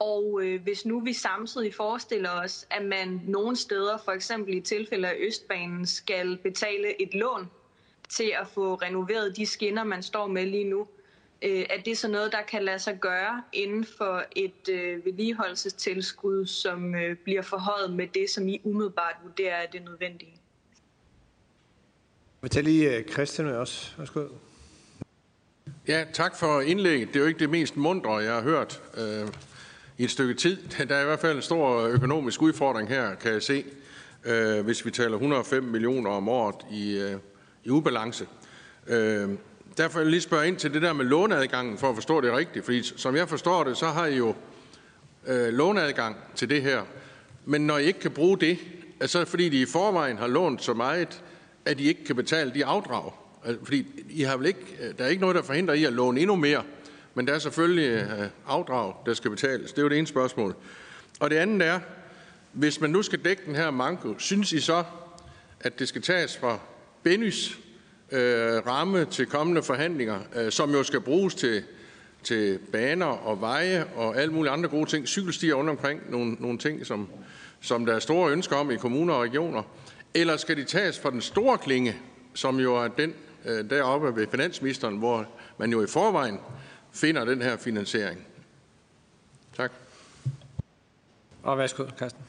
Og 0.04 0.40
øh, 0.44 0.62
hvis 0.64 0.86
nu 0.86 1.00
vi 1.00 1.14
samtidig 1.14 1.74
forestiller 1.76 2.30
os, 2.30 2.68
at 2.70 2.86
man 2.86 3.22
nogle 3.28 3.56
steder, 3.56 3.98
for 4.06 4.12
eksempel 4.12 4.54
i 4.54 4.62
tilfælde 4.62 5.08
af 5.08 5.16
Østbanen, 5.20 5.86
skal 5.86 6.38
betale 6.38 7.02
et 7.02 7.14
lån 7.14 7.50
til 8.10 8.34
at 8.42 8.48
få 8.48 8.76
renoveret 8.76 9.38
de 9.38 9.46
skinner, 9.46 9.84
man 9.84 10.04
står 10.04 10.28
med 10.28 10.46
lige 10.46 10.64
nu, 10.64 10.88
øh, 11.42 11.66
er 11.70 11.82
det 11.86 11.98
så 11.98 12.08
noget, 12.08 12.32
der 12.32 12.42
kan 12.42 12.64
lade 12.64 12.80
sig 12.80 12.98
gøre 13.00 13.44
inden 13.54 13.86
for 13.98 14.24
et 14.36 14.70
øh, 14.70 15.06
vedligeholdelsestilskud, 15.06 16.46
som 16.46 16.96
øh, 16.96 17.18
bliver 17.18 17.42
forhøjet 17.42 17.94
med 17.94 18.08
det, 18.08 18.30
som 18.30 18.48
I 18.48 18.62
umiddelbart 18.64 19.16
vurderer 19.24 19.56
er 19.56 19.68
det 19.68 19.84
nødvendige? 19.84 20.34
Vi 22.42 22.50
tager 22.50 22.64
lige 22.64 22.98
øh, 22.98 23.04
Christian 23.10 23.48
med 23.48 23.56
os. 23.56 23.96
Værsgo. 23.98 24.28
Ja, 25.88 26.06
tak 26.14 26.36
for 26.36 26.62
indlægget. 26.62 27.08
Det 27.08 27.16
er 27.16 27.20
jo 27.20 27.26
ikke 27.26 27.40
det 27.40 27.50
mest 27.50 27.78
mundre, 27.78 28.14
jeg 28.14 28.34
har 28.34 28.42
hørt 28.42 28.82
øh, 28.98 29.28
i 30.04 30.06
et 30.06 30.12
stykke 30.12 30.34
tid. 30.34 30.58
Der 30.90 30.96
er 30.96 31.02
i 31.02 31.06
hvert 31.06 31.20
fald 31.20 31.36
en 31.36 31.42
stor 31.42 31.82
økonomisk 31.82 32.42
udfordring 32.42 32.90
her, 32.90 33.16
kan 33.16 33.34
jeg 33.34 33.44
se, 33.44 33.66
øh, 34.26 34.66
hvis 34.66 34.86
vi 34.86 34.92
taler 34.92 35.14
105 35.14 35.64
millioner 35.64 36.10
om 36.10 36.30
året 36.30 36.56
i, 36.72 36.98
øh, 36.98 37.18
i 37.64 37.70
ubalance. 37.70 38.28
Øh, 38.88 39.30
derfor 39.78 40.00
vil 40.00 40.06
jeg 40.06 40.12
lige 40.12 40.22
spørge 40.22 40.48
ind 40.48 40.58
til 40.58 40.74
det 40.74 40.82
der 40.82 40.94
med 40.94 41.06
låneadgangen, 41.06 41.78
for 41.78 41.90
at 41.90 41.96
forstå 41.96 42.22
det 42.22 42.34
rigtigt. 42.34 42.66
Fordi 42.66 42.84
som 42.84 43.16
jeg 43.16 43.30
forstår 43.30 43.64
det, 43.64 43.78
så 43.78 43.86
har 43.86 44.06
I 44.06 44.18
jo 44.18 44.36
øh, 45.28 45.54
låneadgang 45.54 46.16
til 46.36 46.50
det 46.50 46.62
her. 46.62 46.82
Men 47.46 47.68
når 47.68 47.78
I 47.78 47.86
ikke 47.86 48.00
kan 48.00 48.12
bruge 48.12 48.38
det, 48.38 48.58
er 49.00 49.08
så 49.08 49.26
fordi 49.26 49.50
de 49.50 49.62
i 49.62 49.66
forvejen 49.66 50.18
har 50.18 50.28
lånt 50.28 50.64
så 50.64 50.74
meget, 50.74 51.22
at 51.66 51.80
I 51.80 51.88
ikke 51.88 52.06
kan 52.06 52.16
betale 52.16 52.54
de 52.54 52.66
afdrag. 52.66 53.12
Altså, 53.46 53.64
fordi 53.64 53.86
I 54.10 54.22
har 54.22 54.38
vel 54.38 54.46
ikke, 54.48 54.78
øh, 54.82 54.98
der 54.98 55.04
er 55.04 55.10
ikke 55.10 55.22
noget, 55.22 55.36
der 55.36 55.44
forhindrer 55.44 55.74
I 55.74 55.84
at 55.84 55.94
låne 55.94 56.20
endnu 56.20 56.36
mere, 56.36 56.64
men 57.14 57.28
der 57.28 57.34
er 57.34 57.40
selvfølgelig 57.40 57.90
øh, 57.90 58.30
afdrag, 58.48 58.94
der 59.06 59.14
skal 59.14 59.32
betales. 59.32 59.72
Det 59.72 59.78
er 59.78 59.84
jo 59.84 59.90
det 59.90 59.98
ene 59.98 60.08
spørgsmål. 60.08 60.56
Og 61.20 61.30
det 61.30 61.36
andet 61.36 61.68
er, 61.68 61.80
hvis 62.52 62.82
man 62.82 62.90
nu 62.90 63.02
skal 63.02 63.20
dække 63.26 63.42
den 63.46 63.56
her 63.56 63.72
manko, 63.72 64.16
synes 64.18 64.54
I 64.54 64.60
så, 64.60 64.84
at 65.60 65.80
det 65.80 65.88
skal 65.88 66.02
tages 66.02 66.38
fra 66.38 66.60
Benys 67.04 67.60
øh, 68.12 68.68
ramme 68.68 69.06
til 69.06 69.26
kommende 69.26 69.64
forhandlinger, 69.64 70.20
øh, 70.36 70.52
som 70.52 70.72
jo 70.72 70.84
skal 70.84 71.02
bruges 71.02 71.36
til, 71.36 71.64
til 72.24 72.60
baner 72.72 73.06
og 73.06 73.42
veje 73.42 73.86
og 73.96 74.18
alle 74.18 74.34
mulige 74.34 74.52
andre 74.52 74.70
gode 74.70 74.90
ting, 74.90 75.08
cykelstier 75.08 75.54
rundt 75.54 75.70
omkring, 75.70 76.02
nogle, 76.10 76.36
nogle 76.40 76.58
ting, 76.58 76.86
som, 76.86 77.10
som 77.62 77.86
der 77.86 77.96
er 77.96 78.00
store 78.00 78.32
ønsker 78.32 78.56
om 78.56 78.72
i 78.72 78.78
kommuner 78.78 79.14
og 79.14 79.22
regioner, 79.22 79.64
eller 80.14 80.38
skal 80.38 80.58
de 80.58 80.64
tages 80.64 81.00
fra 81.00 81.12
den 81.12 81.22
store 81.22 81.58
klinge, 81.58 81.96
som 82.34 82.60
jo 82.60 82.76
er 82.76 82.88
den 82.88 83.14
øh, 83.46 83.70
deroppe 83.70 84.16
ved 84.16 84.28
finansministeren, 84.32 84.98
hvor 84.98 85.28
man 85.58 85.72
jo 85.72 85.84
i 85.84 85.88
forvejen 85.88 86.40
finder 86.94 87.26
den 87.26 87.42
her 87.42 87.58
finansiering? 87.58 88.20
Tak. 89.58 89.72
Og 91.44 91.58
værsgo, 91.58 91.86
Carsten. 91.98 92.22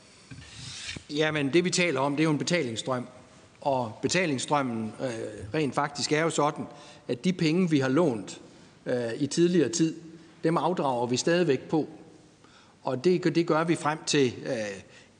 Jamen, 1.10 1.52
det 1.52 1.64
vi 1.64 1.70
taler 1.70 2.00
om, 2.00 2.12
det 2.12 2.20
er 2.20 2.24
jo 2.24 2.30
en 2.30 2.38
betalingsstrøm. 2.38 3.06
Og 3.60 3.98
betalingsstrømmen 4.02 4.92
øh, 5.00 5.54
rent 5.54 5.74
faktisk 5.74 6.12
er 6.12 6.22
jo 6.22 6.30
sådan, 6.30 6.64
at 7.08 7.24
de 7.24 7.32
penge, 7.32 7.70
vi 7.70 7.78
har 7.78 7.88
lånt 7.88 8.40
øh, 8.86 9.12
i 9.18 9.26
tidligere 9.26 9.68
tid, 9.68 9.94
dem 10.44 10.56
afdrager 10.56 11.06
vi 11.06 11.16
stadigvæk 11.16 11.68
på. 11.68 11.88
Og 12.82 13.04
det, 13.04 13.34
det 13.34 13.46
gør 13.46 13.64
vi 13.64 13.74
frem 13.74 13.98
til 14.06 14.34
øh, 14.46 14.52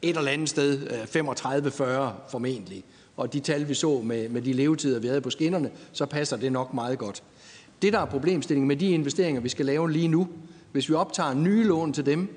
et 0.03 0.17
eller 0.17 0.31
andet 0.31 0.49
sted, 0.49 0.91
øh, 0.91 1.03
35-40 1.03 2.31
formentlig. 2.31 2.85
Og 3.17 3.33
de 3.33 3.41
tal, 3.41 3.69
vi 3.69 3.75
så 3.75 4.01
med, 4.01 4.29
med 4.29 4.43
de 4.43 4.53
levetider, 4.53 5.01
vi 5.01 5.09
havde 5.09 5.21
på 5.21 5.31
skinnerne, 5.31 5.71
så 5.93 6.07
passer 6.07 6.37
det 6.37 6.53
nok 6.53 6.75
meget 6.75 6.99
godt. 6.99 7.23
Det, 7.85 7.93
der 7.93 7.99
er 7.99 8.05
problemstillingen 8.05 8.69
med 8.69 8.77
de 8.77 8.91
investeringer, 8.91 9.41
vi 9.41 9.49
skal 9.49 9.67
lave 9.67 9.93
lige 9.93 10.09
nu, 10.09 10.29
hvis 10.73 10.89
vi 10.89 10.95
optager 10.95 11.35
nye 11.35 11.65
lån 11.65 11.93
til 11.93 12.07
dem, 12.07 12.37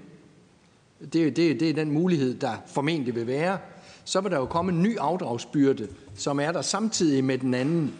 det, 1.13 1.13
det, 1.13 1.59
det 1.59 1.69
er 1.69 1.73
den 1.73 1.91
mulighed, 1.91 2.35
der 2.35 2.51
formentlig 2.65 3.15
vil 3.15 3.27
være, 3.27 3.57
så 4.03 4.21
vil 4.21 4.31
der 4.31 4.37
jo 4.37 4.45
komme 4.45 4.71
en 4.71 4.83
ny 4.83 4.97
afdragsbyrde, 4.97 5.87
som 6.15 6.39
er 6.39 6.51
der 6.51 6.61
samtidig 6.61 7.23
med 7.23 7.37
den 7.37 7.53
anden. 7.53 7.93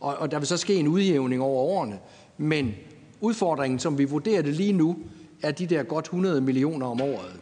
Og, 0.00 0.16
og 0.16 0.30
der 0.30 0.38
vil 0.38 0.46
så 0.46 0.56
ske 0.56 0.74
en 0.74 0.88
udjævning 0.88 1.42
over 1.42 1.62
årene. 1.62 1.98
Men 2.36 2.74
udfordringen, 3.20 3.78
som 3.78 3.98
vi 3.98 4.04
vurderer 4.04 4.42
det 4.42 4.54
lige 4.54 4.72
nu, 4.72 4.98
er 5.42 5.50
de 5.50 5.66
der 5.66 5.82
godt 5.82 6.04
100 6.04 6.40
millioner 6.40 6.86
om 6.86 7.00
året. 7.00 7.40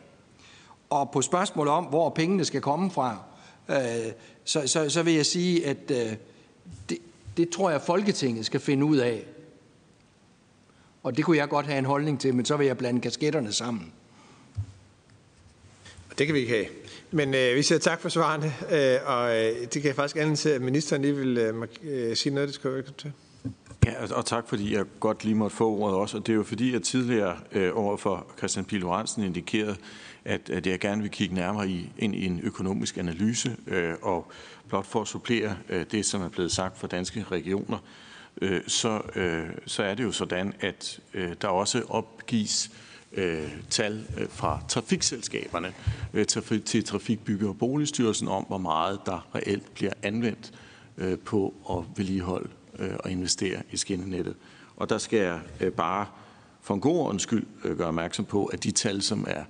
Og 0.91 1.11
på 1.11 1.23
spørgsmålet 1.23 1.73
om, 1.73 1.85
hvor 1.85 2.11
pengene 2.11 2.45
skal 2.45 2.61
komme 2.61 2.91
fra, 2.91 3.19
øh, 3.69 3.77
så, 4.45 4.63
så, 4.67 4.89
så 4.91 5.03
vil 5.03 5.15
jeg 5.15 5.27
sige, 5.27 5.67
at 5.67 5.91
øh, 5.91 6.17
det, 6.89 6.99
det 7.37 7.49
tror 7.51 7.71
jeg, 7.71 7.81
Folketinget 7.81 8.47
skal 8.47 8.61
finde 8.61 8.85
ud 8.85 8.97
af. 8.97 9.27
Og 11.03 11.17
det 11.17 11.25
kunne 11.25 11.37
jeg 11.37 11.49
godt 11.49 11.67
have 11.67 11.79
en 11.79 11.85
holdning 11.85 12.21
til, 12.21 12.35
men 12.35 12.45
så 12.45 12.57
vil 12.57 12.67
jeg 12.67 12.79
blande 12.79 13.01
kasketterne 13.01 13.53
sammen. 13.53 13.93
Det 16.19 16.27
kan 16.27 16.35
vi 16.35 16.41
ikke 16.41 16.53
have. 16.53 16.67
Men 17.11 17.35
øh, 17.35 17.57
vi 17.57 17.63
siger 17.63 17.79
tak 17.79 18.01
for 18.01 18.09
svarene, 18.09 18.47
øh, 18.47 18.99
og 19.07 19.37
øh, 19.37 19.61
det 19.61 19.71
kan 19.71 19.85
jeg 19.85 19.95
faktisk 19.95 20.17
anledning 20.17 20.39
til, 20.39 20.49
at 20.49 20.63
ministeren 20.63 21.03
lige 21.03 21.17
vil 21.17 21.39
øh, 21.39 21.67
øh, 21.83 22.17
sige 22.17 22.35
noget, 22.35 22.49
det 22.49 22.55
skal 22.55 22.71
velkommen 22.71 22.99
til. 22.99 23.13
Ja, 23.87 24.15
og 24.15 24.27
tak 24.27 24.49
fordi 24.49 24.75
jeg 24.75 24.85
godt 25.01 25.25
lige 25.25 25.35
måtte 25.35 25.57
få 25.57 25.71
ordet 25.71 25.97
også. 25.97 26.17
Og 26.17 26.27
det 26.27 26.33
er 26.33 26.37
jo 26.37 26.43
fordi, 26.43 26.73
jeg 26.73 26.83
tidligere 26.83 27.37
øh, 27.53 27.71
over 27.75 27.97
for 27.97 28.27
Christian 28.39 28.65
Pil 28.65 28.81
Lorentzen 28.81 29.23
indikerede, 29.23 29.77
at, 30.27 30.51
at 30.51 30.67
jeg 30.67 30.81
gerne 30.81 31.03
vil 31.03 31.11
kigge 31.11 31.35
nærmere 31.35 31.69
i, 31.69 31.93
ind 31.99 32.15
i 32.15 32.27
en 32.27 32.41
økonomisk 32.43 32.99
analyse, 32.99 33.57
øh, 33.67 33.95
og 34.03 34.33
blot 34.69 34.87
for 34.87 35.01
at 35.01 35.09
supplere 35.09 35.57
øh, 35.69 35.87
det, 35.91 36.07
som 36.07 36.23
er 36.23 36.29
blevet 36.29 36.53
sagt 36.53 36.79
fra 36.79 36.87
danske 36.87 37.25
regioner, 37.31 37.79
øh, 38.43 38.61
så, 38.67 39.01
øh, 39.15 39.49
så 39.67 39.83
er 39.83 39.95
det 39.95 40.05
jo 40.05 40.13
sådan, 40.13 40.53
at 40.61 41.01
øh, 41.15 41.35
der 41.41 41.49
også 41.49 41.83
opgives 41.89 42.71
øh, 43.13 43.49
tal 43.71 44.07
øh, 44.19 44.29
fra 44.29 44.63
trafikselskaberne 44.69 45.73
øh, 46.15 46.27
til, 46.27 46.63
til 46.63 46.85
Trafikbygge- 46.85 47.49
og 47.49 47.59
Boligstyrelsen 47.59 48.29
om, 48.29 48.45
hvor 48.45 48.59
meget 48.59 49.01
der 49.07 49.29
reelt 49.35 49.75
bliver 49.75 49.93
anvendt 50.03 50.53
øh, 50.99 51.19
på 51.19 51.55
at 51.71 51.99
vedligeholde 51.99 52.49
øh, 52.79 52.95
og 53.01 53.11
investere 53.11 53.63
i 53.73 53.77
skinnenettet. 53.77 54.35
Og 54.77 54.89
der 54.89 54.99
skal 54.99 55.19
jeg 55.19 55.41
øh, 55.61 55.73
bare 55.73 56.07
for 56.63 56.75
en 56.75 56.81
god 56.81 56.99
ordens 56.99 57.23
skyld 57.23 57.47
øh, 57.65 57.79
gøre 57.79 57.89
opmærksom 57.89 58.25
på, 58.25 58.45
at 58.45 58.65
de 58.65 58.71
tal, 58.71 59.03
som 59.03 59.25
er 59.29 59.45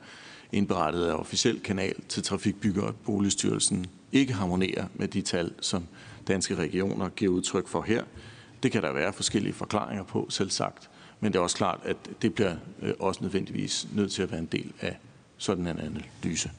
indberettet 0.52 1.04
af 1.04 1.14
officiel 1.14 1.60
kanal 1.60 1.94
til 2.08 2.22
Trafikbygger 2.22 2.82
og 2.82 2.94
Boligstyrelsen, 2.96 3.86
ikke 4.12 4.32
harmonerer 4.32 4.86
med 4.94 5.08
de 5.08 5.22
tal, 5.22 5.52
som 5.60 5.86
danske 6.28 6.54
regioner 6.54 7.08
giver 7.08 7.32
udtryk 7.32 7.68
for 7.68 7.82
her. 7.82 8.04
Det 8.62 8.72
kan 8.72 8.82
der 8.82 8.92
være 8.92 9.12
forskellige 9.12 9.52
forklaringer 9.52 10.04
på, 10.04 10.26
selv 10.30 10.50
sagt. 10.50 10.90
Men 11.20 11.32
det 11.32 11.38
er 11.38 11.42
også 11.42 11.56
klart, 11.56 11.80
at 11.84 11.96
det 12.22 12.34
bliver 12.34 12.56
øh, 12.82 12.94
også 12.98 13.20
nødvendigvis 13.22 13.86
nødt 13.92 14.12
til 14.12 14.22
at 14.22 14.30
være 14.30 14.40
en 14.40 14.46
del 14.46 14.72
af 14.80 14.96
sådan 15.36 15.66
en 15.66 15.78
analyse. 15.78 16.50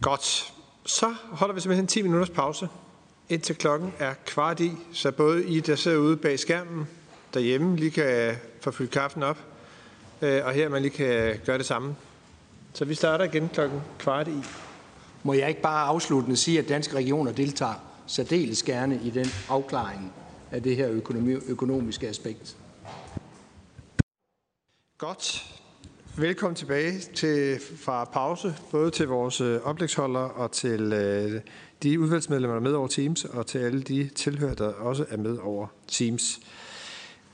Godt. 0.00 0.52
Så 0.84 1.14
holder 1.30 1.54
vi 1.54 1.60
simpelthen 1.60 1.86
10 1.86 2.02
minutters 2.02 2.30
pause, 2.30 2.68
indtil 3.28 3.56
klokken 3.56 3.92
er 3.98 4.14
kvart 4.26 4.60
i, 4.60 4.72
så 4.92 5.12
både 5.12 5.48
I, 5.48 5.60
der 5.60 5.76
sidder 5.76 5.98
ude 5.98 6.16
bag 6.16 6.38
skærmen 6.38 6.86
derhjemme, 7.34 7.76
lige 7.76 7.90
kan 7.90 8.36
få 8.60 8.70
fyldt 8.70 8.90
kaffen 8.90 9.22
op, 9.22 9.38
og 10.20 10.52
her 10.52 10.68
man 10.68 10.82
lige 10.82 10.92
kan 10.92 11.40
gøre 11.46 11.58
det 11.58 11.66
samme. 11.66 11.96
Så 12.72 12.84
vi 12.84 12.94
starter 12.94 13.24
igen 13.24 13.48
klokken 13.52 13.80
kvart 13.98 14.28
i. 14.28 14.42
Må 15.22 15.32
jeg 15.32 15.48
ikke 15.48 15.62
bare 15.62 15.86
afsluttende 15.86 16.36
sige, 16.36 16.58
at 16.58 16.68
danske 16.68 16.96
regioner 16.96 17.32
deltager 17.32 17.74
særdeles 18.06 18.62
gerne 18.62 19.00
i 19.04 19.10
den 19.10 19.26
afklaring 19.48 20.12
af 20.50 20.62
det 20.62 20.76
her 20.76 20.90
økonomi, 20.90 21.32
økonomiske 21.32 22.08
aspekt. 22.08 22.56
Godt. 24.98 25.44
Velkommen 26.16 26.54
tilbage 26.54 27.00
til, 27.14 27.60
fra 27.76 28.04
pause, 28.04 28.54
både 28.70 28.90
til 28.90 29.08
vores 29.08 29.40
øh, 29.40 29.60
oplægsholdere 29.64 30.30
og 30.30 30.52
til 30.52 30.92
øh, 30.92 31.40
de 31.82 32.00
udvalgsmedlemmer, 32.00 32.54
der 32.54 32.60
er 32.60 32.64
med 32.64 32.72
over 32.72 32.88
Teams, 32.88 33.24
og 33.24 33.46
til 33.46 33.58
alle 33.58 33.82
de 33.82 34.10
tilhører, 34.14 34.54
der 34.54 34.68
også 34.68 35.04
er 35.10 35.16
med 35.16 35.38
over 35.38 35.66
Teams. 35.88 36.40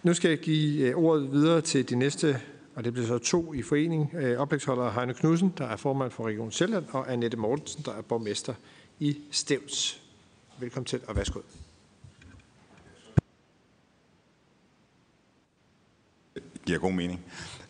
Nu 0.03 0.15
skal 0.15 0.29
jeg 0.29 0.39
give 0.39 0.89
øh, 0.89 0.97
ordet 0.97 1.33
videre 1.33 1.61
til 1.61 1.89
de 1.89 1.97
næste, 1.97 2.41
og 2.75 2.85
det 2.85 2.93
bliver 2.93 3.07
så 3.07 3.19
to 3.19 3.55
i 3.55 3.63
forening, 3.63 4.11
øh, 4.15 4.39
oplægsholdere 4.39 4.93
Heino 4.93 5.13
Knudsen, 5.13 5.55
der 5.59 5.67
er 5.67 5.77
formand 5.77 6.11
for 6.11 6.27
Region 6.27 6.53
Sjælland, 6.53 6.85
og 6.91 7.13
Annette 7.13 7.37
Mortensen, 7.37 7.83
der 7.85 7.93
er 7.93 8.03
borgmester 8.03 8.55
i 8.99 9.19
Stævns. 9.31 10.01
Velkommen 10.59 10.85
til, 10.85 11.01
og 11.07 11.17
værsgo. 11.17 11.41
giver 16.67 16.79
god 16.79 16.93
mening. 16.93 17.21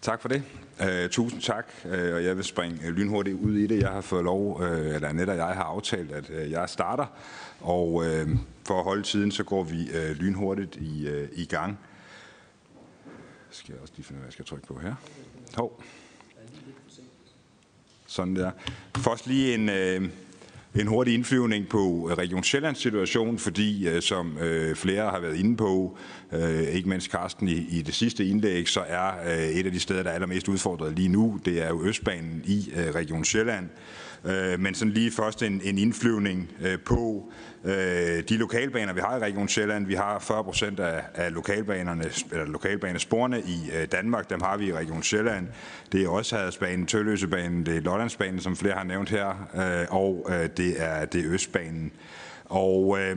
Tak 0.02 0.20
for 0.20 0.28
det. 0.28 0.42
Uh, 0.80 1.10
tusind 1.10 1.40
tak, 1.40 1.66
uh, 1.84 1.90
og 1.90 2.24
jeg 2.24 2.36
vil 2.36 2.44
springe 2.44 2.90
lynhurtigt 2.90 3.36
ud 3.36 3.56
i 3.56 3.66
det. 3.66 3.80
Jeg 3.82 3.88
har 3.88 4.00
fået 4.00 4.24
lov, 4.24 4.60
uh, 4.60 4.94
eller 4.94 5.08
Annette 5.08 5.30
og 5.30 5.36
jeg 5.36 5.46
har 5.46 5.62
aftalt, 5.62 6.12
at 6.12 6.30
uh, 6.30 6.50
jeg 6.50 6.68
starter, 6.68 7.06
og 7.60 7.92
uh, 7.92 8.04
for 8.66 8.78
at 8.78 8.84
holde 8.84 9.02
tiden, 9.02 9.30
så 9.30 9.44
går 9.44 9.62
vi 9.62 9.88
uh, 9.88 10.16
lynhurtigt 10.16 10.76
i, 10.76 11.08
uh, 11.08 11.28
i 11.32 11.44
gang. 11.44 11.78
Skal 13.54 13.72
jeg 13.72 13.82
også 13.82 13.94
lige 13.96 14.06
finde, 14.06 14.18
hvad 14.18 14.26
jeg 14.26 14.32
skal 14.32 14.44
trykke 14.44 14.66
på 14.66 14.78
her? 14.78 14.94
Hov. 15.56 15.82
Sådan 18.06 18.36
der. 18.36 18.50
Først 18.96 19.26
lige 19.26 19.54
en, 19.54 19.68
øh, 19.68 20.08
en 20.74 20.86
hurtig 20.86 21.14
indflyvning 21.14 21.68
på 21.68 22.08
øh, 22.10 22.16
Region 22.18 22.44
Sjællands 22.44 22.78
situation, 22.78 23.38
fordi 23.38 23.88
øh, 23.88 24.02
som 24.02 24.38
øh, 24.38 24.76
flere 24.76 25.10
har 25.10 25.20
været 25.20 25.36
inde 25.36 25.56
på, 25.56 25.98
ikke 26.72 26.88
mindst 26.88 27.10
Karsten 27.10 27.48
i, 27.48 27.52
i 27.52 27.82
det 27.82 27.94
sidste 27.94 28.26
indlæg, 28.26 28.68
så 28.68 28.80
er 28.80 29.12
et 29.50 29.66
af 29.66 29.72
de 29.72 29.80
steder, 29.80 30.02
der 30.02 30.10
er 30.10 30.14
allermest 30.14 30.48
udfordret 30.48 30.96
lige 30.96 31.08
nu, 31.08 31.40
det 31.44 31.62
er 31.62 31.68
jo 31.68 31.84
Østbanen 31.84 32.42
i 32.44 32.70
Region 32.74 33.24
Sjælland. 33.24 33.68
Øh, 34.26 34.60
men 34.60 34.74
sådan 34.74 34.92
lige 34.92 35.10
først 35.10 35.42
en, 35.42 35.60
en 35.64 35.78
indflyvning 35.78 36.50
øh, 36.62 36.78
på 36.78 37.32
øh, 37.64 38.22
de 38.28 38.36
lokalbaner, 38.36 38.92
vi 38.92 39.00
har 39.00 39.16
i 39.16 39.20
Region 39.20 39.48
Sjælland. 39.48 39.86
Vi 39.86 39.94
har 39.94 40.18
40 40.18 40.44
procent 40.44 40.80
af, 40.80 41.02
af 41.14 41.32
lokalbanerne, 41.32 42.04
eller 42.32 42.46
lokalbanesporene 42.46 43.40
i 43.40 43.70
Danmark. 43.92 44.30
Dem 44.30 44.40
har 44.40 44.56
vi 44.56 44.66
i 44.66 44.72
Region 44.72 45.02
Sjælland. 45.02 45.48
Det 45.92 46.04
er 46.04 46.08
også 46.08 46.36
Hadersbanen, 46.36 46.86
Tølløsebanen, 46.86 47.66
det 47.66 47.76
er 47.76 47.80
Lollandsbanen, 47.80 48.40
som 48.40 48.56
flere 48.56 48.74
har 48.74 48.84
nævnt 48.84 49.10
her, 49.10 49.26
og 49.90 50.26
det 50.56 50.82
er, 50.82 51.04
det 51.04 51.24
er 51.24 51.32
Østbanen. 51.32 51.92
Og 52.44 52.98
øh, 53.00 53.16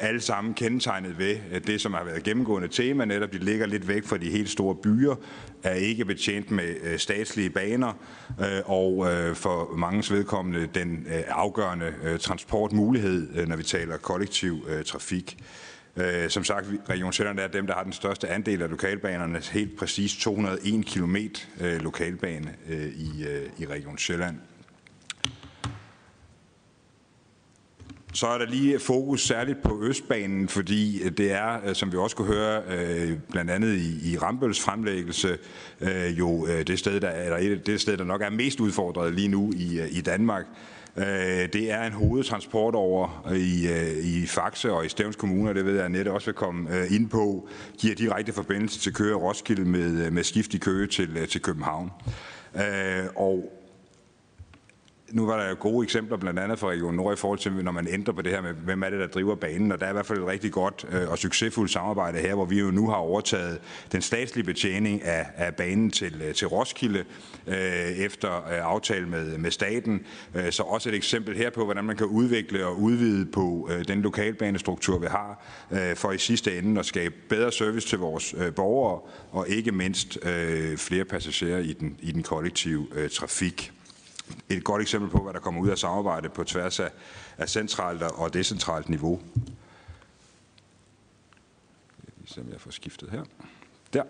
alle 0.00 0.20
sammen 0.20 0.54
kendetegnet 0.54 1.18
ved 1.18 1.60
det, 1.66 1.80
som 1.80 1.94
har 1.94 2.04
været 2.04 2.22
gennemgående 2.22 2.68
tema, 2.68 3.04
netop 3.04 3.32
de 3.32 3.38
ligger 3.38 3.66
lidt 3.66 3.88
væk 3.88 4.04
fra 4.04 4.18
de 4.18 4.30
helt 4.30 4.50
store 4.50 4.74
byer, 4.74 5.14
er 5.62 5.74
ikke 5.74 6.04
betjent 6.04 6.50
med 6.50 6.74
øh, 6.82 6.98
statslige 6.98 7.50
baner, 7.50 7.92
øh, 8.40 8.46
og 8.64 9.12
øh, 9.12 9.34
for 9.34 9.76
mange 9.76 10.14
vedkommende 10.14 10.68
den 10.74 11.06
afgørende 11.28 12.18
transportmulighed, 12.18 13.46
når 13.46 13.56
vi 13.56 13.62
taler 13.62 13.96
kollektiv 13.96 14.66
trafik. 14.86 15.36
Som 16.28 16.44
sagt, 16.44 16.66
Region 16.88 17.12
Sjælland 17.12 17.38
er 17.38 17.48
dem, 17.48 17.66
der 17.66 17.74
har 17.74 17.82
den 17.82 17.92
største 17.92 18.28
andel 18.28 18.62
af 18.62 18.70
lokalbanerne, 18.70 19.40
helt 19.52 19.76
præcis 19.76 20.16
201 20.16 20.86
km 20.86 21.16
lokalbane 21.60 22.54
i, 22.96 23.26
i 23.58 23.66
Region 23.66 23.98
Sjælland. 23.98 24.36
Så 28.12 28.26
er 28.26 28.38
der 28.38 28.46
lige 28.46 28.78
fokus 28.78 29.26
særligt 29.26 29.62
på 29.62 29.82
Østbanen, 29.82 30.48
fordi 30.48 31.08
det 31.08 31.32
er, 31.32 31.60
øh, 31.66 31.74
som 31.74 31.92
vi 31.92 31.96
også 31.96 32.16
kunne 32.16 32.34
høre, 32.34 32.62
øh, 32.68 33.18
blandt 33.30 33.50
andet 33.50 33.76
i, 34.02 34.18
Rambøls 34.18 34.60
fremlæggelse, 34.60 35.38
øh, 35.80 36.18
jo 36.18 36.46
det 36.46 36.78
sted, 36.78 37.00
der, 37.00 37.10
eller 37.10 37.58
det 37.66 37.80
sted, 37.80 37.96
der 37.96 38.04
nok 38.04 38.22
er 38.22 38.30
mest 38.30 38.60
udfordret 38.60 39.14
lige 39.14 39.28
nu 39.28 39.52
i, 39.56 39.80
i 39.90 40.00
Danmark. 40.00 40.46
Det 41.52 41.70
er 41.70 41.82
en 41.82 41.92
hovedtransport 41.92 42.74
over 42.74 43.32
i, 43.34 43.68
i 44.02 44.26
Faxe 44.26 44.72
og 44.72 44.86
i 44.86 44.88
Stævns 44.88 45.16
Kommune, 45.16 45.54
det 45.54 45.64
ved 45.64 45.72
jeg, 45.72 45.80
at 45.80 45.84
Annette 45.84 46.12
også 46.12 46.26
vil 46.26 46.34
komme 46.34 46.68
ind 46.90 47.08
på, 47.08 47.48
giver 47.78 47.94
direkte 47.94 48.32
forbindelse 48.32 48.80
til 48.80 48.94
Køge 48.94 49.14
og 49.14 49.22
Roskilde 49.22 49.64
med, 49.64 50.10
med 50.10 50.24
skift 50.24 50.54
i 50.54 50.58
Køge 50.58 50.86
til, 50.86 51.28
til 51.28 51.42
København. 51.42 51.90
Og 53.16 53.59
nu 55.12 55.26
var 55.26 55.42
der 55.42 55.48
jo 55.48 55.56
gode 55.60 55.84
eksempler, 55.84 56.16
blandt 56.16 56.40
andet 56.40 56.58
fra 56.58 56.68
Region 56.68 56.94
Nord, 56.94 57.12
i 57.12 57.16
forhold 57.16 57.38
til, 57.38 57.52
når 57.52 57.72
man 57.72 57.88
ændrer 57.90 58.14
på 58.14 58.22
det 58.22 58.32
her 58.32 58.42
med, 58.42 58.52
hvem 58.52 58.82
er 58.82 58.90
det, 58.90 59.00
der 59.00 59.06
driver 59.06 59.34
banen. 59.34 59.72
Og 59.72 59.80
der 59.80 59.86
er 59.86 59.90
i 59.90 59.92
hvert 59.92 60.06
fald 60.06 60.18
et 60.18 60.26
rigtig 60.26 60.52
godt 60.52 60.86
øh, 60.92 61.10
og 61.10 61.18
succesfuldt 61.18 61.72
samarbejde 61.72 62.18
her, 62.18 62.34
hvor 62.34 62.44
vi 62.44 62.60
jo 62.60 62.70
nu 62.70 62.88
har 62.88 62.96
overtaget 62.96 63.60
den 63.92 64.02
statslige 64.02 64.44
betjening 64.44 65.02
af, 65.02 65.26
af 65.36 65.54
banen 65.54 65.90
til, 65.90 66.22
øh, 66.24 66.34
til 66.34 66.46
Roskilde 66.46 67.04
øh, 67.46 67.56
efter 67.56 68.36
øh, 68.36 68.66
aftale 68.66 69.08
med, 69.08 69.38
med 69.38 69.50
staten. 69.50 70.00
Så 70.50 70.62
også 70.62 70.88
et 70.88 70.94
eksempel 70.94 71.36
her 71.36 71.50
på, 71.50 71.64
hvordan 71.64 71.84
man 71.84 71.96
kan 71.96 72.06
udvikle 72.06 72.66
og 72.66 72.80
udvide 72.80 73.26
på 73.26 73.68
øh, 73.72 73.88
den 73.88 74.02
lokalbanestruktur, 74.02 74.98
vi 74.98 75.06
har, 75.06 75.44
øh, 75.70 75.96
for 75.96 76.12
i 76.12 76.18
sidste 76.18 76.58
ende 76.58 76.78
at 76.78 76.86
skabe 76.86 77.14
bedre 77.28 77.52
service 77.52 77.88
til 77.88 77.98
vores 77.98 78.34
øh, 78.38 78.54
borgere, 78.54 79.00
og 79.30 79.48
ikke 79.48 79.72
mindst 79.72 80.18
øh, 80.22 80.76
flere 80.76 81.04
passagerer 81.04 81.58
i 81.58 81.72
den, 81.72 81.96
i 82.00 82.12
den 82.12 82.22
kollektive 82.22 82.86
øh, 82.94 83.10
trafik 83.10 83.72
et 84.48 84.64
godt 84.64 84.82
eksempel 84.82 85.10
på, 85.10 85.18
hvad 85.18 85.32
der 85.32 85.40
kommer 85.40 85.60
ud 85.60 85.68
af 85.68 85.78
samarbejde 85.78 86.28
på 86.28 86.44
tværs 86.44 86.80
af, 86.80 86.90
af 87.38 87.48
centralt 87.48 88.02
og 88.02 88.34
decentralt 88.34 88.88
niveau. 88.88 89.20
Som 92.26 92.44
jeg 92.52 92.60
får 92.60 92.70
skiftet 92.70 93.10
her. 93.10 93.22
Der. 93.92 94.02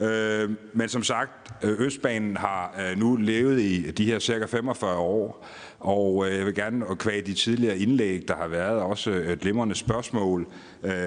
Øh, 0.00 0.50
men 0.72 0.88
som 0.88 1.02
sagt, 1.02 1.64
øh, 1.64 1.80
Østbanen 1.80 2.36
har 2.36 2.74
øh, 2.80 2.98
nu 2.98 3.16
levet 3.16 3.60
i 3.60 3.90
de 3.90 4.04
her 4.04 4.18
cirka 4.18 4.44
45 4.44 4.96
år, 4.96 5.46
og 5.80 6.26
øh, 6.26 6.36
jeg 6.36 6.46
vil 6.46 6.54
gerne, 6.54 6.86
og 6.86 6.98
kvæg 6.98 7.26
de 7.26 7.34
tidligere 7.34 7.78
indlæg, 7.78 8.28
der 8.28 8.36
har 8.36 8.48
været 8.48 8.80
også 8.82 9.10
et 9.10 9.40
glimrende 9.40 9.74
spørgsmål, 9.74 10.46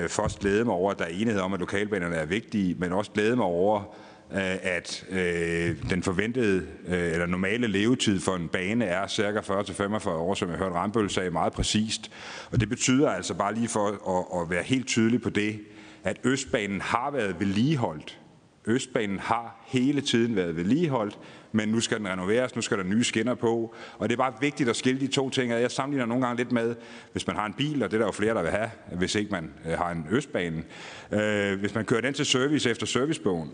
først 0.08 0.40
glæde 0.40 0.66
mig 0.66 0.74
over, 0.74 0.92
at 0.92 1.00
der 1.00 1.06
er 1.06 1.10
enighed 1.10 1.42
om, 1.42 1.54
at 1.54 1.60
lokalbanerne 1.60 2.16
er 2.16 2.26
vigtige, 2.26 2.76
men 2.80 2.92
også 2.92 3.12
glæde 3.12 3.36
mig 3.36 3.46
over, 3.46 3.96
Øh, 4.34 4.58
at 4.62 5.06
øh, 5.10 5.90
den 5.90 6.04
forventede 6.04 6.68
øh, 6.88 7.12
eller 7.12 7.26
normale 7.26 7.68
levetid 7.68 8.20
for 8.20 8.36
en 8.36 8.48
bane 8.48 8.86
er 8.86 9.08
cirka 9.08 9.40
40-45 9.40 10.10
år, 10.10 10.34
som 10.34 10.50
jeg 10.50 10.58
hørte 10.58 10.76
Rambøl 10.76 11.10
sagde 11.10 11.32
meget 11.32 11.54
præcist. 11.54 12.12
Og 12.52 12.60
det 12.60 12.70
betyder 12.70 13.10
altså 13.10 13.34
bare 13.34 13.54
lige 13.54 13.68
for 13.68 13.88
at, 13.88 14.42
at 14.42 14.50
være 14.50 14.64
helt 14.64 14.88
tydelig 14.88 15.22
på 15.22 15.30
det, 15.30 15.60
at 16.04 16.20
Østbanen 16.24 16.82
har 16.82 17.12
været 17.12 17.40
vedligeholdt. 17.40 18.20
Østbanen 18.66 19.20
har 19.20 19.66
hele 19.68 20.02
tiden 20.02 20.36
været 20.36 20.56
vedligeholdt, 20.56 21.20
men 21.52 21.70
nu 21.70 21.80
skal 21.80 21.98
den 21.98 22.08
renoveres, 22.08 22.56
nu 22.56 22.62
skal 22.62 22.78
der 22.78 22.84
nye 22.84 23.04
skinner 23.04 23.36
på. 23.36 23.76
Og 23.98 24.10
det 24.10 24.14
er 24.14 24.18
bare 24.18 24.34
vigtigt 24.42 24.70
at 24.70 24.76
skille 24.76 25.02
de 25.02 25.08
to 25.08 25.30
ting. 25.30 25.52
Jeg 25.52 25.72
sammenligner 25.72 26.06
nogle 26.06 26.26
gange 26.26 26.38
lidt 26.38 26.52
med, 26.52 26.76
hvis 27.12 27.28
man 27.28 27.36
har 27.36 27.46
en 27.46 27.54
bil, 27.54 27.84
og 27.84 27.92
det 27.92 27.98
er 27.98 28.00
der 28.00 28.08
jo 28.08 28.12
flere, 28.12 28.34
der 28.34 28.42
vil 28.42 28.52
have, 28.52 28.70
hvis 28.92 29.16
ikke 29.16 29.32
man 29.32 29.54
øh, 29.66 29.78
har 29.78 29.92
en 29.92 30.08
Østbane. 30.10 30.64
Øh, 31.12 31.60
hvis 31.60 31.76
man 31.76 31.86
kører 31.86 32.02
den 32.02 32.14
til 32.14 32.26
service 32.26 32.70
efter 32.70 32.86
servicebogen, 32.86 33.52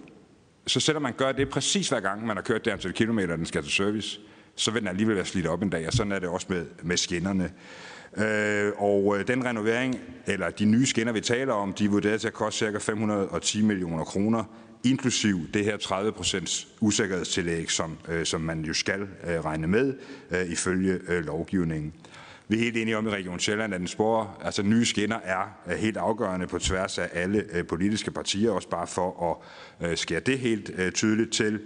så 0.70 0.80
selvom 0.80 1.04
man 1.04 1.14
gør 1.18 1.32
det 1.32 1.50
præcis 1.50 1.90
hver 1.90 2.00
gang, 2.00 2.26
man 2.26 2.38
har 2.38 2.42
kørt 2.44 2.66
det 2.66 2.72
antal 2.72 2.94
kilometer, 2.94 3.36
den 3.36 3.46
skal 3.46 3.64
til 3.64 3.72
service, 3.72 4.20
så 4.56 4.72
vil 4.72 4.82
den 4.82 4.90
alligevel 4.90 5.16
være 5.16 5.26
slidt 5.26 5.48
op 5.48 5.62
en 5.62 5.70
dag, 5.70 5.88
og 5.88 5.94
sådan 5.94 6.12
er 6.12 6.20
det 6.20 6.30
også 6.30 6.48
med, 6.50 6.66
med 6.84 6.98
skinnerne. 6.98 7.52
Øh, 8.18 8.72
og 8.78 9.18
øh, 9.18 9.28
den 9.28 9.46
renovering, 9.46 10.00
eller 10.28 10.50
de 10.50 10.66
nye 10.66 10.86
skinner, 10.86 11.12
vi 11.12 11.22
taler 11.22 11.54
om, 11.54 11.74
de 11.74 11.86
er 11.86 11.90
vurderet 11.90 12.22
til 12.22 12.28
at 12.28 12.34
koste 12.34 12.72
ca. 12.72 12.78
510 12.78 13.62
millioner 13.62 14.04
kroner, 14.04 14.44
inklusiv 14.86 15.40
det 15.54 15.66
her 15.66 15.78
30% 15.78 16.68
usikkerhedstillæg, 16.82 17.72
som, 17.72 17.98
øh, 18.08 18.26
som 18.26 18.42
man 18.42 18.62
jo 18.62 18.74
skal 18.74 19.02
øh, 19.02 19.46
regne 19.46 19.68
med 19.68 19.94
øh, 20.32 20.46
ifølge 20.52 21.00
øh, 21.08 21.26
lovgivningen. 21.26 21.94
Vi 22.52 22.56
er 22.56 22.60
helt 22.60 22.78
enige 22.78 22.98
om 22.98 23.08
i 23.08 23.10
Region 23.10 23.40
Sjælland, 23.40 23.74
at 23.74 23.80
den 23.80 23.88
spor, 23.88 24.38
altså 24.44 24.64
nye 24.64 24.86
skinner 24.86 25.20
er 25.24 25.76
helt 25.76 25.98
afgørende 25.98 26.48
på 26.48 26.60
tværs 26.60 26.98
af 26.98 27.10
alle 27.14 27.46
øh, 27.54 27.66
politiske 27.68 28.12
partier, 28.12 28.52
også 28.52 28.70
bare 28.70 28.88
for 28.88 29.40
at 29.82 29.90
øh, 29.90 29.98
skære 29.98 30.20
det 30.20 30.40
helt 30.40 30.72
øh, 30.78 30.92
tydeligt 30.92 31.32
til. 31.32 31.60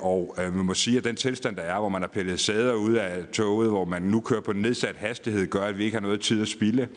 Og 0.00 0.34
man 0.38 0.64
må 0.64 0.74
sige, 0.74 0.98
at 0.98 1.04
den 1.04 1.16
tilstand, 1.16 1.56
der 1.56 1.62
er, 1.62 1.78
hvor 1.78 1.88
man 1.88 2.02
har 2.02 2.08
pillet 2.08 2.40
sæder 2.40 2.74
ud 2.74 2.94
af 2.94 3.24
toget, 3.32 3.70
hvor 3.70 3.84
man 3.84 4.02
nu 4.02 4.20
kører 4.20 4.40
på 4.40 4.52
nedsat 4.52 4.96
hastighed, 4.96 5.46
gør, 5.46 5.60
at 5.60 5.78
vi 5.78 5.84
ikke 5.84 5.96
har 5.96 6.02
noget 6.02 6.20
tid 6.20 6.42
at 6.42 6.48
spille. 6.48 6.88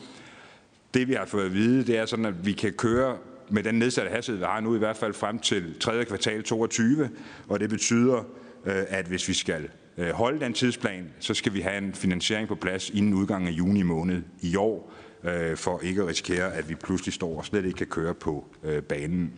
Det 0.93 1.07
vi 1.07 1.13
har 1.13 1.25
fået 1.25 1.45
at 1.45 1.53
vide, 1.53 1.83
det 1.87 1.97
er 1.97 2.05
sådan, 2.05 2.25
at 2.25 2.45
vi 2.45 2.51
kan 2.51 2.73
køre 2.73 3.17
med 3.49 3.63
den 3.63 3.75
nedsatte 3.75 4.11
hastighed, 4.11 4.39
vi 4.39 4.45
har 4.45 4.59
nu 4.59 4.75
i 4.75 4.79
hvert 4.79 4.97
fald 4.97 5.13
frem 5.13 5.39
til 5.39 5.79
3. 5.79 6.05
kvartal 6.05 6.43
22, 6.43 7.09
og 7.47 7.59
det 7.59 7.69
betyder, 7.69 8.23
at 8.65 9.05
hvis 9.05 9.27
vi 9.27 9.33
skal 9.33 9.69
Øh, 9.97 10.09
holde 10.09 10.39
den 10.39 10.53
tidsplan, 10.53 11.13
så 11.19 11.33
skal 11.33 11.53
vi 11.53 11.61
have 11.61 11.77
en 11.77 11.93
finansiering 11.93 12.47
på 12.47 12.55
plads 12.55 12.89
inden 12.89 13.13
udgangen 13.13 13.47
af 13.47 13.51
juni 13.51 13.83
måned 13.83 14.21
i 14.41 14.55
år, 14.55 14.93
øh, 15.23 15.57
for 15.57 15.79
ikke 15.79 16.01
at 16.01 16.07
risikere, 16.07 16.53
at 16.53 16.69
vi 16.69 16.75
pludselig 16.75 17.13
står 17.13 17.37
og 17.37 17.45
slet 17.45 17.65
ikke 17.65 17.77
kan 17.77 17.87
køre 17.87 18.13
på 18.13 18.45
øh, 18.63 18.81
banen. 18.81 19.33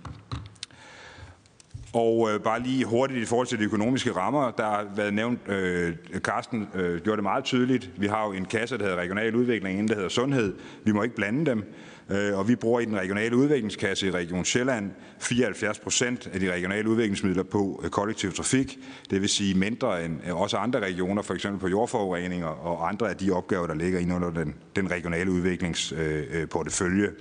Og 1.94 2.30
øh, 2.32 2.40
bare 2.40 2.62
lige 2.62 2.86
hurtigt 2.86 3.20
i 3.20 3.26
forhold 3.26 3.48
til 3.48 3.60
de 3.60 3.64
økonomiske 3.64 4.12
rammer, 4.12 4.52
der 4.52 4.64
har 4.64 4.88
været 4.96 5.14
nævnt, 5.14 5.40
øh, 5.48 5.96
Carsten 6.18 6.68
øh, 6.74 7.02
gjorde 7.02 7.18
det 7.18 7.24
meget 7.24 7.44
tydeligt. 7.44 7.92
Vi 7.98 8.08
har 8.08 8.26
jo 8.26 8.32
en 8.32 8.46
kasse, 8.46 8.78
der 8.78 8.84
hedder 8.84 8.98
regional 8.98 9.36
udvikling, 9.36 9.80
en 9.80 9.88
der 9.88 9.96
hedder 9.96 10.10
sundhed. 10.10 10.56
Vi 10.84 10.92
må 10.92 11.04
ikke 11.04 11.16
blande 11.16 11.46
dem. 11.46 11.64
Øh, 12.10 12.38
og 12.38 12.48
vi 12.48 12.56
bruger 12.56 12.80
i 12.80 12.86
den 12.86 12.96
regionale 12.96 13.38
udviklingskasse 13.38 14.08
i 14.08 14.12
Region 14.12 14.46
Sjælland 14.46 14.92
74 15.20 15.80
procent 15.80 16.30
af 16.34 16.40
de 16.40 16.54
regionale 16.54 16.90
udviklingsmidler 16.90 17.44
på 17.44 17.82
øh, 17.84 17.90
kollektiv 17.90 18.34
trafik. 18.34 18.80
Det 19.10 19.22
vil 19.22 19.30
sige 19.30 19.56
mindre 19.56 20.06
end 20.06 20.20
øh, 20.28 20.42
også 20.42 20.58
andre 20.58 20.80
regioner, 20.80 21.22
for 21.22 21.34
eksempel 21.34 21.60
på 21.60 21.68
jordforureninger 21.68 22.48
og 22.48 22.90
andre 22.90 23.10
af 23.10 23.16
de 23.16 23.32
opgaver, 23.32 23.68
der 23.68 23.76
ligger 23.76 24.00
ind 24.00 24.14
under 24.14 24.32
den, 24.32 24.56
den 24.76 24.92
regionale 24.92 25.32
udviklingsportefølje. 25.32 27.08
Øh, 27.08 27.14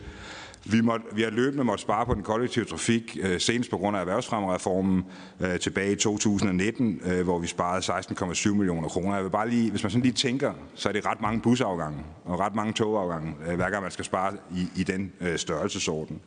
vi, 0.67 0.81
må, 0.81 0.99
vi 1.13 1.23
har 1.23 1.31
løbende 1.31 1.65
måttet 1.65 1.81
spare 1.81 2.07
på 2.07 2.15
den 2.15 2.23
kollektive 2.23 2.65
trafik, 2.65 3.19
øh, 3.23 3.41
senest 3.41 3.71
på 3.71 3.77
grund 3.77 3.97
af 3.97 4.01
erhvervsfremreformen 4.01 5.05
øh, 5.41 5.59
tilbage 5.59 5.93
i 5.93 5.97
2019, 5.97 7.01
øh, 7.05 7.25
hvor 7.25 7.39
vi 7.39 7.47
sparede 7.47 7.81
16,7 7.81 8.55
millioner 8.55 8.89
kroner. 8.89 9.15
Jeg 9.15 9.25
vil 9.25 9.31
bare 9.31 9.49
lige, 9.49 9.71
hvis 9.71 9.83
man 9.83 9.91
sådan 9.91 10.03
lige 10.03 10.13
tænker, 10.13 10.53
så 10.75 10.89
er 10.89 10.93
det 10.93 11.07
ret 11.07 11.21
mange 11.21 11.41
busafgange 11.41 11.99
og 12.25 12.41
ret 12.41 12.55
mange 12.55 12.73
togafgange, 12.73 13.35
øh, 13.49 13.55
hver 13.55 13.71
gang 13.71 13.83
man 13.83 13.91
skal 13.91 14.05
spare 14.05 14.33
i, 14.57 14.69
i 14.77 14.83
den 14.83 15.13
øh, 15.21 15.39
størrelsesorden. 15.39 16.21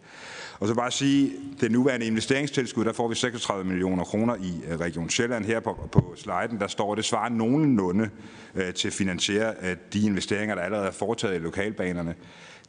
Og 0.59 0.67
så 0.67 0.73
bare 0.73 0.91
sige, 0.91 1.31
det 1.61 1.71
nuværende 1.71 2.05
investeringstilskud, 2.05 2.85
der 2.85 2.93
får 2.93 3.07
vi 3.07 3.15
36 3.15 3.65
millioner 3.65 4.03
kroner 4.03 4.35
i 4.35 4.61
øh, 4.67 4.79
Region 4.79 5.09
Sjælland. 5.09 5.45
Her 5.45 5.59
på, 5.59 5.89
på 5.91 6.13
sliden, 6.15 6.59
der 6.59 6.67
står, 6.67 6.91
at 6.91 6.97
det 6.97 7.05
svarer 7.05 7.29
nogenlunde 7.29 8.09
øh, 8.55 8.73
til 8.73 8.87
at 8.87 8.93
finansiere 8.93 9.53
øh, 9.63 9.75
de 9.93 10.05
investeringer, 10.05 10.55
der 10.55 10.61
allerede 10.61 10.87
er 10.87 10.91
foretaget 10.91 11.35
i 11.35 11.39
lokalbanerne. 11.39 12.15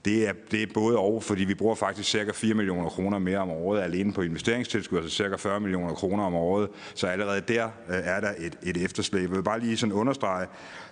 Det 0.05 0.29
er, 0.29 0.33
det 0.51 0.63
er 0.63 0.67
både 0.75 0.99
og, 0.99 1.23
fordi 1.23 1.45
vi 1.45 1.55
bruger 1.55 1.75
faktisk 1.75 2.11
cirka 2.11 2.33
4 2.33 2.55
millioner 2.55 2.89
kroner 2.89 3.19
mere 3.19 3.39
om 3.39 3.51
året 3.51 3.81
alene 3.81 4.13
på 4.13 4.23
investeringstilskud, 4.23 4.99
altså 4.99 5.17
cirka 5.17 5.37
40 5.37 5.61
millioner 5.61 5.95
kroner 5.95 6.25
om 6.25 6.35
året. 6.35 6.69
Så 6.95 7.07
allerede 7.07 7.41
der 7.49 7.65
øh, 7.65 7.97
er 7.97 8.21
der 8.21 8.33
et, 8.39 8.59
et 8.63 8.85
efterslæb. 8.85 9.23
Jeg 9.23 9.37
vil 9.37 9.43
bare 9.43 9.61
lige 9.61 9.77
sådan 9.77 9.93
understrege, 9.93 10.47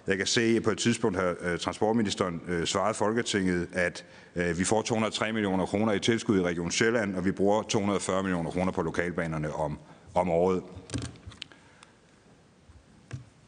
jeg 0.07 0.16
kan 0.16 0.27
se, 0.27 0.41
at 0.41 0.62
på 0.62 0.70
et 0.70 0.78
tidspunkt 0.78 1.19
har 1.19 1.35
øh, 1.41 1.59
transportministeren 1.59 2.41
øh, 2.49 2.66
svaret 2.66 2.97
Folketinget, 2.97 3.69
at 3.73 4.05
øh, 4.37 4.59
vi 4.59 4.65
får 4.65 4.83
203 4.83 5.33
millioner 5.33 5.66
kroner 5.66 5.93
i 5.93 5.99
tilskud 5.99 6.39
i 6.39 6.43
Region 6.43 6.70
Sjælland, 6.70 7.16
og 7.16 7.24
vi 7.24 7.33
bruger 7.33 7.62
240 7.62 8.23
millioner 8.23 8.51
kroner 8.51 8.73
på 8.73 8.83
lokalbanerne 8.83 9.53
om, 9.53 9.78
om 10.15 10.31
året. 10.31 10.62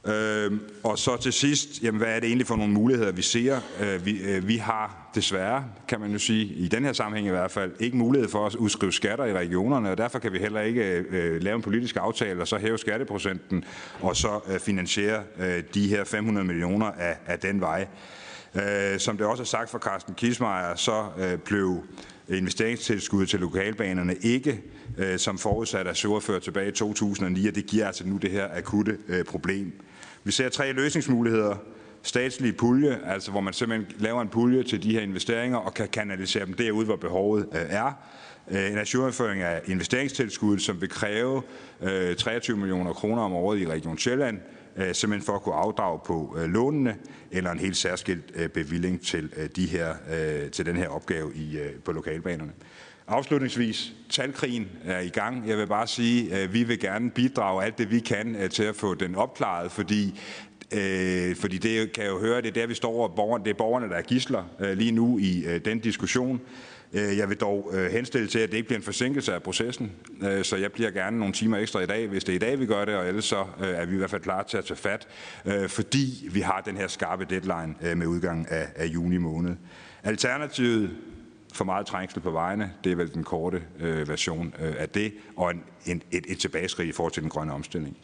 Øh, 0.09 0.53
og 0.85 0.99
så 0.99 1.17
til 1.17 1.33
sidst, 1.33 1.83
jamen, 1.83 1.99
hvad 2.01 2.09
er 2.09 2.21
det 2.21 2.27
egentlig 2.27 2.47
for 2.47 2.57
nogle 2.57 2.73
muligheder, 2.73 3.13
vi 3.13 3.23
ser? 3.23 3.61
Øh, 3.81 4.07
vi, 4.07 4.19
øh, 4.23 4.49
vi 4.49 4.57
har 4.57 5.11
desværre, 5.15 5.65
kan 5.89 6.01
man 6.01 6.11
jo 6.11 6.19
sige, 6.19 6.45
i 6.45 6.69
den 6.69 6.85
her 6.85 6.93
sammenhæng 6.93 7.27
i 7.27 7.31
hvert 7.31 7.51
fald, 7.51 7.73
ikke 7.81 7.97
mulighed 7.97 8.29
for 8.29 8.47
at 8.47 8.55
udskrive 8.55 8.93
skatter 8.93 9.25
i 9.25 9.33
regionerne, 9.33 9.91
og 9.91 9.99
derfor 9.99 10.19
kan 10.19 10.33
vi 10.33 10.39
heller 10.39 10.61
ikke 10.61 11.05
øh, 11.11 11.43
lave 11.43 11.57
en 11.57 11.63
politisk 11.63 11.97
aftale 12.01 12.41
og 12.41 12.49
så 12.49 12.59
hæve 12.59 12.79
skatteprocenten 12.79 13.65
og 14.01 14.17
så 14.17 14.59
finansiere 14.61 15.23
de 15.75 15.89
her 15.89 16.05
500 16.05 16.47
millioner 16.47 16.87
af, 16.87 17.17
af 17.27 17.39
den 17.39 17.61
vej. 17.61 17.87
Som 18.99 19.17
det 19.17 19.27
også 19.27 19.43
er 19.43 19.47
sagt 19.47 19.71
fra 19.71 19.79
Carsten 19.79 20.15
Kismeier, 20.15 20.75
så 20.77 21.05
blev 21.45 21.83
investeringstilskud 22.29 23.27
til 23.27 23.41
lokalbanerne 23.41 24.15
ikke 24.15 24.63
øh, 24.99 25.19
som 25.19 25.39
forudsat 25.39 25.87
af 25.87 25.97
søgerført 25.97 26.43
tilbage 26.43 26.69
i 26.69 26.73
2009, 26.73 27.49
og 27.49 27.55
det 27.55 27.67
giver 27.67 27.87
altså 27.87 28.07
nu 28.07 28.17
det 28.17 28.31
her 28.31 28.49
akutte 28.53 28.99
øh, 29.09 29.25
problem. 29.25 29.73
Vi 30.29 30.33
ser 30.33 30.49
tre 30.49 30.73
løsningsmuligheder. 30.73 31.57
Statslige 32.03 32.53
pulje, 32.53 32.99
altså 33.07 33.31
hvor 33.31 33.41
man 33.41 33.53
simpelthen 33.53 33.97
laver 33.99 34.23
en 34.23 34.29
pulje 34.29 34.63
til 34.63 34.83
de 34.83 34.93
her 34.93 35.01
investeringer 35.01 35.59
og 35.59 35.75
kan 35.75 35.89
kanalisere 35.89 36.47
dem 36.47 36.55
derud, 36.55 36.85
hvor 36.85 36.97
behovet 36.97 37.49
øh, 37.53 37.61
er. 37.69 37.93
Øh, 38.51 38.73
en 38.73 38.79
assurindføring 38.79 39.43
af 39.43 39.61
investeringstilskuddet, 39.67 40.63
som 40.63 40.81
vil 40.81 40.89
kræve 40.89 41.43
øh, 41.83 42.17
23 42.17 42.57
millioner 42.57 42.93
kroner 42.93 43.23
om 43.23 43.33
året 43.33 43.61
i 43.61 43.67
Region 43.67 43.99
Sjælland, 43.99 44.41
simpelthen 44.93 45.27
for 45.27 45.33
at 45.33 45.43
kunne 45.43 45.55
afdrage 45.55 46.01
på 46.07 46.37
lånene, 46.47 46.97
eller 47.31 47.51
en 47.51 47.59
helt 47.59 47.77
særskilt 47.77 48.53
bevilling 48.53 49.01
til, 49.01 49.51
de 49.57 49.67
her, 49.67 49.95
til 50.53 50.67
den 50.67 50.77
her 50.77 50.89
opgave 50.89 51.35
i, 51.35 51.59
på 51.85 51.93
lokalbanerne. 51.93 52.53
Afslutningsvis, 53.09 53.93
talkrigen 54.09 54.69
er 54.85 55.01
i 55.01 55.09
gang. 55.09 55.49
Jeg 55.49 55.59
vil 55.59 55.67
bare 55.67 55.87
sige, 55.87 56.35
at 56.35 56.53
vi 56.53 56.63
vil 56.63 56.81
gerne 56.81 57.11
bidrage 57.11 57.65
alt 57.65 57.79
det, 57.79 57.91
vi 57.91 58.01
kan 58.01 58.37
øh, 58.37 58.51
til 58.51 58.63
at 58.63 58.77
få 58.77 58.95
den 58.95 59.15
opklaret, 59.15 59.73
fordi 59.73 60.21
Øh, 60.73 61.37
fordi 61.37 61.59
det 61.59 61.93
kan 61.93 62.05
jeg 62.05 62.11
jo 62.11 62.21
høre, 62.21 62.41
det 62.41 62.49
er 62.49 62.53
der, 62.53 62.67
vi 62.67 62.75
står, 62.75 63.03
og 63.09 63.15
borgerne, 63.17 63.45
det 63.45 63.51
er 63.51 63.55
borgerne, 63.55 63.89
der 63.89 63.95
er 63.95 64.03
gisler 64.03 64.45
øh, 64.61 64.77
lige 64.77 64.93
nu 64.93 65.19
i 65.19 65.45
øh, 65.47 65.61
den 65.65 65.79
diskussion. 65.79 66.41
Øh, 66.93 67.17
jeg 67.19 67.29
vil 67.29 67.37
dog 67.37 67.71
øh, 67.75 67.91
henstille 67.91 68.29
til, 68.29 68.39
at 68.39 68.51
det 68.51 68.57
ikke 68.57 68.67
bliver 68.67 68.79
en 68.79 68.85
forsinkelse 68.85 69.35
af 69.35 69.43
processen, 69.43 69.93
øh, 70.23 70.45
så 70.45 70.57
jeg 70.57 70.73
bliver 70.73 70.91
gerne 70.91 71.19
nogle 71.19 71.35
timer 71.35 71.59
ekstra 71.59 71.81
i 71.81 71.87
dag, 71.87 72.07
hvis 72.07 72.25
det 72.25 72.33
er 72.33 72.37
i 72.37 72.39
dag, 72.39 72.61
vi 72.61 72.67
gør 72.67 72.85
det, 72.85 72.95
og 72.95 73.09
ellers 73.09 73.25
så 73.25 73.45
øh, 73.61 73.69
er 73.69 73.87
vi 73.87 73.95
i 73.95 73.99
hvert 73.99 74.11
fald 74.11 74.23
klar 74.23 74.43
til 74.43 74.57
at 74.57 74.65
tage 74.65 74.79
fat, 74.79 75.09
øh, 75.45 75.69
fordi 75.69 76.29
vi 76.33 76.41
har 76.41 76.61
den 76.61 76.77
her 76.77 76.89
skarpe 76.89 77.27
deadline 77.31 77.75
øh, 77.83 77.97
med 77.97 78.07
udgangen 78.07 78.47
af, 78.51 78.67
af 78.77 78.87
juni 78.87 79.17
måned. 79.17 79.57
Alternativet 80.03 80.91
for 81.53 81.65
meget 81.65 81.87
trængsel 81.87 82.21
på 82.21 82.31
vejene. 82.31 82.73
Det 82.85 82.93
er 82.93 82.97
vel 82.97 83.15
den 83.15 83.25
korte 83.25 83.63
øh, 83.79 84.09
version 84.09 84.55
øh, 84.59 84.75
af 84.79 84.89
det, 84.89 85.15
og 85.37 85.51
en, 85.51 85.65
en, 85.87 86.03
et, 86.11 86.25
et 86.29 86.39
tilbageskridt 86.39 86.89
i 86.89 86.93
forhold 86.93 87.13
til 87.13 87.23
den 87.23 87.31
grønne 87.31 87.53
omstilling. 87.53 87.97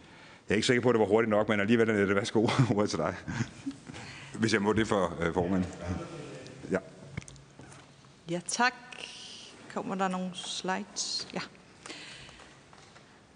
Jeg 0.48 0.54
er 0.54 0.56
ikke 0.56 0.66
sikker 0.66 0.82
på, 0.82 0.88
at 0.88 0.92
det 0.92 1.00
var 1.00 1.06
hurtigt 1.06 1.30
nok, 1.30 1.48
men 1.48 1.60
alligevel 1.60 1.90
er 1.90 2.06
det 2.06 2.16
værsgo 2.16 2.46
ordet 2.74 2.90
til 2.90 2.98
dig. 2.98 3.14
Hvis 4.38 4.52
jeg 4.52 4.62
må 4.62 4.72
det 4.72 4.88
for 4.88 5.16
øh, 5.20 5.34
formanden. 5.34 5.72
Ja. 6.70 6.78
Ja, 8.30 8.40
tak. 8.46 8.74
Kommer 9.74 9.94
der 9.94 10.08
nogle 10.08 10.30
slides? 10.34 11.28
Ja. 11.34 11.40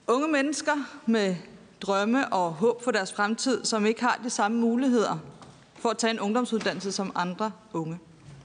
Unge 0.06 0.28
mennesker 0.28 1.00
med 1.06 1.36
drømme 1.80 2.32
og 2.32 2.52
håb 2.52 2.84
for 2.84 2.90
deres 2.90 3.12
fremtid, 3.12 3.64
som 3.64 3.86
ikke 3.86 4.02
har 4.02 4.20
de 4.24 4.30
samme 4.30 4.58
muligheder 4.58 5.18
for 5.78 5.88
at 5.88 5.98
tage 5.98 6.10
en 6.10 6.20
ungdomsuddannelse 6.20 6.92
som 6.92 7.12
andre 7.14 7.52
unge. 7.72 7.98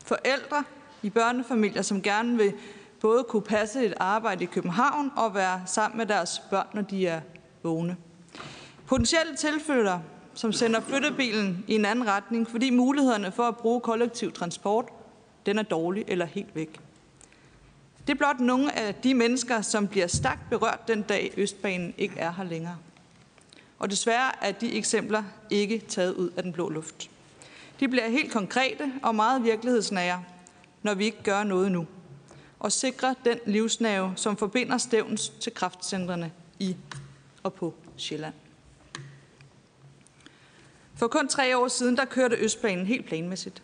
Forældre, 0.06 0.64
i 1.04 1.10
børnefamilier, 1.10 1.82
som 1.82 2.02
gerne 2.02 2.38
vil 2.38 2.54
både 3.02 3.24
kunne 3.24 3.42
passe 3.42 3.86
et 3.86 3.94
arbejde 3.98 4.44
i 4.44 4.48
København 4.48 5.12
og 5.16 5.36
være 5.36 5.62
sammen 5.66 5.98
med 5.98 6.06
deres 6.06 6.42
børn, 6.50 6.68
når 6.74 6.82
de 6.82 7.08
er 7.08 7.22
vågne. 7.64 7.98
Potentielle 8.88 9.36
tilflytter, 9.36 10.00
som 10.34 10.54
sender 10.54 10.82
flyttebilen 10.82 11.66
i 11.68 11.76
en 11.76 11.86
anden 11.86 12.08
retning, 12.08 12.50
fordi 12.50 12.70
mulighederne 12.70 13.32
for 13.32 13.44
at 13.44 13.58
bruge 13.58 13.82
kollektiv 13.82 14.32
transport, 14.32 14.86
den 15.46 15.58
er 15.58 15.64
dårlig 15.64 16.04
eller 16.08 16.26
helt 16.26 16.56
væk. 16.56 16.80
Det 18.08 18.14
er 18.14 18.18
blot 18.18 18.40
nogle 18.40 18.80
af 18.80 18.96
de 18.96 19.14
mennesker, 19.14 19.62
som 19.62 19.88
bliver 19.88 20.08
stærkt 20.08 20.50
berørt 20.50 20.88
den 20.88 21.02
dag 21.02 21.34
Østbanen 21.38 21.94
ikke 21.98 22.16
er 22.18 22.32
her 22.32 22.44
længere. 22.44 22.78
Og 23.80 23.92
desværre 23.92 24.46
er 24.46 24.52
de 24.52 24.74
eksempler 24.74 25.24
ikke 25.50 25.80
taget 25.88 26.14
ud 26.14 26.30
af 26.38 26.44
den 26.44 26.54
blå 26.54 26.70
luft. 26.70 27.10
De 27.80 27.88
bliver 27.88 28.10
helt 28.10 28.32
konkrete 28.32 28.92
og 29.04 29.16
meget 29.16 29.44
virkelighedsnære, 29.44 30.24
når 30.84 30.94
vi 30.94 31.06
ikke 31.06 31.24
gør 31.24 31.44
noget 31.44 31.72
nu, 31.72 31.88
og 32.60 32.72
sikre 32.72 33.16
den 33.26 33.40
livsnave, 33.46 34.14
som 34.16 34.38
forbinder 34.38 34.78
Stævns 34.78 35.30
til 35.30 35.54
kraftcentrene 35.54 36.32
i 36.60 36.76
og 37.44 37.54
på 37.54 37.74
Sjælland. 37.98 38.34
For 40.96 41.08
kun 41.08 41.28
tre 41.28 41.58
år 41.58 41.68
siden, 41.68 41.98
der 41.98 42.06
kørte 42.06 42.36
Østbanen 42.36 42.86
helt 42.86 43.06
planmæssigt. 43.06 43.64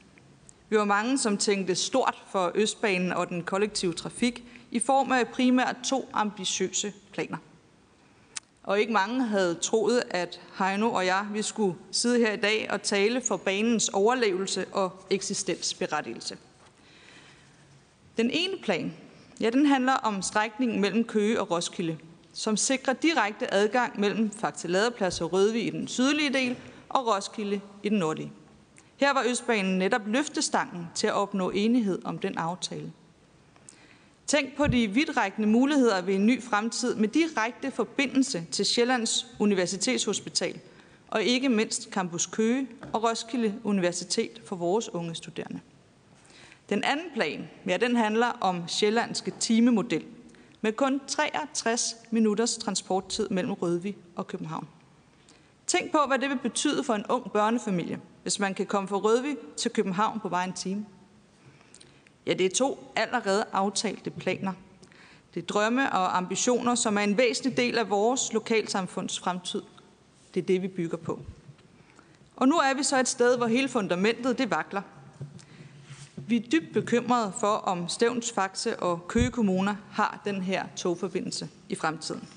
Vi 0.69 0.77
var 0.77 0.85
mange, 0.85 1.17
som 1.17 1.37
tænkte 1.37 1.75
stort 1.75 2.23
for 2.31 2.51
Østbanen 2.55 3.11
og 3.11 3.29
den 3.29 3.43
kollektive 3.43 3.93
trafik 3.93 4.43
i 4.71 4.79
form 4.79 5.11
af 5.11 5.27
primært 5.27 5.75
to 5.85 6.09
ambitiøse 6.13 6.93
planer. 7.13 7.37
Og 8.63 8.79
ikke 8.79 8.93
mange 8.93 9.23
havde 9.23 9.55
troet, 9.55 10.03
at 10.09 10.41
Heino 10.57 10.91
og 10.91 11.05
jeg 11.05 11.27
vi 11.33 11.41
skulle 11.41 11.75
sidde 11.91 12.19
her 12.19 12.33
i 12.33 12.37
dag 12.37 12.67
og 12.71 12.81
tale 12.81 13.21
for 13.21 13.37
banens 13.37 13.89
overlevelse 13.89 14.65
og 14.71 15.03
eksistensberettigelse. 15.09 16.37
Den 18.19 18.31
ene 18.33 18.57
plan, 18.63 18.93
ja, 19.41 19.49
den 19.49 19.65
handler 19.65 19.93
om 19.93 20.21
strækningen 20.21 20.81
mellem 20.81 21.03
Køge 21.03 21.41
og 21.41 21.51
Roskilde, 21.51 21.97
som 22.33 22.57
sikrer 22.57 22.93
direkte 22.93 23.53
adgang 23.53 23.99
mellem 23.99 24.31
Fakta 24.31 24.67
Ladeplads 24.67 25.21
og 25.21 25.33
Rødvig 25.33 25.67
i 25.67 25.69
den 25.69 25.87
sydlige 25.87 26.33
del 26.33 26.57
og 26.89 27.07
Roskilde 27.07 27.61
i 27.83 27.89
den 27.89 27.97
nordlige. 27.97 28.31
Her 28.97 29.13
var 29.13 29.23
Østbanen 29.27 29.77
netop 29.77 30.07
løftestangen 30.07 30.87
til 30.95 31.07
at 31.07 31.13
opnå 31.13 31.49
enighed 31.49 31.99
om 32.05 32.19
den 32.19 32.37
aftale. 32.37 32.91
Tænk 34.27 34.57
på 34.57 34.67
de 34.67 34.87
vidtrækkende 34.87 35.47
muligheder 35.47 36.01
ved 36.01 36.15
en 36.15 36.25
ny 36.25 36.43
fremtid 36.43 36.95
med 36.95 37.07
direkte 37.07 37.71
forbindelse 37.71 38.45
til 38.51 38.65
Sjællands 38.65 39.27
Universitetshospital 39.39 40.59
og 41.07 41.23
ikke 41.23 41.49
mindst 41.49 41.89
Campus 41.91 42.25
Køge 42.25 42.67
og 42.93 43.03
Roskilde 43.03 43.55
Universitet 43.63 44.41
for 44.45 44.55
vores 44.55 44.89
unge 44.93 45.15
studerende. 45.15 45.59
Den 46.69 46.83
anden 46.83 47.05
plan, 47.13 47.49
ja, 47.67 47.77
den 47.77 47.95
handler 47.95 48.27
om 48.41 48.67
sjællandske 48.67 49.31
timemodel 49.39 50.05
med 50.61 50.73
kun 50.73 51.01
63 51.07 51.95
minutters 52.11 52.57
transporttid 52.57 53.29
mellem 53.29 53.53
Rødvig 53.53 53.97
og 54.15 54.27
København. 54.27 54.67
Tænk 55.67 55.91
på, 55.91 55.97
hvad 56.07 56.19
det 56.19 56.29
vil 56.29 56.37
betyde 56.37 56.83
for 56.83 56.93
en 56.93 57.05
ung 57.09 57.31
børnefamilie, 57.31 57.99
hvis 58.21 58.39
man 58.39 58.53
kan 58.53 58.65
komme 58.65 58.87
fra 58.87 58.97
Rødvig 58.97 59.37
til 59.57 59.71
København 59.71 60.19
på 60.19 60.29
bare 60.29 60.45
en 60.45 60.53
time. 60.53 60.85
Ja, 62.25 62.33
det 62.33 62.45
er 62.45 62.55
to 62.55 62.91
allerede 62.95 63.45
aftalte 63.51 64.09
planer. 64.09 64.53
Det 65.33 65.43
er 65.43 65.47
drømme 65.47 65.91
og 65.91 66.17
ambitioner, 66.17 66.75
som 66.75 66.97
er 66.97 67.01
en 67.01 67.17
væsentlig 67.17 67.57
del 67.57 67.77
af 67.77 67.89
vores 67.89 68.33
lokalsamfunds 68.33 69.19
fremtid. 69.19 69.61
Det 70.33 70.41
er 70.41 70.45
det, 70.45 70.61
vi 70.61 70.67
bygger 70.67 70.97
på. 70.97 71.19
Og 72.35 72.47
nu 72.47 72.55
er 72.55 72.73
vi 72.73 72.83
så 72.83 72.99
et 72.99 73.07
sted, 73.07 73.37
hvor 73.37 73.47
hele 73.47 73.69
fundamentet 73.69 74.37
det 74.37 74.51
vakler– 74.51 74.81
vi 76.27 76.35
er 76.35 76.49
dybt 76.49 76.73
bekymrede 76.73 77.33
for, 77.39 77.47
om 77.47 77.89
Stævns, 77.89 78.31
Faxe 78.31 78.79
og 78.79 79.07
Køge 79.07 79.31
Kommuner 79.31 79.75
har 79.91 80.21
den 80.25 80.41
her 80.41 80.65
togforbindelse 80.75 81.49
i 81.69 81.75
fremtiden. 81.75 82.29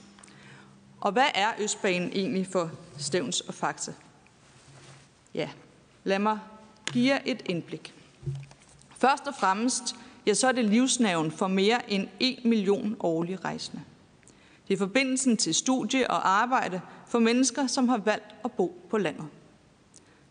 Og 1.01 1.13
hvad 1.13 1.27
er 1.35 1.49
Østbanen 1.59 2.11
egentlig 2.13 2.47
for 2.47 2.71
Stævns 2.99 3.41
og 3.41 3.55
Faxe? 3.55 3.95
Ja, 5.35 5.49
lad 6.05 6.19
mig 6.19 6.39
give 6.93 7.15
jer 7.15 7.21
et 7.25 7.43
indblik. 7.47 7.95
Først 8.99 9.27
og 9.27 9.35
fremmest 9.41 9.97
ja, 10.27 10.35
så 10.35 10.49
er 10.49 10.53
det 10.53 10.65
livsnaven 10.65 11.31
for 11.31 11.47
mere 11.47 11.93
end 11.93 12.09
1 12.21 12.45
million 12.45 12.97
årlige 13.01 13.37
rejsende. 13.37 13.83
Det 14.69 14.75
er 14.75 14.79
forbindelsen 14.79 15.37
til 15.37 15.55
studie 15.55 16.11
og 16.11 16.29
arbejde 16.29 16.81
for 17.09 17.19
mennesker, 17.19 17.67
som 17.67 17.89
har 17.89 17.99
valgt 17.99 18.35
at 18.45 18.53
bo 18.53 18.87
på 18.91 18.99
landet. 18.99 19.27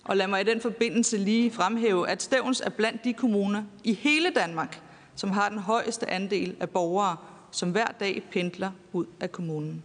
Og 0.04 0.18
lad 0.18 0.28
mig 0.28 0.42
i 0.42 0.44
den 0.44 0.62
forbindelse 0.62 1.18
lige 1.18 1.52
fremhæve, 1.52 2.10
at 2.10 2.24
Stævns 2.24 2.62
er 2.62 2.70
blandt 2.70 3.04
de 3.04 3.14
kommuner 3.14 3.64
i 3.84 3.94
hele 3.94 4.30
Danmark, 4.36 4.82
som 5.16 5.32
har 5.32 5.50
den 5.50 5.60
højeste 5.60 6.10
andel 6.10 6.56
af 6.60 6.70
borgere, 6.70 7.18
som 7.52 7.72
hver 7.72 7.88
dag 7.88 8.24
pendler 8.32 8.72
ud 8.94 9.06
af 9.20 9.32
kommunen. 9.32 9.84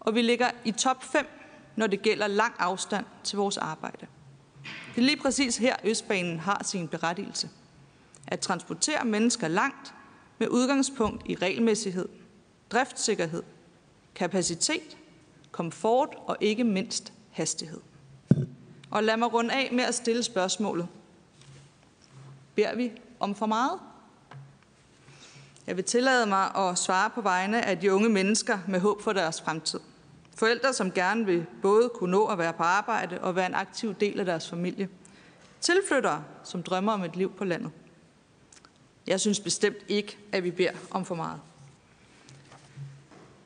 Og 0.00 0.14
vi 0.14 0.22
ligger 0.22 0.50
i 0.64 0.70
top 0.72 1.04
5, 1.04 1.26
når 1.76 1.86
det 1.86 2.02
gælder 2.02 2.26
lang 2.26 2.54
afstand 2.58 3.04
til 3.24 3.36
vores 3.36 3.56
arbejde. 3.56 4.06
Det 4.94 5.00
er 5.00 5.06
lige 5.06 5.16
præcis 5.16 5.56
her, 5.56 5.76
Østbanen 5.84 6.38
har 6.38 6.62
sin 6.64 6.88
berettigelse. 6.88 7.48
At 8.26 8.40
transportere 8.40 9.04
mennesker 9.04 9.48
langt 9.48 9.94
med 10.38 10.48
udgangspunkt 10.48 11.22
i 11.26 11.34
regelmæssighed, 11.34 12.08
driftssikkerhed, 12.70 13.42
kapacitet, 14.14 14.96
komfort 15.52 16.08
og 16.26 16.36
ikke 16.40 16.64
mindst 16.64 17.12
hastighed. 17.30 17.80
Og 18.94 19.04
lad 19.04 19.16
mig 19.16 19.32
runde 19.32 19.54
af 19.54 19.70
med 19.72 19.84
at 19.84 19.94
stille 19.94 20.22
spørgsmålet. 20.22 20.88
Bær 22.56 22.74
vi 22.74 22.92
om 23.20 23.34
for 23.34 23.46
meget? 23.46 23.80
Jeg 25.66 25.76
vil 25.76 25.84
tillade 25.84 26.26
mig 26.26 26.56
at 26.56 26.78
svare 26.78 27.10
på 27.10 27.20
vegne 27.20 27.64
af 27.64 27.78
de 27.78 27.92
unge 27.92 28.08
mennesker 28.08 28.58
med 28.68 28.80
håb 28.80 29.02
for 29.02 29.12
deres 29.12 29.40
fremtid. 29.40 29.80
Forældre, 30.36 30.72
som 30.72 30.92
gerne 30.92 31.26
vil 31.26 31.46
både 31.62 31.90
kunne 31.94 32.10
nå 32.10 32.26
at 32.26 32.38
være 32.38 32.52
på 32.52 32.62
arbejde 32.62 33.20
og 33.20 33.36
være 33.36 33.46
en 33.46 33.54
aktiv 33.54 33.94
del 33.94 34.20
af 34.20 34.26
deres 34.26 34.50
familie. 34.50 34.88
Tilflyttere, 35.60 36.24
som 36.44 36.62
drømmer 36.62 36.92
om 36.92 37.02
et 37.02 37.16
liv 37.16 37.32
på 37.32 37.44
landet. 37.44 37.70
Jeg 39.06 39.20
synes 39.20 39.40
bestemt 39.40 39.78
ikke, 39.88 40.18
at 40.32 40.44
vi 40.44 40.50
beder 40.50 40.72
om 40.90 41.04
for 41.04 41.14
meget. 41.14 41.40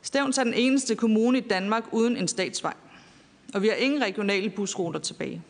Stævns 0.03 0.39
er 0.39 0.45
den 0.45 0.55
eneste 0.55 0.97
kommune 0.97 1.39
i 1.39 1.49
Danmark 1.49 1.85
uden 1.93 2.17
en 2.17 2.29
statsvej, 2.29 2.75
og 3.55 3.63
vi 3.63 3.69
har 3.69 3.75
ingen 3.75 4.03
regionale 4.03 4.51
busruter 4.51 5.01
tilbage. 5.01 5.43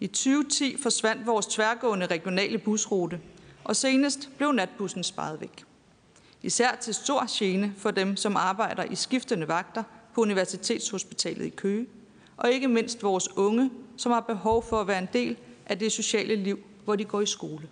I 0.00 0.06
2010 0.06 0.76
forsvandt 0.82 1.26
vores 1.26 1.46
tværgående 1.46 2.06
regionale 2.06 2.58
busrute, 2.58 3.20
og 3.64 3.76
senest 3.76 4.28
blev 4.36 4.52
natbussen 4.52 5.04
sparet 5.04 5.40
væk. 5.40 5.64
Især 6.42 6.76
til 6.80 6.94
stor 6.94 7.38
gene 7.38 7.74
for 7.76 7.90
dem, 7.90 8.16
som 8.16 8.36
arbejder 8.36 8.84
i 8.84 8.94
skiftende 8.94 9.48
vagter 9.48 9.82
på 10.14 10.20
Universitetshospitalet 10.20 11.44
i 11.44 11.48
Køge, 11.48 11.86
og 12.36 12.50
ikke 12.50 12.68
mindst 12.68 13.02
vores 13.02 13.36
unge, 13.36 13.70
som 13.96 14.12
har 14.12 14.20
behov 14.20 14.64
for 14.68 14.80
at 14.80 14.86
være 14.86 14.98
en 14.98 15.08
del 15.12 15.36
af 15.66 15.78
det 15.78 15.92
sociale 15.92 16.36
liv, 16.36 16.58
hvor 16.84 16.96
de 16.96 17.04
går 17.04 17.20
i 17.20 17.26
skole. 17.26 17.68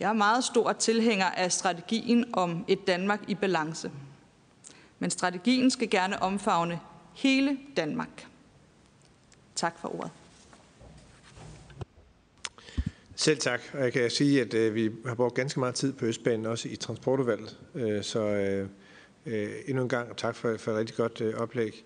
Jeg 0.00 0.08
er 0.08 0.12
meget 0.12 0.44
stor 0.44 0.72
tilhænger 0.72 1.26
af 1.26 1.52
strategien 1.52 2.24
om 2.32 2.64
et 2.68 2.86
Danmark 2.86 3.20
i 3.28 3.34
balance. 3.34 3.90
Men 4.98 5.10
strategien 5.10 5.70
skal 5.70 5.90
gerne 5.90 6.22
omfavne 6.22 6.80
hele 7.14 7.58
Danmark. 7.76 8.26
Tak 9.54 9.78
for 9.80 9.98
ordet. 9.98 10.10
Selv 13.16 13.38
tak, 13.38 13.60
og 13.72 13.80
jeg 13.80 13.92
kan 13.92 14.10
sige, 14.10 14.40
at 14.40 14.54
øh, 14.54 14.74
vi 14.74 14.90
har 15.06 15.14
brugt 15.14 15.34
ganske 15.34 15.60
meget 15.60 15.74
tid 15.74 15.92
på 15.92 16.06
Østbanen, 16.06 16.46
også 16.46 16.68
i 16.68 16.76
transportudvalget. 16.76 17.58
Øh, 17.74 18.02
så 18.02 18.20
øh, 18.20 18.68
øh, 19.26 19.48
endnu 19.66 19.82
en 19.82 19.88
gang 19.88 20.16
tak 20.16 20.36
for, 20.36 20.56
for 20.56 20.72
et 20.72 20.78
rigtig 20.78 20.96
godt 20.96 21.20
øh, 21.20 21.34
oplæg. 21.34 21.84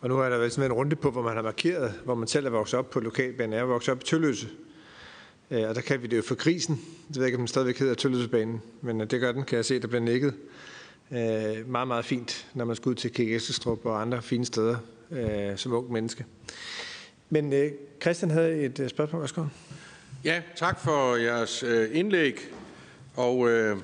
Og 0.00 0.08
nu 0.08 0.18
er 0.18 0.28
der 0.28 0.38
vel 0.38 0.50
sådan 0.50 0.70
en 0.70 0.74
runde 0.74 0.96
på, 0.96 1.10
hvor 1.10 1.22
man 1.22 1.34
har 1.34 1.42
markeret, 1.42 1.94
hvor 2.04 2.14
man 2.14 2.28
selv 2.28 2.46
er 2.46 2.50
vokset 2.50 2.78
op 2.78 2.90
på 2.90 3.00
lokalbanen. 3.00 3.52
Jeg 3.52 3.60
er 3.60 3.64
vokset 3.64 3.92
op 3.92 4.00
i 4.02 4.04
Tølløse, 4.04 4.48
øh, 5.50 5.68
og 5.68 5.74
der 5.74 5.80
kan 5.80 6.02
vi 6.02 6.06
det 6.06 6.16
jo 6.16 6.22
for 6.22 6.34
krisen. 6.34 6.74
Det 7.08 7.16
ved 7.16 7.22
jeg 7.22 7.26
ikke, 7.26 7.36
om 7.36 7.40
den 7.40 7.48
stadigvæk 7.48 7.78
hedder 7.78 7.94
Tølløsebanen, 7.94 8.62
men 8.82 9.00
øh, 9.00 9.10
det 9.10 9.20
gør 9.20 9.32
den, 9.32 9.44
kan 9.44 9.56
jeg 9.56 9.64
se, 9.64 9.80
der 9.80 9.88
bliver 9.88 10.02
nikket. 10.02 10.34
Øh, 11.12 11.68
meget, 11.70 11.88
meget 11.88 12.04
fint, 12.04 12.46
når 12.54 12.64
man 12.64 12.76
skal 12.76 12.88
ud 12.90 12.94
til 12.94 13.12
Kægæstestrup 13.12 13.86
og 13.86 14.00
andre 14.00 14.22
fine 14.22 14.44
steder 14.44 14.76
øh, 15.10 15.56
som 15.56 15.72
ung 15.72 15.92
menneske. 15.92 16.24
Men 17.30 17.52
øh, 17.52 17.70
Christian 18.02 18.30
havde 18.30 18.60
et 18.60 18.80
øh, 18.80 18.88
spørgsmål. 18.88 19.20
Værsgo. 19.20 19.44
Ja, 20.24 20.42
tak 20.56 20.80
for 20.80 21.16
jeres 21.16 21.62
øh, 21.62 21.88
indlæg. 21.92 22.40
Og 23.16 23.50
øh, 23.50 23.76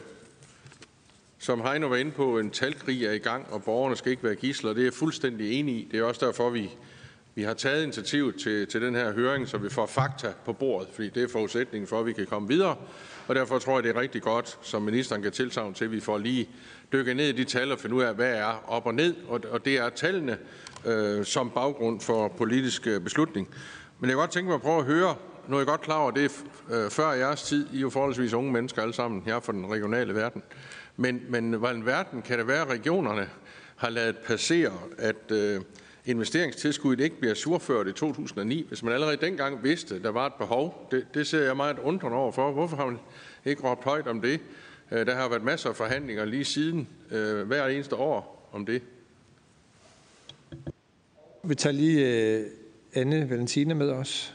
som 1.39 1.61
Heino 1.61 1.87
var 1.87 1.97
inde 1.97 2.11
på, 2.11 2.39
en 2.39 2.51
talkrig 2.51 3.05
er 3.05 3.13
i 3.13 3.19
gang, 3.19 3.47
og 3.51 3.63
borgerne 3.63 3.97
skal 3.97 4.11
ikke 4.11 4.25
være 4.25 4.35
gisler. 4.35 4.73
Det 4.73 4.81
er 4.81 4.85
jeg 4.85 4.93
fuldstændig 4.93 5.53
enig 5.53 5.75
i. 5.75 5.89
Det 5.93 6.01
er 6.01 6.05
også 6.05 6.27
derfor, 6.27 6.51
vi, 6.51 6.71
vi 7.35 7.43
har 7.43 7.55
taget 7.55 7.83
initiativ 7.83 8.39
til, 8.39 8.67
til 8.67 8.83
den 8.83 8.95
her 8.95 9.13
høring, 9.13 9.49
så 9.49 9.59
vi 9.59 9.69
får 9.69 9.87
fakta 9.87 10.33
på 10.45 10.53
bordet, 10.53 10.89
fordi 10.93 11.09
det 11.09 11.23
er 11.23 11.29
forudsætningen 11.29 11.89
for, 11.89 12.01
at 12.01 12.07
vi 12.07 12.13
kan 12.13 12.27
komme 12.27 12.49
videre. 12.49 12.77
Og 13.27 13.35
derfor 13.35 13.59
tror 13.59 13.77
jeg, 13.77 13.83
det 13.83 13.97
er 13.97 14.01
rigtig 14.01 14.23
godt, 14.23 14.59
som 14.63 14.83
ministeren 14.83 15.23
kan 15.23 15.33
tilsavn 15.33 15.75
til, 15.75 15.85
at 15.85 15.93
vi 15.93 16.01
får 16.01 16.19
lige 16.19 16.49
dykke 16.95 17.15
ned 17.15 17.29
i 17.29 17.33
de 17.33 17.45
tal 17.45 17.73
og 17.73 17.79
finde 17.79 17.97
ud 17.97 18.03
af, 18.03 18.15
hvad 18.15 18.35
er 18.35 18.65
op 18.67 18.87
og 18.87 18.95
ned. 18.95 19.15
Og, 19.29 19.41
og 19.51 19.65
det 19.65 19.77
er 19.77 19.89
tallene 19.89 20.39
øh, 20.87 21.25
som 21.25 21.51
baggrund 21.51 22.01
for 22.01 22.29
politisk 22.29 22.87
øh, 22.87 23.01
beslutning. 23.01 23.49
Men 23.99 24.11
jeg 24.11 24.15
kan 24.15 24.21
godt 24.21 24.31
tænke 24.31 24.49
mig 24.49 24.55
at 24.55 24.63
prøve 24.63 24.79
at 24.79 24.85
høre, 24.85 25.15
nu 25.49 25.57
er 25.57 25.61
jeg 25.61 25.67
godt 25.67 25.81
klar 25.81 25.99
over, 25.99 26.11
det 26.11 26.25
er 26.25 26.85
øh, 26.85 26.91
før 26.91 27.13
jeres 27.13 27.43
tid. 27.43 27.67
I 27.73 27.77
er 27.77 27.81
jo 27.81 27.91
forholdsvis 27.91 28.33
unge 28.33 28.53
mennesker 28.53 28.83
alle 28.83 28.95
sammen 28.95 29.23
her 29.27 29.41
fra 29.41 29.53
den 29.53 29.71
regionale 29.71 30.15
verden. 30.15 30.43
Men, 30.97 31.23
men 31.29 31.53
hvordan 31.53 31.87
verden 31.87 32.23
kan 32.23 32.39
det 32.39 32.47
være, 32.47 32.63
at 32.63 32.69
regionerne 32.69 33.29
har 33.77 33.91
lavet 33.91 34.17
passere, 34.17 34.73
at 34.99 35.31
øh, 35.31 35.61
investeringstilskuddet 36.05 37.05
ikke 37.05 37.21
bliver 37.21 37.35
surført 37.35 37.87
i 37.87 37.93
2009, 37.93 38.67
hvis 38.69 38.83
man 38.83 38.95
allerede 38.95 39.17
dengang 39.17 39.65
vidste, 39.65 39.95
at 39.95 40.03
der 40.03 40.11
var 40.11 40.27
et 40.27 40.35
behov? 40.35 40.89
Det, 40.91 41.07
det 41.15 41.27
ser 41.27 41.43
jeg 41.43 41.57
meget 41.57 41.79
undrende 41.79 42.17
over 42.17 42.33
for. 42.33 42.53
Hvorfor 42.53 42.77
har 42.77 42.87
man 42.87 42.99
ikke 43.45 43.63
råbt 43.63 43.85
højt 43.85 44.07
om 44.07 44.21
det? 44.21 44.41
Øh, 44.91 45.07
der 45.07 45.15
har 45.15 45.29
været 45.29 45.43
masser 45.43 45.71
af 45.71 45.77
forhandlinger 45.77 46.25
lige 46.25 46.45
siden, 46.45 46.89
øh, 47.11 47.47
hver 47.47 47.67
eneste 47.67 47.97
år 47.97 48.49
om 48.53 48.67
det. 48.67 48.83
Vi 51.43 51.55
tager 51.55 51.75
lige 51.75 52.09
øh, 52.39 52.51
Anne 52.95 53.31
Valentina 53.31 53.75
med 53.75 53.91
os. 53.91 54.35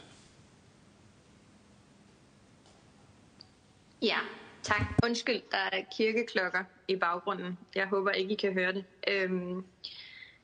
Ja, 4.02 4.18
tak. 4.62 4.82
Undskyld, 5.04 5.40
der 5.50 5.58
er 5.72 5.82
kirkeklokker 5.96 6.64
i 6.88 6.96
baggrunden. 6.96 7.58
Jeg 7.74 7.86
håber 7.86 8.10
ikke, 8.10 8.32
I 8.32 8.36
kan 8.36 8.52
høre 8.52 8.72
det. 8.72 8.84
Øhm, 9.08 9.64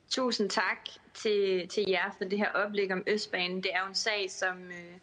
tusind 0.09 0.49
tak 0.49 0.89
til, 1.13 1.67
til 1.67 1.85
jer 1.87 2.15
for 2.17 2.25
det 2.25 2.37
her 2.37 2.49
oplæg 2.49 2.93
om 2.93 3.03
Østbanen. 3.07 3.63
Det 3.63 3.73
er 3.73 3.81
jo 3.81 3.87
en 3.87 3.95
sag, 3.95 4.31
som, 4.31 4.57
øh, 4.57 4.97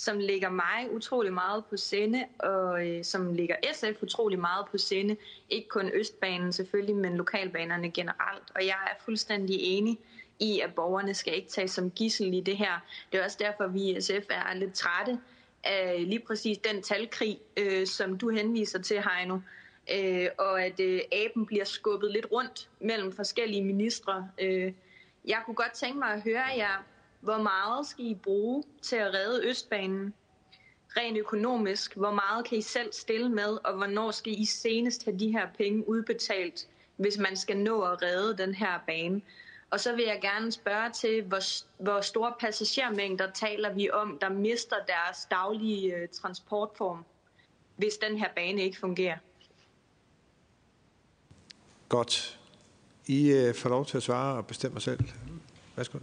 som 0.00 0.18
ligger 0.18 0.50
mig 0.50 0.88
utrolig 0.90 1.32
meget 1.32 1.64
på 1.64 1.76
sinde, 1.76 2.24
og 2.38 2.88
øh, 2.88 3.04
som 3.04 3.34
ligger 3.34 3.56
SF 3.72 4.02
utrolig 4.02 4.38
meget 4.38 4.66
på 4.70 4.78
sinde. 4.78 5.16
Ikke 5.50 5.68
kun 5.68 5.90
Østbanen 5.94 6.52
selvfølgelig, 6.52 6.96
men 6.96 7.16
lokalbanerne 7.16 7.90
generelt. 7.90 8.44
Og 8.54 8.66
jeg 8.66 8.76
er 8.86 9.04
fuldstændig 9.04 9.56
enig 9.60 9.98
i, 10.38 10.60
at 10.60 10.74
borgerne 10.74 11.14
skal 11.14 11.34
ikke 11.34 11.48
tages 11.48 11.70
som 11.70 11.90
gissel 11.90 12.34
i 12.34 12.40
det 12.40 12.56
her. 12.56 12.84
Det 13.12 13.20
er 13.20 13.24
også 13.24 13.36
derfor, 13.40 13.64
at 13.64 13.74
vi 13.74 13.90
i 13.90 14.00
SF 14.00 14.26
er 14.30 14.54
lidt 14.54 14.74
trætte 14.74 15.18
af 15.64 16.04
lige 16.06 16.20
præcis 16.26 16.58
den 16.58 16.82
talkrig, 16.82 17.38
øh, 17.56 17.86
som 17.86 18.18
du 18.18 18.28
henviser 18.28 18.82
til, 18.82 19.02
Heino, 19.02 19.38
øh, 19.94 20.28
og 20.38 20.62
at 20.62 20.80
øh, 20.80 21.00
aben 21.12 21.46
bliver 21.46 21.64
skubbet 21.64 22.12
lidt 22.12 22.26
rundt 22.32 22.68
mellem 22.80 23.12
forskellige 23.12 23.64
ministre. 23.64 24.28
Øh, 24.38 24.72
jeg 25.24 25.42
kunne 25.46 25.54
godt 25.54 25.72
tænke 25.72 25.98
mig 25.98 26.08
at 26.08 26.22
høre 26.22 26.46
jer, 26.56 26.84
hvor 27.20 27.38
meget 27.38 27.86
skal 27.86 28.04
I 28.04 28.14
bruge 28.14 28.64
til 28.82 28.96
at 28.96 29.14
redde 29.14 29.48
Østbanen? 29.48 30.14
Rent 30.96 31.18
økonomisk, 31.18 31.96
hvor 31.96 32.10
meget 32.10 32.44
kan 32.44 32.58
I 32.58 32.62
selv 32.62 32.92
stille 32.92 33.28
med, 33.28 33.58
og 33.64 33.76
hvornår 33.76 34.10
skal 34.10 34.40
I 34.40 34.44
senest 34.44 35.04
have 35.04 35.18
de 35.18 35.32
her 35.32 35.48
penge 35.58 35.88
udbetalt, 35.88 36.68
hvis 36.96 37.18
man 37.18 37.36
skal 37.36 37.56
nå 37.56 37.82
at 37.82 38.02
redde 38.02 38.36
den 38.36 38.54
her 38.54 38.78
bane? 38.86 39.22
Og 39.70 39.80
så 39.80 39.96
vil 39.96 40.04
jeg 40.04 40.18
gerne 40.22 40.52
spørge 40.52 40.90
til, 40.90 41.22
hvor, 41.22 41.40
hvor 41.82 42.00
store 42.00 42.32
passagermængder 42.40 43.30
taler 43.30 43.72
vi 43.72 43.90
om, 43.90 44.18
der 44.20 44.28
mister 44.28 44.76
deres 44.88 45.26
daglige 45.30 45.94
øh, 45.94 46.08
transportform, 46.08 47.04
hvis 47.76 47.94
den 47.94 48.18
her 48.18 48.28
bane 48.36 48.62
ikke 48.62 48.78
fungerer? 48.78 49.18
Godt. 51.88 52.38
I 53.06 53.32
øh, 53.32 53.54
får 53.54 53.68
lov 53.68 53.86
til 53.86 53.96
at 53.96 54.02
svare 54.02 54.36
og 54.36 54.46
bestemme 54.46 54.80
selv. 54.80 55.00
Værsgo. 55.76 55.98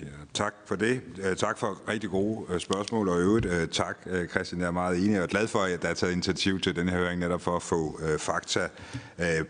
Ja, 0.00 0.06
tak 0.34 0.54
for 0.66 0.76
det. 0.76 1.00
Øh, 1.22 1.36
tak 1.36 1.58
for 1.58 1.88
rigtig 1.88 2.10
gode 2.10 2.46
øh, 2.48 2.60
spørgsmål, 2.60 3.08
og 3.08 3.18
i 3.18 3.22
øvrigt 3.22 3.46
øh, 3.46 3.68
tak, 3.68 3.98
Christian. 4.30 4.60
Jeg 4.60 4.66
er 4.66 4.70
meget 4.70 5.04
enig 5.04 5.22
og 5.22 5.28
glad 5.28 5.48
for, 5.48 5.58
at 5.58 5.82
der 5.82 5.88
er 5.88 5.94
taget 5.94 6.12
initiativ 6.12 6.60
til 6.60 6.76
den 6.76 6.88
her 6.88 6.98
høring, 6.98 7.20
netop 7.20 7.42
for 7.42 7.56
at 7.56 7.62
få 7.62 8.00
fakta 8.18 8.68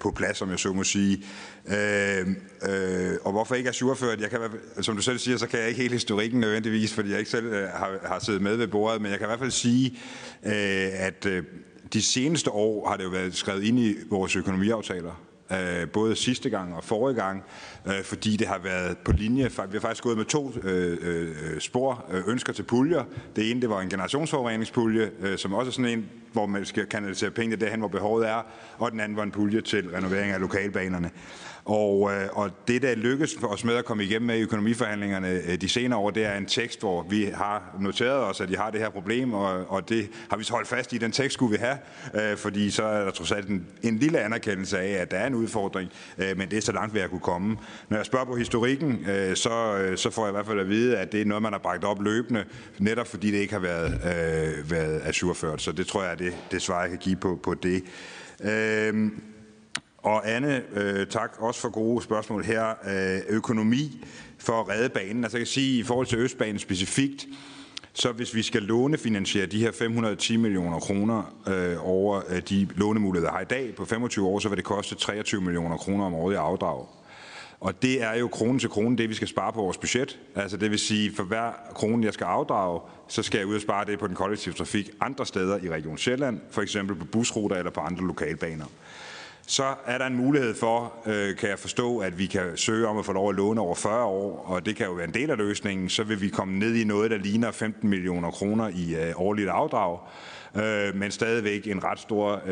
på 0.00 0.10
plads, 0.10 0.38
som 0.38 0.50
jeg 0.50 0.58
så 0.58 0.72
må 0.72 0.84
sige. 0.84 1.24
Og 3.24 3.32
hvorfor 3.32 3.54
ikke 3.54 3.68
er 3.68 3.72
surført? 3.72 4.20
Jeg 4.20 4.30
kan, 4.30 4.40
som 4.80 4.96
du 4.96 5.02
selv 5.02 5.18
siger, 5.18 5.36
så 5.36 5.46
kan 5.46 5.60
jeg 5.60 5.68
ikke 5.68 5.80
hele 5.80 5.92
historikken 5.92 6.40
nødvendigvis, 6.40 6.94
fordi 6.94 7.10
jeg 7.10 7.18
ikke 7.18 7.30
selv 7.30 7.52
har, 7.66 7.98
har 8.04 8.18
siddet 8.18 8.42
med 8.42 8.56
ved 8.56 8.68
bordet, 8.68 9.02
men 9.02 9.10
jeg 9.10 9.18
kan 9.18 9.26
i 9.26 9.28
hvert 9.28 9.38
fald 9.38 9.50
sige, 9.50 9.98
at 10.92 11.26
de 11.92 12.02
seneste 12.02 12.50
år 12.50 12.88
har 12.88 12.96
det 12.96 13.04
jo 13.04 13.08
været 13.08 13.34
skrevet 13.34 13.64
ind 13.64 13.78
i 13.78 13.94
vores 14.10 14.36
økonomiaftaler, 14.36 15.25
Øh, 15.52 15.88
både 15.88 16.16
sidste 16.16 16.50
gang 16.50 16.74
og 16.74 16.84
forrige 16.84 17.16
gang, 17.16 17.42
øh, 17.86 18.02
fordi 18.04 18.36
det 18.36 18.46
har 18.46 18.58
været 18.58 18.98
på 18.98 19.12
linje. 19.12 19.44
Vi 19.44 19.72
har 19.72 19.80
faktisk 19.80 20.02
gået 20.02 20.16
med 20.16 20.24
to 20.24 20.52
øh, 20.62 20.98
øh, 21.00 21.60
spor 21.60 22.04
øh, 22.10 22.22
ønsker 22.26 22.52
til 22.52 22.62
puljer. 22.62 23.04
Det 23.36 23.50
ene 23.50 23.60
det 23.60 23.70
var 23.70 23.80
en 23.80 23.88
generationsforureningspulje, 23.88 25.10
øh, 25.20 25.38
som 25.38 25.54
også 25.54 25.68
er 25.68 25.72
sådan 25.72 25.90
en, 25.90 26.08
hvor 26.32 26.46
man 26.46 26.64
skal 26.64 26.86
kanalisere 26.86 27.30
pengene 27.30 27.56
derhen, 27.56 27.78
hvor 27.78 27.88
behovet 27.88 28.28
er, 28.28 28.42
og 28.78 28.92
den 28.92 29.00
anden 29.00 29.16
var 29.16 29.22
en 29.22 29.30
pulje 29.30 29.60
til 29.60 29.90
renovering 29.90 30.32
af 30.32 30.40
lokalbanerne. 30.40 31.10
Og, 31.66 32.12
øh, 32.12 32.28
og 32.32 32.50
det, 32.68 32.82
der 32.82 32.94
lykkedes 32.94 33.36
for 33.40 33.46
os 33.46 33.64
med 33.64 33.74
at 33.74 33.84
komme 33.84 34.04
igennem 34.04 34.26
med 34.26 34.38
i 34.38 34.42
økonomiforhandlingerne 34.42 35.28
øh, 35.28 35.60
de 35.60 35.68
senere 35.68 35.98
år, 35.98 36.10
det 36.10 36.24
er 36.24 36.36
en 36.36 36.46
tekst, 36.46 36.80
hvor 36.80 37.06
vi 37.10 37.24
har 37.34 37.76
noteret 37.80 38.24
os, 38.24 38.40
at 38.40 38.48
de 38.48 38.56
har 38.56 38.70
det 38.70 38.80
her 38.80 38.90
problem, 38.90 39.32
og, 39.32 39.70
og 39.70 39.88
det 39.88 40.08
har 40.30 40.36
vi 40.36 40.44
så 40.44 40.52
holdt 40.52 40.68
fast 40.68 40.92
i. 40.92 40.98
Den 40.98 41.12
tekst 41.12 41.34
skulle 41.34 41.58
vi 41.58 41.64
have, 41.64 41.78
øh, 42.30 42.36
fordi 42.36 42.70
så 42.70 42.84
er 42.84 43.04
der 43.04 43.10
trods 43.10 43.32
alt 43.32 43.48
en, 43.48 43.66
en 43.82 43.98
lille 43.98 44.20
anerkendelse 44.20 44.78
af, 44.78 45.02
at 45.02 45.10
der 45.10 45.16
er 45.16 45.26
en 45.26 45.34
udfordring, 45.34 45.90
men 46.18 46.50
det 46.50 46.52
er 46.52 46.60
så 46.60 46.72
langt, 46.72 46.94
vi 46.94 46.98
har 46.98 47.08
kunne 47.08 47.20
komme. 47.20 47.56
Når 47.88 47.96
jeg 47.96 48.06
spørger 48.06 48.26
på 48.26 48.36
historikken, 48.36 49.06
så, 49.34 49.86
så 49.96 50.10
får 50.10 50.22
jeg 50.22 50.30
i 50.30 50.32
hvert 50.32 50.46
fald 50.46 50.60
at 50.60 50.68
vide, 50.68 50.98
at 50.98 51.12
det 51.12 51.20
er 51.20 51.24
noget, 51.24 51.42
man 51.42 51.52
har 51.52 51.58
bragt 51.58 51.84
op 51.84 52.02
løbende, 52.02 52.44
netop 52.78 53.06
fordi 53.06 53.30
det 53.30 53.38
ikke 53.38 53.52
har 53.52 53.60
været, 53.60 53.92
øh, 53.92 54.70
været 54.70 55.00
asurført. 55.04 55.62
Så 55.62 55.72
det 55.72 55.86
tror 55.86 56.02
jeg 56.02 56.12
er 56.12 56.16
det, 56.16 56.36
det 56.50 56.62
svar, 56.62 56.80
jeg 56.80 56.90
kan 56.90 56.98
give 56.98 57.16
på, 57.16 57.40
på 57.42 57.54
det. 57.54 57.82
Øh, 58.40 59.10
og 60.06 60.30
Anne, 60.30 60.62
øh, 60.74 61.06
tak 61.06 61.36
også 61.38 61.60
for 61.60 61.68
gode 61.68 62.02
spørgsmål 62.02 62.44
her. 62.44 62.68
Øh, 62.68 63.20
økonomi 63.28 64.04
for 64.38 64.60
at 64.60 64.68
redde 64.68 64.88
banen. 64.88 65.24
Altså 65.24 65.38
jeg 65.38 65.40
kan 65.40 65.52
sige, 65.52 65.78
i 65.78 65.82
forhold 65.82 66.06
til 66.06 66.18
Østbanen 66.18 66.58
specifikt, 66.58 67.26
så 67.92 68.12
hvis 68.12 68.34
vi 68.34 68.42
skal 68.42 68.62
lånefinansiere 68.62 69.46
de 69.46 69.60
her 69.60 69.72
510 69.72 70.36
millioner 70.36 70.78
kroner 70.78 71.34
øh, 71.48 71.88
over 71.88 72.22
øh, 72.28 72.42
de 72.48 72.68
lånemuligheder, 72.76 73.30
der 73.30 73.36
har 73.36 73.42
i 73.42 73.48
dag 73.50 73.74
på 73.74 73.84
25 73.84 74.26
år, 74.26 74.38
så 74.38 74.48
vil 74.48 74.56
det 74.56 74.64
koste 74.64 74.94
23 74.94 75.40
millioner 75.40 75.76
kroner 75.76 76.04
om 76.04 76.14
året 76.14 76.34
i 76.34 76.36
afdrag. 76.36 76.86
Og 77.60 77.82
det 77.82 78.02
er 78.02 78.14
jo 78.14 78.28
krone 78.28 78.58
til 78.58 78.68
krone 78.68 78.96
det, 78.96 79.08
vi 79.08 79.14
skal 79.14 79.28
spare 79.28 79.52
på 79.52 79.60
vores 79.60 79.78
budget. 79.78 80.18
Altså 80.34 80.56
det 80.56 80.70
vil 80.70 80.78
sige, 80.78 81.14
for 81.14 81.22
hver 81.22 81.52
krone, 81.74 82.04
jeg 82.04 82.14
skal 82.14 82.24
afdrage, 82.24 82.80
så 83.08 83.22
skal 83.22 83.38
jeg 83.38 83.46
ud 83.46 83.54
og 83.54 83.60
spare 83.60 83.84
det 83.84 83.98
på 83.98 84.06
den 84.06 84.14
kollektive 84.14 84.54
trafik 84.54 84.90
andre 85.00 85.26
steder 85.26 85.58
i 85.62 85.70
Region 85.70 85.98
Sjælland, 85.98 86.40
for 86.50 86.62
eksempel 86.62 86.96
på 86.96 87.04
busruter 87.04 87.56
eller 87.56 87.70
på 87.70 87.80
andre 87.80 88.06
lokalbaner. 88.06 88.66
Så 89.48 89.74
er 89.86 89.98
der 89.98 90.06
en 90.06 90.16
mulighed 90.16 90.54
for, 90.54 90.92
øh, 91.06 91.36
kan 91.36 91.48
jeg 91.48 91.58
forstå, 91.58 91.98
at 91.98 92.18
vi 92.18 92.26
kan 92.26 92.56
søge 92.56 92.86
om 92.86 92.98
at 92.98 93.04
få 93.04 93.12
lov 93.12 93.28
at 93.28 93.34
låne 93.34 93.60
over 93.60 93.74
40 93.74 94.04
år, 94.04 94.44
og 94.46 94.66
det 94.66 94.76
kan 94.76 94.86
jo 94.86 94.92
være 94.92 95.06
en 95.08 95.14
del 95.14 95.30
af 95.30 95.38
løsningen. 95.38 95.88
Så 95.88 96.04
vil 96.04 96.20
vi 96.20 96.28
komme 96.28 96.58
ned 96.58 96.74
i 96.74 96.84
noget, 96.84 97.10
der 97.10 97.18
ligner 97.18 97.50
15 97.50 97.90
millioner 97.90 98.30
kroner 98.30 98.68
i 98.68 98.94
øh, 98.94 99.12
årligt 99.16 99.48
afdrag, 99.48 99.98
øh, 100.56 100.96
men 100.96 101.10
stadigvæk 101.10 101.66
en 101.66 101.84
ret 101.84 101.98
stor, 101.98 102.42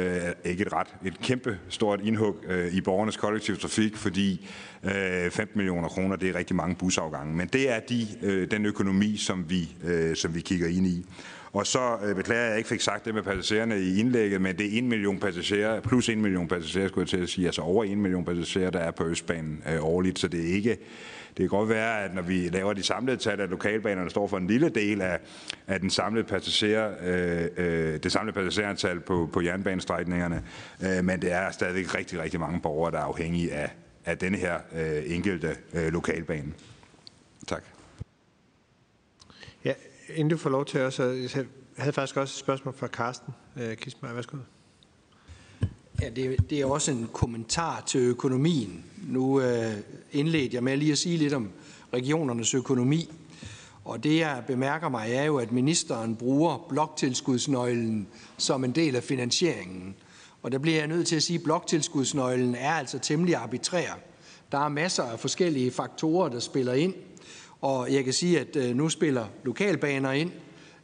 ikke 0.44 0.66
et 0.66 0.72
ret, 0.72 0.86
et 1.04 1.20
kæmpe 1.20 1.58
stort 1.68 2.00
indhug 2.04 2.36
i 2.72 2.80
borgernes 2.80 3.16
kollektiv 3.16 3.58
trafik, 3.58 3.96
fordi 3.96 4.48
15 4.82 5.46
millioner 5.54 5.88
kroner, 5.88 6.16
det 6.16 6.28
er 6.28 6.34
rigtig 6.34 6.56
mange 6.56 6.74
busafgange. 6.74 7.34
Men 7.34 7.48
det 7.48 7.70
er 7.70 7.80
de, 7.80 8.46
den 8.50 8.66
økonomi, 8.66 9.16
som 9.16 9.50
vi, 9.50 9.68
som 10.14 10.34
vi 10.34 10.40
kigger 10.40 10.68
ind 10.68 10.86
i. 10.86 11.06
Og 11.54 11.66
så 11.66 11.98
øh, 12.02 12.16
beklager 12.16 12.40
jeg, 12.40 12.46
at 12.46 12.50
jeg 12.50 12.58
ikke 12.58 12.68
fik 12.68 12.80
sagt 12.80 13.04
det 13.04 13.14
med 13.14 13.22
passagererne 13.22 13.80
i 13.80 14.00
indlægget, 14.00 14.40
men 14.40 14.58
det 14.58 14.74
er 14.74 14.78
1 14.78 14.84
million 14.84 15.18
passagerer, 15.18 15.80
plus 15.80 16.08
1 16.08 16.18
million 16.18 16.48
passagerer, 16.48 16.88
skulle 16.88 17.02
jeg 17.02 17.08
til 17.08 17.22
at 17.22 17.28
sige, 17.28 17.46
altså 17.46 17.62
over 17.62 17.84
1 17.84 17.98
million 17.98 18.24
passagerer, 18.24 18.70
der 18.70 18.78
er 18.78 18.90
på 18.90 19.04
Østbanen 19.04 19.62
øh, 19.72 19.84
årligt, 19.84 20.18
så 20.18 20.28
det 20.28 20.40
er 20.40 20.54
ikke, 20.54 20.70
det 21.28 21.36
kan 21.36 21.48
godt 21.48 21.68
være, 21.68 22.04
at 22.04 22.14
når 22.14 22.22
vi 22.22 22.48
laver 22.48 22.72
de 22.72 22.82
samlede 22.82 23.16
tal, 23.16 23.40
at 23.40 23.50
lokalbanerne 23.50 24.10
står 24.10 24.26
for 24.26 24.36
en 24.36 24.46
lille 24.46 24.68
del 24.68 25.00
af, 25.00 25.18
af 25.66 25.80
den 25.80 25.90
samlede 25.90 26.24
passager, 26.24 26.92
øh, 27.02 27.48
øh, 27.56 27.98
det 28.02 28.12
samlede 28.12 28.34
passagerantal 28.34 29.00
på, 29.00 29.30
på 29.32 29.40
jernbanestrækningerne, 29.40 30.42
øh, 30.82 31.04
men 31.04 31.22
det 31.22 31.32
er 31.32 31.50
stadigvæk 31.50 31.94
rigtig, 31.94 32.22
rigtig 32.22 32.40
mange 32.40 32.60
borgere, 32.60 32.92
der 32.92 32.98
er 32.98 33.04
afhængige 33.04 33.52
af, 33.52 33.70
af 34.04 34.18
den 34.18 34.34
her 34.34 34.58
øh, 34.74 35.02
enkelte 35.06 35.56
øh, 35.74 35.92
lokalbane. 35.92 36.52
Tak. 37.46 37.64
Ja, 39.64 39.72
inden 40.08 40.28
du 40.28 40.36
får 40.36 40.50
lov 40.50 40.64
til 40.64 40.80
også, 40.80 41.02
jeg 41.04 41.46
havde 41.76 41.92
faktisk 41.92 42.16
også 42.16 42.32
et 42.32 42.38
spørgsmål 42.38 42.74
fra 42.74 42.86
Carsten 42.86 43.34
øh, 43.56 43.76
Kismar. 43.76 44.12
Værsgo. 44.12 44.36
Ja, 46.02 46.10
det, 46.10 46.50
det 46.50 46.60
er 46.60 46.66
også 46.66 46.90
en 46.90 47.08
kommentar 47.12 47.82
til 47.86 48.00
økonomien. 48.00 48.84
Nu 49.08 49.40
øh, 49.40 49.72
indledte 50.12 50.54
jeg 50.54 50.64
med 50.64 50.76
lige 50.76 50.92
at 50.92 50.98
sige 50.98 51.16
lidt 51.16 51.32
om 51.32 51.50
regionernes 51.92 52.54
økonomi. 52.54 53.12
Og 53.84 54.04
det, 54.04 54.18
jeg 54.18 54.42
bemærker 54.46 54.88
mig, 54.88 55.12
er 55.12 55.24
jo, 55.24 55.36
at 55.36 55.52
ministeren 55.52 56.16
bruger 56.16 56.66
bloktilskudsnøglen 56.68 58.08
som 58.38 58.64
en 58.64 58.72
del 58.72 58.96
af 58.96 59.02
finansieringen. 59.02 59.94
Og 60.42 60.52
der 60.52 60.58
bliver 60.58 60.78
jeg 60.78 60.86
nødt 60.86 61.06
til 61.06 61.16
at 61.16 61.22
sige, 61.22 61.36
at 61.36 61.42
bloktilskudsnøglen 61.42 62.54
er 62.54 62.72
altså 62.72 62.98
temmelig 62.98 63.34
arbitrær. 63.34 63.98
Der 64.52 64.58
er 64.58 64.68
masser 64.68 65.02
af 65.02 65.20
forskellige 65.20 65.70
faktorer, 65.70 66.28
der 66.28 66.40
spiller 66.40 66.72
ind. 66.72 66.94
Og 67.64 67.92
jeg 67.92 68.04
kan 68.04 68.12
sige, 68.12 68.40
at 68.40 68.56
øh, 68.56 68.76
nu 68.76 68.88
spiller 68.88 69.24
lokalbaner 69.44 70.12
ind, 70.12 70.30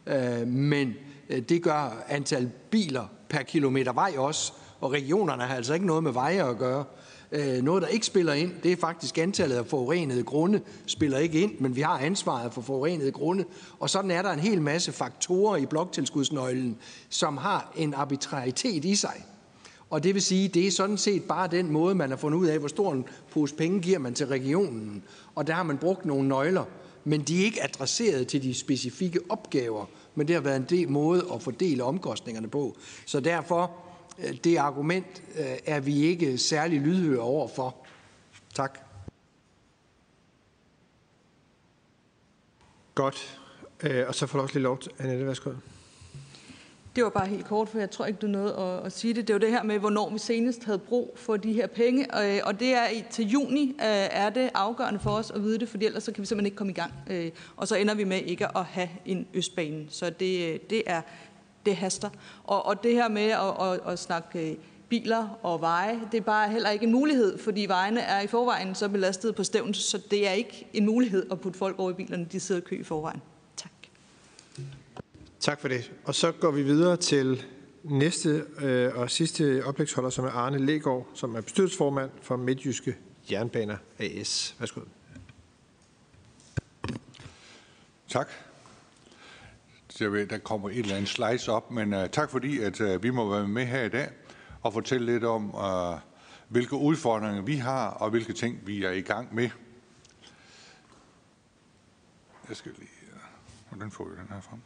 øh, 0.07 0.47
men 0.47 0.95
øh, 1.31 1.43
det 1.43 1.63
gør 1.63 2.05
antal 2.09 2.51
biler 2.71 3.05
per 3.29 3.43
kilometer 3.43 3.93
vej 3.93 4.15
også. 4.19 4.53
Og 4.81 4.93
regionerne 4.93 5.43
har 5.43 5.57
altså 5.57 5.75
ikke 5.75 5.87
noget 5.87 6.03
med 6.03 6.13
veje 6.13 6.51
at 6.51 6.59
gøre. 6.59 6.85
Noget, 7.63 7.83
der 7.83 7.89
ikke 7.89 8.07
spiller 8.07 8.33
ind, 8.33 8.53
det 8.63 8.73
er 8.73 8.77
faktisk 8.77 9.19
antallet 9.19 9.57
af 9.57 9.67
forurenede 9.67 10.23
grunde, 10.23 10.61
spiller 10.87 11.19
ikke 11.19 11.41
ind, 11.41 11.59
men 11.59 11.77
vi 11.77 11.81
har 11.81 11.99
ansvaret 11.99 12.53
for 12.53 12.61
forurenede 12.61 13.13
grunde. 13.13 13.45
Og 13.79 13.91
sådan 13.91 14.11
er 14.11 14.23
der 14.23 14.31
en 14.31 14.39
hel 14.41 14.63
masse 14.63 14.93
faktorer 14.93 15.57
i 15.57 15.67
bloktilskudsnøglen, 15.67 16.79
som 17.09 17.37
har 17.37 17.73
en 17.77 17.95
arbitraritet 17.95 18.85
i 18.85 18.95
sig. 18.95 19.25
Og 19.91 20.03
det 20.03 20.15
vil 20.15 20.23
sige, 20.23 20.49
det 20.49 20.67
er 20.67 20.71
sådan 20.71 20.99
set 20.99 21.25
bare 21.25 21.49
den 21.49 21.73
måde, 21.73 21.95
man 21.95 22.11
har 22.11 22.17
fundet 22.17 22.39
ud 22.39 22.47
af, 22.47 22.59
hvor 22.59 22.69
stor 22.69 22.93
en 22.93 23.05
pose 23.33 23.55
penge 23.55 23.81
giver 23.81 23.99
man 23.99 24.15
til 24.15 24.27
regionen. 24.27 25.05
Og 25.35 25.47
der 25.47 25.55
har 25.55 25.63
man 25.63 25.79
brugt 25.79 26.05
nogle 26.05 26.29
nøgler, 26.29 26.65
men 27.05 27.23
de 27.23 27.41
er 27.41 27.45
ikke 27.45 27.63
adresseret 27.63 28.29
til 28.29 28.43
de 28.43 28.55
specifikke 28.55 29.21
opgaver, 29.29 29.87
men 30.15 30.29
det 30.29 30.35
har 30.35 30.43
været 30.43 30.57
en 30.57 30.67
del 30.71 30.89
måde 30.89 31.25
at 31.35 31.43
fordele 31.43 31.85
omkostningerne 31.85 32.49
på. 32.49 32.77
Så 33.07 33.21
derfor, 33.21 33.73
øh, 34.19 34.37
det 34.45 34.57
argument 34.57 35.23
øh, 35.39 35.59
er 35.67 35.81
vi 35.81 36.03
ikke 36.03 36.39
særlig 36.39 36.81
lydhøre 36.81 37.21
over 37.21 37.49
for. 37.49 37.77
Tak. 38.55 38.79
Godt. 42.95 43.41
Øh, 43.83 44.09
og 44.09 44.15
så 44.15 44.27
får 44.27 44.39
du 44.39 44.43
også 44.43 44.55
lige 44.55 44.63
lov 44.63 44.79
til, 44.79 44.93
Annette, 44.99 45.27
værsgo. 45.27 45.51
Det 46.97 47.05
var 47.05 47.11
bare 47.11 47.27
helt 47.27 47.47
kort, 47.47 47.69
for 47.69 47.79
jeg 47.79 47.91
tror 47.91 48.07
ikke, 48.07 48.19
du 48.19 48.27
nåede 48.27 48.57
at, 48.57 48.87
at 48.87 48.93
sige 48.93 49.15
det. 49.15 49.29
Det 49.29 49.33
var 49.35 49.39
det 49.39 49.51
her 49.51 49.63
med, 49.63 49.79
hvornår 49.79 50.11
vi 50.11 50.19
senest 50.19 50.65
havde 50.65 50.79
brug 50.79 51.13
for 51.17 51.37
de 51.37 51.53
her 51.53 51.67
penge. 51.67 52.15
Og, 52.15 52.37
øh, 52.37 52.41
og 52.45 52.61
det 52.61 52.75
er 52.75 52.87
til 53.11 53.29
juni 53.29 53.69
øh, 53.69 53.87
er 54.11 54.31
det 54.31 54.51
afgørende 54.55 55.01
for 55.01 55.11
os 55.11 55.31
at 55.31 55.43
vide 55.43 55.59
det, 55.59 55.69
for 55.69 55.79
ellers 55.81 56.03
så 56.03 56.13
kan 56.13 56.23
vi 56.23 56.27
simpelthen 56.27 56.47
ikke 56.47 56.57
komme 56.57 56.71
i 56.71 56.75
gang. 56.75 56.93
Øh, 57.11 57.31
og 57.57 57.69
så 57.69 57.77
ender 57.77 57.95
vi 57.95 58.05
med 58.05 58.23
ikke 58.23 58.57
at 58.57 58.65
have 58.65 58.89
en 59.07 59.27
østbane. 59.35 59.87
Så 59.89 60.11
det, 60.11 60.71
det, 60.71 60.83
er, 60.87 61.03
det 61.67 61.77
haster. 61.77 62.11
Og, 62.45 62.67
og 62.67 62.83
det 62.83 62.95
her 62.95 63.09
med 63.09 63.31
at, 63.31 63.69
at, 63.69 63.93
at 63.93 63.99
snakke 63.99 64.57
biler 64.89 65.39
og 65.43 65.61
veje, 65.61 66.01
det 66.13 66.19
er 66.19 66.25
bare 66.25 66.51
heller 66.51 66.71
ikke 66.71 66.87
en 66.87 66.93
mulighed, 66.93 67.39
fordi 67.39 67.67
vejene 67.67 68.01
er 68.01 68.21
i 68.21 68.27
forvejen 68.27 68.75
så 68.75 68.89
belastet 68.89 69.35
på 69.35 69.45
stævn, 69.45 69.75
så 69.75 69.99
det 70.11 70.29
er 70.29 70.33
ikke 70.33 70.67
en 70.73 70.87
mulighed 70.87 71.27
at 71.31 71.41
putte 71.41 71.59
folk 71.59 71.79
over 71.79 71.91
i 71.91 71.95
bilerne, 71.95 72.27
de 72.33 72.41
sidder 72.41 72.61
i 72.61 72.65
kø 72.65 72.81
i 72.81 72.83
forvejen. 72.83 73.23
Tak 75.41 75.61
for 75.61 75.69
det. 75.69 75.93
Og 76.05 76.15
så 76.15 76.33
går 76.33 76.51
vi 76.51 76.63
videre 76.63 76.97
til 76.97 77.47
næste 77.85 78.45
øh, 78.59 78.97
og 78.97 79.11
sidste 79.11 79.65
oplægsholder, 79.65 80.11
som 80.11 80.25
er 80.25 80.31
Arne 80.31 80.59
Legård, 80.59 81.09
som 81.15 81.35
er 81.35 81.41
bestyrelsesformand 81.41 82.11
for 82.23 82.37
Midtjyske 82.37 82.97
Jernbaner 83.31 83.77
AS. 83.99 84.57
Værsgo. 84.59 84.81
Tak. 88.09 88.29
Jeg 90.01 90.13
ved, 90.13 90.27
der 90.27 90.39
kommer 90.39 90.71
et 90.71 90.79
eller 90.79 90.97
andet 90.97 91.09
slice 91.09 91.53
op, 91.53 91.71
men 91.71 91.95
uh, 91.95 92.07
tak 92.13 92.31
fordi, 92.31 92.59
at 92.59 92.81
uh, 92.81 93.03
vi 93.03 93.11
må 93.11 93.31
være 93.31 93.49
med 93.49 93.67
her 93.67 93.85
i 93.85 93.89
dag 93.89 94.09
og 94.63 94.73
fortælle 94.73 95.13
lidt 95.13 95.25
om, 95.25 95.55
uh, 95.55 95.99
hvilke 96.49 96.77
udfordringer 96.77 97.43
vi 97.43 97.57
har, 97.57 97.89
og 97.89 98.11
hvilke 98.11 98.33
ting 98.33 98.67
vi 98.67 98.85
er 98.85 98.91
i 98.91 99.01
gang 99.01 99.35
med. 99.35 99.51
Jeg 102.49 102.57
skal 102.57 102.73
lige... 102.79 102.89
Hvordan 103.69 103.91
får 103.91 104.05
vi 104.05 104.11
den 104.11 104.29
her 104.31 104.41
frem? 104.41 104.61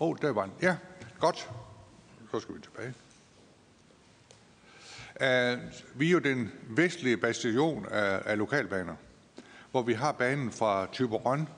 Åh, 0.00 0.08
oh, 0.08 0.16
der 0.22 0.32
var 0.32 0.42
den. 0.42 0.52
Ja, 0.62 0.76
godt. 1.18 1.50
Så 2.30 2.40
skal 2.40 2.54
vi 2.54 2.60
tilbage. 2.60 2.94
Uh, 5.20 5.60
vi 6.00 6.06
er 6.06 6.10
jo 6.10 6.18
den 6.18 6.52
vestlige 6.68 7.16
bastion 7.16 7.86
af, 7.90 8.22
af 8.24 8.38
lokalbaner, 8.38 8.94
hvor 9.70 9.82
vi 9.82 9.92
har 9.92 10.12
banen 10.12 10.52
fra 10.52 10.86
Typerøn 10.92 11.48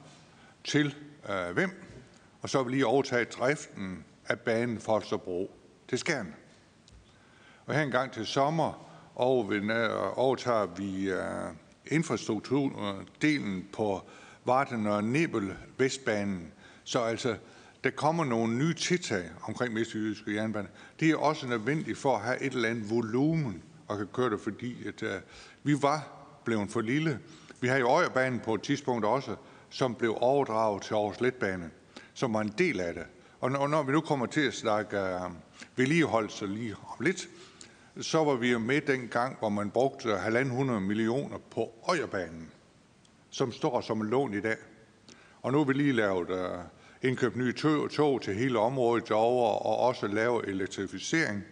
til 0.65 0.95
øh, 1.29 1.51
uh, 1.51 1.57
Vem, 1.57 1.71
og 2.41 2.51
så 2.51 2.59
har 2.59 2.65
vi 2.65 2.71
lige 2.71 2.87
overtaget 2.87 3.33
driften 3.33 4.05
af 4.27 4.41
banen 4.41 4.81
fra 4.81 4.93
Holstebro 4.93 5.51
til 5.89 5.99
Skjern. 5.99 6.35
Og 7.67 7.75
her 7.75 7.83
en 7.83 7.91
gang 7.91 8.13
til 8.13 8.27
sommer 8.27 8.69
øh, 9.21 10.19
overtager 10.19 10.67
vi 10.67 11.13
uh, 11.13 11.57
infrastrukturdelen 11.87 13.69
på 13.73 14.03
Varden 14.45 14.87
og 14.87 15.05
Nebel 15.05 15.57
Vestbanen, 15.79 16.53
så 16.85 17.01
altså 17.01 17.37
der 17.85 17.91
kommer 17.91 18.25
nogle 18.25 18.55
nye 18.55 18.75
tiltag 18.75 19.31
omkring 19.43 19.75
Vestjyske 19.75 20.35
Jernbane. 20.35 20.69
Det 21.01 21.11
er 21.11 21.17
også 21.17 21.47
nødvendigt 21.47 21.99
for 21.99 22.17
at 22.17 22.23
have 22.23 22.43
et 22.43 22.53
eller 22.53 22.69
andet 22.69 22.91
volumen 22.91 23.63
og 23.89 23.97
kan 23.97 24.07
køre 24.07 24.31
det, 24.31 24.41
fordi 24.41 24.89
at, 24.89 25.03
uh, 25.03 25.09
vi 25.63 25.83
var 25.83 26.09
blevet 26.45 26.71
for 26.71 26.81
lille. 26.81 27.19
Vi 27.61 27.69
har 27.69 27.77
jo 27.77 27.89
Øjerbanen 27.89 28.41
på 28.41 28.55
et 28.55 28.63
tidspunkt 28.63 29.05
også, 29.05 29.37
som 29.71 29.95
blev 29.95 30.17
overdraget 30.21 30.83
til 30.83 30.95
Aarhus 30.95 31.21
Letbane, 31.21 31.71
som 32.15 32.35
var 32.35 32.41
en 32.41 32.55
del 32.59 32.81
af 32.81 32.95
det. 32.95 33.05
Og 33.41 33.51
når, 33.51 33.67
når 33.67 33.83
vi 33.83 33.93
nu 33.93 34.01
kommer 34.01 34.27
til 34.27 34.41
at 34.41 34.55
snakke 34.55 34.97
uh, 34.97 35.33
vedligeholdelse 35.77 36.47
lige 36.47 36.75
om 36.75 37.05
lidt, 37.05 37.29
så 38.01 38.25
var 38.25 38.35
vi 38.35 38.53
jo 38.53 38.59
med 38.59 38.81
den 38.81 39.09
gang, 39.09 39.37
hvor 39.39 39.49
man 39.49 39.71
brugte 39.71 40.17
1.500 40.17 40.63
millioner 40.63 41.39
på 41.51 41.71
Øjerbanen, 41.89 42.51
som 43.31 43.53
står 43.53 43.81
som 43.81 44.03
lån 44.03 44.35
i 44.35 44.41
dag. 44.41 44.57
Og 45.43 45.53
nu 45.53 45.59
har 45.59 45.65
vi 45.65 45.73
lige 45.73 45.93
lavet 45.93 46.31
uh, 46.31 46.65
indkøbe 47.03 47.39
nye 47.39 47.53
tog, 47.53 47.91
tog 47.91 48.23
til 48.23 48.35
hele 48.35 48.59
området 48.59 49.09
derovre, 49.09 49.59
og 49.59 49.79
også 49.79 50.07
lave 50.07 50.49
elektrificering 50.49 51.45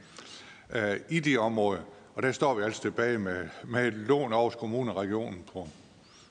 øh, 0.70 0.97
i 1.09 1.20
de 1.20 1.36
områder. 1.36 1.82
Og 2.14 2.22
der 2.22 2.32
står 2.32 2.55
vi 2.55 2.62
altså 2.62 2.82
tilbage 2.82 3.18
med, 3.18 3.48
med 3.64 3.86
et 3.86 3.94
lån 3.94 4.32
over 4.32 4.51
kommune 4.51 4.90
og 4.90 4.97
regionen 4.97 5.44
på 5.52 5.68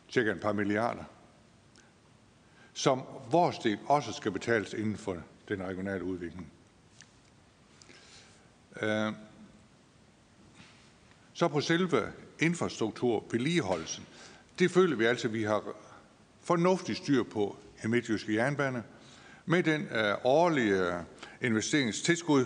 cirka 0.09 0.31
et 0.31 0.39
par 0.39 0.53
milliarder, 0.53 1.03
som 2.73 3.01
vores 3.31 3.57
del 3.57 3.77
også 3.85 4.11
skal 4.11 4.31
betales 4.31 4.73
inden 4.73 4.97
for 4.97 5.17
den 5.47 5.63
regionale 5.63 6.03
udvikling. 6.03 6.51
Øh, 8.81 9.13
så 11.33 11.47
på 11.47 11.61
selve 11.61 12.11
infrastruktur, 12.39 13.23
vedligeholdelsen, 13.31 14.05
det 14.59 14.71
føler 14.71 14.95
vi 14.95 15.05
altså, 15.05 15.27
at 15.27 15.33
vi 15.33 15.43
har 15.43 15.63
fornuftigt 16.41 16.97
styr 16.97 17.23
på 17.23 17.57
i 17.83 17.87
Midtjyske 17.87 18.33
Jernbane. 18.33 18.83
Med 19.51 19.63
den 19.63 19.81
øh, 19.81 20.15
årlige 20.23 20.87
øh, 20.87 20.93
investeringstilskud, 21.41 22.45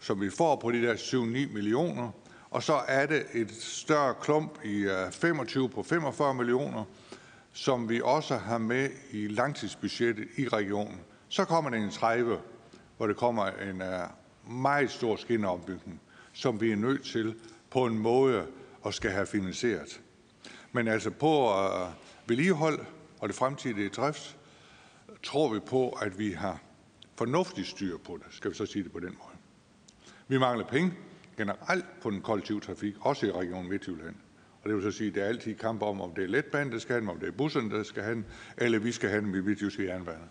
som 0.00 0.20
vi 0.20 0.30
får 0.30 0.56
på 0.56 0.70
de 0.70 0.82
der 0.82 0.94
7-9 0.94 1.16
millioner, 1.52 2.10
og 2.50 2.62
så 2.62 2.80
er 2.88 3.06
det 3.06 3.26
et 3.34 3.50
større 3.50 4.14
klump 4.22 4.64
i 4.64 4.76
øh, 4.76 5.10
25 5.12 5.68
på 5.68 5.82
45 5.82 6.34
millioner, 6.34 6.84
som 7.52 7.88
vi 7.88 8.00
også 8.04 8.36
har 8.36 8.58
med 8.58 8.90
i 9.10 9.26
langtidsbudgettet 9.28 10.28
i 10.36 10.48
regionen. 10.48 11.00
Så 11.28 11.44
kommer 11.44 11.70
det 11.70 11.80
en 11.80 11.90
30, 11.90 12.38
hvor 12.96 13.06
det 13.06 13.16
kommer 13.16 13.46
en 13.46 13.82
øh, 13.82 14.00
meget 14.50 14.90
stor 14.90 15.16
skinneombygning, 15.16 16.00
som 16.32 16.60
vi 16.60 16.72
er 16.72 16.76
nødt 16.76 17.04
til 17.04 17.34
på 17.70 17.86
en 17.86 17.98
måde 17.98 18.46
at 18.86 18.94
skal 18.94 19.10
have 19.10 19.26
finansieret. 19.26 20.00
Men 20.72 20.88
altså 20.88 21.10
på 21.10 21.54
uh, 21.54 21.88
vedligehold 22.26 22.78
og 23.20 23.28
det 23.28 23.36
fremtidige 23.36 23.88
drift, 23.88 24.36
tror 25.26 25.54
vi 25.54 25.60
på, 25.60 25.90
at 25.90 26.18
vi 26.18 26.32
har 26.32 26.62
fornuftigt 27.16 27.68
styr 27.68 27.96
på 27.98 28.16
det, 28.16 28.26
skal 28.30 28.50
vi 28.50 28.56
så 28.56 28.66
sige 28.66 28.82
det 28.82 28.92
på 28.92 29.00
den 29.00 29.16
måde. 29.18 29.36
Vi 30.28 30.38
mangler 30.38 30.66
penge 30.66 30.92
generelt 31.36 31.84
på 32.02 32.10
den 32.10 32.22
kollektive 32.22 32.60
trafik, 32.60 32.94
også 33.00 33.26
i 33.26 33.30
Region 33.30 33.68
Midtjylland. 33.68 34.14
Og 34.62 34.68
det 34.68 34.74
vil 34.74 34.92
så 34.92 34.98
sige, 34.98 35.08
at 35.08 35.14
det 35.14 35.22
er 35.22 35.26
altid 35.26 35.54
kamp 35.54 35.82
om, 35.82 36.00
om 36.00 36.14
det 36.14 36.24
er 36.24 36.28
letbanen, 36.28 36.72
der 36.72 36.78
skal 36.78 36.92
have 36.92 37.00
den, 37.00 37.08
om 37.08 37.20
det 37.20 37.28
er 37.28 37.32
busserne, 37.32 37.70
der 37.70 37.82
skal 37.82 38.02
have 38.02 38.14
den, 38.14 38.26
eller 38.56 38.78
vi 38.78 38.92
skal 38.92 39.10
have 39.10 39.22
den 39.22 39.34
i 39.34 39.40
Midtjyske 39.40 39.84
Jernbaner. 39.84 40.26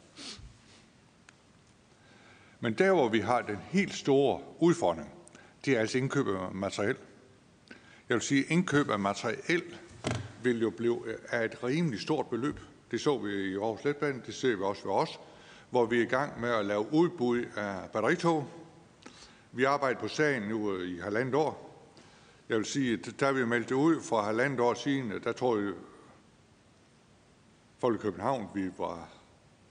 Men 2.60 2.74
der, 2.74 2.92
hvor 2.92 3.10
vi 3.10 3.20
har 3.20 3.42
den 3.42 3.58
helt 3.58 3.94
store 3.94 4.42
udfordring, 4.60 5.10
det 5.66 5.76
er 5.76 5.80
altså 5.80 5.98
indkøb 5.98 6.28
af 6.28 6.52
materiel. 6.52 6.96
Jeg 8.10 8.16
vil 8.16 8.22
sige, 8.22 8.44
at 8.46 8.52
indkøb 8.52 8.90
af 8.90 9.00
materiel 9.00 9.64
vil 10.44 10.62
jo 10.62 10.70
blive 10.70 11.04
af 11.30 11.46
et 11.46 11.64
rimelig 11.64 12.00
stort 12.00 12.28
beløb. 12.30 12.60
Det 12.96 13.02
så 13.02 13.18
vi 13.18 13.34
i 13.34 13.56
Aarhus 13.56 13.84
Letbane, 13.84 14.22
det 14.26 14.34
ser 14.34 14.56
vi 14.56 14.64
også 14.64 14.84
ved 14.84 14.94
os, 14.94 15.20
hvor 15.70 15.86
vi 15.86 15.98
er 15.98 16.02
i 16.02 16.06
gang 16.06 16.42
med 16.42 16.50
at 16.50 16.66
lave 16.66 16.94
udbud 16.94 17.46
af 17.56 17.90
batteritog. 17.94 18.48
Vi 19.52 19.64
arbejder 19.64 20.00
på 20.00 20.08
sagen 20.08 20.44
nu 20.44 20.74
øh, 20.74 20.90
i 20.90 21.00
halvandet 21.00 21.36
år. 21.36 21.82
Jeg 22.50 22.58
vil 22.58 22.66
sige, 22.66 22.94
at 22.94 23.20
da 23.20 23.32
vi 23.32 23.46
meldte 23.46 23.70
det 23.70 23.76
ud 23.76 24.02
for 24.02 24.22
halvandet 24.22 24.60
år 24.60 24.74
siden, 24.74 25.12
øh, 25.12 25.24
der 25.24 25.32
tror 25.32 25.58
jeg, 25.58 25.74
folk 27.80 28.00
i 28.00 28.02
København, 28.02 28.48
vi 28.54 28.72
var, 28.78 29.10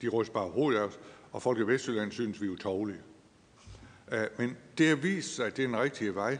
de 0.02 0.08
rystede 0.08 0.34
bare 0.34 0.48
hovedet 0.48 0.78
af 0.78 0.84
os, 0.84 0.98
og 1.32 1.42
folk 1.42 1.58
i 1.58 1.62
Vestjylland 1.62 2.12
synes, 2.12 2.40
vi 2.40 2.46
er 2.46 2.50
utovlige. 2.50 3.00
Øh, 4.12 4.26
men 4.38 4.56
det 4.78 4.88
har 4.88 4.96
vist 4.96 5.36
sig, 5.36 5.46
at 5.46 5.56
det 5.56 5.62
er 5.62 5.66
den 5.66 5.80
rigtige 5.80 6.14
vej, 6.14 6.38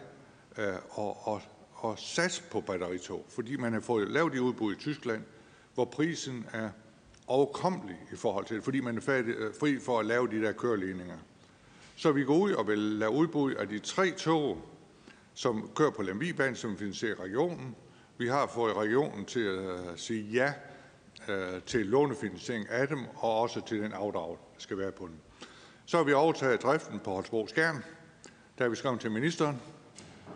og, 0.90 1.28
og 1.28 1.42
at 1.92 1.98
satse 1.98 2.42
på 2.50 2.60
batteritog, 2.60 3.26
fordi 3.28 3.56
man 3.56 3.72
har 3.72 3.80
fået 3.80 4.10
lavet 4.10 4.32
de 4.32 4.42
udbud 4.42 4.74
i 4.74 4.78
Tyskland, 4.78 5.22
hvor 5.74 5.84
prisen 5.84 6.46
er 6.52 6.70
overkommelig 7.26 7.96
i 8.12 8.16
forhold 8.16 8.44
til 8.44 8.56
det, 8.56 8.64
fordi 8.64 8.80
man 8.80 8.96
er 8.96 9.22
øh, 9.26 9.54
fri 9.60 9.78
for 9.78 10.00
at 10.00 10.06
lave 10.06 10.28
de 10.28 10.42
der 10.42 10.52
køreligninger. 10.52 11.16
Så 11.96 12.12
vi 12.12 12.24
går 12.24 12.38
ud 12.38 12.52
og 12.52 12.68
vil 12.68 12.78
lave 12.78 13.10
udbud 13.10 13.54
af 13.54 13.68
de 13.68 13.78
tre 13.78 14.10
tog, 14.10 14.58
som 15.34 15.70
kører 15.74 15.90
på 15.90 16.02
Lemvibanen, 16.02 16.56
som 16.56 16.78
finansierer 16.78 17.20
regionen. 17.20 17.76
Vi 18.18 18.28
har 18.28 18.46
fået 18.46 18.76
regionen 18.76 19.24
til 19.24 19.40
at 19.40 19.58
øh, 19.58 19.96
sige 19.96 20.22
ja 20.22 20.52
øh, 21.28 21.62
til 21.66 21.86
lånefinansiering 21.86 22.68
af 22.70 22.88
dem, 22.88 22.98
og 23.14 23.40
også 23.40 23.60
til 23.66 23.82
den 23.82 23.92
afdrag, 23.92 24.28
der 24.28 24.60
skal 24.60 24.78
være 24.78 24.92
på 24.92 25.06
dem. 25.06 25.16
Så 25.86 25.96
har 25.96 26.04
vi 26.04 26.12
overtaget 26.12 26.62
driften 26.62 27.00
på 27.04 27.10
Holstebro 27.10 27.46
Skærm. 27.46 27.82
Der 28.58 28.64
har 28.64 28.68
vi 28.68 28.76
skrevet 28.76 29.00
til 29.00 29.10
ministeren, 29.10 29.60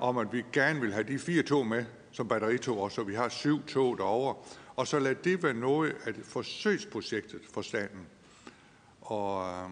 om, 0.00 0.18
at 0.18 0.32
vi 0.32 0.44
gerne 0.52 0.80
vil 0.80 0.92
have 0.92 1.04
de 1.04 1.18
fire 1.18 1.42
tog 1.42 1.66
med 1.66 1.84
som 2.12 2.28
batteritog, 2.28 2.80
og 2.80 2.92
så 2.92 3.02
vi 3.02 3.14
har 3.14 3.28
syv 3.28 3.66
tog 3.66 3.98
derovre. 3.98 4.34
Og 4.78 4.86
så 4.86 4.98
lad 4.98 5.14
det 5.14 5.42
være 5.42 5.54
noget 5.54 5.96
af 6.04 6.14
forsøgsprojektet 6.22 7.40
for 7.52 7.62
staten. 7.62 8.06
Og 9.00 9.48
øh, 9.48 9.70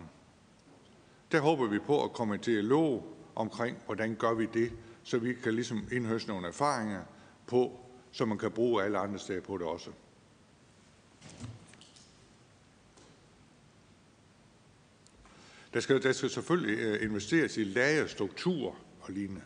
der 1.32 1.40
håber 1.40 1.66
vi 1.66 1.78
på 1.78 2.04
at 2.04 2.12
komme 2.12 2.38
til 2.38 2.52
dialog 2.52 3.16
omkring, 3.34 3.76
hvordan 3.84 4.14
gør 4.14 4.34
vi 4.34 4.46
det, 4.46 4.72
så 5.02 5.18
vi 5.18 5.34
kan 5.34 5.54
ligesom 5.54 5.88
indhøste 5.92 6.28
nogle 6.28 6.48
erfaringer 6.48 7.02
på, 7.46 7.80
så 8.12 8.24
man 8.24 8.38
kan 8.38 8.50
bruge 8.50 8.84
alle 8.84 8.98
andre 8.98 9.18
steder 9.18 9.40
på 9.40 9.58
det 9.58 9.66
også. 9.66 9.90
Der 15.74 15.80
skal, 15.80 16.02
der 16.02 16.12
skal 16.12 16.30
selvfølgelig 16.30 16.78
øh, 16.78 17.02
investeres 17.02 17.56
i 17.56 17.64
lagerstruktur 17.64 18.76
og 19.00 19.12
lignende. 19.12 19.42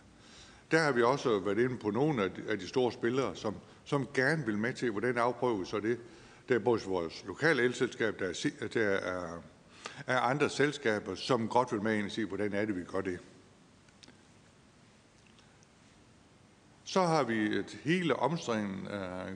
Der 0.71 0.79
har 0.79 0.93
vi 0.93 1.03
også 1.03 1.39
været 1.39 1.59
inde 1.59 1.79
på 1.79 1.91
nogle 1.91 2.23
af 2.23 2.31
de, 2.31 2.43
af 2.49 2.59
de 2.59 2.69
store 2.69 2.93
spillere, 2.93 3.37
som, 3.37 3.55
som 3.85 4.09
gerne 4.15 4.47
vil 4.47 4.59
med 4.59 4.75
til, 4.75 4.91
hvordan 4.91 5.19
afprøve 5.19 5.67
så 5.67 5.81
det. 5.81 6.01
Der 6.49 6.55
er 6.55 6.59
både 6.59 6.83
vores 6.83 7.25
lokale 7.27 7.63
elselskab, 7.63 8.19
der 8.19 8.27
er, 8.27 8.69
der 8.75 8.81
er, 8.81 9.43
er 10.07 10.21
andre 10.21 10.51
selskaber, 10.51 11.15
som 11.15 11.49
godt 11.49 11.73
vil 11.73 11.83
med 11.83 11.97
ind 11.97 12.07
og 12.07 12.13
se, 12.13 12.25
hvordan 12.25 12.53
er 12.53 12.65
det, 12.65 12.77
vi 12.77 12.85
gør 12.85 13.01
det. 13.01 13.19
Så 16.85 17.03
har 17.03 17.23
vi 17.23 17.57
et 17.59 17.79
hele 17.85 18.17
omstringen 18.17 18.87
øh, 18.87 19.35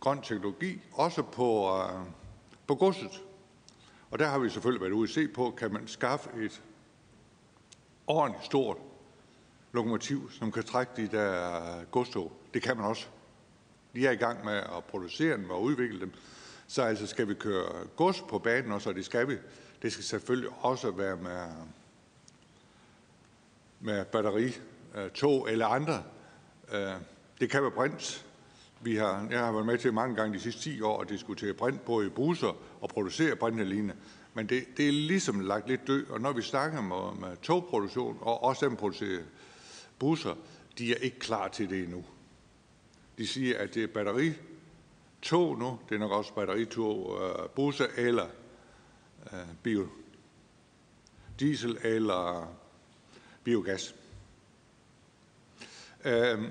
grøn 0.00 0.22
teknologi, 0.22 0.82
også 0.92 1.22
på, 1.22 1.78
øh, 1.78 2.06
på 2.66 2.74
godset. 2.74 3.22
Og 4.10 4.18
der 4.18 4.26
har 4.26 4.38
vi 4.38 4.50
selvfølgelig 4.50 4.80
været 4.80 4.92
ude 4.92 5.08
at 5.08 5.14
se 5.14 5.28
på, 5.28 5.54
kan 5.58 5.72
man 5.72 5.88
skaffe 5.88 6.30
et 6.44 6.62
ordentligt 8.06 8.44
stort 8.44 8.76
lokomotiv, 9.72 10.30
som 10.30 10.52
kan 10.52 10.62
trække 10.62 10.92
de 10.96 11.08
der 11.08 11.84
godstog. 11.84 12.32
Det 12.54 12.62
kan 12.62 12.76
man 12.76 12.86
også. 12.86 13.06
De 13.94 14.06
er 14.06 14.10
i 14.10 14.16
gang 14.16 14.44
med 14.44 14.56
at 14.56 14.84
producere 14.90 15.36
dem 15.36 15.50
og 15.50 15.62
udvikle 15.62 16.00
dem. 16.00 16.12
Så 16.66 16.82
altså 16.82 17.06
skal 17.06 17.28
vi 17.28 17.34
køre 17.34 17.86
gods 17.96 18.20
på 18.20 18.38
banen 18.38 18.72
også, 18.72 18.88
og 18.88 18.96
det 18.96 19.04
skal 19.04 19.28
vi. 19.28 19.36
Det 19.82 19.92
skal 19.92 20.04
selvfølgelig 20.04 20.50
også 20.60 20.90
være 20.90 21.16
med, 21.16 21.48
med 23.80 24.04
batteri, 24.04 24.46
øh, 24.94 25.10
tog 25.10 25.50
eller 25.50 25.66
andre. 25.66 26.02
Øh, 26.72 26.92
det 27.40 27.50
kan 27.50 27.62
være 27.62 27.70
brint. 27.70 28.26
Vi 28.80 28.96
har, 28.96 29.26
jeg 29.30 29.38
har 29.38 29.52
været 29.52 29.66
med 29.66 29.78
til 29.78 29.92
mange 29.92 30.16
gange 30.16 30.34
de 30.34 30.40
sidste 30.40 30.62
10 30.62 30.80
år 30.80 31.00
at 31.00 31.08
diskutere 31.08 31.54
brint 31.54 31.84
på 31.84 32.02
i 32.02 32.08
busser 32.08 32.56
og 32.80 32.88
producere 32.88 33.36
brintalignende. 33.36 33.94
Men 34.34 34.46
det, 34.46 34.64
det 34.76 34.88
er 34.88 34.92
ligesom 34.92 35.40
lagt 35.40 35.68
lidt 35.68 35.86
død, 35.86 36.06
og 36.06 36.20
når 36.20 36.32
vi 36.32 36.42
snakker 36.42 36.80
med, 36.82 37.20
med 37.20 37.30
øh, 37.30 37.36
togproduktion, 37.36 38.18
og 38.20 38.44
også 38.44 38.66
dem 38.66 38.76
producerer 38.76 39.22
busser, 39.98 40.34
de 40.78 40.92
er 40.92 40.96
ikke 40.96 41.18
klar 41.18 41.48
til 41.48 41.70
det 41.70 41.82
endnu. 41.82 42.04
De 43.18 43.26
siger, 43.26 43.58
at 43.58 43.74
det 43.74 43.82
er 43.82 43.86
batteri 43.86 44.32
tog 45.24 45.58
nu, 45.58 45.78
det 45.88 45.94
er 45.94 45.98
nok 45.98 46.12
også 46.12 46.34
batteritog 46.34 47.10
uh, 47.10 47.22
øh, 47.22 47.48
busser 47.54 47.86
eller 47.96 48.26
uh, 49.32 49.38
bio, 49.62 49.88
diesel 51.40 51.78
eller 51.82 52.54
biogas. 53.44 53.94
Uh, 56.04 56.42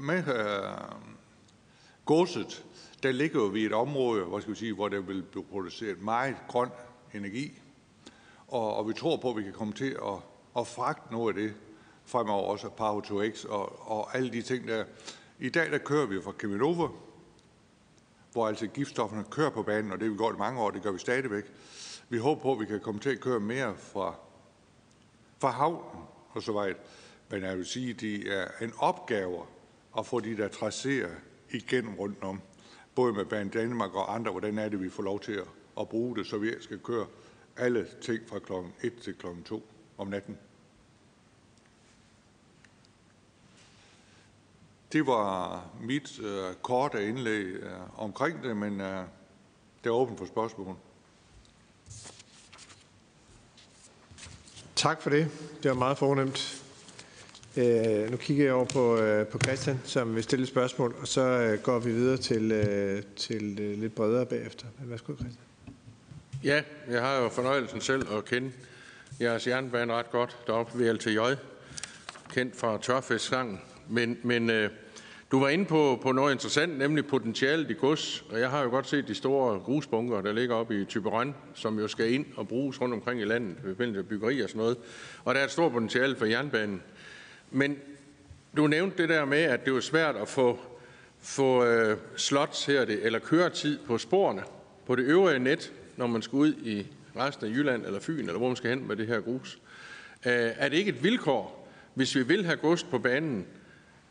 med 0.00 0.18
uh, 0.18 1.14
godset, 2.04 2.64
der 3.02 3.12
ligger 3.12 3.48
vi 3.48 3.62
i 3.62 3.66
et 3.66 3.72
område, 3.72 4.24
hvor, 4.24 4.40
skal 4.40 4.52
vi 4.52 4.58
sige, 4.58 4.74
hvor 4.74 4.88
der 4.88 5.00
vil 5.00 5.22
blive 5.22 5.44
produceret 5.44 6.02
meget 6.02 6.36
grøn 6.48 6.70
energi, 7.14 7.60
og, 8.48 8.76
og 8.76 8.88
vi 8.88 8.92
tror 8.92 9.16
på, 9.16 9.30
at 9.30 9.36
vi 9.36 9.42
kan 9.42 9.52
komme 9.52 9.72
til 9.72 9.90
at, 9.90 10.18
at 10.58 10.66
fragte 10.66 11.12
noget 11.12 11.36
af 11.36 11.42
det 11.42 11.54
fremover 12.10 12.50
også 12.50 12.66
Power2X 12.66 13.48
og, 13.48 13.90
og 13.90 14.16
alle 14.16 14.32
de 14.32 14.42
ting 14.42 14.68
der. 14.68 14.84
I 15.38 15.48
dag 15.48 15.70
der 15.70 15.78
kører 15.78 16.06
vi 16.06 16.22
fra 16.22 16.32
Keminova, 16.32 16.88
hvor 18.32 18.48
altså 18.48 18.66
giftstofferne 18.66 19.24
kører 19.30 19.50
på 19.50 19.62
banen, 19.62 19.92
og 19.92 20.00
det 20.00 20.10
vi 20.10 20.16
gjort 20.16 20.34
i 20.34 20.38
mange 20.38 20.60
år, 20.60 20.70
det 20.70 20.82
gør 20.82 20.92
vi 20.92 20.98
stadigvæk. 20.98 21.44
Vi 22.08 22.18
håber 22.18 22.42
på, 22.42 22.52
at 22.52 22.60
vi 22.60 22.64
kan 22.64 22.80
komme 22.80 23.00
til 23.00 23.10
at 23.10 23.20
køre 23.20 23.40
mere 23.40 23.76
fra, 23.76 24.14
fra 25.38 25.50
havnen 25.50 26.00
og 26.30 26.42
så 26.42 26.52
videre. 26.52 26.74
Men 27.30 27.42
jeg 27.42 27.56
vil 27.56 27.66
sige, 27.66 27.90
at 27.90 28.00
det 28.00 28.38
er 28.38 28.46
en 28.62 28.72
opgave 28.78 29.42
at 29.98 30.06
få 30.06 30.20
de 30.20 30.36
der 30.36 30.48
tracerer 30.48 31.10
igennem 31.50 31.94
rundt 31.94 32.22
om. 32.22 32.40
Både 32.94 33.12
med 33.12 33.24
Banen 33.24 33.48
Danmark 33.48 33.94
og 33.94 34.14
andre, 34.14 34.30
hvordan 34.30 34.58
er 34.58 34.68
det, 34.68 34.80
vi 34.80 34.90
får 34.90 35.02
lov 35.02 35.20
til 35.20 35.32
at, 35.32 35.48
at 35.80 35.88
bruge 35.88 36.16
det, 36.16 36.26
så 36.26 36.38
vi 36.38 36.50
skal 36.60 36.78
køre 36.78 37.06
alle 37.56 37.86
ting 38.00 38.28
fra 38.28 38.38
klokken 38.38 38.72
1 38.82 38.94
til 39.02 39.14
klokken 39.14 39.42
2 39.42 39.62
om 39.98 40.06
natten. 40.06 40.38
Det 44.92 45.06
var 45.06 45.64
mit 45.80 46.18
uh, 46.18 46.54
korte 46.62 47.08
indlæg 47.08 47.62
uh, 47.62 48.02
omkring 48.02 48.42
det, 48.42 48.56
men 48.56 48.80
uh, 48.80 48.86
det 49.84 49.86
er 49.86 49.90
åbent 49.90 50.18
for 50.18 50.26
spørgsmål. 50.26 50.76
Tak 54.76 55.02
for 55.02 55.10
det. 55.10 55.28
Det 55.62 55.68
var 55.68 55.76
meget 55.76 55.98
fornemt. 55.98 56.62
Uh, 57.56 58.10
nu 58.10 58.16
kigger 58.16 58.44
jeg 58.44 58.54
over 58.54 58.64
på, 58.64 58.94
uh, 58.94 59.26
på 59.26 59.38
Christian, 59.38 59.80
som 59.84 60.14
vil 60.14 60.22
stille 60.22 60.42
et 60.42 60.48
spørgsmål, 60.48 60.94
og 61.00 61.08
så 61.08 61.52
uh, 61.52 61.62
går 61.62 61.78
vi 61.78 61.92
videre 61.92 62.16
til, 62.16 62.52
uh, 62.52 63.14
til 63.16 63.52
uh, 63.52 63.80
lidt 63.80 63.94
bredere 63.94 64.26
bagefter. 64.26 64.66
Værsgo, 64.78 65.14
Christian. 65.14 65.44
Ja, 66.44 66.62
jeg 66.88 67.02
har 67.02 67.16
jo 67.16 67.28
fornøjelsen 67.28 67.80
selv 67.80 68.12
at 68.12 68.24
kende 68.24 68.52
jeres 69.20 69.46
jernbane 69.46 69.92
ret 69.94 70.10
godt 70.10 70.36
deroppe 70.46 70.78
ved 70.78 70.94
LTJ, 70.94 71.18
kendt 72.32 72.56
fra 72.56 72.78
tørfisksangen. 72.82 73.60
Men, 73.90 74.18
men 74.22 74.50
øh, 74.50 74.70
du 75.30 75.40
var 75.40 75.48
inde 75.48 75.64
på, 75.64 75.98
på 76.02 76.12
noget 76.12 76.32
interessant, 76.32 76.78
nemlig 76.78 77.06
potentialet 77.06 77.70
i 77.70 77.74
gods. 77.74 78.24
Og 78.30 78.40
jeg 78.40 78.50
har 78.50 78.62
jo 78.62 78.70
godt 78.70 78.88
set 78.88 79.08
de 79.08 79.14
store 79.14 79.60
grusbunker, 79.60 80.20
der 80.20 80.32
ligger 80.32 80.54
oppe 80.54 80.80
i 80.80 80.84
Typerøn, 80.84 81.34
som 81.54 81.78
jo 81.78 81.88
skal 81.88 82.12
ind 82.12 82.26
og 82.36 82.48
bruges 82.48 82.80
rundt 82.80 82.94
omkring 82.94 83.20
i 83.20 83.24
landet 83.24 83.56
ved 83.62 83.74
forbindelse 83.74 84.02
byggeri 84.02 84.40
og 84.40 84.48
sådan 84.48 84.58
noget. 84.58 84.76
Og 85.24 85.34
der 85.34 85.40
er 85.40 85.44
et 85.44 85.50
stort 85.50 85.72
potentiale 85.72 86.16
for 86.16 86.26
jernbanen. 86.26 86.82
Men 87.50 87.78
du 88.56 88.66
nævnte 88.66 89.02
det 89.02 89.08
der 89.08 89.24
med, 89.24 89.38
at 89.38 89.64
det 89.64 89.76
er 89.76 89.80
svært 89.80 90.16
at 90.16 90.28
få, 90.28 90.58
få 91.18 91.64
øh, 91.64 91.96
slots 92.16 92.64
her, 92.64 92.84
det, 92.84 93.06
eller 93.06 93.18
køretid 93.18 93.78
på 93.86 93.98
sporene 93.98 94.42
på 94.86 94.96
det 94.96 95.02
øvrige 95.02 95.38
net, 95.38 95.72
når 95.96 96.06
man 96.06 96.22
skal 96.22 96.36
ud 96.36 96.52
i 96.52 96.86
resten 97.16 97.46
af 97.46 97.50
Jylland 97.50 97.86
eller 97.86 98.00
Fyn, 98.00 98.18
eller 98.18 98.38
hvor 98.38 98.46
man 98.46 98.56
skal 98.56 98.70
hen 98.70 98.88
med 98.88 98.96
det 98.96 99.06
her 99.06 99.20
grus. 99.20 99.58
Øh, 100.26 100.32
er 100.32 100.68
det 100.68 100.76
ikke 100.76 100.88
et 100.88 101.04
vilkår, 101.04 101.68
hvis 101.94 102.14
vi 102.14 102.22
vil 102.22 102.44
have 102.44 102.56
gods 102.56 102.84
på 102.84 102.98
banen, 102.98 103.46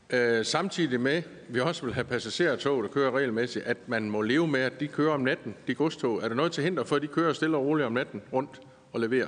øh, 0.09 0.45
samtidig 0.45 0.99
med, 0.99 1.15
at 1.15 1.23
vi 1.47 1.59
også 1.59 1.85
vil 1.85 1.93
have 1.93 2.03
passagertog, 2.03 2.83
der 2.83 2.89
kører 2.89 3.11
regelmæssigt, 3.11 3.65
at 3.65 3.77
man 3.87 4.09
må 4.09 4.21
leve 4.21 4.47
med, 4.47 4.61
at 4.61 4.79
de 4.79 4.87
kører 4.87 5.13
om 5.13 5.21
natten, 5.21 5.55
de 5.67 5.75
godstog. 5.75 6.23
Er 6.23 6.27
der 6.27 6.35
noget 6.35 6.51
til 6.51 6.63
hinder 6.63 6.83
for, 6.83 6.95
at 6.95 7.01
de 7.01 7.07
kører 7.07 7.33
stille 7.33 7.57
og 7.57 7.65
roligt 7.65 7.85
om 7.85 7.93
natten 7.93 8.21
rundt 8.33 8.61
og 8.93 8.99
leverer? 8.99 9.27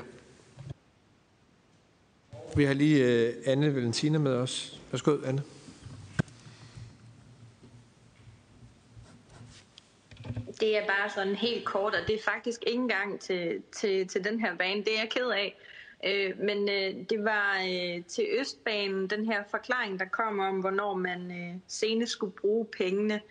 Vi 2.55 2.63
har 2.63 2.73
lige 2.73 3.27
uh, 3.27 3.51
Anne 3.51 3.75
Valentina 3.75 4.17
med 4.17 4.33
os. 4.33 4.79
Værsgo, 4.91 5.17
Anne. 5.25 5.43
Det 10.59 10.77
er 10.77 10.85
bare 10.85 11.09
sådan 11.15 11.35
helt 11.35 11.65
kort, 11.65 11.95
og 11.95 12.07
det 12.07 12.15
er 12.15 12.23
faktisk 12.23 12.63
ikke 12.67 12.79
engang 12.79 13.19
til, 13.19 13.63
til, 13.71 14.07
til 14.07 14.23
den 14.23 14.39
her 14.39 14.55
bane. 14.55 14.79
Det 14.83 14.95
er 14.95 14.99
jeg 14.99 15.09
ked 15.09 15.29
af. 15.29 15.57
Øh, 16.05 16.39
men 16.39 16.69
øh, 16.69 17.09
det 17.09 17.23
var 17.23 17.65
øh, 17.69 18.03
til 18.05 18.27
Østbanen, 18.39 19.07
den 19.07 19.25
her 19.25 19.43
forklaring, 19.51 19.99
der 19.99 20.05
kom 20.05 20.39
om, 20.39 20.59
hvornår 20.59 20.93
man 20.93 21.31
øh, 21.31 21.55
senest 21.67 22.11
skulle 22.11 22.33
bruge 22.33 22.65
pengene. 22.65 23.21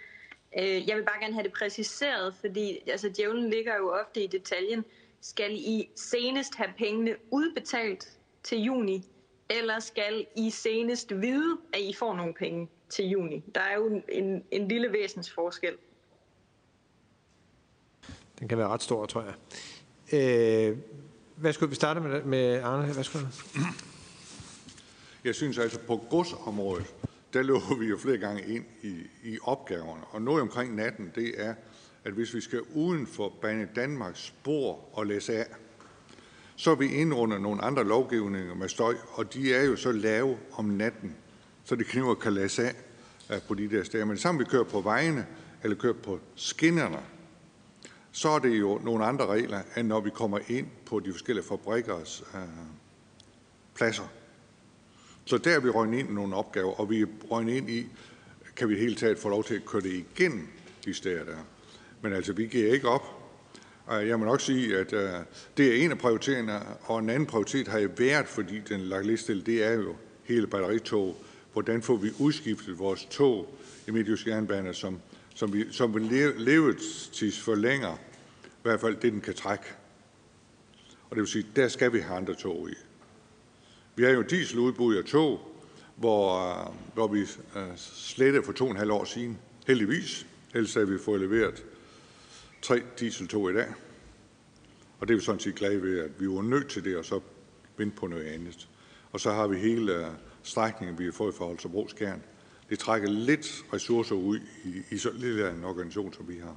Øh, 0.59 0.88
jeg 0.88 0.97
vil 0.97 1.02
bare 1.02 1.20
gerne 1.20 1.34
have 1.34 1.44
det 1.44 1.52
præciseret, 1.52 2.34
fordi 2.40 2.78
altså, 2.86 3.09
djævlen 3.16 3.51
ligger 3.51 3.76
jo 3.76 3.92
ofte 3.92 4.24
i 4.24 4.26
detaljen. 4.26 4.84
Skal 5.20 5.52
I 5.52 5.90
senest 5.97 6.55
have 6.55 6.70
pengene 6.78 7.16
udbetalt 7.30 8.18
til 8.42 8.59
juni, 8.59 9.05
eller 9.51 9.78
skal 9.78 10.26
I 10.36 10.51
senest 10.51 11.20
vide, 11.20 11.59
at 11.72 11.80
I 11.80 11.94
får 11.94 12.14
nogle 12.14 12.34
penge 12.34 12.68
til 12.88 13.05
juni? 13.05 13.44
Der 13.55 13.60
er 13.60 13.74
jo 13.74 14.02
en, 14.09 14.44
en 14.51 14.68
lille 14.68 14.92
væsens 14.92 15.30
forskel. 15.30 15.74
Den 18.38 18.48
kan 18.48 18.59
være 18.59 18.68
ret 18.68 18.82
stor, 18.82 19.06
tror 19.06 19.22
jeg. 19.22 19.34
Øh, 20.12 20.78
værsgo, 21.42 21.66
vi 21.66 21.74
starter 21.74 22.00
med, 22.00 22.22
med 22.22 22.62
Arne. 22.62 22.96
Værsgo. 22.96 23.18
Jeg 25.24 25.34
synes 25.34 25.58
altså, 25.58 25.78
på 25.78 26.06
godsområdet, 26.10 26.94
der 27.32 27.42
løber 27.42 27.78
vi 27.78 27.86
jo 27.86 27.98
flere 27.98 28.18
gange 28.18 28.42
ind 28.46 28.64
i, 28.82 28.94
i 29.22 29.38
opgaverne. 29.42 30.02
Og 30.10 30.22
noget 30.22 30.42
omkring 30.42 30.74
natten, 30.74 31.12
det 31.14 31.34
er, 31.36 31.54
at 32.04 32.12
hvis 32.12 32.34
vi 32.34 32.40
skal 32.40 32.60
uden 32.74 33.06
for 33.06 33.32
Bane 33.42 33.68
Danmarks 33.76 34.26
spor 34.26 34.88
og 34.92 35.06
læse 35.06 35.36
af, 35.36 35.46
så 36.56 36.70
er 36.70 36.74
vi 36.74 36.86
inde 36.86 37.16
under 37.16 37.38
nogle 37.38 37.64
andre 37.64 37.84
lovgivninger 37.84 38.54
med 38.54 38.68
støj, 38.68 38.94
og 39.12 39.34
de 39.34 39.54
er 39.54 39.62
jo 39.64 39.76
så 39.76 39.92
lave 39.92 40.38
om 40.52 40.64
natten, 40.64 41.16
så 41.64 41.76
det 41.76 41.86
kniver 41.86 42.14
kan 42.14 42.32
læse 42.32 42.62
af 43.28 43.42
på 43.48 43.54
de 43.54 43.70
der 43.70 43.84
steder. 43.84 44.04
Men 44.04 44.18
sammen 44.18 44.40
vi 44.40 44.44
kører 44.44 44.64
på 44.64 44.80
vejene, 44.80 45.26
eller 45.62 45.76
kører 45.76 45.94
på 46.02 46.20
skinnerne, 46.34 47.00
så 48.12 48.28
er 48.28 48.38
det 48.38 48.60
jo 48.60 48.80
nogle 48.84 49.04
andre 49.04 49.26
regler, 49.26 49.62
end 49.76 49.88
når 49.88 50.00
vi 50.00 50.10
kommer 50.10 50.38
ind 50.48 50.66
på 50.90 51.00
de 51.00 51.12
forskellige 51.12 51.44
fabrikkers 51.44 52.22
øh, 52.34 52.40
pladser. 53.74 54.12
Så 55.24 55.38
der 55.38 55.56
er 55.56 55.60
vi 55.60 55.68
røgnet 55.68 55.98
ind 55.98 56.10
i 56.10 56.12
nogle 56.12 56.36
opgaver, 56.36 56.80
og 56.80 56.90
vi 56.90 57.00
er 57.00 57.06
røgnet 57.30 57.54
ind 57.54 57.70
i, 57.70 57.86
kan 58.56 58.68
vi 58.68 58.76
helt 58.76 58.98
taget 58.98 59.18
få 59.18 59.28
lov 59.28 59.44
til 59.44 59.54
at 59.54 59.64
køre 59.64 59.82
det 59.82 59.92
igennem 59.92 60.48
de 60.84 60.94
steder 60.94 61.24
der. 61.24 61.36
Men 62.02 62.12
altså, 62.12 62.32
vi 62.32 62.46
giver 62.46 62.72
ikke 62.72 62.88
op. 62.88 63.02
Og 63.86 64.08
jeg 64.08 64.18
må 64.18 64.24
nok 64.24 64.40
sige, 64.40 64.78
at 64.78 64.92
øh, 64.92 65.10
det 65.56 65.68
er 65.68 65.84
en 65.84 65.90
af 65.90 65.98
prioriteringerne, 65.98 66.66
og 66.82 66.98
en 66.98 67.10
anden 67.10 67.26
prioritet 67.26 67.68
har 67.68 67.78
jeg 67.78 67.98
været, 67.98 68.28
fordi 68.28 68.60
den 68.68 68.80
lagt 68.80 69.06
lidt 69.06 69.46
det 69.46 69.64
er 69.64 69.72
jo 69.72 69.96
hele 70.24 70.46
batteritog. 70.46 71.24
Hvordan 71.52 71.82
får 71.82 71.96
vi 71.96 72.10
udskiftet 72.18 72.78
vores 72.78 73.04
tog 73.10 73.58
i 73.86 73.90
Midtjysk 73.90 74.26
Jernbane, 74.26 74.74
som 74.74 75.00
som, 75.40 75.52
vi, 75.52 75.72
som 75.72 75.94
vi 75.94 76.00
levetids 76.38 77.40
forlænger, 77.40 77.94
i 78.44 78.62
hvert 78.62 78.80
fald 78.80 78.96
det, 78.96 79.12
den 79.12 79.20
kan 79.20 79.34
trække. 79.34 79.64
Og 81.10 81.16
det 81.16 81.20
vil 81.20 81.28
sige, 81.28 81.46
der 81.56 81.68
skal 81.68 81.92
vi 81.92 82.00
have 82.00 82.16
andre 82.16 82.34
tog 82.34 82.70
i. 82.70 82.74
Vi 83.94 84.02
har 84.02 84.10
jo 84.10 84.22
dieseludbud 84.22 84.96
af 84.96 85.04
tog, 85.04 85.40
hvor, 85.96 86.50
øh, 86.50 86.74
hvor 86.94 87.08
vi 87.08 87.20
øh, 87.56 87.76
slettede 87.76 88.44
for 88.44 88.52
to 88.52 88.64
og 88.64 88.70
en 88.70 88.76
halv 88.76 88.90
år 88.90 89.04
siden, 89.04 89.38
heldigvis, 89.66 90.26
ellers 90.54 90.74
havde 90.74 90.88
vi 90.88 90.98
fået 90.98 91.20
leveret 91.20 91.64
tre 92.62 92.82
dieseltog 93.00 93.50
i 93.50 93.54
dag. 93.54 93.68
Og 95.00 95.08
det 95.08 95.14
er 95.14 95.18
vi 95.18 95.24
sådan 95.24 95.40
set 95.40 95.54
glade 95.54 95.82
ved, 95.82 95.98
at 95.98 96.20
vi 96.20 96.28
var 96.28 96.42
nødt 96.42 96.68
til 96.68 96.84
det, 96.84 96.96
og 96.96 97.04
så 97.04 97.20
vente 97.76 97.96
på 97.96 98.06
noget 98.06 98.24
andet. 98.24 98.68
Og 99.12 99.20
så 99.20 99.32
har 99.32 99.46
vi 99.46 99.56
hele 99.56 100.06
øh, 100.06 100.12
strækningen, 100.42 100.98
vi 100.98 101.04
har 101.04 101.12
fået 101.12 101.34
fra 101.34 101.44
Holstebro 101.44 101.88
Skjern, 101.88 102.22
det 102.70 102.78
trækker 102.78 103.08
lidt 103.08 103.64
ressourcer 103.72 104.14
ud 104.14 104.40
i, 104.64 104.82
i 104.90 104.98
så 104.98 105.10
lille 105.12 105.50
en 105.50 105.64
organisation, 105.64 106.12
som 106.12 106.28
vi 106.28 106.38
har. 106.38 106.56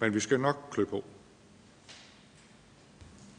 Men 0.00 0.14
vi 0.14 0.20
skal 0.20 0.40
nok 0.40 0.68
klø 0.70 0.84
på. 0.84 1.04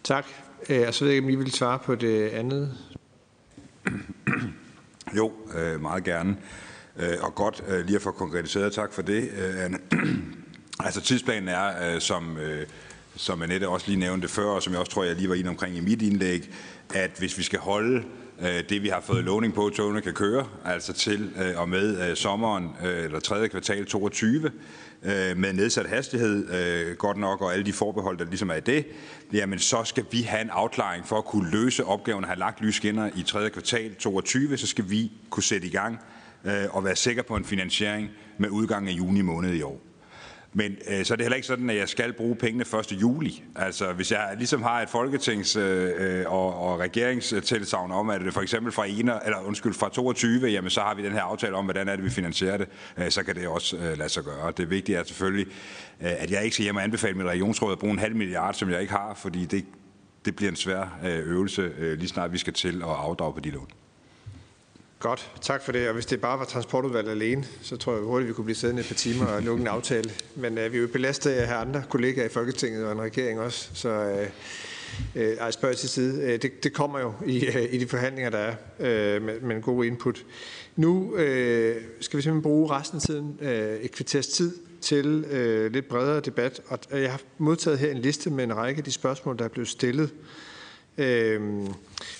Tak. 0.10 0.26
Øh, 0.69 0.88
og 0.88 0.94
så 0.94 1.06
ved 1.06 1.11
jeg 1.11 1.15
ikke, 1.15 1.27
om 1.27 1.30
I 1.30 1.36
vil 1.36 1.52
svare 1.52 1.80
på 1.80 1.95
det 1.95 2.30
andet. 2.30 2.77
Jo, 5.18 5.31
øh, 5.57 5.81
meget 5.81 6.03
gerne. 6.03 6.38
Øh, 6.99 7.18
og 7.22 7.36
godt 7.36 7.64
lige 7.86 7.95
at 7.95 8.02
få 8.02 8.11
konkretiseret. 8.11 8.73
Tak 8.73 8.94
for 8.94 9.02
det, 9.02 9.30
Anne. 9.57 9.77
altså 10.86 11.02
tidsplanen 11.02 11.49
er, 11.49 11.99
som, 11.99 12.38
som 13.15 13.41
Annette 13.41 13.68
også 13.68 13.88
lige 13.88 13.99
nævnte 13.99 14.27
før, 14.27 14.45
og 14.45 14.64
som 14.64 14.73
jeg 14.73 14.80
også 14.80 14.91
tror, 14.91 15.03
jeg 15.03 15.15
lige 15.15 15.30
var 15.30 15.36
inde 15.36 15.49
omkring 15.49 15.76
i 15.77 15.81
mit 15.81 16.02
indlæg, 16.02 16.49
at 16.94 17.11
hvis 17.18 17.38
vi 17.38 17.44
skal 17.44 17.60
holde 17.60 18.03
det 18.69 18.84
vi 18.84 18.88
har 18.88 19.02
fået 19.02 19.23
lovning 19.23 19.53
på, 19.53 19.68
at 19.68 19.73
togene 19.73 20.02
kan 20.02 20.14
køre, 20.14 20.48
altså 20.65 20.94
til 20.94 21.53
og 21.57 21.69
med 21.69 22.15
sommeren 22.15 22.69
eller 22.81 23.19
tredje 23.19 23.48
kvartal 23.48 23.86
22, 23.86 24.52
Øh, 25.03 25.38
med 25.38 25.53
nedsat 25.53 25.85
hastighed, 25.85 26.49
øh, 26.49 26.95
godt 26.95 27.17
nok, 27.17 27.41
og 27.41 27.53
alle 27.53 27.65
de 27.65 27.73
forbehold, 27.73 28.17
der 28.17 28.26
ligesom 28.26 28.49
er 28.49 28.55
i 28.55 28.59
det, 28.59 28.88
jamen 29.34 29.59
så 29.59 29.84
skal 29.84 30.05
vi 30.11 30.21
have 30.21 30.41
en 30.41 30.49
afklaring 30.49 31.07
for 31.07 31.17
at 31.17 31.26
kunne 31.26 31.51
løse 31.51 31.85
opgaven 31.85 32.23
og 32.23 32.30
have 32.30 32.39
lagt 32.39 32.61
lysskinner 32.61 33.09
i 33.15 33.23
3. 33.23 33.49
kvartal 33.49 33.95
22, 33.95 34.57
så 34.57 34.67
skal 34.67 34.89
vi 34.89 35.11
kunne 35.30 35.43
sætte 35.43 35.67
i 35.67 35.69
gang 35.69 35.99
øh, 36.45 36.76
og 36.76 36.85
være 36.85 36.95
sikre 36.95 37.23
på 37.23 37.35
en 37.35 37.45
finansiering 37.45 38.09
med 38.38 38.49
udgang 38.49 38.88
af 38.88 38.91
juni 38.91 39.21
måned 39.21 39.53
i 39.53 39.61
år. 39.61 39.88
Men 40.53 40.77
øh, 40.89 41.05
så 41.05 41.13
er 41.13 41.15
det 41.15 41.23
heller 41.23 41.35
ikke 41.35 41.47
sådan, 41.47 41.69
at 41.69 41.76
jeg 41.76 41.89
skal 41.89 42.13
bruge 42.13 42.35
pengene 42.35 42.65
1. 42.80 42.91
juli. 42.91 43.43
Altså 43.55 43.93
hvis 43.93 44.11
jeg 44.11 44.35
ligesom 44.38 44.63
har 44.63 44.81
et 44.81 44.89
folketings- 44.89 45.59
øh, 45.59 46.19
øh 46.19 46.31
og, 46.31 46.55
og 46.55 46.80
regeringstilsavn 46.80 47.91
om, 47.91 48.09
at 48.09 48.21
det 48.21 48.34
for 48.34 48.41
eksempel 48.41 48.71
fra, 48.71 48.85
1, 48.85 48.99
eller, 48.99 49.41
undskyld, 49.45 49.73
fra 49.73 49.89
22, 49.89 50.47
jamen 50.47 50.69
så 50.69 50.81
har 50.81 50.95
vi 50.95 51.03
den 51.03 51.11
her 51.11 51.21
aftale 51.21 51.55
om, 51.55 51.65
hvordan 51.65 51.88
er 51.88 51.95
det, 51.95 52.05
vi 52.05 52.09
finansierer 52.09 52.57
det, 52.57 52.67
øh, 52.97 53.09
så 53.09 53.23
kan 53.23 53.35
det 53.35 53.47
også 53.47 53.77
øh, 53.77 53.97
lade 53.97 54.09
sig 54.09 54.23
gøre. 54.23 54.51
Det 54.57 54.69
vigtige 54.69 54.97
er 54.97 55.03
selvfølgelig, 55.03 55.47
øh, 56.01 56.11
at 56.17 56.31
jeg 56.31 56.43
ikke 56.43 56.53
skal 56.53 56.63
hjem 56.63 56.76
og 56.76 56.84
anbefale 56.84 57.17
mit 57.17 57.27
regionsråd 57.27 57.71
at 57.71 57.80
bruge 57.80 57.93
en 57.93 57.99
halv 57.99 58.15
milliard, 58.15 58.53
som 58.53 58.69
jeg 58.69 58.81
ikke 58.81 58.93
har, 58.93 59.13
fordi 59.13 59.45
det, 59.45 59.65
det 60.26 60.35
bliver 60.35 60.49
en 60.49 60.55
svær 60.55 60.99
øh, 61.05 61.27
øvelse, 61.27 61.71
øh, 61.77 61.97
lige 61.97 62.09
snart 62.09 62.34
vi 62.34 62.38
skal 62.38 62.53
til 62.53 62.76
at 62.76 62.89
afdrage 62.89 63.34
på 63.34 63.39
de 63.39 63.51
lån. 63.51 63.67
Godt, 64.99 65.31
tak 65.41 65.63
for 65.63 65.71
det. 65.71 65.88
Og 65.88 65.93
hvis 65.93 66.05
det 66.05 66.21
bare 66.21 66.39
var 66.39 66.45
transportudvalget 66.45 67.11
alene, 67.11 67.45
så 67.61 67.77
tror 67.77 67.93
jeg 67.93 68.01
hurtigt, 68.01 68.27
vi 68.27 68.34
kunne 68.34 68.45
blive 68.45 68.55
siddende 68.55 68.81
et 68.81 68.88
par 68.88 68.95
timer 68.95 69.26
og 69.26 69.41
lukke 69.41 69.61
en 69.61 69.67
aftale. 69.67 70.11
Men 70.35 70.57
øh, 70.57 70.71
vi 70.71 70.77
er 70.77 70.81
jo 70.81 70.88
belastet 70.88 71.31
af 71.31 71.41
at 71.41 71.47
have 71.47 71.59
andre 71.59 71.84
kollegaer 71.89 72.26
i 72.26 72.30
Folketinget 72.30 72.85
og 72.85 72.91
en 72.91 73.01
regering 73.01 73.39
også. 73.39 73.69
Så 73.73 73.89
øh, 73.89 74.30
Øh, 75.15 75.38
ej, 75.38 75.51
spørg 75.51 75.77
til 75.77 75.89
side. 75.89 76.23
Øh, 76.23 76.41
det, 76.41 76.63
det 76.63 76.73
kommer 76.73 76.99
jo 76.99 77.13
i, 77.26 77.45
øh, 77.45 77.73
i 77.73 77.77
de 77.77 77.88
forhandlinger, 77.88 78.30
der 78.30 78.38
er 78.38 78.55
øh, 78.80 79.21
med, 79.21 79.41
med 79.41 79.55
en 79.55 79.61
god 79.61 79.85
input. 79.85 80.26
Nu 80.76 81.15
øh, 81.15 81.81
skal 81.99 82.17
vi 82.17 82.21
simpelthen 82.21 82.41
bruge 82.41 82.69
resten 82.69 82.95
af 82.95 83.01
tiden, 83.01 83.38
øh, 83.41 83.80
et 83.80 83.91
kvarters 83.91 84.27
tid, 84.27 84.57
til 84.81 85.26
øh, 85.31 85.73
lidt 85.73 85.88
bredere 85.88 86.19
debat. 86.19 86.61
Og 86.67 86.80
øh, 86.91 87.01
jeg 87.01 87.11
har 87.11 87.21
modtaget 87.38 87.80
her 87.80 87.91
en 87.91 87.97
liste 87.97 88.30
med 88.30 88.43
en 88.43 88.55
række 88.55 88.77
af 88.80 88.84
de 88.84 88.91
spørgsmål, 88.91 89.38
der 89.38 89.43
er 89.43 89.49
blevet 89.49 89.67
stillet. 89.67 90.09
Øh, 90.97 91.41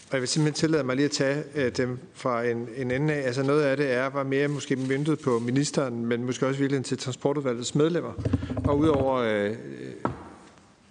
og 0.10 0.14
jeg 0.14 0.22
vil 0.22 0.30
simpelthen 0.30 0.60
tillade 0.60 0.84
mig 0.84 0.96
lige 0.96 1.06
at 1.06 1.12
tage 1.12 1.44
øh, 1.56 1.72
dem 1.78 2.00
fra 2.14 2.44
en, 2.44 2.68
en 2.78 2.92
ende 2.92 3.14
af. 3.14 3.28
Altså 3.28 3.44
noget 3.44 3.62
af 3.62 3.78
det 3.78 3.92
er, 3.92 4.06
var 4.06 4.24
mere 4.24 4.48
måske 4.48 4.76
myndet 4.76 5.20
på 5.20 5.40
ministeren, 5.40 6.06
men 6.06 6.24
måske 6.24 6.48
også 6.48 6.60
virkelig 6.60 6.86
til 6.86 6.98
transportudvalgets 6.98 7.76
medlemmer. 7.76 8.14
Og 8.66 8.78
udover 8.78 9.16
øh, 9.16 9.56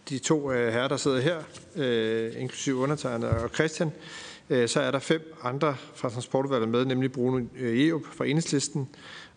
de 0.09 0.19
to 0.19 0.53
øh, 0.53 0.73
herrer, 0.73 0.89
der 0.89 0.97
sidder 0.97 1.20
her, 1.20 1.36
øh, 1.77 2.32
inklusive 2.40 2.77
undertegnet 2.77 3.28
og 3.28 3.51
Christian, 3.55 3.93
øh, 4.51 4.69
så 4.69 4.81
er 4.81 4.90
der 4.90 4.99
fem 4.99 5.35
andre 5.43 5.77
fra 5.95 6.11
transportudvalget 6.11 6.69
med, 6.69 6.85
nemlig 6.85 7.12
Bruno 7.12 7.40
øh, 7.59 7.89
Eup 7.89 8.03
fra 8.12 8.27
Enhedslisten, 8.27 8.89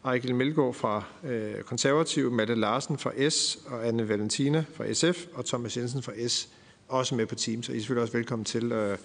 Ejgil 0.06 0.36
Melgaard 0.36 0.74
fra 0.74 1.04
øh, 1.24 1.64
Konservativ, 1.64 2.32
Malte 2.32 2.56
Larsen 2.56 2.98
fra 2.98 3.30
S 3.30 3.60
og 3.66 3.88
Anne 3.88 4.10
Valentina 4.10 4.64
fra 4.74 4.94
SF 4.94 5.26
og 5.34 5.46
Thomas 5.46 5.78
Jensen 5.78 6.04
fra 6.04 6.28
S 6.28 6.50
også 6.92 7.16
med 7.16 7.26
på 7.26 7.36
Teams, 7.36 7.70
og 7.70 7.76
I 7.76 7.78
er 7.78 7.82
selvfølgelig 7.82 8.02
også 8.02 8.18
velkommen 8.18 8.46
til 8.46 8.72
øh, 8.72 8.98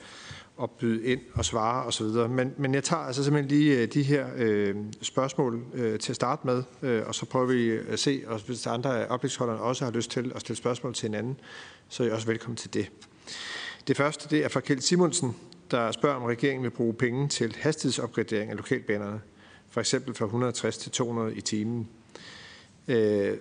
at 0.62 0.70
byde 0.70 1.05
ind 1.05 1.20
og 1.35 1.45
svare 1.45 1.85
osv. 1.85 2.07
Men, 2.07 2.55
men 2.57 2.74
jeg 2.74 2.85
tager 2.85 3.03
altså 3.03 3.24
simpelthen 3.24 3.59
lige 3.59 3.83
øh, 3.83 3.89
de 3.89 4.03
her 4.03 4.27
øh, 4.37 4.77
spørgsmål 5.03 5.65
øh, 5.74 5.99
til 5.99 6.12
at 6.12 6.16
starte 6.16 6.47
med, 6.47 6.62
øh, 6.83 7.03
og 7.07 7.15
så 7.15 7.27
prøver 7.27 7.47
vi 7.47 7.70
at 7.70 7.99
se, 7.99 8.23
og 8.27 8.41
hvis 8.47 8.66
andre 8.66 9.05
af 9.05 9.07
oplægsholderne 9.15 9.61
også 9.61 9.85
har 9.85 9.93
lyst 9.93 10.11
til 10.11 10.33
at 10.35 10.41
stille 10.41 10.57
spørgsmål 10.57 10.95
til 10.95 11.09
hinanden, 11.09 11.41
så 11.89 12.03
er 12.03 12.07
I 12.07 12.11
også 12.11 12.27
velkommen 12.27 12.57
til 12.57 12.74
det. 12.74 12.91
Det 13.89 13.97
første 13.97 14.28
det 14.37 14.45
er 14.45 14.49
fra 14.49 14.61
Kjeld 14.61 14.81
Simonsen, 14.81 15.37
der 15.70 15.93
spørger, 15.93 16.16
om 16.16 16.23
regeringen 16.23 16.62
vil 16.62 16.70
bruge 16.70 16.95
penge 16.95 17.28
til 17.28 17.57
hastighedsopgradering 17.59 18.51
af 18.51 18.57
lokalbanerne, 18.57 19.20
for 19.70 19.81
eksempel 19.81 20.15
fra 20.15 20.24
160 20.24 20.78
til 20.78 20.93
200 20.93 21.35
i 21.35 21.41
timen, 21.41 21.89
øh, 22.89 23.37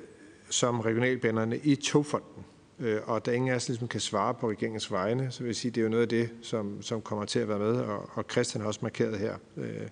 som 0.49 0.79
regionalbanerne 0.79 1.57
i 1.57 1.75
togfonden. 1.75 2.45
Øh, 2.79 3.01
og 3.05 3.25
da 3.25 3.31
ingen 3.31 3.51
af 3.51 3.55
os 3.55 3.67
ligesom 3.67 3.87
kan 3.87 3.99
svare 3.99 4.33
på 4.33 4.49
regeringens 4.49 4.91
vegne, 4.91 5.31
så 5.31 5.39
vil 5.39 5.47
jeg 5.47 5.55
sige, 5.55 5.69
at 5.69 5.75
det 5.75 5.81
er 5.81 5.83
jo 5.83 5.89
noget 5.89 6.01
af 6.01 6.09
det, 6.09 6.29
som, 6.41 6.81
som 6.81 7.01
kommer 7.01 7.25
til 7.25 7.39
at 7.39 7.49
være 7.49 7.59
med, 7.59 7.75
og, 7.75 8.09
og 8.13 8.25
Christian 8.31 8.61
har 8.61 8.67
også 8.67 8.79
markeret 8.83 9.19
her. 9.19 9.35
Øh, 9.57 9.87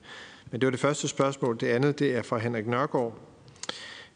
men 0.52 0.62
det 0.62 0.68
var 0.68 0.72
det 0.72 0.80
første 0.80 1.08
spørgsmål. 1.08 1.60
Det 1.60 1.68
andet, 1.68 2.00
det 2.00 2.16
er 2.16 2.22
fra 2.22 2.38
Henrik 2.38 2.68
Nørgaard, 2.68 3.18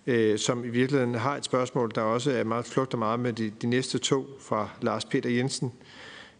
øh, 0.08 0.40
som 0.40 0.66
i 0.66 0.70
virkeligheden 0.70 1.16
har 1.16 1.38
et 1.38 1.46
spørgsmål, 1.46 1.92
der 1.96 2.02
også 2.02 2.32
er 2.32 2.44
meget 2.44 2.66
flugter 2.66 2.98
meget 2.98 3.20
med 3.20 3.34
de, 3.34 3.50
de 3.62 3.68
næste 3.68 3.98
to 3.98 4.26
fra 4.40 4.70
Lars 4.82 5.06
Peter 5.06 5.30
Jensen. 5.30 5.74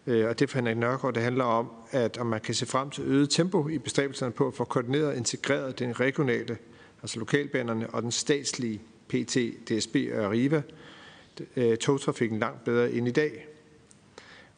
Øh, 0.08 0.30
og 0.30 0.40
det 0.40 0.50
for 0.50 0.58
Henrik 0.58 0.78
Nørgaard, 0.78 1.14
det 1.14 1.24
handler 1.24 1.44
om, 1.44 1.72
at 1.92 2.18
om 2.18 2.26
man 2.28 2.42
kan 2.42 2.54
se 2.54 2.66
frem 2.66 2.90
til 2.90 3.04
øget 3.08 3.30
tempo 3.30 3.68
i 3.68 3.78
bestræbelserne 3.78 4.32
på 4.32 4.48
at 4.48 4.54
få 4.54 4.64
koordineret 4.64 5.06
og 5.06 5.16
integreret 5.16 5.80
den 5.80 6.00
regionale, 6.00 6.58
altså 7.02 7.20
lokalbanerne 7.20 7.90
og 7.90 8.02
den 8.02 8.12
statslige 8.12 8.82
PT, 9.08 9.38
DSB 9.70 9.96
og 10.14 10.26
Arriva, 10.26 10.62
Øh, 11.56 11.78
togtrafikken 11.78 12.40
langt 12.40 12.64
bedre 12.64 12.92
end 12.92 13.08
i 13.08 13.12
dag. 13.12 13.48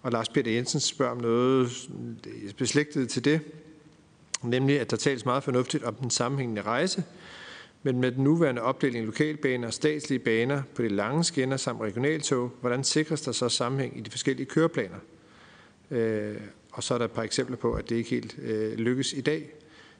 Og 0.01 0.11
Lars 0.11 0.29
Peter 0.29 0.51
Jensen 0.51 0.79
spørger 0.79 1.11
om 1.11 1.17
noget 1.17 1.89
øh, 2.27 2.53
beslægtet 2.53 3.09
til 3.09 3.25
det, 3.25 3.41
nemlig 4.43 4.79
at 4.79 4.91
der 4.91 4.97
tales 4.97 5.25
meget 5.25 5.43
fornuftigt 5.43 5.83
om 5.83 5.95
den 5.95 6.09
sammenhængende 6.09 6.61
rejse, 6.61 7.03
men 7.83 8.01
med 8.01 8.11
den 8.11 8.23
nuværende 8.23 8.61
opdeling 8.61 8.99
af 9.01 9.05
lokalbaner 9.05 9.67
og 9.67 9.73
statslige 9.73 10.19
baner 10.19 10.61
på 10.75 10.81
de 10.81 10.87
lange 10.87 11.23
skinner 11.23 11.57
samt 11.57 11.81
regionaltog, 11.81 12.51
hvordan 12.61 12.83
sikres 12.83 13.21
der 13.21 13.31
så 13.31 13.49
sammenhæng 13.49 13.97
i 13.97 14.01
de 14.01 14.11
forskellige 14.11 14.45
køreplaner? 14.45 14.97
Øh, 15.91 16.35
og 16.71 16.83
så 16.83 16.93
er 16.93 16.97
der 16.97 17.05
et 17.05 17.11
par 17.11 17.23
eksempler 17.23 17.57
på, 17.57 17.73
at 17.73 17.89
det 17.89 17.95
ikke 17.95 18.09
helt 18.09 18.39
øh, 18.41 18.77
lykkes 18.77 19.13
i 19.13 19.21
dag. 19.21 19.49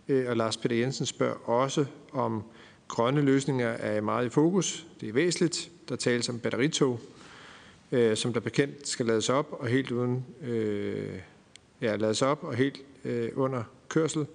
Øh, 0.07 0.30
og 0.30 0.38
Lars 0.38 0.57
Peter 0.57 0.76
Jensen 0.76 1.06
spørger 1.06 1.49
også 1.49 1.85
om 2.11 2.43
grønne 2.88 3.22
løsninger 3.22 3.68
er 3.68 4.01
meget 4.01 4.26
i 4.26 4.30
fokus. 4.30 4.88
Det 5.01 5.10
er 5.10 5.14
væsentligt, 5.14 5.72
der 5.89 5.95
tales 5.95 6.29
om 6.29 6.39
batteritog, 6.39 6.99
øh, 7.91 8.17
som 8.17 8.33
der 8.33 8.39
bekendt 8.39 8.87
skal 8.87 9.05
lades 9.05 9.29
op 9.29 9.47
og 9.51 9.67
helt 9.67 9.91
uden 9.91 10.25
øh, 10.41 11.19
ja, 11.81 11.95
lades 11.95 12.21
op 12.21 12.43
og 12.43 12.55
helt 12.55 12.81
øh, 13.05 13.29
under 13.35 13.63
kørsel. 13.89 14.25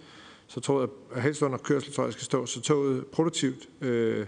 Så 0.47 0.61
tror 0.61 0.81
jeg, 1.15 1.23
helst 1.23 1.43
under 1.43 1.59
kørsel 1.59 1.93
tror 1.93 2.05
jeg 2.05 2.13
skal 2.13 2.25
stå, 2.25 2.47
så 2.47 2.61
toget 2.61 3.07
produktivt 3.07 3.69
øh, 3.81 4.27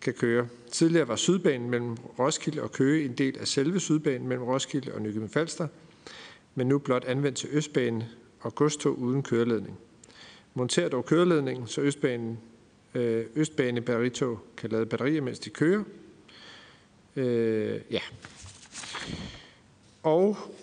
kan 0.00 0.14
køre. 0.14 0.48
Tidligere 0.72 1.08
var 1.08 1.16
Sydbanen 1.16 1.70
mellem 1.70 1.96
Roskilde 2.18 2.62
og 2.62 2.72
Køge 2.72 3.04
en 3.04 3.12
del 3.12 3.38
af 3.38 3.48
selve 3.48 3.80
Sydbanen 3.80 4.28
mellem 4.28 4.44
Roskilde 4.44 4.94
og 4.94 5.02
Nykøbing 5.02 5.30
Falster, 5.30 5.68
men 6.54 6.66
nu 6.66 6.78
blot 6.78 7.04
anvendt 7.04 7.38
til 7.38 7.48
Østbanen 7.52 8.02
og 8.40 8.54
godstog 8.54 8.98
uden 8.98 9.22
køreledning. 9.22 9.78
Monter 10.54 10.88
dog 10.88 11.06
køreledningen, 11.06 11.66
så 11.66 11.80
Østbanen, 11.80 12.38
øh, 12.94 13.26
Østbane 13.34 13.80
batteritog 13.80 14.40
kan 14.56 14.70
lade 14.70 14.86
batterier, 14.86 15.20
mens 15.20 15.38
de 15.38 15.50
kører, 15.50 15.84
Øh, 17.16 17.80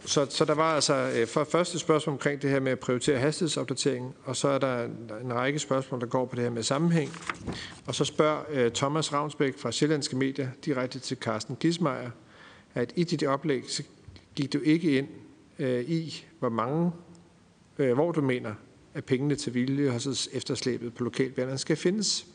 så, 0.06 0.28
så 0.30 0.45
der 0.45 0.53
var 0.53 0.76
altså 0.76 1.11
øh, 1.15 1.28
for 1.28 1.44
første 1.44 1.80
spørgsmål 1.80 2.14
omkring 2.14 2.41
det 2.41 2.49
her 2.49 2.60
med 2.60 2.72
at 2.72 2.80
prioritere 2.80 3.19
hastighedsopdateringen, 3.19 4.14
og 4.23 4.36
så 4.36 4.48
er 4.48 4.57
der 4.57 4.84
en 5.23 5.34
række 5.34 5.60
spørgsmål, 5.60 6.02
der 6.02 6.07
går 6.07 6.26
på 6.26 6.36
det 6.36 6.44
her 6.44 6.52
med 6.52 6.64
sammenhæng. 6.64 7.11
Og 7.86 7.95
så 7.95 8.06
spørger 8.06 8.44
øh, 8.49 8.72
Thomas 8.72 9.14
Ravnsbæk 9.14 9.57
fra 9.57 9.72
Sjællandske 9.72 10.15
Medier 10.15 10.48
direkte 10.65 10.99
til 10.99 11.18
Carsten 11.18 11.56
Gismeier, 11.60 12.11
at 12.76 12.94
i 12.95 13.03
dit 13.03 13.23
oplæg 13.23 13.64
så 13.68 13.84
gik 14.36 14.53
du 14.53 14.60
ikke 14.60 14.98
ind 14.98 15.07
øh, 15.60 15.90
i, 15.90 16.26
hvor 16.40 16.49
mange, 16.49 16.91
øh, 17.78 17.94
hvor 17.94 18.11
du 18.11 18.22
mener, 18.22 18.53
at 18.94 19.06
pengene 19.06 19.36
til 19.36 19.53
vedligeholdelses 19.53 20.30
efterslæbet 20.34 20.94
på 20.94 21.03
lokalbanerne 21.03 21.57
skal 21.57 21.76
findes 21.76 22.26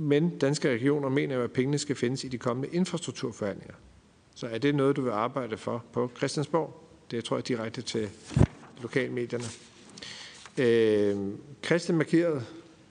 men 0.00 0.38
danske 0.38 0.70
regioner 0.70 1.08
mener 1.08 1.36
jo, 1.36 1.42
at 1.42 1.52
pengene 1.52 1.78
skal 1.78 1.96
findes 1.96 2.24
i 2.24 2.28
de 2.28 2.38
kommende 2.38 2.68
infrastrukturforhandlinger. 2.76 3.74
Så 4.34 4.46
er 4.46 4.58
det 4.58 4.74
noget, 4.74 4.96
du 4.96 5.02
vil 5.02 5.10
arbejde 5.10 5.56
for 5.56 5.84
på 5.92 6.10
Christiansborg? 6.16 6.84
Det 7.10 7.24
tror 7.24 7.36
jeg 7.36 7.48
direkte 7.48 7.82
til 7.82 8.08
lokalmedierne. 8.82 9.44
Øh, 10.58 11.16
Christian 11.64 11.98
markeret, 11.98 12.46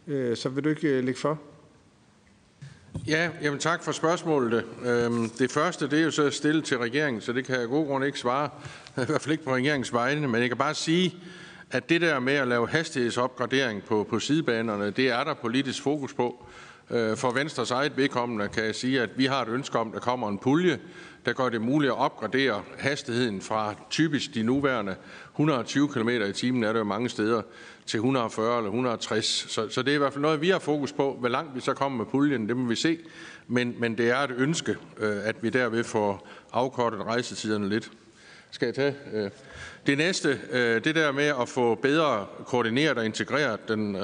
øh, 0.08 0.38
så 0.38 0.50
vil 0.50 0.64
du 0.64 0.70
ikke 0.70 0.88
øh, 0.88 1.04
lægge 1.04 1.20
for? 1.20 1.40
Ja, 3.08 3.30
jamen 3.42 3.60
tak 3.60 3.84
for 3.84 3.92
spørgsmålet. 3.92 4.66
Øhm, 4.86 5.30
det 5.30 5.52
første 5.52 5.90
det 5.90 6.00
er 6.00 6.04
jo 6.04 6.12
så 6.12 6.30
stillet 6.30 6.64
til 6.64 6.78
regeringen, 6.78 7.22
så 7.22 7.34
det 7.34 7.46
kan 7.46 7.60
jeg 7.60 7.68
god 7.68 7.88
grund 7.88 8.06
ikke 8.06 8.20
svare, 8.20 8.50
i 8.88 9.06
hvert 9.06 9.22
fald 9.22 9.32
ikke 9.32 9.44
på 9.44 9.54
regeringens 9.54 9.94
vegne, 9.94 10.28
men 10.28 10.42
jeg 10.42 10.50
kan 10.50 10.58
bare 10.58 10.76
sige, 10.76 11.16
at 11.72 11.90
det 11.90 12.02
der 12.02 12.20
med 12.20 12.34
at 12.34 12.48
lave 12.48 12.70
hastighedsopgradering 12.70 13.84
på, 13.84 14.08
på 14.10 14.20
sidebanerne, 14.20 14.92
det 14.92 15.10
er 15.10 15.24
der 15.24 15.34
politisk 15.34 15.84
fokus 15.84 16.14
på. 16.14 16.46
Øh, 16.92 17.18
for 17.18 17.32
Venstres 17.32 17.72
eget 17.72 17.98
vedkommende 17.98 18.48
kan 18.48 18.66
jeg 18.66 18.76
sige, 18.76 19.02
at 19.02 19.10
vi 19.16 19.26
har 19.26 19.42
et 19.42 19.48
ønske 19.48 19.80
om, 19.80 19.88
at 19.88 19.94
der 19.94 20.00
kommer 20.00 20.30
en 20.30 20.38
pulje, 20.38 20.80
der 21.26 21.34
gør 21.34 21.50
det 21.50 21.62
muligt 21.62 21.92
at 21.92 21.98
opgradere 21.98 22.64
hastigheden 22.78 23.42
fra 23.42 23.76
typisk 23.90 24.34
de 24.34 24.44
nuværende 24.44 24.96
120 25.32 25.88
km 25.88 26.10
i 26.10 26.34
timen, 26.34 26.64
er 26.64 26.74
det 26.74 26.80
jo 26.80 26.84
mange 26.84 27.10
steder, 27.10 27.42
til 27.86 27.98
140 27.98 28.58
eller 28.58 28.70
160. 28.70 29.26
Så, 29.26 29.70
så 29.70 29.82
det 29.82 29.92
er 29.92 29.96
i 29.96 29.98
hvert 29.98 30.14
fald 30.14 30.22
noget, 30.22 30.42
vi 30.42 30.50
har 30.50 30.60
fokus 30.60 30.94
på. 30.94 31.18
Hvor 31.20 31.30
langt 31.30 31.56
vi 31.56 31.60
så 31.60 31.74
kommer 31.74 31.98
med 31.98 32.06
puljen, 32.06 32.48
det 32.48 32.58
må 32.58 32.70
vi 32.70 32.76
se. 32.76 32.98
Men, 33.48 33.76
men 33.80 33.98
det 33.98 34.10
er 34.10 34.18
et 34.18 34.32
ønske, 34.38 34.76
øh, 34.98 35.18
at 35.24 35.36
vi 35.42 35.50
derved 35.50 35.84
får 35.84 36.28
afkortet 36.52 37.02
rejsetiderne 37.02 37.70
lidt. 37.70 37.92
Skal 38.52 38.66
jeg 38.66 38.76
tage 38.76 38.96
øh, 39.14 39.32
det 39.88 39.98
næste? 39.98 40.40
Det 40.80 40.96
der 40.96 41.12
med 41.12 41.34
at 41.42 41.50
få 41.50 41.76
bedre 41.76 42.26
koordineret 42.46 42.98
og 42.98 43.06
integreret 43.06 43.68
den 43.68 43.98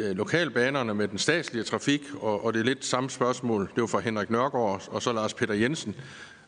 Øh, 0.00 0.16
lokalbanerne 0.16 0.94
med 0.94 1.08
den 1.08 1.18
statslige 1.18 1.64
trafik, 1.64 2.02
og, 2.20 2.44
og 2.44 2.52
det 2.52 2.60
er 2.60 2.64
lidt 2.64 2.84
samme 2.84 3.10
spørgsmål. 3.10 3.70
Det 3.74 3.80
var 3.80 3.86
fra 3.86 4.00
Henrik 4.00 4.30
Nørgaard 4.30 4.88
og 4.88 5.02
så 5.02 5.12
Lars 5.12 5.34
Peter 5.34 5.54
Jensen. 5.54 5.94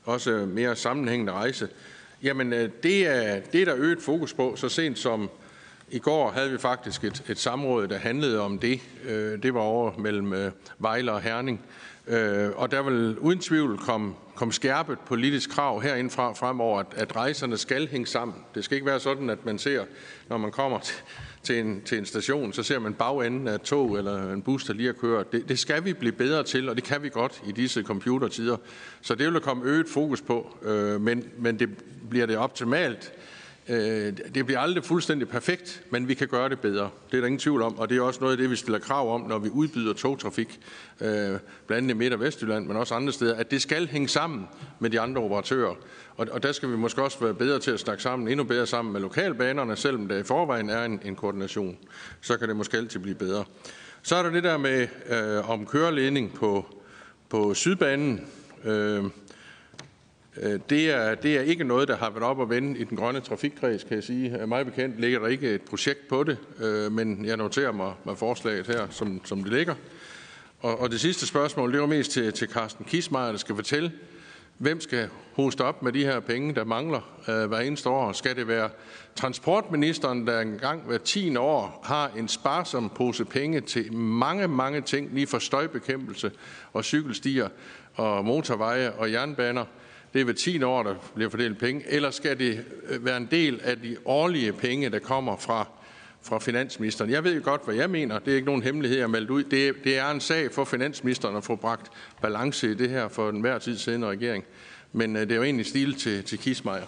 Også 0.04 0.30
øh, 0.30 0.48
mere 0.48 0.76
sammenhængende 0.76 1.32
rejse. 1.32 1.68
Jamen, 2.22 2.52
øh, 2.52 2.70
det 2.82 3.06
er, 3.06 3.40
det 3.52 3.60
er 3.60 3.64
der 3.64 3.74
øget 3.76 4.02
fokus 4.02 4.34
på. 4.34 4.56
Så 4.56 4.68
sent 4.68 4.98
som 4.98 5.30
i 5.90 5.98
går 5.98 6.30
havde 6.30 6.50
vi 6.50 6.58
faktisk 6.58 7.04
et, 7.04 7.22
et 7.28 7.38
samråd, 7.38 7.88
der 7.88 7.98
handlede 7.98 8.40
om 8.40 8.58
det. 8.58 8.80
Det 9.42 9.54
var 9.54 9.60
over 9.60 9.98
mellem 9.98 10.52
Vejle 10.78 11.12
og 11.12 11.20
Herning. 11.20 11.60
Øh, 12.10 12.50
og 12.56 12.70
der 12.70 12.82
vil 12.82 13.18
uden 13.18 13.38
tvivl 13.38 13.78
komme, 13.78 14.14
komme 14.34 14.52
skærpet 14.52 14.98
politisk 14.98 15.50
krav 15.50 15.82
herindfra 15.82 16.32
fremover, 16.32 16.80
at, 16.80 16.86
at 16.96 17.16
rejserne 17.16 17.56
skal 17.56 17.88
hænge 17.88 18.06
sammen. 18.06 18.36
Det 18.54 18.64
skal 18.64 18.74
ikke 18.74 18.86
være 18.86 19.00
sådan, 19.00 19.30
at 19.30 19.44
man 19.44 19.58
ser, 19.58 19.84
når 20.28 20.38
man 20.38 20.50
kommer 20.50 20.78
til, 20.78 20.96
til 21.42 21.58
en, 21.58 21.82
til 21.84 21.98
en 21.98 22.04
station, 22.04 22.52
så 22.52 22.62
ser 22.62 22.78
man 22.78 22.94
bagenden 22.94 23.48
af 23.48 23.54
et 23.54 23.62
tog 23.62 23.98
eller 23.98 24.32
en 24.32 24.42
bus, 24.42 24.64
der 24.64 24.74
lige 24.74 24.88
er 24.88 24.92
kørt. 24.92 25.32
Det, 25.32 25.48
det 25.48 25.58
skal 25.58 25.84
vi 25.84 25.92
blive 25.92 26.12
bedre 26.12 26.42
til, 26.42 26.68
og 26.68 26.76
det 26.76 26.84
kan 26.84 27.02
vi 27.02 27.08
godt 27.08 27.42
i 27.46 27.52
disse 27.52 27.82
computertider. 27.82 28.56
Så 29.00 29.14
det 29.14 29.26
vil 29.26 29.34
der 29.34 29.40
komme 29.40 29.64
øget 29.64 29.88
fokus 29.88 30.22
på, 30.22 30.56
øh, 30.62 31.00
men, 31.00 31.24
men 31.38 31.58
det 31.58 31.68
bliver 32.10 32.26
det 32.26 32.36
optimalt 32.36 33.12
Øh, 33.70 34.12
det 34.34 34.46
bliver 34.46 34.60
aldrig 34.60 34.84
fuldstændig 34.84 35.28
perfekt, 35.28 35.82
men 35.90 36.08
vi 36.08 36.14
kan 36.14 36.28
gøre 36.28 36.48
det 36.48 36.60
bedre. 36.60 36.90
Det 37.10 37.16
er 37.16 37.20
der 37.20 37.26
ingen 37.26 37.38
tvivl 37.38 37.62
om, 37.62 37.78
og 37.78 37.88
det 37.88 37.96
er 37.96 38.02
også 38.02 38.20
noget 38.20 38.32
af 38.32 38.38
det, 38.38 38.50
vi 38.50 38.56
stiller 38.56 38.78
krav 38.78 39.14
om, 39.14 39.20
når 39.20 39.38
vi 39.38 39.48
udbyder 39.48 39.92
togtrafik, 39.92 40.60
øh, 41.00 41.08
blandt 41.08 41.40
andet 41.70 41.90
i 41.90 41.92
Midt- 41.92 42.12
og 42.12 42.20
Vestjylland, 42.20 42.66
men 42.66 42.76
også 42.76 42.94
andre 42.94 43.12
steder, 43.12 43.34
at 43.34 43.50
det 43.50 43.62
skal 43.62 43.86
hænge 43.86 44.08
sammen 44.08 44.46
med 44.78 44.90
de 44.90 45.00
andre 45.00 45.22
operatører. 45.22 45.74
Og, 46.16 46.26
og 46.30 46.42
der 46.42 46.52
skal 46.52 46.70
vi 46.70 46.76
måske 46.76 47.02
også 47.02 47.20
være 47.20 47.34
bedre 47.34 47.58
til 47.58 47.70
at 47.70 47.80
snakke 47.80 48.02
sammen, 48.02 48.28
endnu 48.28 48.44
bedre 48.44 48.66
sammen 48.66 48.92
med 48.92 49.00
lokalbanerne, 49.00 49.76
selvom 49.76 50.08
der 50.08 50.16
i 50.16 50.22
forvejen 50.22 50.70
er 50.70 50.84
en, 50.84 51.00
en 51.04 51.16
koordination. 51.16 51.76
Så 52.20 52.36
kan 52.36 52.48
det 52.48 52.56
måske 52.56 52.76
altid 52.76 53.00
blive 53.00 53.14
bedre. 53.14 53.44
Så 54.02 54.16
er 54.16 54.22
der 54.22 54.30
det 54.30 54.44
der 54.44 54.56
med 54.56 54.88
øh, 55.08 55.50
om 55.50 55.66
køreledning 55.66 56.34
på, 56.34 56.66
på 57.28 57.54
Sydbanen. 57.54 58.26
Øh, 58.64 59.04
Øh, 60.36 60.60
det 60.70 60.90
er, 60.90 61.14
det 61.14 61.36
er 61.36 61.40
ikke 61.40 61.64
noget, 61.64 61.88
der 61.88 61.96
har 61.96 62.10
været 62.10 62.22
op 62.22 62.40
at 62.42 62.50
vende 62.50 62.78
i 62.78 62.84
den 62.84 62.96
grønne 62.96 63.20
trafikkreds, 63.20 63.84
kan 63.84 63.94
jeg 63.94 64.04
sige. 64.04 64.40
Øh, 64.40 64.48
mig 64.48 64.66
bekendt 64.66 65.00
ligger 65.00 65.18
der 65.18 65.26
ikke 65.26 65.54
et 65.54 65.62
projekt 65.62 66.08
på 66.08 66.24
det, 66.24 66.38
øh, 66.60 66.92
men 66.92 67.24
jeg 67.24 67.36
noterer 67.36 67.72
mig 67.72 67.92
med 68.04 68.16
forslaget 68.16 68.66
her, 68.66 68.86
som, 68.90 69.20
som 69.24 69.42
det 69.42 69.52
ligger. 69.52 69.74
Og, 70.60 70.80
og 70.80 70.90
det 70.90 71.00
sidste 71.00 71.26
spørgsmål, 71.26 71.72
det 71.72 71.80
var 71.80 71.86
mest 71.86 72.10
til, 72.10 72.32
til 72.32 72.48
Carsten 72.48 72.84
Kismeier, 72.84 73.30
der 73.30 73.38
skal 73.38 73.54
fortælle, 73.54 73.92
hvem 74.58 74.80
skal 74.80 75.08
hoste 75.32 75.64
op 75.64 75.82
med 75.82 75.92
de 75.92 76.04
her 76.04 76.20
penge, 76.20 76.54
der 76.54 76.64
mangler 76.64 77.00
øh, 77.28 77.48
hver 77.48 77.58
eneste 77.58 77.88
år? 77.88 78.12
Skal 78.12 78.36
det 78.36 78.48
være 78.48 78.70
transportministeren, 79.14 80.26
der 80.26 80.40
engang 80.40 80.82
hver 80.82 80.98
10 80.98 81.36
år 81.36 81.80
har 81.84 82.10
en 82.16 82.28
sparsom 82.28 82.90
pose 82.94 83.24
penge 83.24 83.60
til 83.60 83.92
mange, 83.92 84.48
mange 84.48 84.80
ting, 84.80 85.14
lige 85.14 85.26
for 85.26 85.38
støjbekæmpelse 85.38 86.30
og 86.72 86.84
cykelstier 86.84 87.48
og 87.94 88.24
motorveje 88.24 88.92
og 88.92 89.12
jernbaner? 89.12 89.64
Det 90.12 90.20
er 90.20 90.24
ved 90.24 90.34
10 90.34 90.62
år, 90.62 90.82
der 90.82 90.94
bliver 91.14 91.30
fordelt 91.30 91.58
penge, 91.58 91.84
eller 91.88 92.10
skal 92.10 92.38
det 92.38 92.64
øh, 92.88 93.04
være 93.04 93.16
en 93.16 93.28
del 93.30 93.60
af 93.64 93.80
de 93.80 93.96
årlige 94.04 94.52
penge, 94.52 94.90
der 94.90 94.98
kommer 94.98 95.36
fra, 95.36 95.68
fra 96.22 96.38
finansministeren? 96.38 97.10
Jeg 97.10 97.24
ved 97.24 97.34
jo 97.34 97.40
godt, 97.44 97.64
hvad 97.64 97.74
jeg 97.74 97.90
mener. 97.90 98.18
Det 98.18 98.30
er 98.30 98.34
ikke 98.34 98.46
nogen 98.46 98.62
hemmelighed, 98.62 98.98
jeg 98.98 99.02
har 99.02 99.08
meldt 99.08 99.30
ud. 99.30 99.42
Det, 99.42 99.74
det 99.84 99.98
er 99.98 100.10
en 100.10 100.20
sag 100.20 100.52
for 100.52 100.64
finansministeren 100.64 101.36
at 101.36 101.44
få 101.44 101.56
bragt 101.56 101.90
balance 102.22 102.70
i 102.70 102.74
det 102.74 102.90
her 102.90 103.08
for 103.08 103.30
den 103.30 103.40
hver 103.40 103.58
tid 103.58 103.78
siden 103.78 104.06
regering. 104.06 104.44
Men 104.92 105.16
øh, 105.16 105.22
det 105.22 105.32
er 105.32 105.36
jo 105.36 105.42
egentlig 105.42 105.66
stil 105.66 105.94
til, 105.94 106.24
til 106.24 106.38
Kismeier. 106.38 106.86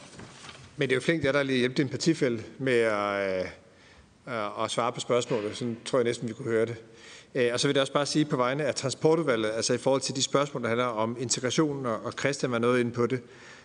Men 0.77 0.89
det 0.89 0.93
er 0.93 0.97
jo 0.97 1.01
flink, 1.01 1.25
at 1.25 1.35
der 1.35 1.43
lige 1.43 1.59
hjælpe 1.59 1.75
din 1.75 1.89
partifælde 1.89 2.43
med 2.59 2.79
at, 2.79 3.47
øh, 4.27 4.65
at 4.65 4.71
svare 4.71 4.93
på 4.93 5.01
spørgsmålet. 5.01 5.57
Sådan 5.57 5.77
tror 5.85 5.99
jeg 5.99 6.05
næsten, 6.05 6.29
vi 6.29 6.33
kunne 6.33 6.51
høre 6.51 6.67
det. 6.67 6.77
Øh, 7.35 7.51
og 7.53 7.61
så 7.61 7.69
vil 7.69 7.75
jeg 7.75 7.81
også 7.81 7.93
bare 7.93 8.07
sige 8.07 8.25
på 8.25 8.37
vegne 8.37 8.65
af 8.65 8.75
transportudvalget, 8.75 9.51
altså 9.51 9.75
i 9.75 9.79
forhold 9.79 10.01
til 10.01 10.17
de 10.17 10.23
spørgsmål, 10.23 10.63
der 10.63 10.69
handler 10.69 10.85
om 10.85 11.17
integration, 11.21 11.87
og 11.87 12.13
Christian 12.19 12.53
var 12.53 12.59
noget 12.59 12.81
inde 12.81 12.91
på 12.91 13.07
det. 13.07 13.21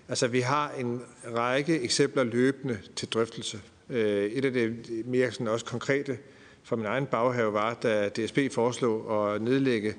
Altså 0.09 0.27
vi 0.27 0.39
har 0.39 0.71
en 0.71 1.01
række 1.35 1.81
eksempler 1.81 2.23
løbende 2.23 2.79
til 2.95 3.07
drøftelse. 3.07 3.59
Øh, 3.89 4.25
et 4.25 4.45
af 4.45 4.53
det 4.53 4.75
mere 5.05 5.31
sådan 5.31 5.47
også 5.47 5.65
konkrete 5.65 6.17
fra 6.63 6.75
min 6.75 6.85
egen 6.85 7.05
baghave 7.05 7.53
var, 7.53 7.73
da 7.73 8.09
DSB 8.09 8.39
foreslog 8.51 9.35
at 9.35 9.41
nedlægge 9.41 9.95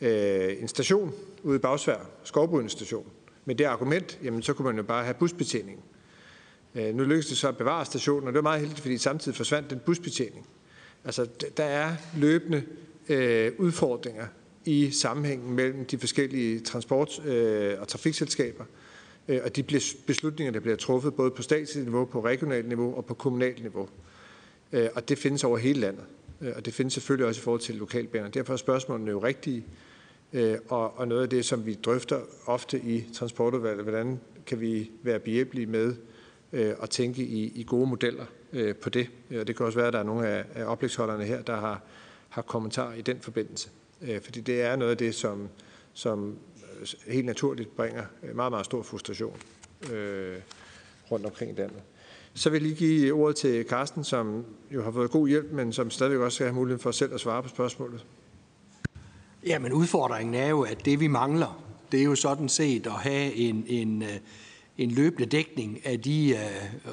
øh, 0.00 0.62
en 0.62 0.68
station 0.68 1.12
ude 1.42 1.56
i 1.56 1.58
Bagsvær, 1.58 1.98
Skovbrydens 2.24 2.72
station. 2.72 3.06
Med 3.44 3.54
det 3.54 3.64
argument, 3.64 4.18
jamen 4.22 4.42
så 4.42 4.52
kunne 4.52 4.66
man 4.66 4.76
jo 4.76 4.82
bare 4.82 5.04
have 5.04 5.14
busbetjening. 5.14 5.84
Øh, 6.74 6.94
nu 6.94 7.02
lykkedes 7.02 7.26
det 7.26 7.36
så 7.36 7.48
at 7.48 7.56
bevare 7.56 7.84
stationen, 7.84 8.28
og 8.28 8.32
det 8.32 8.34
var 8.34 8.42
meget 8.42 8.60
heldigt, 8.60 8.80
fordi 8.80 8.98
samtidig 8.98 9.36
forsvandt 9.36 9.70
den 9.70 9.80
busbetjening. 9.86 10.46
Altså, 11.04 11.26
der 11.56 11.64
er 11.64 11.96
løbende 12.16 12.58
øh, 12.58 12.83
Øh, 13.08 13.52
udfordringer 13.58 14.26
i 14.64 14.90
sammenhængen 14.90 15.54
mellem 15.54 15.84
de 15.84 15.98
forskellige 15.98 16.60
transport- 16.60 17.26
øh, 17.26 17.80
og 17.80 17.88
trafikselskaber, 17.88 18.64
øh, 19.28 19.40
og 19.44 19.56
de 19.56 19.62
beslutninger, 20.06 20.52
der 20.52 20.60
bliver 20.60 20.76
truffet 20.76 21.14
både 21.14 21.30
på 21.30 21.42
statsligt 21.42 21.86
niveau, 21.86 22.04
på 22.04 22.24
regionalt 22.24 22.68
niveau 22.68 22.96
og 22.96 23.04
på 23.04 23.14
kommunalt 23.14 23.60
niveau. 23.60 23.88
Øh, 24.72 24.88
og 24.94 25.08
det 25.08 25.18
findes 25.18 25.44
over 25.44 25.58
hele 25.58 25.80
landet, 25.80 26.04
øh, 26.40 26.52
og 26.56 26.64
det 26.64 26.74
findes 26.74 26.94
selvfølgelig 26.94 27.26
også 27.26 27.40
i 27.40 27.42
forhold 27.42 27.60
til 27.60 27.74
lokalbaner. 27.74 28.28
Derfor 28.28 28.52
er 28.52 28.56
spørgsmålene 28.56 29.10
jo 29.10 29.18
rigtige, 29.18 29.64
øh, 30.32 30.58
og, 30.68 30.98
og 30.98 31.08
noget 31.08 31.22
af 31.22 31.28
det, 31.28 31.44
som 31.44 31.66
vi 31.66 31.74
drøfter 31.74 32.20
ofte 32.46 32.80
i 32.80 33.04
transportudvalget, 33.14 33.82
hvordan 33.82 34.20
kan 34.46 34.60
vi 34.60 34.90
være 35.02 35.18
behjælpelige 35.18 35.66
med 35.66 35.94
øh, 36.52 36.74
at 36.82 36.90
tænke 36.90 37.22
i, 37.22 37.52
i 37.54 37.64
gode 37.64 37.86
modeller 37.86 38.24
øh, 38.52 38.74
på 38.74 38.90
det. 38.90 39.08
Øh, 39.30 39.40
og 39.40 39.46
det 39.46 39.56
kan 39.56 39.66
også 39.66 39.78
være, 39.78 39.86
at 39.86 39.92
der 39.92 39.98
er 39.98 40.04
nogle 40.04 40.28
af, 40.28 40.44
af 40.54 40.64
oplægsholderne 40.64 41.24
her, 41.24 41.42
der 41.42 41.56
har, 41.56 41.82
har 42.34 42.42
kommentarer 42.42 42.94
i 42.94 43.02
den 43.02 43.20
forbindelse. 43.20 43.68
Øh, 44.02 44.20
fordi 44.22 44.40
det 44.40 44.62
er 44.62 44.76
noget 44.76 44.90
af 44.90 44.96
det, 44.96 45.14
som, 45.14 45.48
som 45.92 46.36
øh, 46.80 47.12
helt 47.12 47.26
naturligt 47.26 47.76
bringer 47.76 48.04
øh, 48.22 48.36
meget, 48.36 48.52
meget 48.52 48.64
stor 48.64 48.82
frustration 48.82 49.36
øh, 49.92 50.36
rundt 51.10 51.26
omkring 51.26 51.50
i 51.50 51.54
landet. 51.54 51.82
Så 52.34 52.50
vil 52.50 52.62
jeg 52.62 52.62
lige 52.62 52.76
give 52.76 53.12
ordet 53.12 53.36
til 53.36 53.64
Carsten, 53.68 54.04
som 54.04 54.44
jo 54.70 54.82
har 54.82 54.90
fået 54.90 55.10
god 55.10 55.28
hjælp, 55.28 55.52
men 55.52 55.72
som 55.72 55.90
stadigvæk 55.90 56.20
også 56.20 56.34
skal 56.36 56.46
have 56.46 56.54
mulighed 56.54 56.78
for 56.78 56.90
selv 56.90 57.14
at 57.14 57.20
svare 57.20 57.42
på 57.42 57.48
spørgsmålet. 57.48 58.04
Ja, 59.46 59.58
men 59.58 59.72
udfordringen 59.72 60.34
er 60.34 60.48
jo, 60.48 60.62
at 60.62 60.84
det 60.84 61.00
vi 61.00 61.06
mangler, 61.06 61.64
det 61.92 62.00
er 62.00 62.04
jo 62.04 62.14
sådan 62.14 62.48
set 62.48 62.86
at 62.86 62.92
have 62.92 63.34
en, 63.34 63.64
en, 63.66 64.02
øh, 64.02 64.18
en 64.78 64.90
løbende 64.90 65.26
dækning 65.26 65.86
af 65.86 66.00
de 66.00 66.38
uh, 66.84 66.92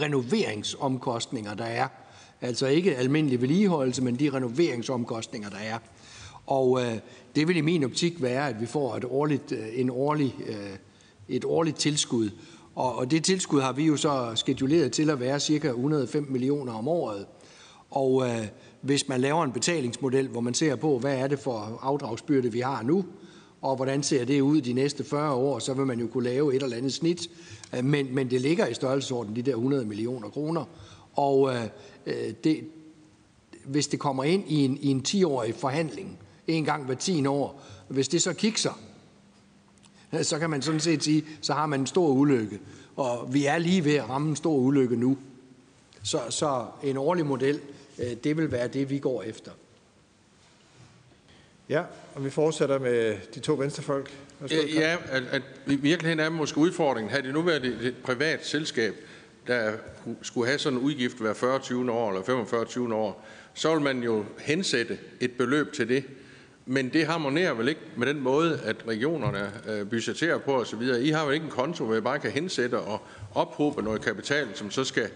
renoveringsomkostninger, 0.00 1.54
der 1.54 1.64
er. 1.64 1.88
Altså 2.40 2.66
ikke 2.66 2.96
almindelig 2.96 3.40
vedligeholdelse, 3.40 4.02
men 4.02 4.14
de 4.14 4.30
renoveringsomkostninger, 4.30 5.48
der 5.50 5.56
er. 5.56 5.78
Og 6.46 6.80
øh, 6.82 6.98
det 7.36 7.48
vil 7.48 7.56
i 7.56 7.60
min 7.60 7.84
optik 7.84 8.22
være, 8.22 8.48
at 8.48 8.60
vi 8.60 8.66
får 8.66 8.96
et 8.96 9.04
årligt, 9.04 9.52
øh, 9.52 9.66
en 9.74 9.90
årlig, 9.90 10.34
øh, 10.46 10.76
et 11.28 11.44
årligt 11.44 11.76
tilskud. 11.76 12.30
Og, 12.74 12.96
og 12.96 13.10
det 13.10 13.24
tilskud 13.24 13.60
har 13.60 13.72
vi 13.72 13.84
jo 13.84 13.96
så 13.96 14.32
skeduleret 14.34 14.92
til 14.92 15.10
at 15.10 15.20
være 15.20 15.40
cirka 15.40 15.68
105 15.68 16.26
millioner 16.30 16.72
om 16.72 16.88
året. 16.88 17.26
Og 17.90 18.28
øh, 18.28 18.46
hvis 18.80 19.08
man 19.08 19.20
laver 19.20 19.44
en 19.44 19.52
betalingsmodel, 19.52 20.28
hvor 20.28 20.40
man 20.40 20.54
ser 20.54 20.76
på, 20.76 20.98
hvad 20.98 21.16
er 21.16 21.26
det 21.26 21.38
for 21.38 21.78
afdragsbyrde, 21.82 22.52
vi 22.52 22.60
har 22.60 22.82
nu, 22.82 23.04
og 23.62 23.76
hvordan 23.76 24.02
ser 24.02 24.24
det 24.24 24.40
ud 24.40 24.60
de 24.60 24.72
næste 24.72 25.04
40 25.04 25.34
år, 25.34 25.58
så 25.58 25.74
vil 25.74 25.86
man 25.86 26.00
jo 26.00 26.06
kunne 26.06 26.24
lave 26.24 26.56
et 26.56 26.62
eller 26.62 26.76
andet 26.76 26.92
snit. 26.92 27.30
Øh, 27.76 27.84
men, 27.84 28.14
men 28.14 28.30
det 28.30 28.40
ligger 28.40 28.66
i 28.66 28.74
størrelsesorden, 28.74 29.36
de 29.36 29.42
der 29.42 29.54
100 29.54 29.84
millioner 29.84 30.28
kroner. 30.28 30.64
Og 31.18 31.54
øh, 31.54 31.64
øh 32.06 32.34
det, 32.44 32.64
hvis 33.64 33.86
det 33.86 34.00
kommer 34.00 34.24
ind 34.24 34.44
i 34.50 34.64
en, 34.64 34.78
i 34.80 34.86
en 34.86 35.04
10-årig 35.08 35.54
forhandling, 35.54 36.18
en 36.46 36.64
gang 36.64 36.84
hver 36.84 36.94
10 36.94 37.26
år, 37.26 37.62
hvis 37.88 38.08
det 38.08 38.22
så 38.22 38.32
kikser, 38.32 38.80
så 40.22 40.38
kan 40.38 40.50
man 40.50 40.62
sådan 40.62 40.80
set 40.80 41.04
sige, 41.04 41.24
så 41.40 41.52
har 41.52 41.66
man 41.66 41.80
en 41.80 41.86
stor 41.86 42.08
ulykke. 42.08 42.60
Og 42.96 43.34
vi 43.34 43.46
er 43.46 43.58
lige 43.58 43.84
ved 43.84 43.94
at 43.94 44.08
ramme 44.08 44.28
en 44.28 44.36
stor 44.36 44.56
ulykke 44.56 44.96
nu. 44.96 45.18
Så, 46.02 46.20
så 46.30 46.66
en 46.82 46.96
årlig 46.96 47.26
model, 47.26 47.60
øh, 47.98 48.12
det 48.24 48.36
vil 48.36 48.52
være 48.52 48.68
det, 48.68 48.90
vi 48.90 48.98
går 48.98 49.22
efter. 49.22 49.50
Ja, 51.68 51.82
og 52.14 52.24
vi 52.24 52.30
fortsætter 52.30 52.78
med 52.78 53.16
de 53.34 53.40
to 53.40 53.54
venstrefolk. 53.54 54.10
Ja, 54.50 54.56
ja 54.74 54.96
at, 55.08 55.22
at 55.30 55.42
i 55.66 55.76
virkeligheden 55.76 56.20
er 56.20 56.30
måske 56.30 56.58
udfordringen, 56.58 57.10
havde 57.10 57.22
det 57.22 57.34
nu 57.34 57.42
været 57.42 57.64
et, 57.64 57.86
et 57.86 57.96
privat 58.04 58.46
selskab, 58.46 58.94
der 59.48 59.72
skulle 60.22 60.46
have 60.46 60.58
sådan 60.58 60.78
en 60.78 60.84
udgift 60.84 61.18
hver 61.18 61.34
40 61.34 61.90
år 61.90 62.08
eller 62.10 62.22
45 62.22 62.94
år, 62.94 63.26
så 63.54 63.74
vil 63.74 63.82
man 63.82 64.02
jo 64.02 64.24
hensætte 64.38 64.98
et 65.20 65.32
beløb 65.32 65.72
til 65.72 65.88
det. 65.88 66.04
Men 66.66 66.88
det 66.88 67.06
harmonerer 67.06 67.54
vel 67.54 67.68
ikke 67.68 67.80
med 67.96 68.06
den 68.06 68.20
måde, 68.20 68.60
at 68.64 68.76
regionerne 68.88 69.52
øh, 69.68 69.88
budgetterer 69.88 70.38
på 70.38 70.60
osv. 70.60 70.82
I 71.00 71.10
har 71.10 71.24
jo 71.24 71.30
ikke 71.30 71.44
en 71.44 71.50
konto, 71.50 71.84
hvor 71.84 71.96
I 71.96 72.00
bare 72.00 72.18
kan 72.18 72.30
hensætte 72.30 72.78
og 72.78 73.02
ophobe 73.34 73.82
noget 73.82 74.00
kapital, 74.00 74.48
som 74.54 74.70
så 74.70 74.84
skal, 74.84 75.08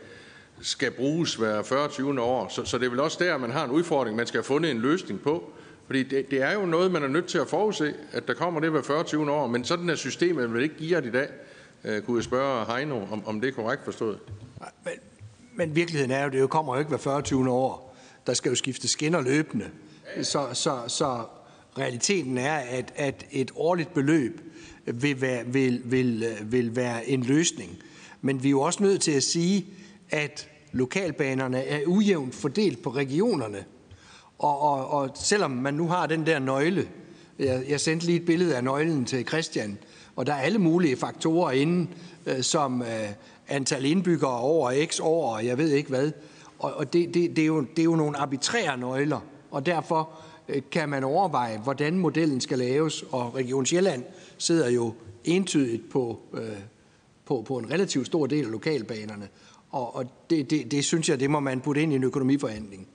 skal 0.60 0.90
bruges 0.90 1.34
hver 1.34 1.62
40 1.62 1.88
20 1.88 2.20
år. 2.20 2.48
Så, 2.48 2.64
så 2.64 2.78
det 2.78 2.86
er 2.86 2.90
vel 2.90 3.00
også 3.00 3.18
der, 3.20 3.38
man 3.38 3.50
har 3.50 3.64
en 3.64 3.70
udfordring, 3.70 4.16
man 4.16 4.26
skal 4.26 4.38
have 4.38 4.44
fundet 4.44 4.70
en 4.70 4.80
løsning 4.80 5.20
på. 5.20 5.52
Fordi 5.86 6.02
det, 6.02 6.30
det 6.30 6.42
er 6.42 6.52
jo 6.52 6.66
noget, 6.66 6.92
man 6.92 7.02
er 7.02 7.08
nødt 7.08 7.26
til 7.26 7.38
at 7.38 7.48
forudse, 7.48 7.94
at 8.12 8.28
der 8.28 8.34
kommer 8.34 8.60
det 8.60 8.70
hver 8.70 8.82
40 8.82 9.30
år, 9.30 9.46
men 9.46 9.64
sådan 9.64 9.90
er 9.90 9.94
systemet 9.94 10.54
vil 10.54 10.62
ikke 10.62 10.76
give 10.76 10.96
det 10.96 11.06
i 11.06 11.10
dag. 11.10 11.28
Uh, 11.84 11.98
kunne 11.98 12.16
jeg 12.16 12.24
spørge 12.24 12.76
Heino, 12.76 13.06
om, 13.10 13.26
om 13.26 13.40
det 13.40 13.48
er 13.48 13.52
korrekt 13.52 13.84
forstået? 13.84 14.18
Men, 14.84 14.94
men 15.54 15.76
virkeligheden 15.76 16.10
er 16.10 16.24
jo, 16.24 16.30
det 16.30 16.40
jo 16.40 16.46
kommer 16.46 16.74
jo 16.74 16.78
ikke 16.78 16.88
hver 16.88 16.98
40 16.98 17.50
år. 17.50 17.96
Der 18.26 18.34
skal 18.34 18.48
jo 18.48 18.54
skifte 18.54 18.88
skinner 18.88 19.20
løbende. 19.20 19.70
Så, 20.22 20.46
så, 20.52 20.78
så 20.86 21.24
realiteten 21.78 22.38
er, 22.38 22.54
at, 22.54 22.92
at 22.96 23.26
et 23.30 23.50
årligt 23.54 23.94
beløb 23.94 24.40
vil 24.86 25.20
være, 25.20 25.46
vil, 25.46 25.82
vil, 25.84 26.36
vil 26.42 26.76
være 26.76 27.08
en 27.08 27.22
løsning. 27.22 27.78
Men 28.20 28.42
vi 28.42 28.48
er 28.48 28.50
jo 28.50 28.60
også 28.60 28.82
nødt 28.82 29.00
til 29.00 29.12
at 29.12 29.22
sige, 29.22 29.66
at 30.10 30.48
lokalbanerne 30.72 31.64
er 31.64 31.86
ujævnt 31.86 32.34
fordelt 32.34 32.82
på 32.82 32.90
regionerne. 32.90 33.64
Og, 34.38 34.60
og, 34.60 34.90
og 34.90 35.10
selvom 35.14 35.50
man 35.50 35.74
nu 35.74 35.88
har 35.88 36.06
den 36.06 36.26
der 36.26 36.38
nøgle, 36.38 36.88
jeg, 37.38 37.64
jeg 37.68 37.80
sendte 37.80 38.06
lige 38.06 38.20
et 38.20 38.26
billede 38.26 38.56
af 38.56 38.64
nøglen 38.64 39.04
til 39.04 39.26
Christian, 39.26 39.78
og 40.16 40.26
der 40.26 40.32
er 40.32 40.40
alle 40.40 40.58
mulige 40.58 40.96
faktorer 40.96 41.50
inde, 41.50 41.90
øh, 42.26 42.42
som 42.42 42.82
øh, 42.82 43.08
antal 43.48 43.84
indbyggere 43.84 44.38
over 44.38 44.86
x 44.86 45.00
år, 45.00 45.34
og 45.34 45.46
jeg 45.46 45.58
ved 45.58 45.70
ikke 45.70 45.88
hvad. 45.88 46.12
Og, 46.58 46.74
og 46.74 46.92
det, 46.92 47.14
det, 47.14 47.36
det, 47.36 47.42
er 47.42 47.46
jo, 47.46 47.60
det 47.60 47.78
er 47.78 47.84
jo 47.84 47.96
nogle 47.96 48.16
arbitrære 48.16 48.78
nøgler, 48.78 49.20
og 49.50 49.66
derfor 49.66 50.10
øh, 50.48 50.62
kan 50.70 50.88
man 50.88 51.04
overveje, 51.04 51.58
hvordan 51.58 51.98
modellen 51.98 52.40
skal 52.40 52.58
laves, 52.58 53.04
og 53.10 53.34
Region 53.34 53.66
Sjælland 53.66 54.04
sidder 54.38 54.70
jo 54.70 54.94
entydigt 55.24 55.90
på, 55.90 56.20
øh, 56.34 56.58
på, 57.24 57.44
på 57.46 57.58
en 57.58 57.70
relativt 57.70 58.06
stor 58.06 58.26
del 58.26 58.44
af 58.44 58.50
lokalbanerne. 58.50 59.28
Og, 59.70 59.96
og 59.96 60.04
det, 60.30 60.50
det, 60.50 60.70
det 60.70 60.84
synes 60.84 61.08
jeg, 61.08 61.20
det 61.20 61.30
må 61.30 61.40
man 61.40 61.60
putte 61.60 61.82
ind 61.82 61.92
i 61.92 61.96
en 61.96 62.04
økonomiforhandling. 62.04 62.88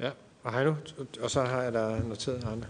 Ja, 0.00 0.10
og 0.42 0.54
Heino, 0.54 0.74
og 1.20 1.30
så 1.30 1.42
har 1.42 1.62
jeg 1.62 1.72
da 1.72 1.98
noteret 2.08 2.44
Arne. 2.44 2.66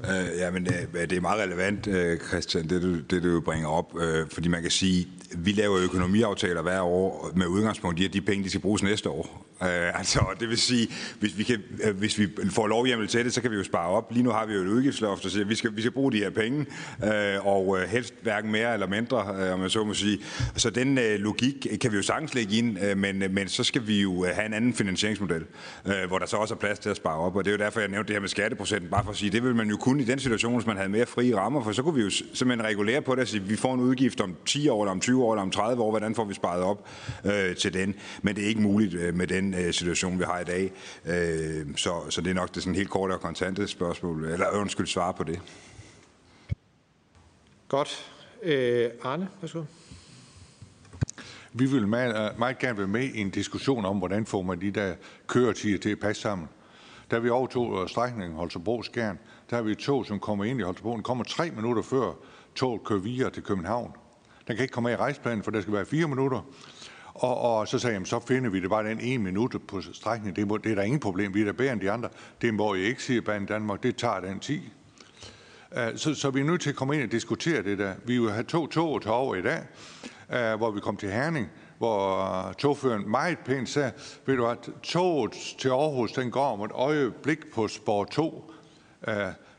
Øh, 0.00 0.38
ja, 0.38 0.50
men 0.50 0.66
øh, 0.66 0.72
det, 1.00 1.10
det 1.10 1.16
er 1.16 1.20
meget 1.20 1.42
relevant, 1.42 1.86
øh, 1.86 2.18
Christian, 2.18 2.68
det 2.68 2.82
du, 2.82 3.00
det 3.00 3.22
du 3.22 3.40
bringer 3.40 3.68
op, 3.68 4.00
øh, 4.00 4.26
fordi 4.30 4.48
man 4.48 4.62
kan 4.62 4.70
sige, 4.70 5.08
vi 5.36 5.52
laver 5.52 5.78
økonomiaftaler 5.78 6.62
hver 6.62 6.80
år 6.80 7.32
med 7.36 7.46
udgangspunkt 7.46 8.00
i, 8.00 8.04
at 8.04 8.12
de 8.12 8.20
penge, 8.20 8.44
de 8.44 8.48
skal 8.48 8.60
bruges 8.60 8.82
næste 8.82 9.10
år. 9.10 9.46
Øh, 9.62 9.98
altså, 9.98 10.20
det 10.40 10.48
vil 10.48 10.58
sige, 10.58 10.88
hvis 11.20 11.38
vi, 11.38 11.42
kan, 11.42 11.62
øh, 11.84 11.96
hvis 11.96 12.18
vi 12.18 12.28
får 12.50 12.66
lovhjemmel 12.66 13.08
til 13.08 13.24
det, 13.24 13.34
så 13.34 13.42
kan 13.42 13.50
vi 13.50 13.56
jo 13.56 13.64
spare 13.64 13.88
op. 13.88 14.12
Lige 14.12 14.22
nu 14.22 14.30
har 14.30 14.46
vi 14.46 14.54
jo 14.54 14.60
et 14.60 14.66
udgiftsloft, 14.66 15.24
og 15.24 15.30
siger, 15.30 15.44
at 15.44 15.50
vi 15.50 15.54
skal, 15.54 15.76
vi 15.76 15.80
skal 15.80 15.92
bruge 15.92 16.12
de 16.12 16.18
her 16.18 16.30
penge, 16.30 16.66
øh, 17.04 17.46
og 17.46 17.78
øh, 17.78 17.88
helst 17.88 18.14
hverken 18.22 18.52
mere 18.52 18.72
eller 18.72 18.86
mindre, 18.86 19.18
øh, 19.18 19.54
om 19.54 19.62
jeg 19.62 19.70
så 19.70 19.84
må 19.84 19.94
sige. 19.94 20.18
Så 20.56 20.70
den 20.70 20.98
øh, 20.98 21.18
logik 21.18 21.66
kan 21.80 21.92
vi 21.92 21.96
jo 21.96 22.02
sagtens 22.02 22.34
lægge 22.34 22.56
ind, 22.56 22.78
øh, 22.84 22.98
men, 22.98 23.22
øh, 23.22 23.30
men 23.30 23.48
så 23.48 23.64
skal 23.64 23.86
vi 23.86 24.02
jo 24.02 24.24
øh, 24.24 24.34
have 24.34 24.46
en 24.46 24.54
anden 24.54 24.74
finansieringsmodel, 24.74 25.44
øh, 25.86 26.08
hvor 26.08 26.18
der 26.18 26.26
så 26.26 26.36
også 26.36 26.54
er 26.54 26.58
plads 26.58 26.78
til 26.78 26.90
at 26.90 26.96
spare 26.96 27.18
op. 27.18 27.36
Og 27.36 27.44
det 27.44 27.50
er 27.50 27.52
jo 27.52 27.64
derfor, 27.64 27.80
jeg 27.80 27.88
nævnte 27.88 28.08
det 28.08 28.14
her 28.14 28.20
med 28.20 28.28
skatteprocenten, 28.28 28.90
bare 28.90 29.04
for 29.04 29.10
at 29.10 29.16
sige, 29.16 29.30
det 29.30 29.42
vil 29.42 29.54
man 29.54 29.68
jo 29.68 29.76
kunne 29.76 30.02
i 30.02 30.06
den 30.06 30.18
situation, 30.18 30.54
hvis 30.54 30.66
man 30.66 30.76
havde 30.76 30.88
mere 30.88 31.06
frie 31.06 31.36
rammer, 31.36 31.64
for 31.64 31.72
så 31.72 31.82
kunne 31.82 31.94
vi 31.94 32.02
jo 32.02 32.10
simpelthen 32.10 32.64
regulere 32.64 33.02
på 33.02 33.14
det 33.14 33.22
og 33.22 33.28
sige, 33.28 33.42
vi 33.42 33.56
får 33.56 33.74
en 33.74 33.80
udgift 33.80 34.20
om 34.20 34.34
10 34.46 34.68
år, 34.68 34.82
eller 34.82 34.92
om 34.92 35.00
20 35.00 35.24
år, 35.24 35.32
eller 35.32 35.42
om 35.42 35.50
30 35.50 35.82
år, 35.82 35.90
hvordan 35.90 36.14
får 36.14 36.24
vi 36.24 36.34
sparet 36.34 36.62
op 36.62 36.88
øh, 37.24 37.56
til 37.56 37.74
den? 37.74 37.94
Men 38.22 38.36
det 38.36 38.44
er 38.44 38.48
ikke 38.48 38.62
muligt 38.62 38.94
øh, 38.94 39.14
med 39.14 39.26
den 39.26 39.45
øh, 39.54 39.72
situation, 39.72 40.18
vi 40.18 40.24
har 40.24 40.38
i 40.38 40.44
dag. 40.44 40.72
Øh, 41.06 41.76
så, 41.76 42.10
så 42.10 42.20
det 42.20 42.30
er 42.30 42.34
nok 42.34 42.54
det 42.54 42.62
sådan 42.62 42.74
helt 42.74 42.90
korte 42.90 43.12
og 43.12 43.20
kontante 43.20 43.68
spørgsmål, 43.68 44.24
eller 44.24 44.50
undskyld, 44.50 44.86
svare 44.86 45.14
på 45.14 45.24
det. 45.24 45.40
Godt. 47.68 48.12
Øh, 48.42 48.90
Arne, 49.02 49.28
værsgo. 49.40 49.62
Vi 51.52 51.66
vil 51.66 51.88
meget, 51.88 52.38
meget 52.38 52.58
gerne 52.58 52.78
være 52.78 52.86
med 52.86 53.04
i 53.04 53.20
en 53.20 53.30
diskussion 53.30 53.84
om, 53.84 53.98
hvordan 53.98 54.26
får 54.26 54.42
man 54.42 54.60
de 54.60 54.70
der 54.70 54.94
køretider 55.26 55.78
til 55.78 55.90
at 55.90 56.00
passe 56.00 56.22
sammen. 56.22 56.48
Da 57.10 57.18
vi 57.18 57.28
overtog 57.28 57.88
strækningen 57.90 58.38
Holstebro-Skjern, 58.38 59.18
der 59.50 59.56
har 59.56 59.62
vi 59.62 59.72
et 59.72 59.78
tog, 59.78 60.06
som 60.06 60.20
kommer 60.20 60.44
ind 60.44 60.60
i 60.60 60.62
Holstebro. 60.62 60.92
Den 60.92 61.02
kommer 61.02 61.24
tre 61.24 61.50
minutter 61.50 61.82
før 61.82 62.12
toget 62.54 62.84
kører 62.84 63.00
videre 63.00 63.30
til 63.30 63.42
København. 63.42 63.92
Den 64.48 64.56
kan 64.56 64.62
ikke 64.62 64.72
komme 64.72 64.88
med 64.88 64.98
i 64.98 65.00
rejseplanen, 65.00 65.42
for 65.42 65.50
der 65.50 65.60
skal 65.60 65.72
være 65.72 65.86
fire 65.86 66.08
minutter. 66.08 66.40
Og, 67.18 67.38
og 67.40 67.68
så 67.68 67.78
sagde 67.78 67.98
jeg, 67.98 68.06
så 68.06 68.20
finder 68.20 68.50
vi 68.50 68.60
det 68.60 68.70
bare 68.70 68.88
den 68.88 69.00
ene 69.00 69.24
minut 69.24 69.56
på 69.68 69.80
strækningen. 69.80 70.36
Det, 70.36 70.48
må, 70.48 70.56
det 70.56 70.70
er 70.72 70.74
der 70.74 70.82
ingen 70.82 71.00
problem. 71.00 71.34
Vi 71.34 71.40
er 71.40 71.44
der 71.44 71.52
bedre 71.52 71.72
end 71.72 71.80
de 71.80 71.90
andre. 71.90 72.08
Det 72.42 72.54
må 72.54 72.74
jeg 72.74 72.84
ikke 72.84 73.02
sige, 73.02 73.22
Banen 73.22 73.46
Danmark, 73.46 73.82
det 73.82 73.96
tager 73.96 74.20
den 74.20 74.40
10. 74.40 74.72
Øh, 75.76 75.96
så, 75.96 76.14
så 76.14 76.30
vi 76.30 76.40
er 76.40 76.44
nødt 76.44 76.60
til 76.60 76.70
at 76.70 76.76
komme 76.76 76.94
ind 76.94 77.02
og 77.02 77.12
diskutere 77.12 77.62
det 77.62 77.78
der. 77.78 77.94
Vi 78.04 78.18
vil 78.18 78.30
have 78.30 78.44
to 78.44 78.66
tog 78.66 79.02
til 79.02 79.10
over 79.10 79.34
i 79.34 79.42
dag, 79.42 79.62
øh, 80.32 80.56
hvor 80.56 80.70
vi 80.70 80.80
kom 80.80 80.96
til 80.96 81.10
Herning, 81.10 81.48
hvor 81.78 82.18
øh, 82.48 82.54
togføreren 82.54 83.10
meget 83.10 83.38
pænt 83.38 83.68
sagde, 83.68 83.92
ved 84.26 84.36
du 84.36 84.46
at 84.46 84.70
toget 84.82 85.32
til 85.58 85.68
Aarhus, 85.68 86.12
den 86.12 86.30
går 86.30 86.52
om 86.52 86.60
et 86.60 86.72
øjeblik 86.74 87.52
på 87.54 87.68
spor 87.68 88.04
2. 88.04 88.52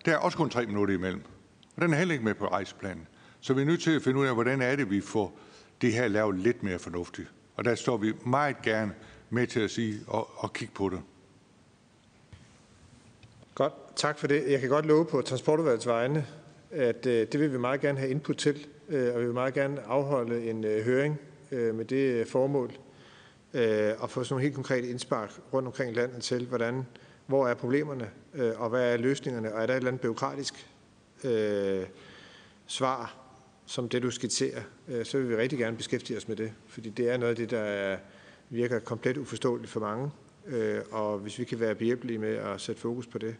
Der 0.05 0.13
er 0.13 0.17
også 0.17 0.37
kun 0.37 0.49
tre 0.49 0.65
minutter 0.65 0.93
imellem. 0.93 1.23
Og 1.75 1.81
den 1.81 1.93
er 1.93 1.97
heller 1.97 2.13
ikke 2.13 2.25
med 2.25 2.33
på 2.33 2.47
rejseplanen. 2.47 3.07
Så 3.39 3.53
vi 3.53 3.61
er 3.61 3.65
nødt 3.65 3.81
til 3.81 3.91
at 3.91 4.01
finde 4.01 4.19
ud 4.19 4.25
af, 4.25 4.33
hvordan 4.33 4.61
er 4.61 4.75
det, 4.75 4.89
vi 4.89 5.01
får 5.01 5.39
det 5.81 5.93
her 5.93 6.07
lavet 6.07 6.39
lidt 6.39 6.63
mere 6.63 6.79
fornuftigt. 6.79 7.27
Og 7.57 7.65
der 7.65 7.75
står 7.75 7.97
vi 7.97 8.13
meget 8.25 8.61
gerne 8.61 8.93
med 9.29 9.47
til 9.47 9.59
at 9.59 9.71
sige 9.71 9.99
og, 10.07 10.29
og 10.35 10.53
kigge 10.53 10.73
på 10.73 10.89
det. 10.89 11.01
Godt, 13.55 13.73
tak 13.95 14.19
for 14.19 14.27
det. 14.27 14.51
Jeg 14.51 14.59
kan 14.59 14.69
godt 14.69 14.85
love 14.85 15.05
på 15.05 15.21
transportudvalgets 15.21 15.87
vegne, 15.87 16.25
at 16.71 17.05
øh, 17.05 17.27
det 17.31 17.39
vil 17.39 17.53
vi 17.53 17.57
meget 17.57 17.81
gerne 17.81 17.99
have 17.99 18.11
input 18.11 18.37
til, 18.37 18.67
øh, 18.89 19.13
og 19.15 19.19
vi 19.19 19.25
vil 19.25 19.33
meget 19.33 19.53
gerne 19.53 19.81
afholde 19.81 20.49
en 20.49 20.63
øh, 20.63 20.85
høring 20.85 21.19
øh, 21.51 21.75
med 21.75 21.85
det 21.85 22.13
øh, 22.13 22.25
formål, 22.25 22.71
øh, 23.53 23.93
og 23.99 24.09
få 24.09 24.23
sådan 24.23 24.33
nogle 24.33 24.43
helt 24.43 24.55
konkrete 24.55 24.87
indspark 24.87 25.31
rundt 25.53 25.67
omkring 25.67 25.95
landet 25.95 26.23
til, 26.23 26.45
hvordan, 26.45 26.85
hvor 27.25 27.47
er 27.47 27.53
problemerne, 27.53 28.09
øh, 28.33 28.61
og 28.61 28.69
hvad 28.69 28.93
er 28.93 28.97
løsningerne, 28.97 29.53
og 29.53 29.61
er 29.61 29.65
der 29.65 29.73
et 29.73 29.77
eller 29.77 29.87
andet 29.87 30.01
byråkratisk 30.01 30.69
øh, 31.23 31.85
svar, 32.67 33.26
som 33.67 33.89
det 33.89 34.03
du 34.03 34.11
skitserer, 34.11 34.61
øh, 34.87 35.05
så 35.05 35.17
vil 35.17 35.29
vi 35.29 35.35
rigtig 35.35 35.59
gerne 35.59 35.77
beskæftige 35.77 36.17
os 36.17 36.27
med 36.27 36.35
det, 36.35 36.53
fordi 36.67 36.89
det 36.89 37.09
er 37.09 37.17
noget 37.17 37.29
af 37.29 37.35
det, 37.35 37.51
der 37.51 37.97
virker 38.49 38.79
komplet 38.79 39.17
uforståeligt 39.17 39.71
for 39.71 39.79
mange, 39.79 40.11
øh, 40.45 40.81
og 40.91 41.19
hvis 41.19 41.39
vi 41.39 41.43
kan 41.43 41.59
være 41.59 41.75
behjælpelige 41.75 42.19
med 42.19 42.35
at 42.35 42.61
sætte 42.61 42.81
fokus 42.81 43.07
på 43.07 43.17
det, 43.17 43.35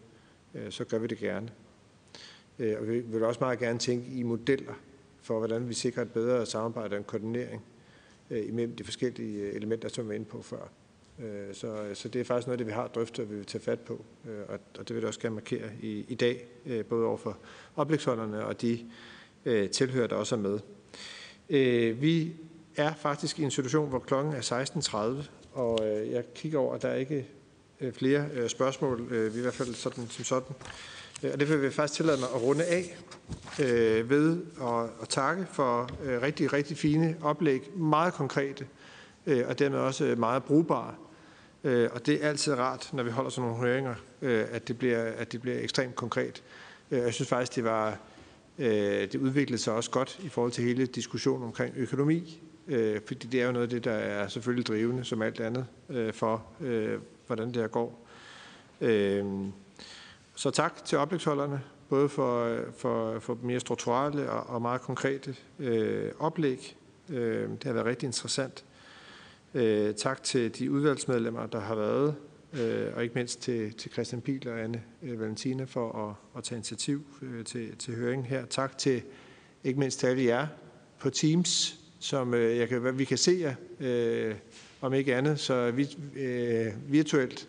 øh, 0.55 0.71
så 0.71 0.83
gør 0.83 0.97
vi 0.97 1.07
det 1.07 1.17
gerne. 1.17 1.49
Og 2.59 2.87
vi 2.87 2.99
vil 2.99 3.23
også 3.23 3.39
meget 3.39 3.59
gerne 3.59 3.79
tænke 3.79 4.11
i 4.11 4.23
modeller 4.23 4.73
for, 5.21 5.37
hvordan 5.37 5.69
vi 5.69 5.73
sikrer 5.73 6.01
et 6.01 6.11
bedre 6.11 6.45
samarbejde 6.45 6.93
og 6.93 6.97
en 6.97 7.03
koordinering 7.03 7.63
imellem 8.29 8.75
de 8.75 8.83
forskellige 8.83 9.51
elementer, 9.51 9.89
som 9.89 10.05
vi 10.05 10.09
var 10.09 10.15
inde 10.15 10.25
på 10.25 10.41
før. 10.41 10.69
Så, 11.53 11.89
så 11.93 12.09
det 12.09 12.21
er 12.21 12.23
faktisk 12.23 12.47
noget 12.47 12.59
det, 12.59 12.67
vi 12.67 12.71
har 12.71 12.87
drøftet, 12.87 13.25
og 13.25 13.31
vi 13.31 13.35
vil 13.35 13.45
tage 13.45 13.61
fat 13.61 13.79
på, 13.79 14.05
og, 14.47 14.59
og 14.79 14.87
det 14.87 14.95
vil 14.95 15.01
jeg 15.01 15.07
også 15.07 15.19
gerne 15.19 15.35
markere 15.35 15.69
i, 15.81 16.05
i 16.09 16.15
dag, 16.15 16.47
både 16.89 17.05
over 17.05 17.17
for 17.17 17.37
oplægsholderne 17.75 18.45
og 18.45 18.61
de 18.61 18.79
øh, 19.47 19.69
tilhører, 19.69 20.07
der 20.07 20.15
også 20.15 20.35
er 20.35 20.39
med. 20.39 20.59
Øh, 21.49 22.01
vi 22.01 22.33
er 22.75 22.93
faktisk 22.93 23.39
i 23.39 23.43
en 23.43 23.51
situation, 23.51 23.89
hvor 23.89 23.99
klokken 23.99 24.33
er 24.33 25.21
16.30, 25.21 25.29
og 25.53 25.79
øh, 25.87 26.11
jeg 26.11 26.23
kigger 26.35 26.59
over, 26.59 26.75
at 26.75 26.81
der 26.81 26.87
er 26.87 26.95
ikke 26.95 27.27
øh, 27.81 27.93
flere 27.93 28.25
øh, 28.33 28.49
spørgsmål, 28.49 29.07
øh, 29.11 29.33
vi 29.33 29.39
i 29.39 29.41
hvert 29.41 29.53
fald 29.53 29.73
sådan, 29.73 30.07
som 30.09 30.25
sådan. 30.25 30.55
Øh, 31.23 31.29
og 31.33 31.39
det 31.39 31.49
vil 31.49 31.61
vi 31.61 31.69
faktisk 31.69 31.97
tillade 31.97 32.19
mig 32.19 32.29
at 32.35 32.41
runde 32.41 32.63
af 32.63 32.97
øh, 33.59 34.09
ved 34.09 34.41
at, 34.61 34.89
at 35.01 35.09
takke 35.09 35.45
for 35.51 35.89
øh, 36.03 36.21
rigtig, 36.21 36.53
rigtig 36.53 36.77
fine 36.77 37.15
oplæg, 37.21 37.77
meget 37.77 38.13
konkrete, 38.13 38.67
øh, 39.25 39.47
og 39.47 39.59
dermed 39.59 39.79
også 39.79 40.05
øh, 40.05 40.19
meget 40.19 40.43
brugbare. 40.43 40.95
Øh, 41.63 41.89
og 41.93 42.05
det 42.05 42.23
er 42.23 42.29
altid 42.29 42.53
rart, 42.53 42.89
når 42.93 43.03
vi 43.03 43.09
holder 43.09 43.29
sådan 43.29 43.49
nogle 43.49 43.67
høringer, 43.67 43.95
øh, 44.21 44.45
at, 44.51 44.67
det 44.67 44.77
bliver, 44.77 45.03
at 45.03 45.31
det 45.31 45.41
bliver 45.41 45.59
ekstremt 45.59 45.95
konkret. 45.95 46.43
Øh, 46.91 46.99
jeg 46.99 47.13
synes 47.13 47.29
faktisk, 47.29 47.55
det 47.55 47.63
var 47.63 47.97
Øh, 48.59 49.11
det 49.11 49.15
udviklede 49.15 49.61
sig 49.61 49.73
også 49.73 49.91
godt 49.91 50.19
i 50.23 50.29
forhold 50.29 50.51
til 50.51 50.63
hele 50.63 50.85
diskussionen 50.85 51.43
omkring 51.43 51.73
økonomi, 51.77 52.41
øh, 52.67 53.01
fordi 53.05 53.27
det 53.27 53.41
er 53.41 53.45
jo 53.45 53.51
noget 53.51 53.63
af 53.63 53.69
det, 53.69 53.83
der 53.83 53.91
er 53.91 54.27
selvfølgelig 54.27 54.67
drivende 54.67 55.03
som 55.03 55.21
alt 55.21 55.39
andet 55.39 55.65
øh, 55.89 56.13
for, 56.13 56.45
hvordan 57.27 57.47
det 57.47 57.55
her 57.55 57.67
går. 57.67 58.03
Så 60.35 60.51
tak 60.51 60.85
til 60.85 60.97
oplægsholderne, 60.97 61.61
både 61.89 62.09
for, 62.09 62.59
for, 62.77 63.19
for 63.19 63.37
mere 63.43 63.59
strukturelle 63.59 64.31
og, 64.31 64.55
og 64.55 64.61
meget 64.61 64.81
konkrete 64.81 65.35
øh, 65.59 66.11
oplæg. 66.19 66.77
det 67.07 67.63
har 67.63 67.73
været 67.73 67.85
rigtig 67.85 68.07
interessant. 68.07 68.65
Øh, 69.53 69.93
tak 69.93 70.23
til 70.23 70.59
de 70.59 70.71
udvalgsmedlemmer, 70.71 71.45
der 71.45 71.59
har 71.59 71.75
været 71.75 72.15
øh, 72.59 72.95
og 72.95 73.03
ikke 73.03 73.15
mindst 73.15 73.41
til, 73.41 73.73
til 73.73 73.91
Christian 73.91 74.21
Pil 74.21 74.49
og 74.49 74.59
Anne 74.59 74.81
øh, 75.03 75.19
Valentina 75.19 75.63
for 75.63 76.09
at, 76.09 76.37
at 76.37 76.43
tage 76.43 76.57
initiativ 76.57 77.05
øh, 77.21 77.45
til, 77.45 77.77
til 77.77 77.95
høringen 77.95 78.25
her. 78.25 78.45
Tak 78.45 78.77
til 78.77 79.01
ikke 79.63 79.79
mindst 79.79 79.99
til 79.99 80.07
alle 80.07 80.23
jer 80.23 80.47
på 80.99 81.09
Teams, 81.09 81.79
som 81.99 82.33
øh, 82.33 82.57
jeg 82.57 82.69
kan, 82.69 82.97
vi 82.97 83.05
kan 83.05 83.17
se 83.17 83.37
jer, 83.41 83.55
øh, 83.79 84.35
om 84.81 84.93
ikke 84.93 85.15
andet, 85.15 85.39
så 85.39 85.71
vi, 85.71 85.97
øh, 86.15 86.67
virtuelt. 86.87 87.47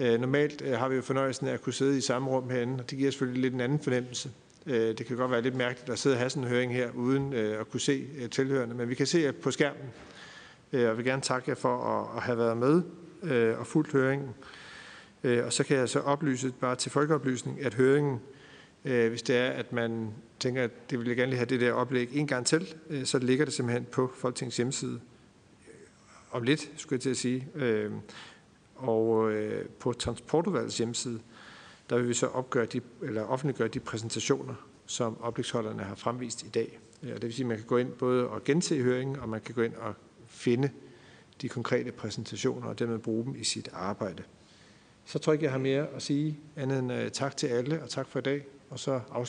Øh, 0.00 0.20
normalt 0.20 0.62
øh, 0.62 0.78
har 0.78 0.88
vi 0.88 0.96
jo 0.96 1.02
fornøjelsen 1.02 1.48
af 1.48 1.52
at 1.52 1.62
kunne 1.62 1.72
sidde 1.72 1.98
i 1.98 2.00
samme 2.00 2.30
rum 2.30 2.50
herinde, 2.50 2.82
og 2.82 2.90
det 2.90 2.98
giver 2.98 3.10
selvfølgelig 3.10 3.42
lidt 3.42 3.54
en 3.54 3.60
anden 3.60 3.80
fornemmelse. 3.80 4.30
Øh, 4.66 4.98
det 4.98 5.06
kan 5.06 5.16
godt 5.16 5.30
være 5.30 5.42
lidt 5.42 5.54
mærkeligt 5.54 5.90
at 5.90 5.98
sidde 5.98 6.14
og 6.14 6.18
have 6.18 6.30
sådan 6.30 6.42
en 6.42 6.48
høring 6.48 6.74
her, 6.74 6.90
uden 6.94 7.32
øh, 7.32 7.60
at 7.60 7.70
kunne 7.70 7.80
se 7.80 8.06
øh, 8.18 8.30
tilhørende, 8.30 8.74
men 8.74 8.88
vi 8.88 8.94
kan 8.94 9.06
se 9.06 9.18
jer 9.18 9.32
på 9.32 9.50
skærmen, 9.50 9.82
øh, 10.72 10.90
og 10.90 10.96
vil 10.96 11.04
gerne 11.04 11.22
takke 11.22 11.50
jer 11.50 11.54
for 11.54 11.76
at, 11.78 12.16
at 12.16 12.22
have 12.22 12.38
været 12.38 12.56
med 12.56 12.82
øh, 13.24 13.58
og 13.58 13.66
fuldt 13.66 13.92
høringen. 13.92 14.28
Øh, 15.24 15.44
og 15.44 15.52
så 15.52 15.64
kan 15.64 15.76
jeg 15.76 15.88
så 15.88 16.00
oplyse 16.00 16.52
bare 16.60 16.76
til 16.76 16.90
folkeoplysning, 16.90 17.64
at 17.64 17.74
høringen, 17.74 18.20
øh, 18.84 19.08
hvis 19.08 19.22
det 19.22 19.36
er, 19.36 19.50
at 19.50 19.72
man 19.72 20.10
tænker, 20.40 20.64
at 20.64 20.90
det 20.90 20.98
vil 20.98 21.06
jeg 21.06 21.16
gerne 21.16 21.30
lige 21.30 21.38
have 21.38 21.46
det 21.46 21.60
der 21.60 21.72
oplæg 21.72 22.08
en 22.12 22.26
gang 22.26 22.46
til, 22.46 22.74
øh, 22.90 23.04
så 23.04 23.18
ligger 23.18 23.44
det 23.44 23.54
simpelthen 23.54 23.84
på 23.84 24.12
Folketingets 24.16 24.56
hjemmeside. 24.56 25.00
Øh, 25.68 25.74
om 26.30 26.42
lidt, 26.42 26.70
skulle 26.76 26.96
jeg 26.96 27.00
til 27.00 27.10
at 27.10 27.16
sige. 27.16 27.48
Øh, 27.54 27.92
og 28.76 29.32
øh, 29.32 29.64
på 29.78 29.92
Transportudvalgets 29.92 30.78
hjemmeside, 30.78 31.20
der 31.90 31.96
vil 31.96 32.08
vi 32.08 32.14
så 32.14 32.26
opgøre 32.26 32.66
de, 32.66 32.80
eller 33.02 33.22
offentliggøre 33.22 33.68
de 33.68 33.80
præsentationer, 33.80 34.54
som 34.86 35.20
oplægsholderne 35.20 35.82
har 35.82 35.94
fremvist 35.94 36.42
i 36.42 36.48
dag. 36.48 36.78
Øh, 37.02 37.08
ja, 37.08 37.14
det 37.14 37.22
vil 37.22 37.34
sige, 37.34 37.44
at 37.44 37.48
man 37.48 37.56
kan 37.56 37.66
gå 37.66 37.76
ind 37.76 37.92
både 37.92 38.28
og 38.28 38.44
gense 38.44 38.82
høringen, 38.82 39.16
og 39.16 39.28
man 39.28 39.40
kan 39.40 39.54
gå 39.54 39.62
ind 39.62 39.74
og 39.74 39.94
finde 40.28 40.70
de 41.42 41.48
konkrete 41.48 41.92
præsentationer 41.92 42.68
og 42.68 42.78
dermed 42.78 42.98
bruge 42.98 43.24
dem 43.24 43.34
i 43.36 43.44
sit 43.44 43.68
arbejde. 43.72 44.22
Så 45.04 45.18
tror 45.18 45.32
jeg 45.32 45.34
ikke, 45.34 45.44
jeg 45.44 45.52
har 45.52 45.58
mere 45.58 45.86
at 45.86 46.02
sige 46.02 46.38
andet 46.56 46.78
end 46.78 46.92
uh, 46.92 47.08
tak 47.12 47.36
til 47.36 47.46
alle 47.46 47.82
og 47.82 47.88
tak 47.88 48.08
for 48.08 48.18
i 48.18 48.22
dag. 48.22 48.46
Og 48.70 48.78
så 48.78 49.00
afslutter 49.10 49.24